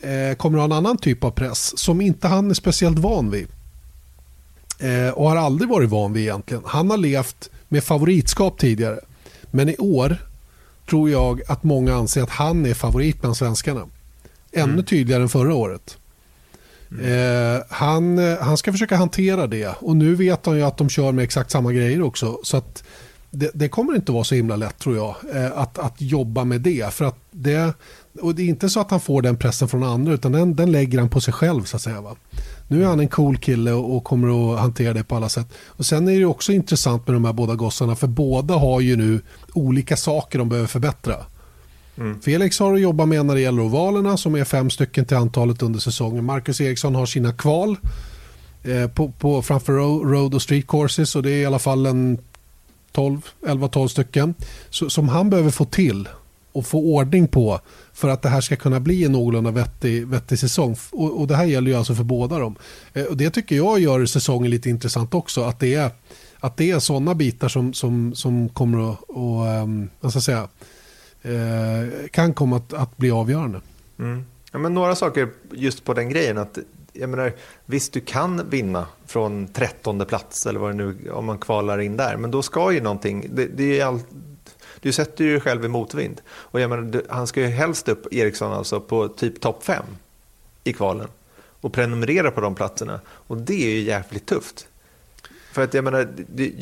eh, 0.00 0.36
kommer 0.36 0.58
att 0.58 0.60
ha 0.60 0.64
en 0.64 0.84
annan 0.84 0.98
typ 0.98 1.24
av 1.24 1.30
press 1.30 1.78
som 1.78 2.00
inte 2.00 2.28
han 2.28 2.50
är 2.50 2.54
speciellt 2.54 2.98
van 2.98 3.30
vid. 3.30 3.48
Eh, 4.78 5.08
och 5.08 5.28
har 5.28 5.36
aldrig 5.36 5.70
varit 5.70 5.90
van 5.90 6.12
vid 6.12 6.22
egentligen. 6.22 6.62
Han 6.66 6.90
har 6.90 6.96
levt 6.96 7.50
med 7.68 7.84
favoritskap 7.84 8.58
tidigare. 8.58 9.00
Men 9.50 9.68
i 9.68 9.76
år 9.76 10.16
tror 10.88 11.10
jag 11.10 11.42
att 11.48 11.64
många 11.64 11.94
anser 11.94 12.22
att 12.22 12.30
han 12.30 12.66
är 12.66 12.74
favorit 12.74 13.20
bland 13.20 13.36
svenskarna. 13.36 13.86
Ännu 14.52 14.82
tydligare 14.82 15.22
än 15.22 15.28
förra 15.28 15.54
året. 15.54 15.98
Eh, 17.02 17.62
han, 17.68 18.18
eh, 18.18 18.38
han 18.38 18.56
ska 18.56 18.72
försöka 18.72 18.96
hantera 18.96 19.46
det 19.46 19.74
och 19.78 19.96
nu 19.96 20.14
vet 20.14 20.46
han 20.46 20.56
ju 20.56 20.62
att 20.62 20.76
de 20.76 20.88
kör 20.88 21.12
med 21.12 21.22
exakt 21.22 21.50
samma 21.50 21.72
grejer 21.72 22.02
också. 22.02 22.38
Så 22.42 22.56
att 22.56 22.84
det, 23.34 23.50
det 23.54 23.68
kommer 23.68 23.94
inte 23.94 24.12
vara 24.12 24.24
så 24.24 24.34
himla 24.34 24.56
lätt 24.56 24.78
tror 24.78 24.96
jag 24.96 25.14
eh, 25.34 25.58
att, 25.58 25.78
att 25.78 25.94
jobba 26.00 26.44
med 26.44 26.60
det. 26.60 26.94
För 26.94 27.04
att 27.04 27.16
det, 27.30 27.74
och 28.22 28.34
det 28.34 28.42
är 28.42 28.46
inte 28.46 28.68
så 28.68 28.80
att 28.80 28.90
han 28.90 29.00
får 29.00 29.22
den 29.22 29.36
pressen 29.36 29.68
från 29.68 29.82
andra 29.82 30.12
utan 30.12 30.32
den, 30.32 30.56
den 30.56 30.72
lägger 30.72 30.98
han 30.98 31.08
på 31.08 31.20
sig 31.20 31.34
själv 31.34 31.64
så 31.64 31.76
att 31.76 31.82
säga. 31.82 32.00
Va? 32.00 32.16
Nu 32.68 32.82
är 32.82 32.86
han 32.86 33.00
en 33.00 33.08
cool 33.08 33.36
kille 33.38 33.72
och, 33.72 33.96
och 33.96 34.04
kommer 34.04 34.54
att 34.54 34.60
hantera 34.60 34.92
det 34.92 35.04
på 35.04 35.16
alla 35.16 35.28
sätt. 35.28 35.46
Och 35.66 35.86
Sen 35.86 36.08
är 36.08 36.18
det 36.18 36.24
också 36.24 36.52
intressant 36.52 37.06
med 37.06 37.16
de 37.16 37.24
här 37.24 37.32
båda 37.32 37.54
gossarna 37.54 37.96
för 37.96 38.06
båda 38.06 38.54
har 38.54 38.80
ju 38.80 38.96
nu 38.96 39.20
olika 39.52 39.96
saker 39.96 40.38
de 40.38 40.48
behöver 40.48 40.68
förbättra. 40.68 41.16
Felix 42.24 42.58
har 42.58 42.74
att 42.74 42.80
jobba 42.80 43.06
med 43.06 43.26
när 43.26 43.34
det 43.34 43.40
gäller 43.40 43.62
ovalerna 43.62 44.16
som 44.16 44.34
är 44.34 44.44
fem 44.44 44.70
stycken 44.70 45.04
till 45.04 45.16
antalet 45.16 45.62
under 45.62 45.80
säsongen. 45.80 46.24
Marcus 46.24 46.60
Eriksson 46.60 46.94
har 46.94 47.06
sina 47.06 47.32
kval 47.32 47.76
eh, 48.62 48.88
på, 48.88 49.12
på, 49.12 49.42
framför 49.42 49.72
ro- 49.72 50.04
road 50.04 50.34
och 50.34 50.42
street 50.42 50.66
courses 50.66 51.16
och 51.16 51.22
det 51.22 51.30
är 51.30 51.36
i 51.36 51.46
alla 51.46 51.58
fall 51.58 51.86
en 51.86 52.18
12, 52.18 52.33
11-12 52.94 53.88
stycken 53.88 54.34
så, 54.70 54.90
som 54.90 55.08
han 55.08 55.30
behöver 55.30 55.50
få 55.50 55.64
till 55.64 56.08
och 56.52 56.66
få 56.66 56.78
ordning 56.78 57.28
på 57.28 57.60
för 57.92 58.08
att 58.08 58.22
det 58.22 58.28
här 58.28 58.40
ska 58.40 58.56
kunna 58.56 58.80
bli 58.80 59.04
en 59.04 59.12
någorlunda 59.12 59.50
vettig, 59.50 60.06
vettig 60.06 60.38
säsong. 60.38 60.76
Och, 60.92 61.20
och 61.20 61.26
det 61.26 61.36
här 61.36 61.44
gäller 61.44 61.70
ju 61.70 61.76
alltså 61.76 61.94
för 61.94 62.04
båda 62.04 62.38
dem. 62.38 62.56
Eh, 62.92 63.04
och 63.04 63.16
det 63.16 63.30
tycker 63.30 63.56
jag 63.56 63.80
gör 63.80 64.06
säsongen 64.06 64.50
lite 64.50 64.70
intressant 64.70 65.14
också. 65.14 65.42
Att 65.42 65.60
det 65.60 65.74
är, 65.74 65.90
att 66.40 66.56
det 66.56 66.70
är 66.70 66.78
sådana 66.78 67.14
bitar 67.14 67.48
som, 67.48 67.74
som, 67.74 68.14
som 68.14 68.48
kommer 68.48 68.92
att, 68.92 69.00
och, 69.02 69.62
um, 69.62 69.90
vad 70.00 70.12
ska 70.12 70.16
jag 70.16 70.22
säga, 70.22 70.48
eh, 71.22 72.08
kan 72.10 72.34
komma 72.34 72.56
att, 72.56 72.72
att 72.72 72.96
bli 72.96 73.10
avgörande. 73.10 73.60
Mm. 73.98 74.24
Ja, 74.52 74.58
men 74.58 74.74
några 74.74 74.94
saker 74.94 75.28
just 75.52 75.84
på 75.84 75.94
den 75.94 76.08
grejen. 76.08 76.38
att 76.38 76.58
jag 76.94 77.10
menar, 77.10 77.32
Visst, 77.66 77.92
du 77.92 78.00
kan 78.00 78.50
vinna 78.50 78.86
från 79.06 79.48
trettonde 79.48 80.04
plats 80.04 80.46
eller 80.46 80.60
vad 80.60 80.70
det 80.70 80.74
nu 80.74 81.10
om 81.10 81.24
man 81.24 81.38
kvalar 81.38 81.78
in 81.78 81.96
där. 81.96 82.16
Men 82.16 82.30
då 82.30 82.42
ska 82.42 82.72
ju 82.72 82.80
någonting... 82.80 83.26
Det, 83.34 83.46
det 83.46 83.80
är 83.80 83.86
all, 83.86 84.00
du 84.80 84.92
sätter 84.92 85.24
ju 85.24 85.30
dig 85.30 85.40
själv 85.40 85.64
i 85.64 85.68
motvind. 85.68 86.20
Och 86.28 86.60
jag 86.60 86.70
menar, 86.70 86.82
du, 86.82 87.06
han 87.08 87.26
ska 87.26 87.40
ju 87.40 87.46
helst 87.46 87.88
upp, 87.88 88.14
Eriksson, 88.14 88.52
alltså, 88.52 88.80
på 88.80 89.08
typ 89.08 89.40
topp 89.40 89.64
fem 89.64 89.84
i 90.64 90.72
kvalen 90.72 91.08
och 91.60 91.72
prenumerera 91.72 92.30
på 92.30 92.40
de 92.40 92.54
platserna. 92.54 93.00
Och 93.06 93.36
det 93.36 93.64
är 93.64 93.70
ju 93.70 93.80
jävligt 93.80 94.26
tufft. 94.26 94.68
För 95.52 95.62
att 95.62 95.74
jag 95.74 95.84
menar, 95.84 96.08
det, 96.28 96.52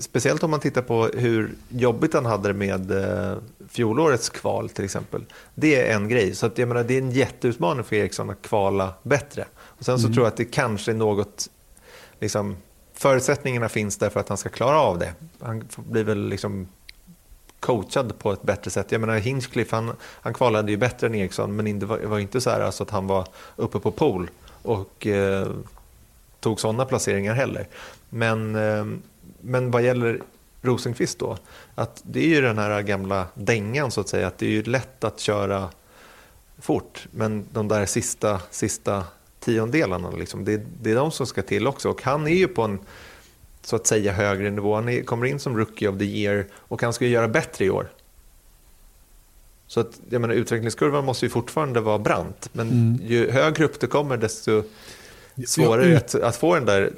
speciellt 0.00 0.42
om 0.42 0.50
man 0.50 0.60
tittar 0.60 0.82
på 0.82 1.10
hur 1.14 1.54
jobbigt 1.68 2.14
han 2.14 2.26
hade 2.26 2.48
det 2.48 2.54
med 2.54 2.90
eh, 2.90 3.36
fjolårets 3.68 4.28
kval 4.28 4.68
till 4.68 4.84
exempel. 4.84 5.24
Det 5.54 5.88
är 5.88 5.96
en 5.96 6.08
grej. 6.08 6.34
Så 6.34 6.46
att, 6.46 6.58
jag 6.58 6.68
menar, 6.68 6.84
det 6.84 6.94
är 6.94 6.98
en 6.98 7.10
jätteutmaning 7.10 7.84
för 7.84 7.96
Eriksson 7.96 8.30
att 8.30 8.42
kvala 8.42 8.94
bättre. 9.02 9.44
Och 9.58 9.84
sen 9.84 9.98
så 9.98 10.06
mm. 10.06 10.14
tror 10.14 10.26
jag 10.26 10.30
att 10.30 10.36
det 10.36 10.44
kanske 10.44 10.90
är 10.90 10.94
något, 10.96 11.50
liksom, 12.20 12.56
förutsättningarna 12.94 13.68
finns 13.68 13.96
där 13.96 14.10
för 14.10 14.20
att 14.20 14.28
han 14.28 14.38
ska 14.38 14.48
klara 14.48 14.80
av 14.80 14.98
det. 14.98 15.12
Han 15.40 15.64
blir 15.76 16.04
väl 16.04 16.28
liksom 16.28 16.68
coachad 17.60 18.18
på 18.18 18.32
ett 18.32 18.42
bättre 18.42 18.70
sätt. 18.70 18.92
Jag 18.92 19.00
menar 19.00 19.18
Hinchcliffe, 19.18 19.76
han, 19.76 19.92
han 20.02 20.34
kvalade 20.34 20.70
ju 20.70 20.76
bättre 20.76 21.06
än 21.06 21.14
Eriksson 21.14 21.56
men 21.56 21.78
det 21.78 21.86
var, 21.86 21.98
var 21.98 22.18
inte 22.18 22.40
så 22.40 22.50
här 22.50 22.60
alltså 22.60 22.82
att 22.82 22.90
han 22.90 23.06
var 23.06 23.26
uppe 23.56 23.78
på 23.78 23.90
pool 23.90 24.30
och 24.62 25.06
eh, 25.06 25.48
tog 26.40 26.60
sådana 26.60 26.84
placeringar 26.84 27.34
heller. 27.34 27.68
Men, 28.08 28.54
eh, 28.54 28.84
men 29.40 29.70
vad 29.70 29.82
gäller 29.82 30.22
Rosenqvist 30.62 31.18
då, 31.18 31.36
att 31.74 32.02
det 32.04 32.20
är 32.20 32.28
ju 32.28 32.40
den 32.40 32.58
här 32.58 32.82
gamla 32.82 33.26
dängan 33.34 33.90
så 33.90 34.00
att 34.00 34.08
säga, 34.08 34.26
att 34.26 34.38
det 34.38 34.46
är 34.46 34.50
ju 34.50 34.62
lätt 34.62 35.04
att 35.04 35.20
köra 35.20 35.68
fort, 36.58 37.08
men 37.10 37.46
de 37.52 37.68
där 37.68 37.86
sista, 37.86 38.40
sista 38.50 39.04
tiondelarna, 39.40 40.10
liksom, 40.10 40.44
det, 40.44 40.62
det 40.82 40.90
är 40.90 40.94
de 40.94 41.10
som 41.10 41.26
ska 41.26 41.42
till 41.42 41.66
också. 41.66 41.90
Och 41.90 42.02
han 42.02 42.26
är 42.26 42.34
ju 42.34 42.48
på 42.48 42.62
en 42.62 42.78
så 43.62 43.76
att 43.76 43.86
säga 43.86 44.12
högre 44.12 44.50
nivå. 44.50 44.74
Han 44.74 44.88
är, 44.88 45.02
kommer 45.02 45.26
in 45.26 45.38
som 45.38 45.58
Rookie 45.58 45.88
of 45.88 45.98
the 45.98 46.04
Year 46.04 46.46
och 46.54 46.82
han 46.82 46.92
ska 46.92 47.04
ju 47.04 47.10
göra 47.10 47.28
bättre 47.28 47.64
i 47.64 47.70
år. 47.70 47.88
Så 49.66 49.80
att, 49.80 50.00
jag 50.10 50.20
menar, 50.20 50.34
utvecklingskurvan 50.34 51.04
måste 51.04 51.26
ju 51.26 51.30
fortfarande 51.30 51.80
vara 51.80 51.98
brant, 51.98 52.48
men 52.52 52.70
mm. 52.70 52.98
ju 53.02 53.30
högre 53.30 53.64
upp 53.64 53.80
det 53.80 53.86
kommer 53.86 54.16
desto 54.16 54.62
svårare 55.46 55.88
ja, 55.88 55.96
att, 55.96 56.14
att 56.14 56.36
få 56.36 56.54
den 56.54 56.64
där 56.64 56.92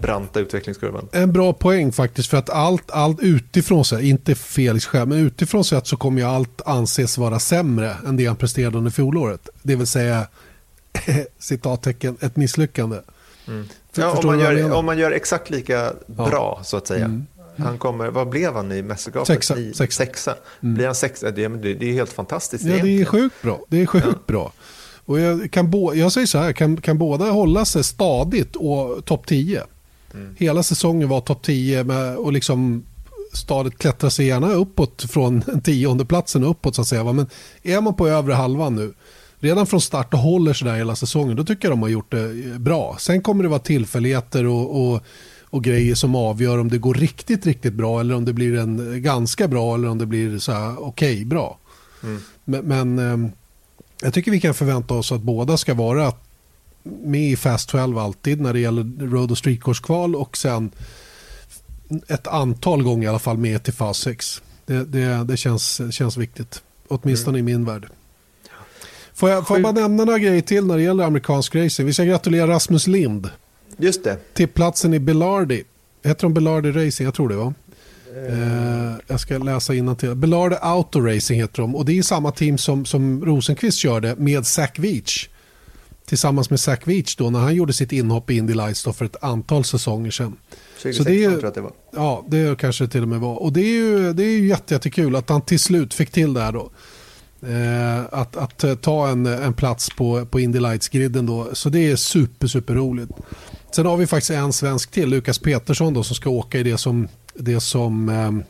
branta 0.00 0.40
utvecklingskurvan. 0.40 1.08
En 1.12 1.32
bra 1.32 1.52
poäng 1.52 1.92
faktiskt 1.92 2.30
för 2.30 2.36
att 2.36 2.50
allt, 2.50 2.90
allt 2.90 3.20
utifrån 3.20 3.84
sig, 3.84 4.08
inte 4.08 4.34
Felix 4.34 4.86
själv, 4.86 5.08
men 5.08 5.18
utifrån 5.18 5.64
sett 5.64 5.86
så 5.86 5.96
kommer 5.96 6.20
ju 6.20 6.26
allt 6.26 6.62
anses 6.66 7.18
vara 7.18 7.38
sämre 7.38 7.96
än 8.06 8.16
det 8.16 8.26
han 8.26 8.36
presterade 8.36 8.78
under 8.78 8.90
fjolåret. 8.90 9.48
Det 9.62 9.76
vill 9.76 9.86
säga 9.86 10.26
citattecken 11.38 12.16
ett 12.20 12.36
misslyckande. 12.36 12.98
Mm. 13.48 13.66
Ja, 13.94 14.18
om, 14.18 14.26
man 14.26 14.38
gör, 14.38 14.72
om 14.72 14.84
man 14.84 14.98
gör 14.98 15.10
exakt 15.10 15.50
lika 15.50 15.92
bra 16.06 16.54
ja. 16.58 16.64
så 16.64 16.76
att 16.76 16.86
säga. 16.86 17.04
Mm. 17.04 17.26
Han 17.56 17.78
kommer, 17.78 18.10
vad 18.10 18.28
blev 18.28 18.54
han 18.54 18.72
i 18.72 18.82
mästerskapet? 18.82 19.26
Sexa. 19.26 19.58
I, 19.58 19.74
sexa. 19.74 20.04
sexa. 20.04 20.34
Mm. 20.62 20.74
Blir 20.74 20.86
han 20.86 20.94
sexa? 20.94 21.30
Det, 21.30 21.48
det, 21.48 21.74
det 21.74 21.88
är 21.88 21.92
helt 21.92 22.12
fantastiskt. 22.12 22.64
Ja, 22.64 22.70
egentligen. 22.70 22.96
det 22.96 23.02
är 23.02 23.06
sjukt 23.06 23.42
bra. 23.42 23.60
Det 23.68 23.82
är 23.82 23.86
sjukt 23.86 24.06
ja. 24.06 24.18
bra. 24.26 24.52
Och 25.04 25.20
jag, 25.20 25.50
kan 25.50 25.70
bo, 25.70 25.94
jag 25.94 26.12
säger 26.12 26.26
så 26.26 26.38
här, 26.38 26.52
kan, 26.52 26.76
kan 26.76 26.98
båda 26.98 27.24
hålla 27.24 27.64
sig 27.64 27.84
stadigt 27.84 28.56
och 28.56 29.04
topp 29.04 29.26
10? 29.26 29.62
Mm. 30.14 30.34
Hela 30.38 30.62
säsongen 30.62 31.08
var 31.08 31.20
topp 31.20 31.42
10 31.42 31.84
med, 31.84 32.16
och 32.16 32.32
liksom 32.32 32.84
stadigt 33.32 33.78
klättra 33.78 34.10
sig 34.10 34.26
gärna 34.26 34.52
uppåt 34.52 35.04
från 35.10 35.42
tionde 35.64 36.04
platsen 36.04 36.44
uppåt 36.44 36.74
så 36.74 36.82
att 36.82 36.88
säga. 36.88 37.12
Men 37.12 37.26
är 37.62 37.80
man 37.80 37.94
på 37.94 38.08
övre 38.08 38.32
halvan 38.32 38.74
nu, 38.74 38.92
redan 39.38 39.66
från 39.66 39.80
start 39.80 40.14
och 40.14 40.20
håller 40.20 40.52
sig 40.52 40.68
där 40.68 40.76
hela 40.76 40.96
säsongen, 40.96 41.36
då 41.36 41.44
tycker 41.44 41.68
jag 41.68 41.72
de 41.72 41.82
har 41.82 41.88
gjort 41.88 42.10
det 42.10 42.58
bra. 42.58 42.96
Sen 42.98 43.22
kommer 43.22 43.42
det 43.42 43.48
vara 43.48 43.60
tillfälligheter 43.60 44.46
och, 44.46 44.92
och, 44.92 45.02
och 45.42 45.64
grejer 45.64 45.94
som 45.94 46.14
avgör 46.14 46.58
om 46.58 46.68
det 46.68 46.78
går 46.78 46.94
riktigt, 46.94 47.46
riktigt 47.46 47.74
bra 47.74 48.00
eller 48.00 48.14
om 48.14 48.24
det 48.24 48.32
blir 48.32 48.58
en 48.58 49.02
ganska 49.02 49.48
bra 49.48 49.74
eller 49.74 49.88
om 49.88 49.98
det 49.98 50.06
blir 50.06 50.38
så 50.38 50.52
här 50.52 50.82
okej 50.82 51.14
okay, 51.14 51.24
bra. 51.24 51.58
Mm. 52.02 52.20
Men, 52.44 52.64
men 52.64 52.98
ehm, 52.98 53.30
jag 54.02 54.14
tycker 54.14 54.30
vi 54.30 54.40
kan 54.40 54.54
förvänta 54.54 54.94
oss 54.94 55.12
att 55.12 55.22
båda 55.22 55.56
ska 55.56 55.74
vara 55.74 56.12
med 56.84 57.30
i 57.30 57.36
Fast 57.36 57.68
12 57.68 57.98
alltid 57.98 58.40
när 58.40 58.52
det 58.52 58.60
gäller 58.60 59.08
Road 59.10 59.30
och 59.30 59.38
Streetcourse-kval 59.38 60.16
och 60.16 60.36
sen 60.36 60.70
ett 62.08 62.26
antal 62.26 62.82
gånger 62.82 63.04
i 63.04 63.08
alla 63.08 63.18
fall 63.18 63.38
med 63.38 63.62
till 63.62 63.72
fas 63.72 63.98
6. 63.98 64.42
Det, 64.66 64.84
det, 64.84 65.24
det 65.24 65.36
känns, 65.36 65.80
känns 65.90 66.16
viktigt, 66.16 66.62
åtminstone 66.88 67.38
mm. 67.38 67.48
i 67.48 67.52
min 67.52 67.64
värld. 67.64 67.86
Får 69.14 69.30
jag, 69.30 69.46
får 69.46 69.56
jag 69.56 69.62
bara 69.62 69.72
nämna 69.72 70.04
några 70.04 70.18
grejer 70.18 70.42
till 70.42 70.66
när 70.66 70.76
det 70.76 70.82
gäller 70.82 71.04
amerikansk 71.04 71.54
racing? 71.54 71.86
Vi 71.86 71.92
ska 71.92 72.04
gratulera 72.04 72.46
Rasmus 72.46 72.86
Lind. 72.86 73.30
Just 73.76 74.04
det. 74.04 74.18
Till 74.34 74.48
platsen 74.48 74.94
i 74.94 74.98
Belardi. 74.98 75.64
Heter 76.04 76.22
de 76.22 76.34
Belardi 76.34 76.70
Racing? 76.70 77.04
Jag 77.04 77.14
tror 77.14 77.28
det 77.28 77.36
va? 77.36 77.54
Uh, 78.16 78.94
jag 79.06 79.20
ska 79.20 79.38
läsa 79.38 79.74
innan 79.74 79.96
till. 79.96 80.14
Belardi 80.14 80.56
Auto 80.60 81.00
Racing 81.00 81.40
heter 81.40 81.62
de. 81.62 81.76
Och 81.76 81.84
det 81.84 81.98
är 81.98 82.02
samma 82.02 82.30
team 82.30 82.58
som, 82.58 82.84
som 82.84 83.24
Rosenqvist 83.24 83.78
körde 83.78 84.14
med 84.16 84.46
Zach 84.46 84.78
Veach. 84.78 85.28
Tillsammans 86.06 86.50
med 86.50 86.60
Zach 86.60 86.80
Veach 86.84 87.16
då 87.16 87.30
när 87.30 87.38
han 87.38 87.54
gjorde 87.54 87.72
sitt 87.72 87.92
inhopp 87.92 88.30
i 88.30 88.36
Indy 88.36 88.54
Lights 88.54 88.84
då 88.84 88.92
för 88.92 89.04
ett 89.04 89.24
antal 89.24 89.64
säsonger 89.64 90.10
sedan. 90.10 90.36
2016 90.82 91.04
det 91.06 91.24
är, 91.24 91.30
tror 91.30 91.42
jag 91.42 91.48
att 91.48 91.54
det 91.54 91.60
var. 91.60 91.72
Ja, 91.90 92.24
det 92.28 92.58
kanske 92.58 92.88
till 92.88 93.02
och 93.02 93.08
med 93.08 93.20
var. 93.20 93.36
Och 93.36 93.52
det 93.52 93.60
är 93.60 93.72
ju, 93.72 94.12
det 94.12 94.24
är 94.24 94.30
ju 94.30 94.46
jätte, 94.46 94.74
jättekul 94.74 95.16
att 95.16 95.28
han 95.28 95.42
till 95.42 95.60
slut 95.60 95.94
fick 95.94 96.10
till 96.10 96.34
det 96.34 96.40
här 96.40 96.52
då. 96.52 96.70
Eh, 97.48 98.20
att, 98.20 98.36
att 98.36 98.64
eh, 98.64 98.74
ta 98.74 99.08
en, 99.08 99.26
en 99.26 99.54
plats 99.54 99.90
på, 99.90 100.26
på 100.26 100.40
Indy 100.40 100.60
Lights-griden 100.60 101.26
då. 101.26 101.48
Så 101.52 101.68
det 101.68 101.90
är 101.90 101.96
super, 101.96 102.46
super 102.46 102.74
roligt. 102.74 103.10
Sen 103.74 103.86
har 103.86 103.96
vi 103.96 104.06
faktiskt 104.06 104.30
en 104.30 104.52
svensk 104.52 104.90
till, 104.90 105.08
Lukas 105.08 105.38
Petersson 105.38 105.94
då, 105.94 106.02
som 106.02 106.16
ska 106.16 106.30
åka 106.30 106.58
i 106.58 106.62
det 106.62 106.78
som... 106.78 107.08
Det 107.36 107.60
som 107.60 108.08
ehm, 108.08 108.42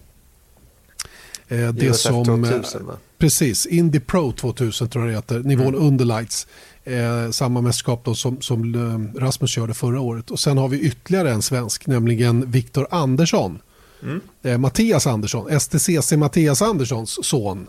eh, 1.49 1.73
det 1.73 1.95
som 1.95 2.25
2000, 2.25 2.87
va? 2.87 2.93
Precis, 3.19 3.67
Indy 3.67 4.01
Pro 4.01 4.33
2000 4.33 4.89
tror 4.89 5.05
jag 5.05 5.13
det 5.13 5.17
heter, 5.17 5.49
nivån 5.49 5.69
mm. 5.69 5.87
under 5.87 6.05
Lights. 6.05 6.47
Eh, 6.85 7.31
samma 7.31 7.61
mästerskap 7.61 8.05
då 8.05 8.15
som, 8.15 8.41
som 8.41 8.75
eh, 8.75 9.21
Rasmus 9.21 9.51
körde 9.51 9.75
förra 9.75 10.01
året. 10.01 10.31
Och 10.31 10.41
sen 10.41 10.59
har 10.59 10.69
vi 10.69 10.81
ytterligare 10.81 11.31
en 11.31 11.43
svensk, 11.43 11.87
nämligen 11.87 12.51
Viktor 12.51 12.87
Andersson. 12.91 13.59
Mm. 14.03 14.21
Eh, 14.43 14.59
Mattias 14.59 15.07
Andersson, 15.07 15.61
STCC 15.61 16.13
Mattias 16.13 16.63
Anderssons 16.63 17.27
son. 17.27 17.69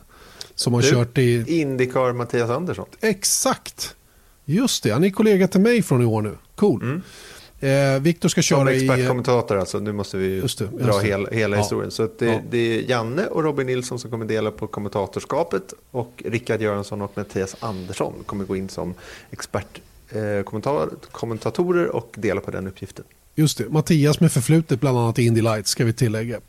Som 0.55 0.73
har 0.73 0.81
du, 0.81 0.91
kört 0.91 1.17
i... 1.17 1.59
Indycar 1.61 2.13
Mattias 2.13 2.49
Andersson. 2.49 2.85
Exakt. 3.01 3.95
Just 4.45 4.83
det, 4.83 4.91
han 4.91 5.03
är 5.03 5.09
kollega 5.09 5.47
till 5.47 5.61
mig 5.61 5.81
från 5.81 6.01
i 6.01 6.05
år 6.05 6.21
nu. 6.21 6.37
Cool. 6.55 6.81
Mm. 6.81 7.01
Eh, 7.59 7.99
Viktor 7.99 8.29
ska 8.29 8.41
köra 8.41 8.73
i... 8.73 8.79
Som 8.79 8.89
expertkommentator 8.89 9.57
alltså, 9.57 9.79
nu 9.79 9.91
måste 9.91 10.17
vi 10.17 10.35
just 10.35 10.59
det, 10.59 10.65
just 10.65 10.77
dra 10.77 10.97
det. 10.97 11.07
hela, 11.07 11.29
hela 11.29 11.55
ja. 11.55 11.61
historien. 11.61 11.91
Så 11.91 12.09
det, 12.19 12.25
ja. 12.25 12.41
det, 12.49 12.57
är 12.57 12.89
Janne 12.89 13.27
och 13.27 13.43
Robin 13.43 13.67
Nilsson 13.67 13.99
som 13.99 14.11
kommer 14.11 14.25
dela 14.25 14.51
på 14.51 14.67
kommentatorskapet 14.67 15.73
och 15.91 16.23
Rickard 16.25 16.61
Göransson 16.61 17.01
och 17.01 17.11
Mattias 17.15 17.55
Andersson 17.59 18.13
kommer 18.25 18.45
gå 18.45 18.55
in 18.55 18.69
som 18.69 18.93
expertkommentatorer 19.31 21.85
eh, 21.85 21.89
och 21.89 22.11
dela 22.15 22.41
på 22.41 22.51
den 22.51 22.67
uppgiften. 22.67 23.05
Just 23.35 23.57
det, 23.57 23.69
Mattias 23.69 24.19
med 24.19 24.31
förflutet 24.31 24.79
bland 24.79 24.97
annat 24.97 25.19
i 25.19 25.23
Indy 25.23 25.41
Lights 25.41 25.69
ska 25.69 25.85
vi 25.85 25.93
tillägga. 25.93 26.39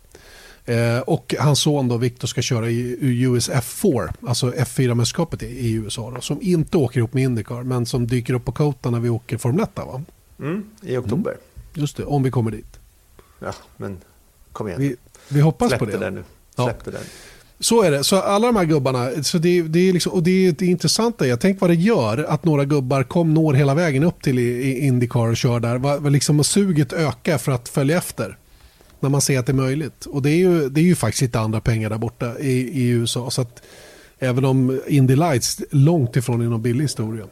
Eh, 0.64 0.98
och 0.98 1.34
hans 1.38 1.60
son 1.60 1.88
då, 1.88 1.96
Victor 1.96 2.28
ska 2.28 2.42
köra 2.42 2.70
i 2.70 2.96
US 3.00 3.50
F4, 3.50 4.12
alltså 4.26 4.50
F4-mästerskapet 4.50 5.42
i, 5.42 5.46
i 5.46 5.72
USA. 5.72 6.10
Då, 6.10 6.20
som 6.20 6.42
inte 6.42 6.76
åker 6.76 6.98
ihop 6.98 7.14
med 7.14 7.22
Indycar, 7.22 7.62
men 7.62 7.86
som 7.86 8.06
dyker 8.06 8.34
upp 8.34 8.44
på 8.44 8.52
Kota 8.52 8.90
när 8.90 9.00
vi 9.00 9.08
åker 9.08 9.38
Formel 9.38 9.62
1. 9.62 9.70
Va? 9.74 10.02
Mm, 10.38 10.64
I 10.82 10.96
oktober. 10.96 11.30
Mm. 11.30 11.42
Just 11.74 11.96
det, 11.96 12.04
om 12.04 12.22
vi 12.22 12.30
kommer 12.30 12.50
dit. 12.50 12.80
Ja, 13.38 13.54
men 13.76 13.98
kom 14.52 14.68
igen. 14.68 14.80
Vi, 14.80 14.96
vi 15.28 15.40
hoppas 15.40 15.68
Släpp 15.68 15.78
på 15.78 15.84
det. 15.84 15.92
det 15.92 15.98
där 15.98 16.10
nu. 16.10 16.24
Släpp 16.54 16.66
ja. 16.68 16.74
det 16.84 16.90
där. 16.90 17.00
Så 17.60 17.82
är 17.82 17.90
det. 17.90 18.04
Så 18.04 18.16
alla 18.16 18.46
de 18.46 18.56
här 18.56 18.64
gubbarna, 18.64 19.22
så 19.22 19.38
det, 19.38 19.62
det 19.62 19.88
är 19.88 19.92
liksom, 19.92 20.12
och 20.12 20.22
det, 20.22 20.52
det 20.52 20.66
intressanta 20.66 21.26
är, 21.26 21.36
tänk 21.36 21.60
vad 21.60 21.70
det 21.70 21.74
gör 21.74 22.24
att 22.24 22.44
några 22.44 22.64
gubbar 22.64 23.02
kom, 23.02 23.34
når 23.34 23.54
hela 23.54 23.74
vägen 23.74 24.02
upp 24.04 24.22
till 24.22 24.38
Indycar 24.38 25.28
och 25.28 25.36
kör 25.36 25.60
där. 25.60 25.78
Vad, 25.78 26.12
liksom 26.12 26.44
suget 26.44 26.92
ökar 26.92 27.38
för 27.38 27.52
att 27.52 27.68
följa 27.68 27.98
efter 27.98 28.38
när 29.00 29.08
man 29.08 29.20
ser 29.20 29.38
att 29.38 29.46
det 29.46 29.52
är 29.52 29.54
möjligt. 29.54 30.06
Och 30.06 30.22
det 30.22 30.30
är 30.30 30.36
ju, 30.36 30.68
det 30.68 30.80
är 30.80 30.84
ju 30.84 30.94
faktiskt 30.94 31.22
inte 31.22 31.40
andra 31.40 31.60
pengar 31.60 31.90
där 31.90 31.98
borta 31.98 32.38
i, 32.38 32.82
i 32.82 32.88
USA. 32.88 33.30
Så 33.30 33.42
att 33.42 33.62
även 34.18 34.44
om 34.44 34.80
Indy 34.86 35.16
Lights 35.16 35.62
långt 35.70 36.16
ifrån 36.16 36.40
är 36.40 36.44
någon 36.44 36.62
billig 36.62 36.84
historia 36.84 37.24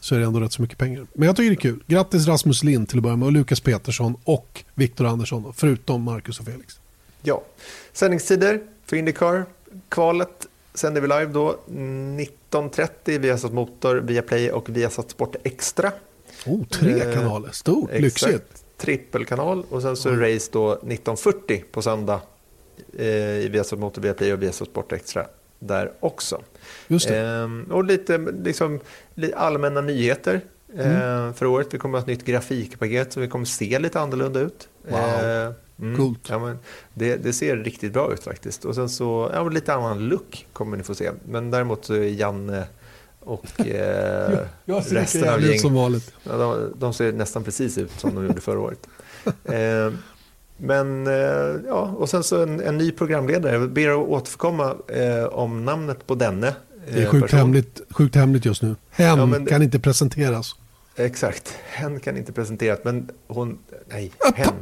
så 0.00 0.14
är 0.14 0.18
det 0.18 0.24
ändå 0.24 0.40
rätt 0.40 0.52
så 0.52 0.62
mycket 0.62 0.78
pengar. 0.78 1.06
Men 1.12 1.26
jag 1.26 1.36
tycker 1.36 1.50
det 1.50 1.54
är 1.54 1.60
kul. 1.60 1.84
Grattis 1.86 2.26
Rasmus 2.26 2.64
Lind 2.64 2.88
till 2.88 2.98
att 2.98 3.02
börja 3.02 3.16
med 3.16 3.26
och 3.26 3.32
Lukas 3.32 3.60
Petersson 3.60 4.16
och 4.24 4.64
Viktor 4.74 5.06
Andersson 5.06 5.52
förutom 5.56 6.02
Marcus 6.02 6.40
och 6.40 6.46
Felix. 6.46 6.80
Ja, 7.22 7.42
sändningstider 7.92 8.60
för 8.86 8.96
Indycar. 8.96 9.46
Kvalet 9.88 10.46
sänder 10.74 11.00
vi 11.00 11.08
live 11.08 11.26
då 11.26 11.58
19.30 11.68 13.18
via 13.18 13.38
Satt 13.38 13.52
Motor, 13.52 13.96
via 13.96 14.22
Play 14.22 14.50
och 14.50 14.68
via 14.68 14.90
Satt 14.90 15.10
Sport 15.10 15.36
Extra. 15.42 15.92
Oh, 16.46 16.64
tre 16.64 17.02
eh, 17.02 17.14
kanaler, 17.14 17.50
stort, 17.52 17.90
eh, 17.92 18.00
lyxigt 18.00 18.64
trippelkanal 18.80 19.64
och 19.70 19.82
sen 19.82 19.96
så 19.96 20.08
mm. 20.08 20.20
race 20.20 20.50
då 20.52 20.72
1940 20.72 21.64
på 21.72 21.82
söndag 21.82 22.20
eh, 22.98 23.06
i 23.16 23.48
Viasat 23.48 23.78
Motor, 23.78 24.02
Viaplay 24.02 24.32
och 24.32 24.42
Viasat 24.42 24.68
Sport 24.68 24.92
Extra. 24.92 25.26
där 25.58 25.92
också. 26.00 26.42
Det. 26.88 27.18
Ehm, 27.18 27.66
och 27.70 27.84
lite 27.84 28.18
liksom, 28.18 28.80
allmänna 29.36 29.80
nyheter 29.80 30.40
Mm. 30.74 30.86
eh, 31.28 31.32
för 31.34 31.46
året. 31.46 31.68
Vi 31.74 31.78
kommer 31.78 31.98
att 31.98 32.04
ha 32.04 32.12
ett 32.12 32.18
nytt 32.18 32.26
grafikpaket 32.26 33.12
så 33.12 33.20
vi 33.20 33.28
kommer 33.28 33.44
se 33.44 33.78
lite 33.78 34.00
annorlunda 34.00 34.40
ut. 34.40 34.68
Wow. 34.88 34.98
Eh, 35.00 35.96
Coolt. 35.96 36.20
Ja, 36.28 36.38
men 36.38 36.58
det, 36.94 37.16
det 37.16 37.32
ser 37.32 37.56
riktigt 37.56 37.92
bra 37.92 38.12
ut 38.12 38.24
faktiskt. 38.24 38.64
Och 38.64 38.74
sen 38.74 38.88
så, 38.88 39.30
ja, 39.34 39.48
lite 39.48 39.74
annan 39.74 40.08
look 40.08 40.46
kommer 40.52 40.76
ni 40.76 40.82
få 40.82 40.94
se. 40.94 41.10
Men 41.28 41.50
däremot 41.50 41.84
så 41.84 41.94
är 41.94 41.98
Janne 42.04 42.64
och 43.20 43.46
eh, 43.60 44.38
Jag 44.64 44.84
ser 44.84 44.94
resten 44.94 45.28
av 45.28 45.42
gänget 45.42 45.60
som 45.60 45.74
vanligt. 45.74 46.12
Ja, 46.22 46.32
de, 46.36 46.72
de 46.78 46.94
ser 46.94 47.12
nästan 47.12 47.44
precis 47.44 47.78
ut 47.78 47.90
som 48.00 48.14
de 48.14 48.26
gjorde 48.26 48.40
förra 48.40 48.60
året. 48.60 48.86
Eh, 49.44 49.92
men 50.60 51.06
eh, 51.06 51.12
ja, 51.68 51.94
och 51.98 52.08
sen 52.08 52.24
så 52.24 52.42
en, 52.42 52.60
en 52.60 52.78
ny 52.78 52.92
programledare. 52.92 53.52
Jag 53.52 53.70
ber 53.70 53.88
att 53.88 54.08
återkomma 54.08 54.74
eh, 54.88 55.24
om 55.24 55.64
namnet 55.64 56.06
på 56.06 56.14
denne. 56.14 56.48
eh, 56.48 56.54
Det 56.94 57.02
är 57.02 57.06
sjukt 57.06 57.22
person. 57.24 57.38
hemligt, 57.38 57.80
sjukt 57.90 58.14
hemligt 58.14 58.44
just 58.44 58.62
nu. 58.62 58.76
Hen 58.90 59.18
Ja, 59.18 59.26
men 59.26 59.46
kan 59.46 59.62
inte 59.62 59.78
presenteras. 59.80 60.54
Exakt. 60.96 61.54
Hen 61.70 62.00
kan 62.00 62.16
inte 62.16 62.32
presenteras, 62.32 62.78
men 62.82 63.08
hon... 63.28 63.58
Nej, 63.88 64.12
hen. 64.34 64.52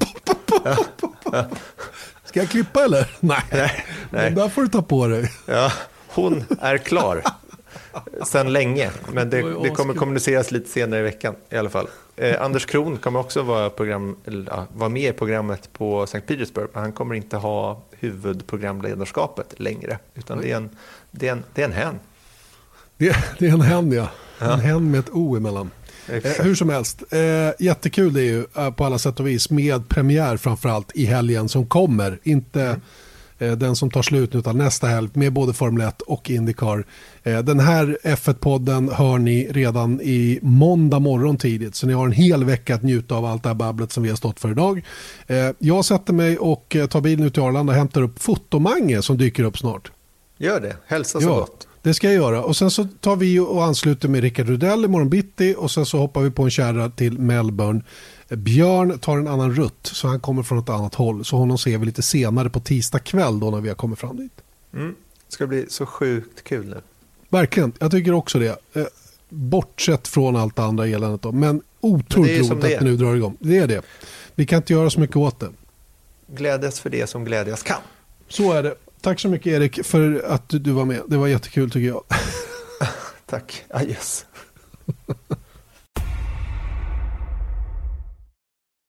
Ska 2.24 2.40
jag 2.40 2.48
klippa 2.48 2.84
eller? 2.84 3.10
Nej, 3.20 3.42
Nej, 3.52 3.84
nej. 4.10 4.30
Där 4.30 4.48
får 4.48 4.62
du 4.62 4.68
ta 4.68 4.82
på 4.82 5.06
dig. 5.06 5.32
Ja, 5.46 5.72
hon 6.08 6.44
är 6.60 6.78
klar. 6.78 7.22
Sen 8.26 8.52
länge, 8.52 8.90
men 9.12 9.30
det, 9.30 9.62
Det 9.62 9.70
kommer 9.70 9.94
kommuniceras 9.94 10.50
lite 10.50 10.70
senare 10.70 11.00
i 11.00 11.02
veckan 11.02 11.34
i 11.50 11.56
alla 11.56 11.70
fall. 11.70 11.88
Eh, 12.16 12.42
Anders 12.42 12.66
Kron 12.66 12.96
kommer 12.96 13.20
också 13.20 13.42
vara, 13.42 13.70
program, 13.70 14.16
eller, 14.24 14.50
ja, 14.50 14.66
vara 14.74 14.88
med 14.88 15.10
i 15.10 15.12
programmet 15.12 15.72
på 15.72 16.02
St. 16.02 16.20
Petersburg, 16.20 16.68
men 16.72 16.82
han 16.82 16.92
kommer 16.92 17.14
inte 17.14 17.36
ha 17.36 17.82
huvudprogramledarskapet 17.90 19.60
längre, 19.60 19.98
utan 20.14 20.40
det 20.40 20.52
är 20.52 20.56
en, 20.56 20.70
det 21.10 21.28
är 21.28 21.32
en, 21.32 21.44
det 21.54 21.62
är 21.62 21.66
en 21.66 21.72
hen. 21.72 21.98
Det, 22.96 23.16
det 23.38 23.46
är 23.46 23.52
en 23.52 23.60
hen 23.60 23.92
ja. 23.92 24.08
En 24.38 24.60
hen 24.60 24.90
med 24.90 25.00
ett 25.00 25.10
O 25.10 25.36
emellan. 25.36 25.70
Eh, 26.08 26.44
hur 26.44 26.54
som 26.54 26.68
helst, 26.68 27.02
eh, 27.10 27.18
jättekul 27.58 28.12
det 28.12 28.20
är 28.20 28.24
ju 28.24 28.46
eh, 28.56 28.70
på 28.70 28.84
alla 28.84 28.98
sätt 28.98 29.20
och 29.20 29.26
vis 29.26 29.50
med 29.50 29.88
premiär 29.88 30.36
framförallt 30.36 30.96
i 30.96 31.04
helgen 31.04 31.48
som 31.48 31.66
kommer. 31.66 32.18
Inte 32.22 32.62
eh, 32.62 32.76
den 33.38 33.76
som 33.76 33.90
tar 33.90 34.02
slut 34.02 34.34
utan 34.34 34.58
nästa 34.58 34.86
helg 34.86 35.08
med 35.12 35.32
både 35.32 35.52
Formel 35.52 35.88
1 35.88 36.02
och 36.02 36.30
Indycar. 36.30 36.84
Eh, 37.22 37.38
den 37.38 37.60
här 37.60 37.98
F1-podden 38.02 38.92
hör 38.92 39.18
ni 39.18 39.48
redan 39.50 40.00
i 40.00 40.38
måndag 40.42 40.98
morgon 40.98 41.36
tidigt 41.36 41.74
så 41.74 41.86
ni 41.86 41.92
har 41.92 42.06
en 42.06 42.12
hel 42.12 42.44
vecka 42.44 42.74
att 42.74 42.82
njuta 42.82 43.14
av 43.14 43.24
allt 43.24 43.42
det 43.42 43.48
här 43.48 43.54
babblet 43.54 43.92
som 43.92 44.02
vi 44.02 44.08
har 44.08 44.16
stått 44.16 44.40
för 44.40 44.50
idag. 44.50 44.82
Eh, 45.26 45.50
jag 45.58 45.84
sätter 45.84 46.12
mig 46.12 46.38
och 46.38 46.76
eh, 46.76 46.86
tar 46.86 47.00
bilen 47.00 47.26
ut 47.26 47.34
till 47.34 47.42
Arlanda 47.42 47.72
och 47.72 47.78
hämtar 47.78 48.02
upp 48.02 48.22
Fotomange 48.22 49.02
som 49.02 49.18
dyker 49.18 49.44
upp 49.44 49.58
snart. 49.58 49.92
Gör 50.38 50.60
det, 50.60 50.76
hälsa 50.86 51.20
så 51.20 51.28
gott. 51.28 51.68
Det 51.82 51.94
ska 51.94 52.06
jag 52.06 52.14
göra. 52.14 52.42
Och 52.42 52.56
sen 52.56 52.70
så 52.70 52.84
tar 53.00 53.16
vi 53.16 53.38
och 53.38 53.64
ansluter 53.64 54.08
med 54.08 54.20
Rickard 54.20 54.48
Rudell 54.48 54.84
imorgon 54.84 55.08
bitti 55.08 55.54
och 55.58 55.70
sen 55.70 55.86
så 55.86 55.98
hoppar 55.98 56.20
vi 56.20 56.30
på 56.30 56.42
en 56.42 56.50
kärra 56.50 56.90
till 56.90 57.18
Melbourne. 57.18 57.80
Björn 58.28 58.98
tar 58.98 59.18
en 59.18 59.28
annan 59.28 59.54
rutt 59.54 59.86
så 59.86 60.08
han 60.08 60.20
kommer 60.20 60.42
från 60.42 60.58
ett 60.58 60.68
annat 60.68 60.94
håll. 60.94 61.24
Så 61.24 61.36
honom 61.36 61.58
ser 61.58 61.78
vi 61.78 61.86
lite 61.86 62.02
senare 62.02 62.50
på 62.50 62.60
tisdag 62.60 62.98
kväll 62.98 63.40
då 63.40 63.50
när 63.50 63.60
vi 63.60 63.68
har 63.68 63.76
kommit 63.76 63.98
fram 63.98 64.16
dit. 64.16 64.32
Mm. 64.74 64.94
Det 65.26 65.32
ska 65.32 65.46
bli 65.46 65.66
så 65.68 65.86
sjukt 65.86 66.44
kul 66.44 66.68
nu. 66.68 66.80
Verkligen, 67.28 67.72
jag 67.78 67.90
tycker 67.90 68.12
också 68.12 68.38
det. 68.38 68.60
Eh, 68.72 68.84
bortsett 69.28 70.08
från 70.08 70.36
allt 70.36 70.56
det 70.56 70.62
andra 70.62 70.86
eländet 70.86 71.22
då. 71.22 71.32
Men 71.32 71.56
det 71.56 71.64
otroligt 71.80 72.50
roligt 72.50 72.62
det 72.62 72.76
att 72.76 72.82
vi 72.82 72.84
nu 72.84 72.96
drar 72.96 73.14
igång. 73.14 73.36
Det 73.40 73.58
är 73.58 73.66
det. 73.66 73.82
Vi 74.34 74.46
kan 74.46 74.56
inte 74.56 74.72
göra 74.72 74.90
så 74.90 75.00
mycket 75.00 75.16
åt 75.16 75.40
det. 75.40 75.50
Glädjas 76.26 76.80
för 76.80 76.90
det 76.90 77.06
som 77.06 77.24
glädjas 77.24 77.62
kan. 77.62 77.80
Så 78.28 78.52
är 78.52 78.62
det. 78.62 78.74
Tack 79.00 79.20
så 79.20 79.28
mycket 79.28 79.46
Erik 79.46 79.86
för 79.86 80.24
att 80.26 80.48
du 80.48 80.58
du 80.58 80.70
var 80.70 80.84
med. 80.84 81.02
Det 81.06 81.16
var 81.16 81.26
jättekul 81.26 81.70
tycker 81.70 81.88
jag. 81.88 82.04
Tack, 83.26 83.64
adjöss. 83.70 84.26